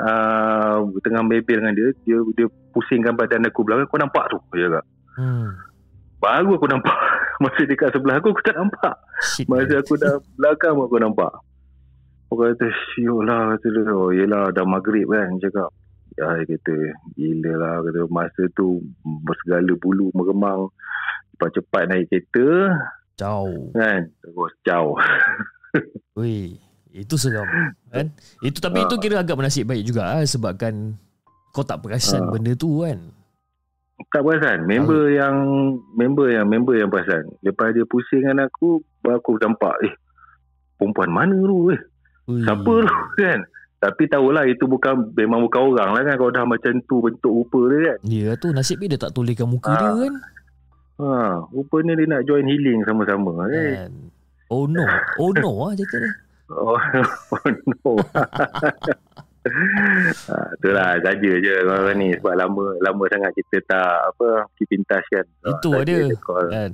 uh, 0.00 0.76
tengah 1.02 1.22
bebel 1.26 1.62
dengan 1.62 1.74
dia, 1.74 1.88
dia 2.02 2.18
dia 2.34 2.46
pusingkan 2.74 3.14
badan 3.14 3.46
aku 3.46 3.66
belakang, 3.66 3.86
aku 3.90 3.98
nampak 3.98 4.24
tu. 4.30 4.38
Ya 4.54 4.70
tak? 4.70 4.84
Hmm. 5.18 5.54
Baru 6.22 6.58
aku 6.58 6.66
nampak. 6.70 6.94
Masa 7.42 7.62
dekat 7.62 7.94
sebelah 7.94 8.18
aku, 8.18 8.34
aku 8.34 8.42
tak 8.42 8.58
nampak. 8.58 8.94
Shit. 9.22 9.46
Masa 9.50 9.82
aku 9.82 9.94
dah 9.98 10.18
belakang 10.38 10.78
aku 10.78 10.98
nampak. 10.98 11.30
Aku 12.28 12.36
kata, 12.38 12.66
syuk 12.92 13.24
lah. 13.24 13.56
Kata 13.56 13.66
dia, 13.66 13.88
oh 13.88 14.12
yelah 14.12 14.52
dah 14.52 14.62
maghrib 14.62 15.08
kan. 15.08 15.32
Dia 15.36 15.48
Cakap, 15.48 15.70
ya 16.14 16.26
dia 16.36 16.44
kata, 16.46 16.76
gila 17.14 17.52
lah. 17.56 17.74
Kata, 17.80 18.00
masa 18.08 18.42
tu 18.52 18.84
segala 19.40 19.72
bulu 19.74 20.12
meremang. 20.12 20.68
Cepat-cepat 21.32 21.82
naik 21.86 22.04
kereta 22.06 22.74
Jauh. 23.16 23.72
kan. 23.72 24.10
Terus 24.20 24.52
jauh. 24.62 24.98
Weh. 26.18 26.58
Itu 26.88 27.14
seram. 27.14 27.46
Kan? 27.88 28.10
Itu 28.40 28.58
tapi 28.58 28.82
Ah. 28.82 28.84
itu 28.84 28.96
kira 28.98 29.22
agak 29.22 29.36
bernasib 29.36 29.64
baik 29.64 29.86
juga 29.86 30.18
ah, 30.18 30.24
sebabkan 30.24 30.98
kau 31.50 31.62
tak 31.62 31.78
perasan 31.78 32.26
Ah. 32.26 32.30
benda 32.30 32.52
tu 32.52 32.82
kan. 32.82 32.98
tak 34.10 34.22
perasan. 34.22 34.62
Member 34.64 35.10
yang 35.10 35.36
member 35.92 36.26
yang 36.28 36.46
member 36.46 36.74
yang 36.74 36.86
perasan. 36.86 37.28
Lepas 37.40 37.70
dia 37.70 37.82
pusing 37.84 38.22
dengan 38.22 38.46
aku, 38.46 38.78
aku 39.04 39.38
nampak, 39.38 39.74
eh, 39.82 39.94
perempuan 40.74 41.10
mana 41.10 41.34
tu? 41.34 41.70
Eh, 41.70 41.80
Ui. 42.28 42.40
siapa 42.40 42.72
tu? 42.78 42.94
Kan? 43.16 43.40
Tapi 43.78 44.02
tahulah 44.04 44.42
itu 44.44 44.64
bukan 44.64 45.14
memang 45.14 45.40
bukan 45.40 45.70
orang 45.70 45.90
lah 45.90 46.02
kan 46.02 46.14
kalau 46.16 46.30
dah 46.30 46.44
macam 46.44 46.72
tu 46.84 46.98
bentuk 46.98 47.30
rupa 47.32 47.60
dia 47.68 47.78
kan. 47.84 47.98
Dia 48.02 48.30
tu 48.34 48.46
nasib 48.50 48.78
dia 48.78 48.94
tak 48.96 49.12
tolehkan 49.12 49.46
muka 49.46 49.70
dia 49.70 49.86
Ah. 49.86 49.94
kan. 49.96 50.14
Ha, 50.98 51.08
rupanya 51.48 51.94
dia 51.94 52.06
nak 52.08 52.22
join 52.24 52.42
healing 52.44 52.82
sama-sama. 52.82 53.46
Eh. 53.48 53.78
kan. 53.78 53.92
Oh 54.48 54.66
no. 54.66 54.82
Oh 55.16 55.30
no 55.32 55.50
ah 55.62 55.72
cerita 55.72 55.96
dia. 55.96 56.12
Oh, 56.48 56.74
oh 57.34 57.48
no. 57.64 57.90
ha, 60.26 60.36
itulah 60.54 60.88
saja 60.98 61.30
je 61.38 61.52
orang 61.62 61.96
ni 61.96 62.08
sebab 62.14 62.34
lama 62.34 62.62
lama 62.80 63.04
sangat 63.06 63.32
kita 63.32 63.56
tak 63.64 63.84
apa 64.06 64.26
keep 64.56 64.70
in 64.70 64.82
touch 64.84 65.06
kan. 65.08 65.26
Itu 65.46 65.70
Ah, 65.70 65.80
ada. 65.80 65.96
Kan. 66.50 66.70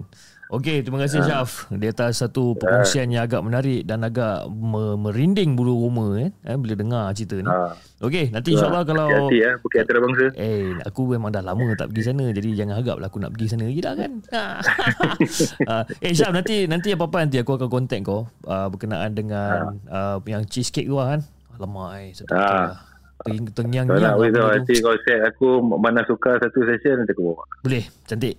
Okey, 0.55 0.81
terima 0.81 0.99
kasih 0.99 1.19
Ah. 1.19 1.27
Syaf. 1.43 1.67
Di 1.69 1.87
atas 1.87 2.17
satu 2.17 2.55
perkongsian 2.55 3.11
yang 3.11 3.25
agak 3.25 3.41
menarik 3.41 3.83
dan 3.83 4.01
agak 4.01 4.47
me- 4.47 4.95
merinding 4.97 5.53
bulu 5.53 5.75
roma 5.81 6.15
eh, 6.17 6.31
eh 6.43 6.55
bila 6.55 6.75
dengar 6.75 7.11
cerita 7.11 7.35
ni. 7.37 7.45
Ha, 7.45 7.75
Okey, 8.01 8.31
nanti 8.31 8.53
insyaAllah 8.53 8.85
kalau 8.85 9.07
hati-hati 9.09 9.39
ya, 9.41 9.51
Bukit 9.59 9.79
Antarabangsa. 9.81 10.27
Eh, 10.37 10.79
aku 10.81 11.01
memang 11.09 11.29
dah 11.29 11.43
lama 11.43 11.75
tak 11.75 11.91
pergi 11.91 12.03
sana 12.05 12.25
Jadi 12.29 12.55
jangan 12.55 12.79
harap 12.79 12.97
lah 12.97 13.09
aku 13.09 13.19
nak 13.19 13.33
pergi 13.33 13.47
sana 13.49 13.65
je 13.67 13.81
dah 13.81 13.95
kan 13.95 14.13
uh, 14.31 15.83
Eh 16.05 16.13
Syaf, 16.13 16.31
nanti 16.31 16.67
nanti 16.67 16.93
apa-apa 16.93 17.25
nanti 17.25 17.41
aku 17.41 17.57
akan 17.57 17.69
contact 17.69 18.03
kau 18.03 18.23
uh, 18.45 18.69
Berkenaan 18.69 19.11
dengan 19.11 19.51
uh, 19.85 20.21
yang 20.23 20.45
cheesecake 20.45 20.87
tu 20.87 20.95
lah 20.95 21.17
kan 21.17 21.21
Alamak 21.55 21.91
eh, 21.97 22.09
ha. 22.31 22.77
Teng- 23.25 23.49
Tengyang 23.49 23.87
Kalau 23.87 23.97
nak 23.97 24.05
yang 24.05 24.19
beritahu 24.21 24.49
nanti 24.53 24.75
kau 24.79 24.95
set 25.01 25.21
aku 25.25 25.47
mana 25.63 26.05
suka 26.05 26.37
satu 26.37 26.61
session 26.63 27.01
nanti 27.01 27.11
aku 27.11 27.25
bawa. 27.25 27.43
Boleh, 27.63 27.85
cantik 28.05 28.37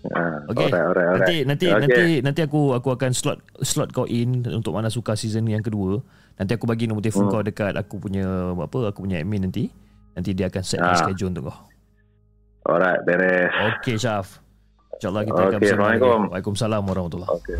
Ha, 0.00 0.48
Okey. 0.48 0.64
Alright, 0.64 0.80
alright, 0.82 1.06
alright. 1.06 1.20
Nanti 1.20 1.36
nanti 1.44 1.66
Okey. 1.68 1.80
nanti 1.84 2.02
nanti 2.24 2.40
aku 2.40 2.72
aku 2.72 2.88
akan 2.90 3.12
slot 3.12 3.38
slot 3.60 3.92
kau 3.92 4.08
in 4.08 4.40
untuk 4.42 4.72
mana 4.72 4.88
suka 4.88 5.12
season 5.12 5.44
yang 5.44 5.60
kedua. 5.60 6.00
Nanti 6.40 6.56
aku 6.56 6.64
bagi 6.64 6.88
nombor 6.88 7.04
telefon 7.04 7.28
Hmm. 7.28 7.34
kau 7.34 7.44
dekat 7.44 7.76
aku 7.76 8.00
punya 8.00 8.24
apa 8.50 8.88
aku 8.88 9.04
punya 9.04 9.20
admin 9.20 9.44
nanti. 9.44 9.68
Nanti 10.10 10.32
dia 10.32 10.48
akan 10.48 10.62
set 10.64 10.80
Ah. 10.80 10.96
schedule 10.96 11.28
untuk 11.30 11.52
kau. 11.52 11.58
Alright, 12.66 13.04
beres. 13.04 13.52
Okey 13.76 13.96
Syaf. 13.96 14.40
InsyaAllah 14.96 15.22
kita 15.22 15.36
akan 15.38 15.48
Okey, 15.50 15.60
bersama 15.60 15.84
lagi. 15.86 16.00
Assalamualaikum. 16.00 16.20
Waalaikumsalam 16.28 16.82
warahmatullahi 16.82 17.30
Okey. 17.36 17.56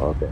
Okey. 0.00 0.30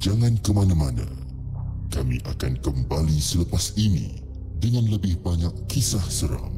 Jangan 0.00 0.32
ke 0.40 0.50
mana-mana. 0.50 1.04
Kami 1.90 2.22
akan 2.22 2.52
kembali 2.62 3.18
selepas 3.18 3.74
ini 3.74 4.22
dengan 4.62 4.86
lebih 4.86 5.18
banyak 5.20 5.50
kisah 5.66 6.02
seram. 6.06 6.54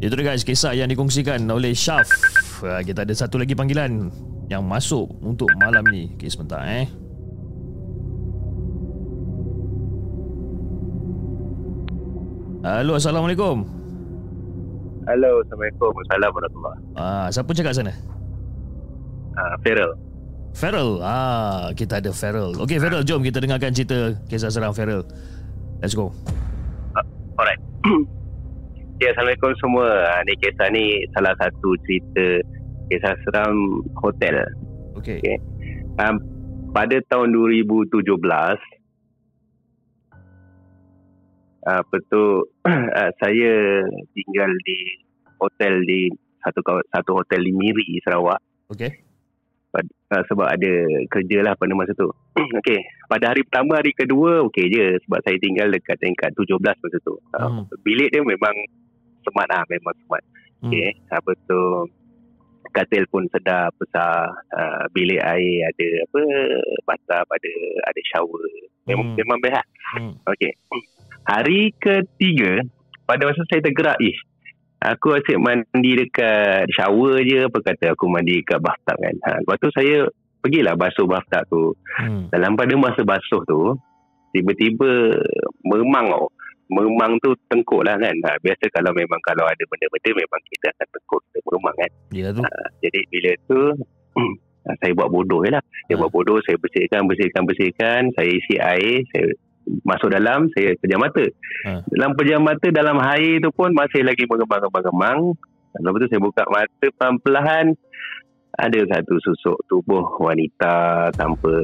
Itu 0.00 0.16
dia 0.16 0.24
guys 0.26 0.42
kisah 0.42 0.72
yang 0.74 0.88
dikongsikan 0.88 1.44
oleh 1.46 1.70
Syaf. 1.70 2.08
Ah, 2.64 2.80
Kita 2.80 3.04
ada 3.04 3.14
satu 3.14 3.36
lagi 3.38 3.54
panggilan 3.54 4.08
yang 4.50 4.64
masuk 4.66 5.06
untuk 5.22 5.46
malam 5.60 5.84
ni. 5.86 6.10
Okey 6.16 6.32
sebentar 6.32 6.64
eh. 6.64 6.88
Halo 12.60 12.92
Assalamualaikum. 13.00 13.64
Halo, 15.08 15.42
Assalamualaikum. 15.42 15.90
Assalamualaikum 15.96 16.36
warahmatullahi 16.38 16.80
Ah, 16.94 17.26
siapa 17.32 17.50
cakap 17.56 17.72
sana? 17.72 17.92
uh, 19.34 19.54
Feral. 19.64 19.90
Feral. 20.54 21.00
Ah, 21.00 21.70
kita 21.72 22.02
ada 22.02 22.10
Feral. 22.12 22.52
Okey 22.58 22.76
Feral, 22.82 23.06
jom 23.06 23.22
kita 23.22 23.40
dengarkan 23.40 23.72
cerita 23.72 24.18
kisah 24.26 24.50
seram 24.52 24.74
Feral. 24.74 25.06
Let's 25.80 25.96
go. 25.96 26.12
Alright. 27.40 27.60
ya, 29.02 29.14
Assalamualaikum 29.16 29.52
semua. 29.62 29.88
Ah, 30.12 30.20
Ni 30.28 30.36
kisah 30.36 30.68
ni 30.68 31.06
salah 31.16 31.32
satu 31.40 31.72
cerita 31.88 32.44
kisah 32.92 33.14
seram 33.24 33.80
hotel. 34.04 34.44
Okey. 34.98 35.22
Okey. 35.22 35.36
Um, 35.96 36.20
pada 36.70 36.96
tahun 37.10 37.34
2017 37.34 38.06
apa 41.60 41.96
tu 42.08 42.22
uh, 42.64 43.10
saya 43.20 43.52
tinggal 44.16 44.50
di 44.64 44.78
hotel 45.36 45.84
di 45.84 46.08
satu 46.40 46.64
satu 46.88 47.20
hotel 47.20 47.44
di 47.44 47.52
Miri 47.52 48.00
Sarawak 48.00 48.40
Okey. 48.72 49.09
Uh, 49.76 50.22
sebab 50.26 50.46
ada 50.46 50.72
kerja 51.06 51.38
lah 51.46 51.54
pada 51.54 51.72
masa 51.74 51.94
tu. 51.94 52.10
Okey, 52.34 52.80
pada 53.06 53.30
hari 53.30 53.46
pertama 53.46 53.78
hari 53.78 53.94
kedua 53.94 54.42
okey 54.50 54.66
je 54.68 54.98
sebab 55.06 55.20
saya 55.22 55.36
tinggal 55.38 55.70
dekat 55.70 55.96
tingkat 56.00 56.34
17 56.34 56.58
masa 56.58 56.98
tu. 57.02 57.14
Uh, 57.34 57.62
Hmm. 57.62 57.64
Bilik 57.82 58.10
dia 58.10 58.22
memang 58.22 58.54
smart 59.22 59.48
lah, 59.48 59.62
memang 59.68 59.94
smart. 60.06 60.24
Hmm. 60.60 60.70
Okey, 60.70 60.88
apa 61.10 61.30
tu 61.46 61.60
katil 62.70 63.02
pun 63.10 63.26
sedap 63.34 63.74
besar 63.82 64.30
uh, 64.54 64.84
bilik 64.94 65.18
air 65.18 65.66
ada 65.66 65.86
apa 66.06 66.22
bathtub 66.86 67.26
ada 67.26 67.52
ada 67.82 68.00
shower 68.14 68.46
memang 68.86 69.10
Hmm. 69.10 69.16
memang 69.18 69.38
best 69.42 69.58
lah 69.58 69.66
Hmm. 69.98 70.14
okey 70.28 70.54
hari 71.26 71.74
ketiga 71.82 72.62
pada 73.10 73.26
masa 73.26 73.42
saya 73.50 73.58
tergerak 73.58 73.98
ish 73.98 74.22
aku 74.82 75.12
asyik 75.12 75.36
mandi 75.36 75.92
dekat 75.94 76.64
shower 76.70 77.20
je 77.20 77.44
apa 77.44 77.58
kata 77.60 77.92
aku 77.92 78.04
mandi 78.06 78.40
dekat 78.40 78.58
bathtub 78.58 78.96
kan 78.96 79.14
ha, 79.22 79.38
lepas 79.38 79.56
tu 79.58 79.68
saya 79.70 80.08
pergilah 80.38 80.74
basuh 80.74 81.04
bathtub 81.04 81.44
tu 81.46 81.62
Hmm. 82.00 82.26
dalam 82.28 82.54
pada 82.54 82.72
masa 82.74 83.02
basuh 83.02 83.44
tu 83.44 83.76
tiba-tiba 84.30 85.12
memang 85.60 86.06
tau 86.08 86.30
memang 86.70 87.18
tu 87.18 87.34
tengkuk 87.46 87.82
lah 87.82 87.94
kan 87.94 88.14
ha, 88.24 88.38
biasa 88.38 88.64
kalau 88.70 88.94
memang 88.94 89.18
kalau 89.20 89.42
ada 89.42 89.62
benda-benda 89.64 90.10
memang 90.16 90.40
kita 90.46 90.66
akan 90.70 90.86
tengkuk 90.88 91.20
kita 91.26 91.38
memang 91.46 91.74
kan 91.76 91.90
Ya 92.10 92.28
tu. 92.30 92.42
jadi 92.80 93.00
bila 93.06 93.30
tu 93.44 93.60
saya 94.80 94.92
buat 94.92 95.08
bodoh 95.08 95.42
je 95.42 95.50
lah. 95.50 95.62
Saya 95.88 95.96
Ha. 95.96 96.00
buat 96.00 96.12
bodoh, 96.12 96.38
saya 96.44 96.54
bersihkan, 96.54 97.08
bersihkan, 97.08 97.42
bersihkan. 97.42 98.00
Saya 98.14 98.28
isi 98.28 98.54
air, 98.54 99.02
saya 99.10 99.26
masuk 99.84 100.10
dalam, 100.10 100.48
saya 100.56 100.74
pejam 100.80 101.00
mata. 101.00 101.24
Ha. 101.68 101.84
Dalam 101.86 102.10
pejam 102.16 102.40
mata, 102.42 102.66
dalam 102.70 102.96
air 103.00 103.38
tu 103.38 103.50
pun 103.52 103.70
masih 103.70 104.02
lagi 104.02 104.24
mengembang-kembang. 104.26 105.36
Lepas 105.70 105.98
tu 106.02 106.08
saya 106.10 106.20
buka 106.20 106.42
mata 106.50 106.86
pelan-pelan. 106.98 107.66
Ada 108.50 108.82
satu 108.82 109.14
susuk 109.22 109.56
tubuh 109.70 110.02
wanita 110.18 111.08
tanpa 111.14 111.54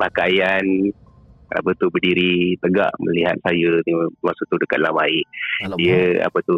pakaian. 0.00 0.64
Apa 1.46 1.70
tu 1.78 1.86
berdiri 1.92 2.58
tegak 2.58 2.90
melihat 2.98 3.38
saya 3.46 3.78
ni 3.86 3.92
masa 4.18 4.42
tu 4.50 4.58
dekat 4.58 4.82
dalam 4.82 4.98
air 4.98 5.22
Alamak. 5.62 5.78
dia 5.78 6.00
apa 6.26 6.38
tu 6.42 6.56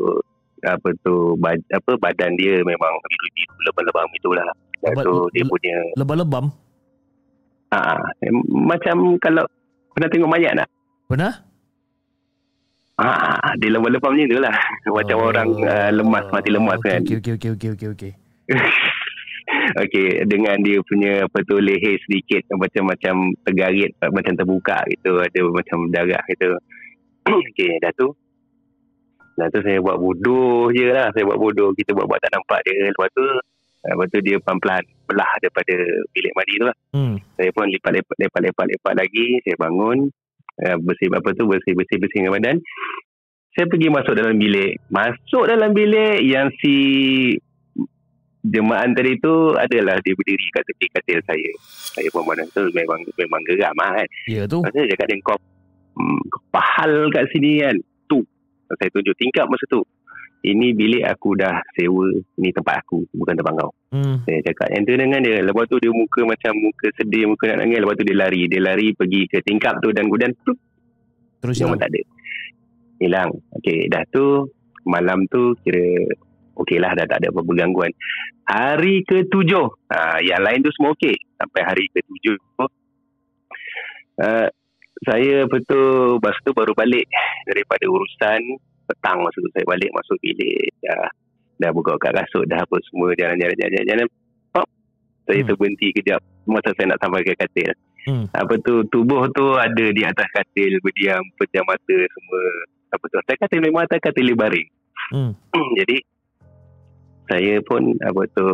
apa 0.65 0.89
tu 1.05 1.37
bad, 1.37 1.61
apa 1.69 1.93
badan 2.01 2.33
dia 2.41 2.57
memang 2.65 2.93
biru-biru 3.05 3.55
lebam-lebam 3.69 4.09
itulah. 4.17 4.49
Lebat- 4.81 5.05
tu 5.05 5.15
dia 5.37 5.45
punya 5.45 5.77
Lebam-lebam. 6.01 6.45
ah 7.69 8.01
macam 8.49 9.21
kalau 9.21 9.45
pernah 9.99 10.09
tengok 10.09 10.31
mayat 10.31 10.53
tak? 10.55 10.69
Pernah? 11.11 11.33
Ah 12.99 13.55
dia 13.59 13.71
lebam-lebam 13.71 14.11
macam 14.11 14.27
itulah. 14.27 14.55
macam 14.87 15.17
Oh. 15.19 15.27
orang 15.27 15.49
uh, 15.61 15.91
lemas 15.91 16.27
mati 16.31 16.51
lemas 16.51 16.79
Okey, 16.79 16.87
kan. 16.89 17.01
Okey 17.03 17.17
okey 17.19 17.33
okey 17.35 17.51
okey 17.55 17.69
okey 17.75 17.89
okey. 17.95 18.13
Okey 19.81 20.29
dengan 20.29 20.61
dia 20.61 20.77
punya 20.83 21.25
apa 21.25 21.39
tu 21.43 21.57
leher 21.57 21.97
sedikit 22.05 22.45
macam-macam 22.53 23.15
tergarit 23.43 23.93
macam 24.01 24.33
terbuka 24.35 24.77
gitu 24.89 25.19
ada 25.19 25.41
macam 25.49 25.79
darah 25.89 26.25
gitu. 26.29 26.53
Okey 27.29 27.77
dah 27.81 27.93
tu 27.93 28.13
Dah 29.39 29.47
tu 29.49 29.63
saya 29.63 29.79
buat 29.79 29.95
bodoh 29.95 30.67
je 30.75 30.91
lah 30.91 31.15
Saya 31.15 31.23
buat 31.23 31.39
bodoh 31.39 31.71
Kita 31.71 31.95
buat-buat 31.95 32.19
tak 32.19 32.35
nampak 32.35 32.59
dia 32.67 32.91
Lepas 32.91 33.07
tu 33.15 33.23
Lepas 33.89 34.07
tu 34.13 34.19
dia 34.21 34.37
pelan-pelan 34.41 34.85
Belah 35.09 35.33
daripada 35.41 35.75
bilik 36.13 36.33
mandi 36.37 36.55
tu 36.61 36.67
lah 36.69 36.77
Hmm. 36.89 37.21
Saya 37.37 37.53
pun 37.53 37.69
lipat 37.69 38.95
lagi 38.97 39.27
Saya 39.45 39.57
bangun 39.61 40.09
uh, 40.65 40.77
Bersih 40.81 41.09
apa 41.13 41.29
tu 41.37 41.45
Bersih-bersih 41.45 41.97
Bersihkan 42.01 42.33
badan 42.33 42.57
Saya 43.53 43.69
pergi 43.69 43.89
masuk 43.93 44.15
dalam 44.17 44.41
bilik 44.41 44.81
Masuk 44.89 45.45
dalam 45.45 45.77
bilik 45.77 46.25
Yang 46.25 46.49
si 46.61 46.75
Jemaah 48.41 48.89
tadi 48.97 49.21
tu 49.21 49.53
Adalah 49.53 50.01
dia 50.01 50.15
berdiri 50.17 50.47
kat 50.55 50.65
tepi 50.65 50.87
katil 50.97 51.19
saya 51.29 51.51
Saya 51.93 52.09
pun 52.09 52.25
mana 52.25 52.49
tu 52.55 52.65
Memang 52.73 53.05
memang 53.21 53.41
geram 53.45 53.77
lah 53.77 54.01
kan 54.01 54.09
Ya 54.31 54.43
tu. 54.49 54.65
Lepas 54.65 54.73
tu 54.73 54.81
dia 54.81 54.91
cakap 54.97 55.07
dia 55.13 55.17
kau, 55.21 55.39
hmm, 55.99 56.21
kau 56.33 56.43
pahal 56.49 56.93
kat 57.13 57.25
sini 57.33 57.65
kan. 57.65 57.77
Tu. 58.09 58.21
Saya 58.69 58.89
tunjuk 58.93 59.17
tingkap 59.17 59.45
masa 59.49 59.65
tu. 59.69 59.81
Ini 60.39 60.71
bilik 60.71 61.03
aku 61.03 61.35
dah 61.35 61.59
sewa. 61.75 62.15
Ini 62.39 62.51
tempat 62.55 62.87
aku. 62.87 63.03
Bukan 63.11 63.35
tempat 63.35 63.53
kau. 63.59 63.73
Hmm. 63.91 64.23
Saya 64.23 64.39
cakap 64.47 64.71
yang 64.71 64.83
tu 64.87 64.95
dengan 64.95 65.21
dia. 65.21 65.43
Lepas 65.43 65.67
tu 65.67 65.77
dia 65.83 65.91
muka 65.91 66.21
macam 66.23 66.53
muka 66.63 66.87
sedih. 66.95 67.27
Muka 67.27 67.45
nak 67.51 67.67
nangis. 67.67 67.83
Lepas 67.83 67.97
tu 67.99 68.07
dia 68.07 68.17
lari. 68.17 68.43
Dia 68.47 68.61
lari 68.63 68.95
pergi 68.95 69.23
ke 69.27 69.43
tingkap 69.43 69.83
tu. 69.83 69.91
Dan 69.91 70.07
kemudian 70.07 70.33
plup, 70.39 70.59
Terus 71.43 71.59
hilang. 71.59 71.75
tak 71.75 71.91
ada. 71.91 72.03
Hilang. 73.03 73.31
Okey. 73.59 73.91
Dah 73.91 74.05
tu. 74.15 74.47
Malam 74.89 75.27
tu 75.29 75.53
kira 75.67 75.85
okey 76.65 76.79
lah 76.81 76.95
dah 76.95 77.05
tak 77.05 77.19
ada 77.21 77.35
apa-apa 77.35 77.53
gangguan. 77.59 77.93
Hari 78.47 79.05
ketujuh. 79.05 79.67
Ha, 79.91 80.23
yang 80.23 80.41
lain 80.41 80.63
tu 80.63 80.71
semua 80.73 80.95
okey. 80.95 81.19
Sampai 81.35 81.61
hari 81.67 81.85
ketujuh. 81.93 82.39
Uh, 84.19 84.49
saya 85.07 85.47
betul 85.47 86.19
masa 86.19 86.43
tu 86.43 86.51
baru 86.51 86.75
balik 86.75 87.07
daripada 87.47 87.87
urusan 87.87 88.41
petang 88.89 89.21
masa 89.21 89.37
tu 89.39 89.51
saya 89.53 89.65
balik 89.69 89.93
masuk 89.93 90.17
bilik 90.25 90.73
dah 90.81 91.07
dah 91.61 91.71
buka 91.75 91.95
kat 92.01 92.17
kasut 92.17 92.49
dah 92.49 92.65
apa 92.65 92.77
semua 92.89 93.13
jalan-jalan 93.15 93.57
jalan 93.61 93.85
jalan 93.85 94.07
pop 94.51 94.67
saya 95.29 95.45
Hmm. 95.45 95.49
terberhenti 95.53 95.89
kejap 95.93 96.21
masa 96.49 96.73
saya 96.75 96.97
nak 96.97 97.01
sampai 97.05 97.23
ke 97.23 97.37
katil 97.37 97.73
Hmm. 98.09 98.25
apa 98.33 98.55
tu 98.65 98.81
tubuh 98.89 99.29
tu 99.37 99.53
ada 99.59 99.87
di 99.93 100.01
atas 100.01 100.25
katil 100.33 100.81
berdiam 100.81 101.21
pejam 101.37 101.61
mata 101.69 101.99
semua 102.09 102.41
apa 102.89 103.05
tu 103.05 103.17
atas 103.21 103.37
katil 103.37 103.61
memang 103.61 103.85
atas 103.85 104.01
katil 104.01 104.33
baring 104.33 104.69
Hmm. 105.13 105.37
jadi 105.77 106.01
saya 107.29 107.61
pun 107.61 107.93
apa 108.01 108.25
tu 108.33 108.49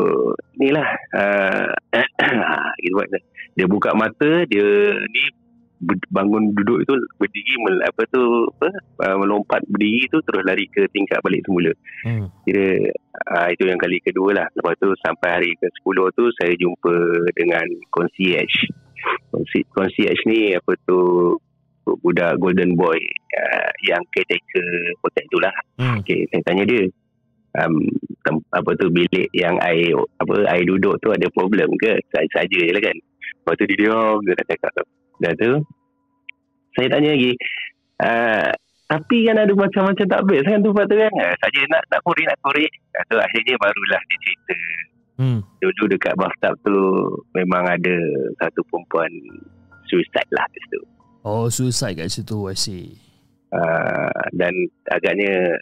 ni 0.59 0.75
lah 0.75 0.89
uh, 1.15 1.71
buat 2.99 3.07
dia 3.55 3.67
buka 3.71 3.95
mata 3.95 4.43
dia 4.51 4.67
ni 5.15 5.23
bangun 6.09 6.55
duduk 6.55 6.81
itu 6.81 6.95
berdiri 7.19 7.55
mel, 7.61 7.77
apa 7.83 8.03
tu 8.09 8.23
apa 8.57 8.69
uh, 9.05 9.17
melompat 9.19 9.61
berdiri 9.69 10.07
tu 10.09 10.23
terus 10.23 10.41
lari 10.43 10.65
ke 10.69 10.87
tingkat 10.91 11.19
balik 11.21 11.43
semula 11.45 11.73
Hmm. 12.05 12.29
kira 12.45 12.79
uh, 13.33 13.49
itu 13.49 13.65
yang 13.65 13.77
kali 13.77 13.97
kedua 14.01 14.33
lah 14.35 14.47
lepas 14.53 14.77
tu 14.77 14.93
sampai 15.01 15.29
hari 15.31 15.51
ke-10 15.57 15.97
tu 16.13 16.25
saya 16.37 16.53
jumpa 16.55 16.95
dengan 17.33 17.65
concierge 17.91 18.71
Conci- 19.29 19.69
concierge 19.69 20.23
ni 20.25 20.53
apa 20.53 20.73
tu 20.85 20.97
budak 22.01 22.37
golden 22.39 22.73
boy 22.75 22.97
uh, 23.35 23.71
yang 23.85 24.01
caretaker 24.11 24.69
hotel 25.01 25.25
tu 25.29 25.39
lah 25.39 25.55
Hmm. 25.75 26.01
Okay, 26.01 26.25
saya 26.31 26.41
tanya 26.45 26.65
dia 26.65 26.87
um, 27.61 27.83
tem- 28.23 28.47
apa 28.51 28.71
tu 28.75 28.89
bilik 28.89 29.27
yang 29.33 29.59
air 29.61 29.91
apa 30.17 30.35
air 30.49 30.65
duduk 30.65 30.97
tu 30.99 31.11
ada 31.11 31.27
problem 31.35 31.67
ke? 31.77 31.99
Saya 32.09 32.25
saja 32.31 32.47
je 32.55 32.71
lah 32.71 32.79
kan. 32.79 32.95
Lepas 32.95 33.55
tu 33.59 33.65
dia 33.67 33.79
diam 33.81 34.23
dia 34.23 34.39
tak 34.39 34.55
cakap 34.55 34.71
tu. 34.73 34.85
Dah 35.21 35.33
tu 35.37 35.53
saya 36.75 36.89
tanya 36.91 37.15
lagi 37.15 37.33
uh, 38.03 38.51
tapi 38.85 39.25
kan 39.25 39.41
ada 39.41 39.51
macam-macam 39.51 40.07
tak 40.07 40.23
best 40.29 40.45
kan 40.45 40.61
tempat 40.61 40.85
tu 40.87 40.97
kan. 40.99 41.13
Uh, 41.17 41.35
saja 41.41 41.61
nak 41.73 41.83
nak 41.89 42.01
korek 42.05 42.27
nak 42.29 42.39
korek. 42.43 42.69
Lepas 42.69 43.05
tu 43.09 43.17
akhirnya 43.17 43.55
barulah 43.57 44.01
dia 44.05 44.19
cerita 44.21 44.57
Hmm. 45.15 45.47
dulu 45.63 45.95
dekat 45.95 46.19
bathtub 46.19 46.59
tu 46.67 46.75
memang 47.39 47.63
ada 47.63 47.95
satu 48.43 48.67
perempuan 48.67 49.07
suicide 49.87 50.27
lah 50.35 50.43
kat 50.51 50.59
situ. 50.67 50.81
Oh, 51.23 51.47
suicide 51.47 51.95
kat 51.95 52.11
situ. 52.11 52.35
I 52.51 52.59
see. 52.59 52.99
uh, 53.55 54.11
dan 54.35 54.51
agaknya 54.91 55.55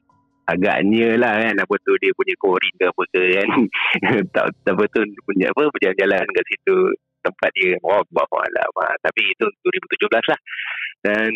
agaknya 0.48 1.20
lah 1.20 1.36
kan 1.36 1.54
apa 1.54 1.74
tu 1.84 1.92
dia 2.00 2.08
punya 2.16 2.32
korin 2.40 2.72
ke 2.80 2.84
apa 2.88 3.02
ke 3.12 3.22
kan 3.36 3.48
tak 4.34 4.72
apa 4.72 4.84
tu 4.88 5.04
punya 5.22 5.52
apa 5.52 5.68
berjalan-jalan 5.68 6.24
kat 6.26 6.44
situ 6.48 6.76
tempat 7.22 7.50
dia 7.54 7.78
oh 7.86 8.02
Allah 8.02 8.66
ah, 8.82 8.94
tapi 9.02 9.22
itu 9.30 9.44
2017 9.64 10.30
lah 10.30 10.40
dan 11.02 11.30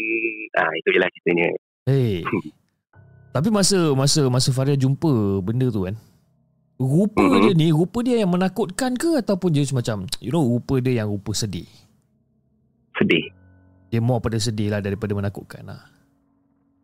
ah 0.59 0.73
itu 0.75 0.89
je 0.93 0.99
lah 1.01 1.11
ceritanya 1.15 1.49
Hey. 1.87 2.27
Tapi 3.31 3.47
masa 3.55 3.95
masa 3.95 4.27
masa 4.27 4.51
Faria 4.51 4.75
jumpa 4.75 5.39
benda 5.39 5.71
tu 5.71 5.87
kan. 5.87 5.95
Rupa 6.83 7.23
Mhm. 7.23 7.41
dia 7.47 7.53
ni, 7.55 7.69
rupa 7.71 8.03
dia 8.03 8.21
yang 8.21 8.35
menakutkan 8.35 8.99
ke 8.99 9.23
ataupun 9.23 9.55
dia 9.55 9.63
macam 9.71 10.03
you 10.19 10.35
know 10.35 10.43
rupa 10.43 10.83
dia 10.83 11.01
yang 11.01 11.09
rupa 11.09 11.31
sedih. 11.31 11.69
sedih 12.99 13.31
Dia 13.95 14.03
more 14.03 14.19
pada 14.19 14.35
sedih 14.43 14.75
lah 14.75 14.83
daripada 14.83 15.15
menakutkan 15.15 15.63
lah. 15.63 15.87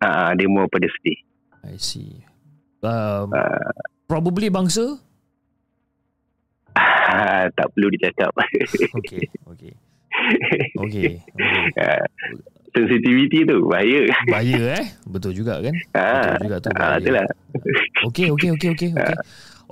ah 0.06 0.30
dia 0.38 0.46
mau 0.46 0.70
pada 0.70 0.86
sedih 0.86 1.18
I 1.66 1.78
see. 1.82 2.22
Um, 2.82 3.30
ah, 3.34 3.74
probably 4.06 4.46
bangsa? 4.46 4.98
Ah, 7.12 7.44
tak 7.52 7.66
perlu 7.76 7.89
dicakap 7.93 8.32
Okay, 8.98 9.28
okay. 9.47 9.72
Okay. 10.72 10.72
okay. 10.80 11.12
Ah, 11.76 12.05
sensitivity 12.72 13.44
tu 13.44 13.56
bahaya 13.68 14.09
Bahaya 14.28 14.80
eh. 14.80 14.84
Betul 15.05 15.36
juga 15.36 15.60
kan? 15.60 15.74
ah, 15.97 16.36
Betul 16.36 16.48
juga 16.48 16.56
tu 16.64 16.68
ah, 16.76 16.97
itulah 16.97 17.26
Okey, 18.09 18.26
okey, 18.32 18.48
okey, 18.56 18.68
okey. 18.72 18.90
Okey, 18.97 19.16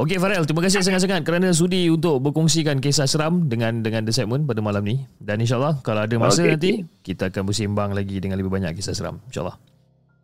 Okey 0.00 0.16
Farel, 0.16 0.48
terima 0.48 0.64
kasih 0.64 0.80
sangat-sangat 0.80 1.28
kerana 1.28 1.52
sudi 1.52 1.92
untuk 1.92 2.24
berkongsikan 2.24 2.80
kisah 2.80 3.04
seram 3.04 3.52
dengan 3.52 3.84
dengan 3.84 4.00
The 4.08 4.16
Segment 4.16 4.48
pada 4.48 4.64
malam 4.64 4.80
ni. 4.80 5.04
Dan 5.20 5.44
insyaAllah 5.44 5.84
kalau 5.84 6.08
ada 6.08 6.14
masa 6.16 6.40
Okey, 6.40 6.52
nanti, 6.56 6.72
kita 7.04 7.28
akan 7.28 7.44
bersembang 7.44 7.92
lagi 7.92 8.16
dengan 8.16 8.40
lebih 8.40 8.48
banyak 8.48 8.72
kisah 8.80 8.96
seram. 8.96 9.20
InsyaAllah. 9.28 9.60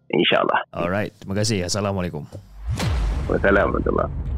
InsyaAllah. 0.08 0.60
Alright, 0.72 1.12
terima 1.20 1.36
kasih. 1.36 1.68
Assalamualaikum. 1.68 2.24
Wassalamualaikum 3.28 4.35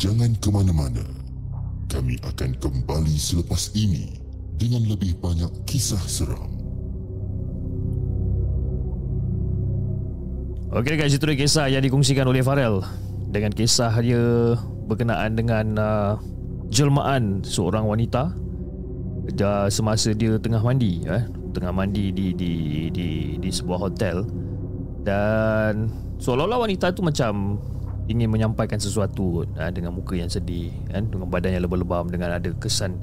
Jangan 0.00 0.32
ke 0.40 0.48
mana-mana. 0.48 1.04
Kami 1.92 2.16
akan 2.24 2.56
kembali 2.56 3.20
selepas 3.20 3.68
ini 3.76 4.16
dengan 4.56 4.88
lebih 4.88 5.12
banyak 5.20 5.52
kisah 5.68 6.00
seram. 6.08 6.48
Okey 10.72 10.96
guys, 10.96 11.12
itu 11.12 11.28
kisah 11.36 11.68
yang 11.68 11.84
dikongsikan 11.84 12.24
oleh 12.24 12.40
Farel 12.40 12.80
dengan 13.28 13.52
kisah 13.52 13.92
dia 14.00 14.56
berkenaan 14.88 15.36
dengan 15.36 15.66
uh, 15.76 16.16
jelmaan 16.72 17.44
seorang 17.44 17.84
wanita 17.84 18.32
dia 19.36 19.68
semasa 19.68 20.16
dia 20.16 20.40
tengah 20.40 20.64
mandi 20.64 21.04
eh 21.04 21.28
tengah 21.52 21.76
mandi 21.76 22.08
di 22.08 22.32
di 22.32 22.52
di 22.88 23.36
di 23.36 23.50
sebuah 23.52 23.78
hotel 23.78 24.24
dan 25.04 25.92
seolah-olah 26.18 26.66
wanita 26.66 26.90
tu 26.90 27.04
macam 27.04 27.60
ingin 28.10 28.26
menyampaikan 28.26 28.82
sesuatu 28.82 29.46
eh, 29.54 29.70
dengan 29.70 29.94
muka 29.94 30.18
yang 30.18 30.26
sedih 30.26 30.74
kan 30.90 31.06
dengan 31.06 31.30
badan 31.30 31.54
yang 31.54 31.62
lebam-lebam 31.62 32.10
dengan 32.10 32.34
ada 32.34 32.50
kesan 32.58 32.98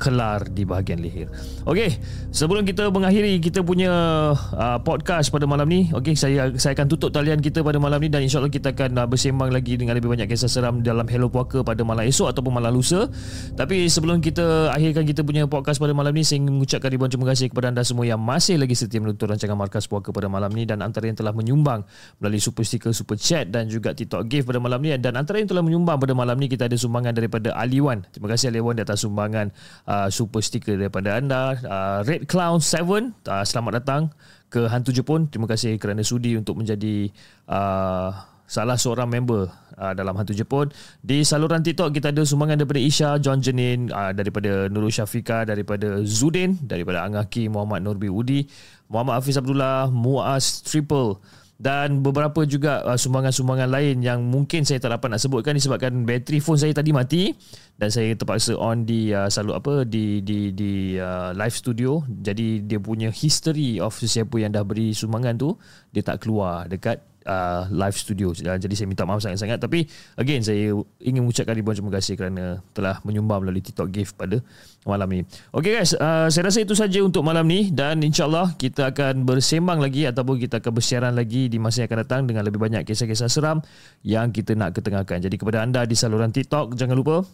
kelar 0.00 0.48
di 0.48 0.64
bahagian 0.64 1.04
leher. 1.04 1.28
Okey, 1.68 2.00
sebelum 2.32 2.64
kita 2.64 2.88
mengakhiri 2.88 3.36
kita 3.44 3.60
punya 3.60 3.92
uh, 4.32 4.78
podcast 4.80 5.28
pada 5.28 5.44
malam 5.44 5.68
ni, 5.68 5.92
okey 5.92 6.16
saya 6.16 6.48
saya 6.56 6.72
akan 6.72 6.88
tutup 6.88 7.12
talian 7.12 7.44
kita 7.44 7.60
pada 7.60 7.76
malam 7.76 8.00
ni 8.00 8.08
dan 8.08 8.24
insya-Allah 8.24 8.48
kita 8.48 8.72
akan 8.72 8.96
uh, 8.96 9.06
bersembang 9.06 9.52
lagi 9.52 9.76
dengan 9.76 9.92
lebih 9.92 10.08
banyak 10.08 10.24
kisah 10.24 10.48
seram 10.48 10.80
dalam 10.80 11.04
Hello 11.04 11.28
Puaka 11.28 11.60
pada 11.60 11.84
malam 11.84 12.08
esok 12.08 12.32
ataupun 12.32 12.56
malam 12.56 12.72
lusa. 12.72 13.12
Tapi 13.52 13.92
sebelum 13.92 14.24
kita 14.24 14.72
akhirkan 14.72 15.04
kita 15.04 15.20
punya 15.20 15.44
podcast 15.44 15.76
pada 15.76 15.92
malam 15.92 16.16
ni, 16.16 16.24
saya 16.24 16.40
ingin 16.40 16.56
mengucapkan 16.56 16.88
ribuan 16.88 17.12
terima 17.12 17.28
kasih 17.28 17.52
kepada 17.52 17.68
anda 17.68 17.84
semua 17.84 18.08
yang 18.08 18.18
masih 18.18 18.56
lagi 18.56 18.72
setia 18.72 19.04
menonton 19.04 19.28
rancangan 19.28 19.58
Markas 19.60 19.84
Puaka 19.84 20.08
pada 20.08 20.32
malam 20.32 20.48
ni 20.56 20.64
dan 20.64 20.80
antara 20.80 21.04
yang 21.04 21.20
telah 21.20 21.36
menyumbang 21.36 21.84
melalui 22.16 22.40
super 22.40 22.64
sticker, 22.64 22.96
super 22.96 23.20
chat 23.20 23.52
dan 23.52 23.68
juga 23.68 23.92
TikTok 23.92 24.24
gift 24.30 24.48
pada 24.48 24.62
malam 24.62 24.80
ni 24.80 24.96
dan 24.96 25.20
antara 25.20 25.42
yang 25.42 25.50
telah 25.52 25.60
menyumbang 25.60 26.00
pada 26.00 26.16
malam 26.16 26.40
ni 26.40 26.48
kita 26.48 26.70
ada 26.70 26.78
sumbangan 26.78 27.12
daripada 27.12 27.52
Aliwan. 27.52 28.06
Terima 28.08 28.32
kasih 28.32 28.54
Aliwan 28.54 28.78
di 28.78 28.82
atas 28.86 29.04
sumbangan 29.04 29.50
uh, 29.90 30.08
super 30.08 30.38
sticker 30.38 30.78
daripada 30.78 31.18
anda. 31.18 31.58
Uh, 31.58 31.98
Red 32.06 32.30
Clown 32.30 32.62
7 32.62 33.10
uh, 33.26 33.42
selamat 33.42 33.82
datang 33.82 34.02
ke 34.46 34.70
Hantu 34.70 34.94
Jepun. 34.94 35.26
Terima 35.26 35.50
kasih 35.50 35.74
kerana 35.82 36.06
sudi 36.06 36.38
untuk 36.38 36.58
menjadi 36.62 37.10
uh, 37.50 38.14
salah 38.46 38.74
seorang 38.74 39.06
member 39.06 39.50
uh, 39.78 39.92
dalam 39.94 40.14
Hantu 40.14 40.34
Jepun. 40.34 40.70
Di 41.02 41.22
saluran 41.26 41.62
TikTok 41.62 41.90
kita 41.94 42.14
ada 42.14 42.22
sumbangan 42.22 42.58
daripada 42.58 42.82
Isha 42.82 43.18
John 43.18 43.42
Jenin 43.42 43.90
uh, 43.90 44.14
daripada 44.14 44.70
Nurul 44.70 44.94
Syafika 44.94 45.42
daripada 45.42 46.02
Zudin 46.06 46.58
daripada 46.62 47.06
Angaki 47.06 47.50
Muhammad 47.50 47.86
Nurbi 47.86 48.10
Udi 48.10 48.46
Muhammad 48.90 49.22
Hafiz 49.22 49.38
Abdullah 49.38 49.86
Muaz 49.90 50.66
Triple 50.66 51.18
dan 51.60 52.00
beberapa 52.00 52.48
juga 52.48 52.80
uh, 52.88 52.96
sumbangan-sumbangan 52.96 53.68
lain 53.68 54.00
yang 54.00 54.24
mungkin 54.24 54.64
saya 54.64 54.80
tak 54.80 54.96
dapat 54.96 55.12
nak 55.12 55.20
sebutkan 55.20 55.52
disebabkan 55.52 56.08
bateri 56.08 56.40
phone 56.40 56.56
saya 56.56 56.72
tadi 56.72 56.88
mati 56.88 57.36
dan 57.76 57.92
saya 57.92 58.16
terpaksa 58.16 58.56
on 58.56 58.88
di 58.88 59.12
uh, 59.12 59.28
selalu 59.28 59.52
apa 59.52 59.72
di 59.84 60.24
di 60.24 60.56
di 60.56 60.96
uh, 60.96 61.36
live 61.36 61.52
studio. 61.52 62.00
Jadi 62.08 62.64
dia 62.64 62.80
punya 62.80 63.12
history 63.12 63.76
of 63.76 63.92
sesiapa 63.92 64.32
yang 64.40 64.56
dah 64.56 64.64
beri 64.64 64.96
sumbangan 64.96 65.36
tu 65.36 65.52
dia 65.92 66.00
tak 66.00 66.24
keluar 66.24 66.64
dekat 66.64 67.04
uh, 67.28 67.68
live 67.68 67.96
studio. 67.96 68.32
Jadi 68.32 68.72
saya 68.72 68.88
minta 68.88 69.04
maaf 69.04 69.20
sangat-sangat. 69.20 69.60
Tapi 69.60 69.84
again 70.16 70.40
saya 70.40 70.72
ingin 70.96 71.28
mengucapkan 71.28 71.52
ribuan 71.52 71.76
terima 71.76 71.92
kasih 71.92 72.16
kerana 72.16 72.64
telah 72.72 73.04
menyumbang 73.04 73.44
melalui 73.44 73.60
TikTok 73.60 73.92
gift 73.92 74.16
pada 74.16 74.40
malam 74.88 75.08
ni 75.12 75.20
Okay 75.52 75.76
guys 75.76 75.92
uh, 75.92 76.32
saya 76.32 76.48
rasa 76.48 76.64
itu 76.64 76.72
saja 76.72 76.98
untuk 77.04 77.20
malam 77.20 77.44
ni 77.44 77.68
dan 77.68 78.00
insyaAllah 78.00 78.56
kita 78.56 78.92
akan 78.94 79.28
bersembang 79.28 79.76
lagi 79.76 80.08
ataupun 80.08 80.40
kita 80.40 80.64
akan 80.64 80.72
bersiaran 80.72 81.12
lagi 81.12 81.52
di 81.52 81.60
masa 81.60 81.84
yang 81.84 81.88
akan 81.92 82.00
datang 82.06 82.20
dengan 82.24 82.42
lebih 82.48 82.60
banyak 82.60 82.88
kisah-kisah 82.88 83.28
seram 83.28 83.60
yang 84.00 84.32
kita 84.32 84.56
nak 84.56 84.72
ketengahkan 84.76 85.20
jadi 85.20 85.36
kepada 85.36 85.60
anda 85.60 85.84
di 85.84 85.92
saluran 85.92 86.32
TikTok 86.32 86.80
jangan 86.80 86.96
lupa 86.96 87.24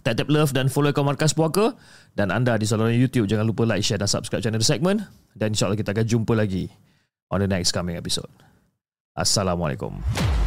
tap 0.00 0.16
tap 0.16 0.28
love 0.32 0.52
dan 0.56 0.72
follow 0.72 0.92
akaun 0.92 1.08
Markas 1.12 1.36
Puaka 1.36 1.76
dan 2.16 2.32
anda 2.32 2.56
di 2.56 2.64
saluran 2.64 2.96
YouTube 2.96 3.28
jangan 3.28 3.44
lupa 3.44 3.68
like, 3.68 3.84
share 3.84 4.00
dan 4.00 4.08
subscribe 4.08 4.40
channel 4.40 4.60
The 4.60 4.68
Segment 4.68 5.04
dan 5.36 5.52
insyaAllah 5.52 5.76
kita 5.76 5.92
akan 5.92 6.06
jumpa 6.08 6.32
lagi 6.32 6.72
on 7.32 7.40
the 7.40 7.48
next 7.48 7.72
coming 7.72 7.96
episode. 7.98 8.30
Assalamualaikum. 9.14 10.43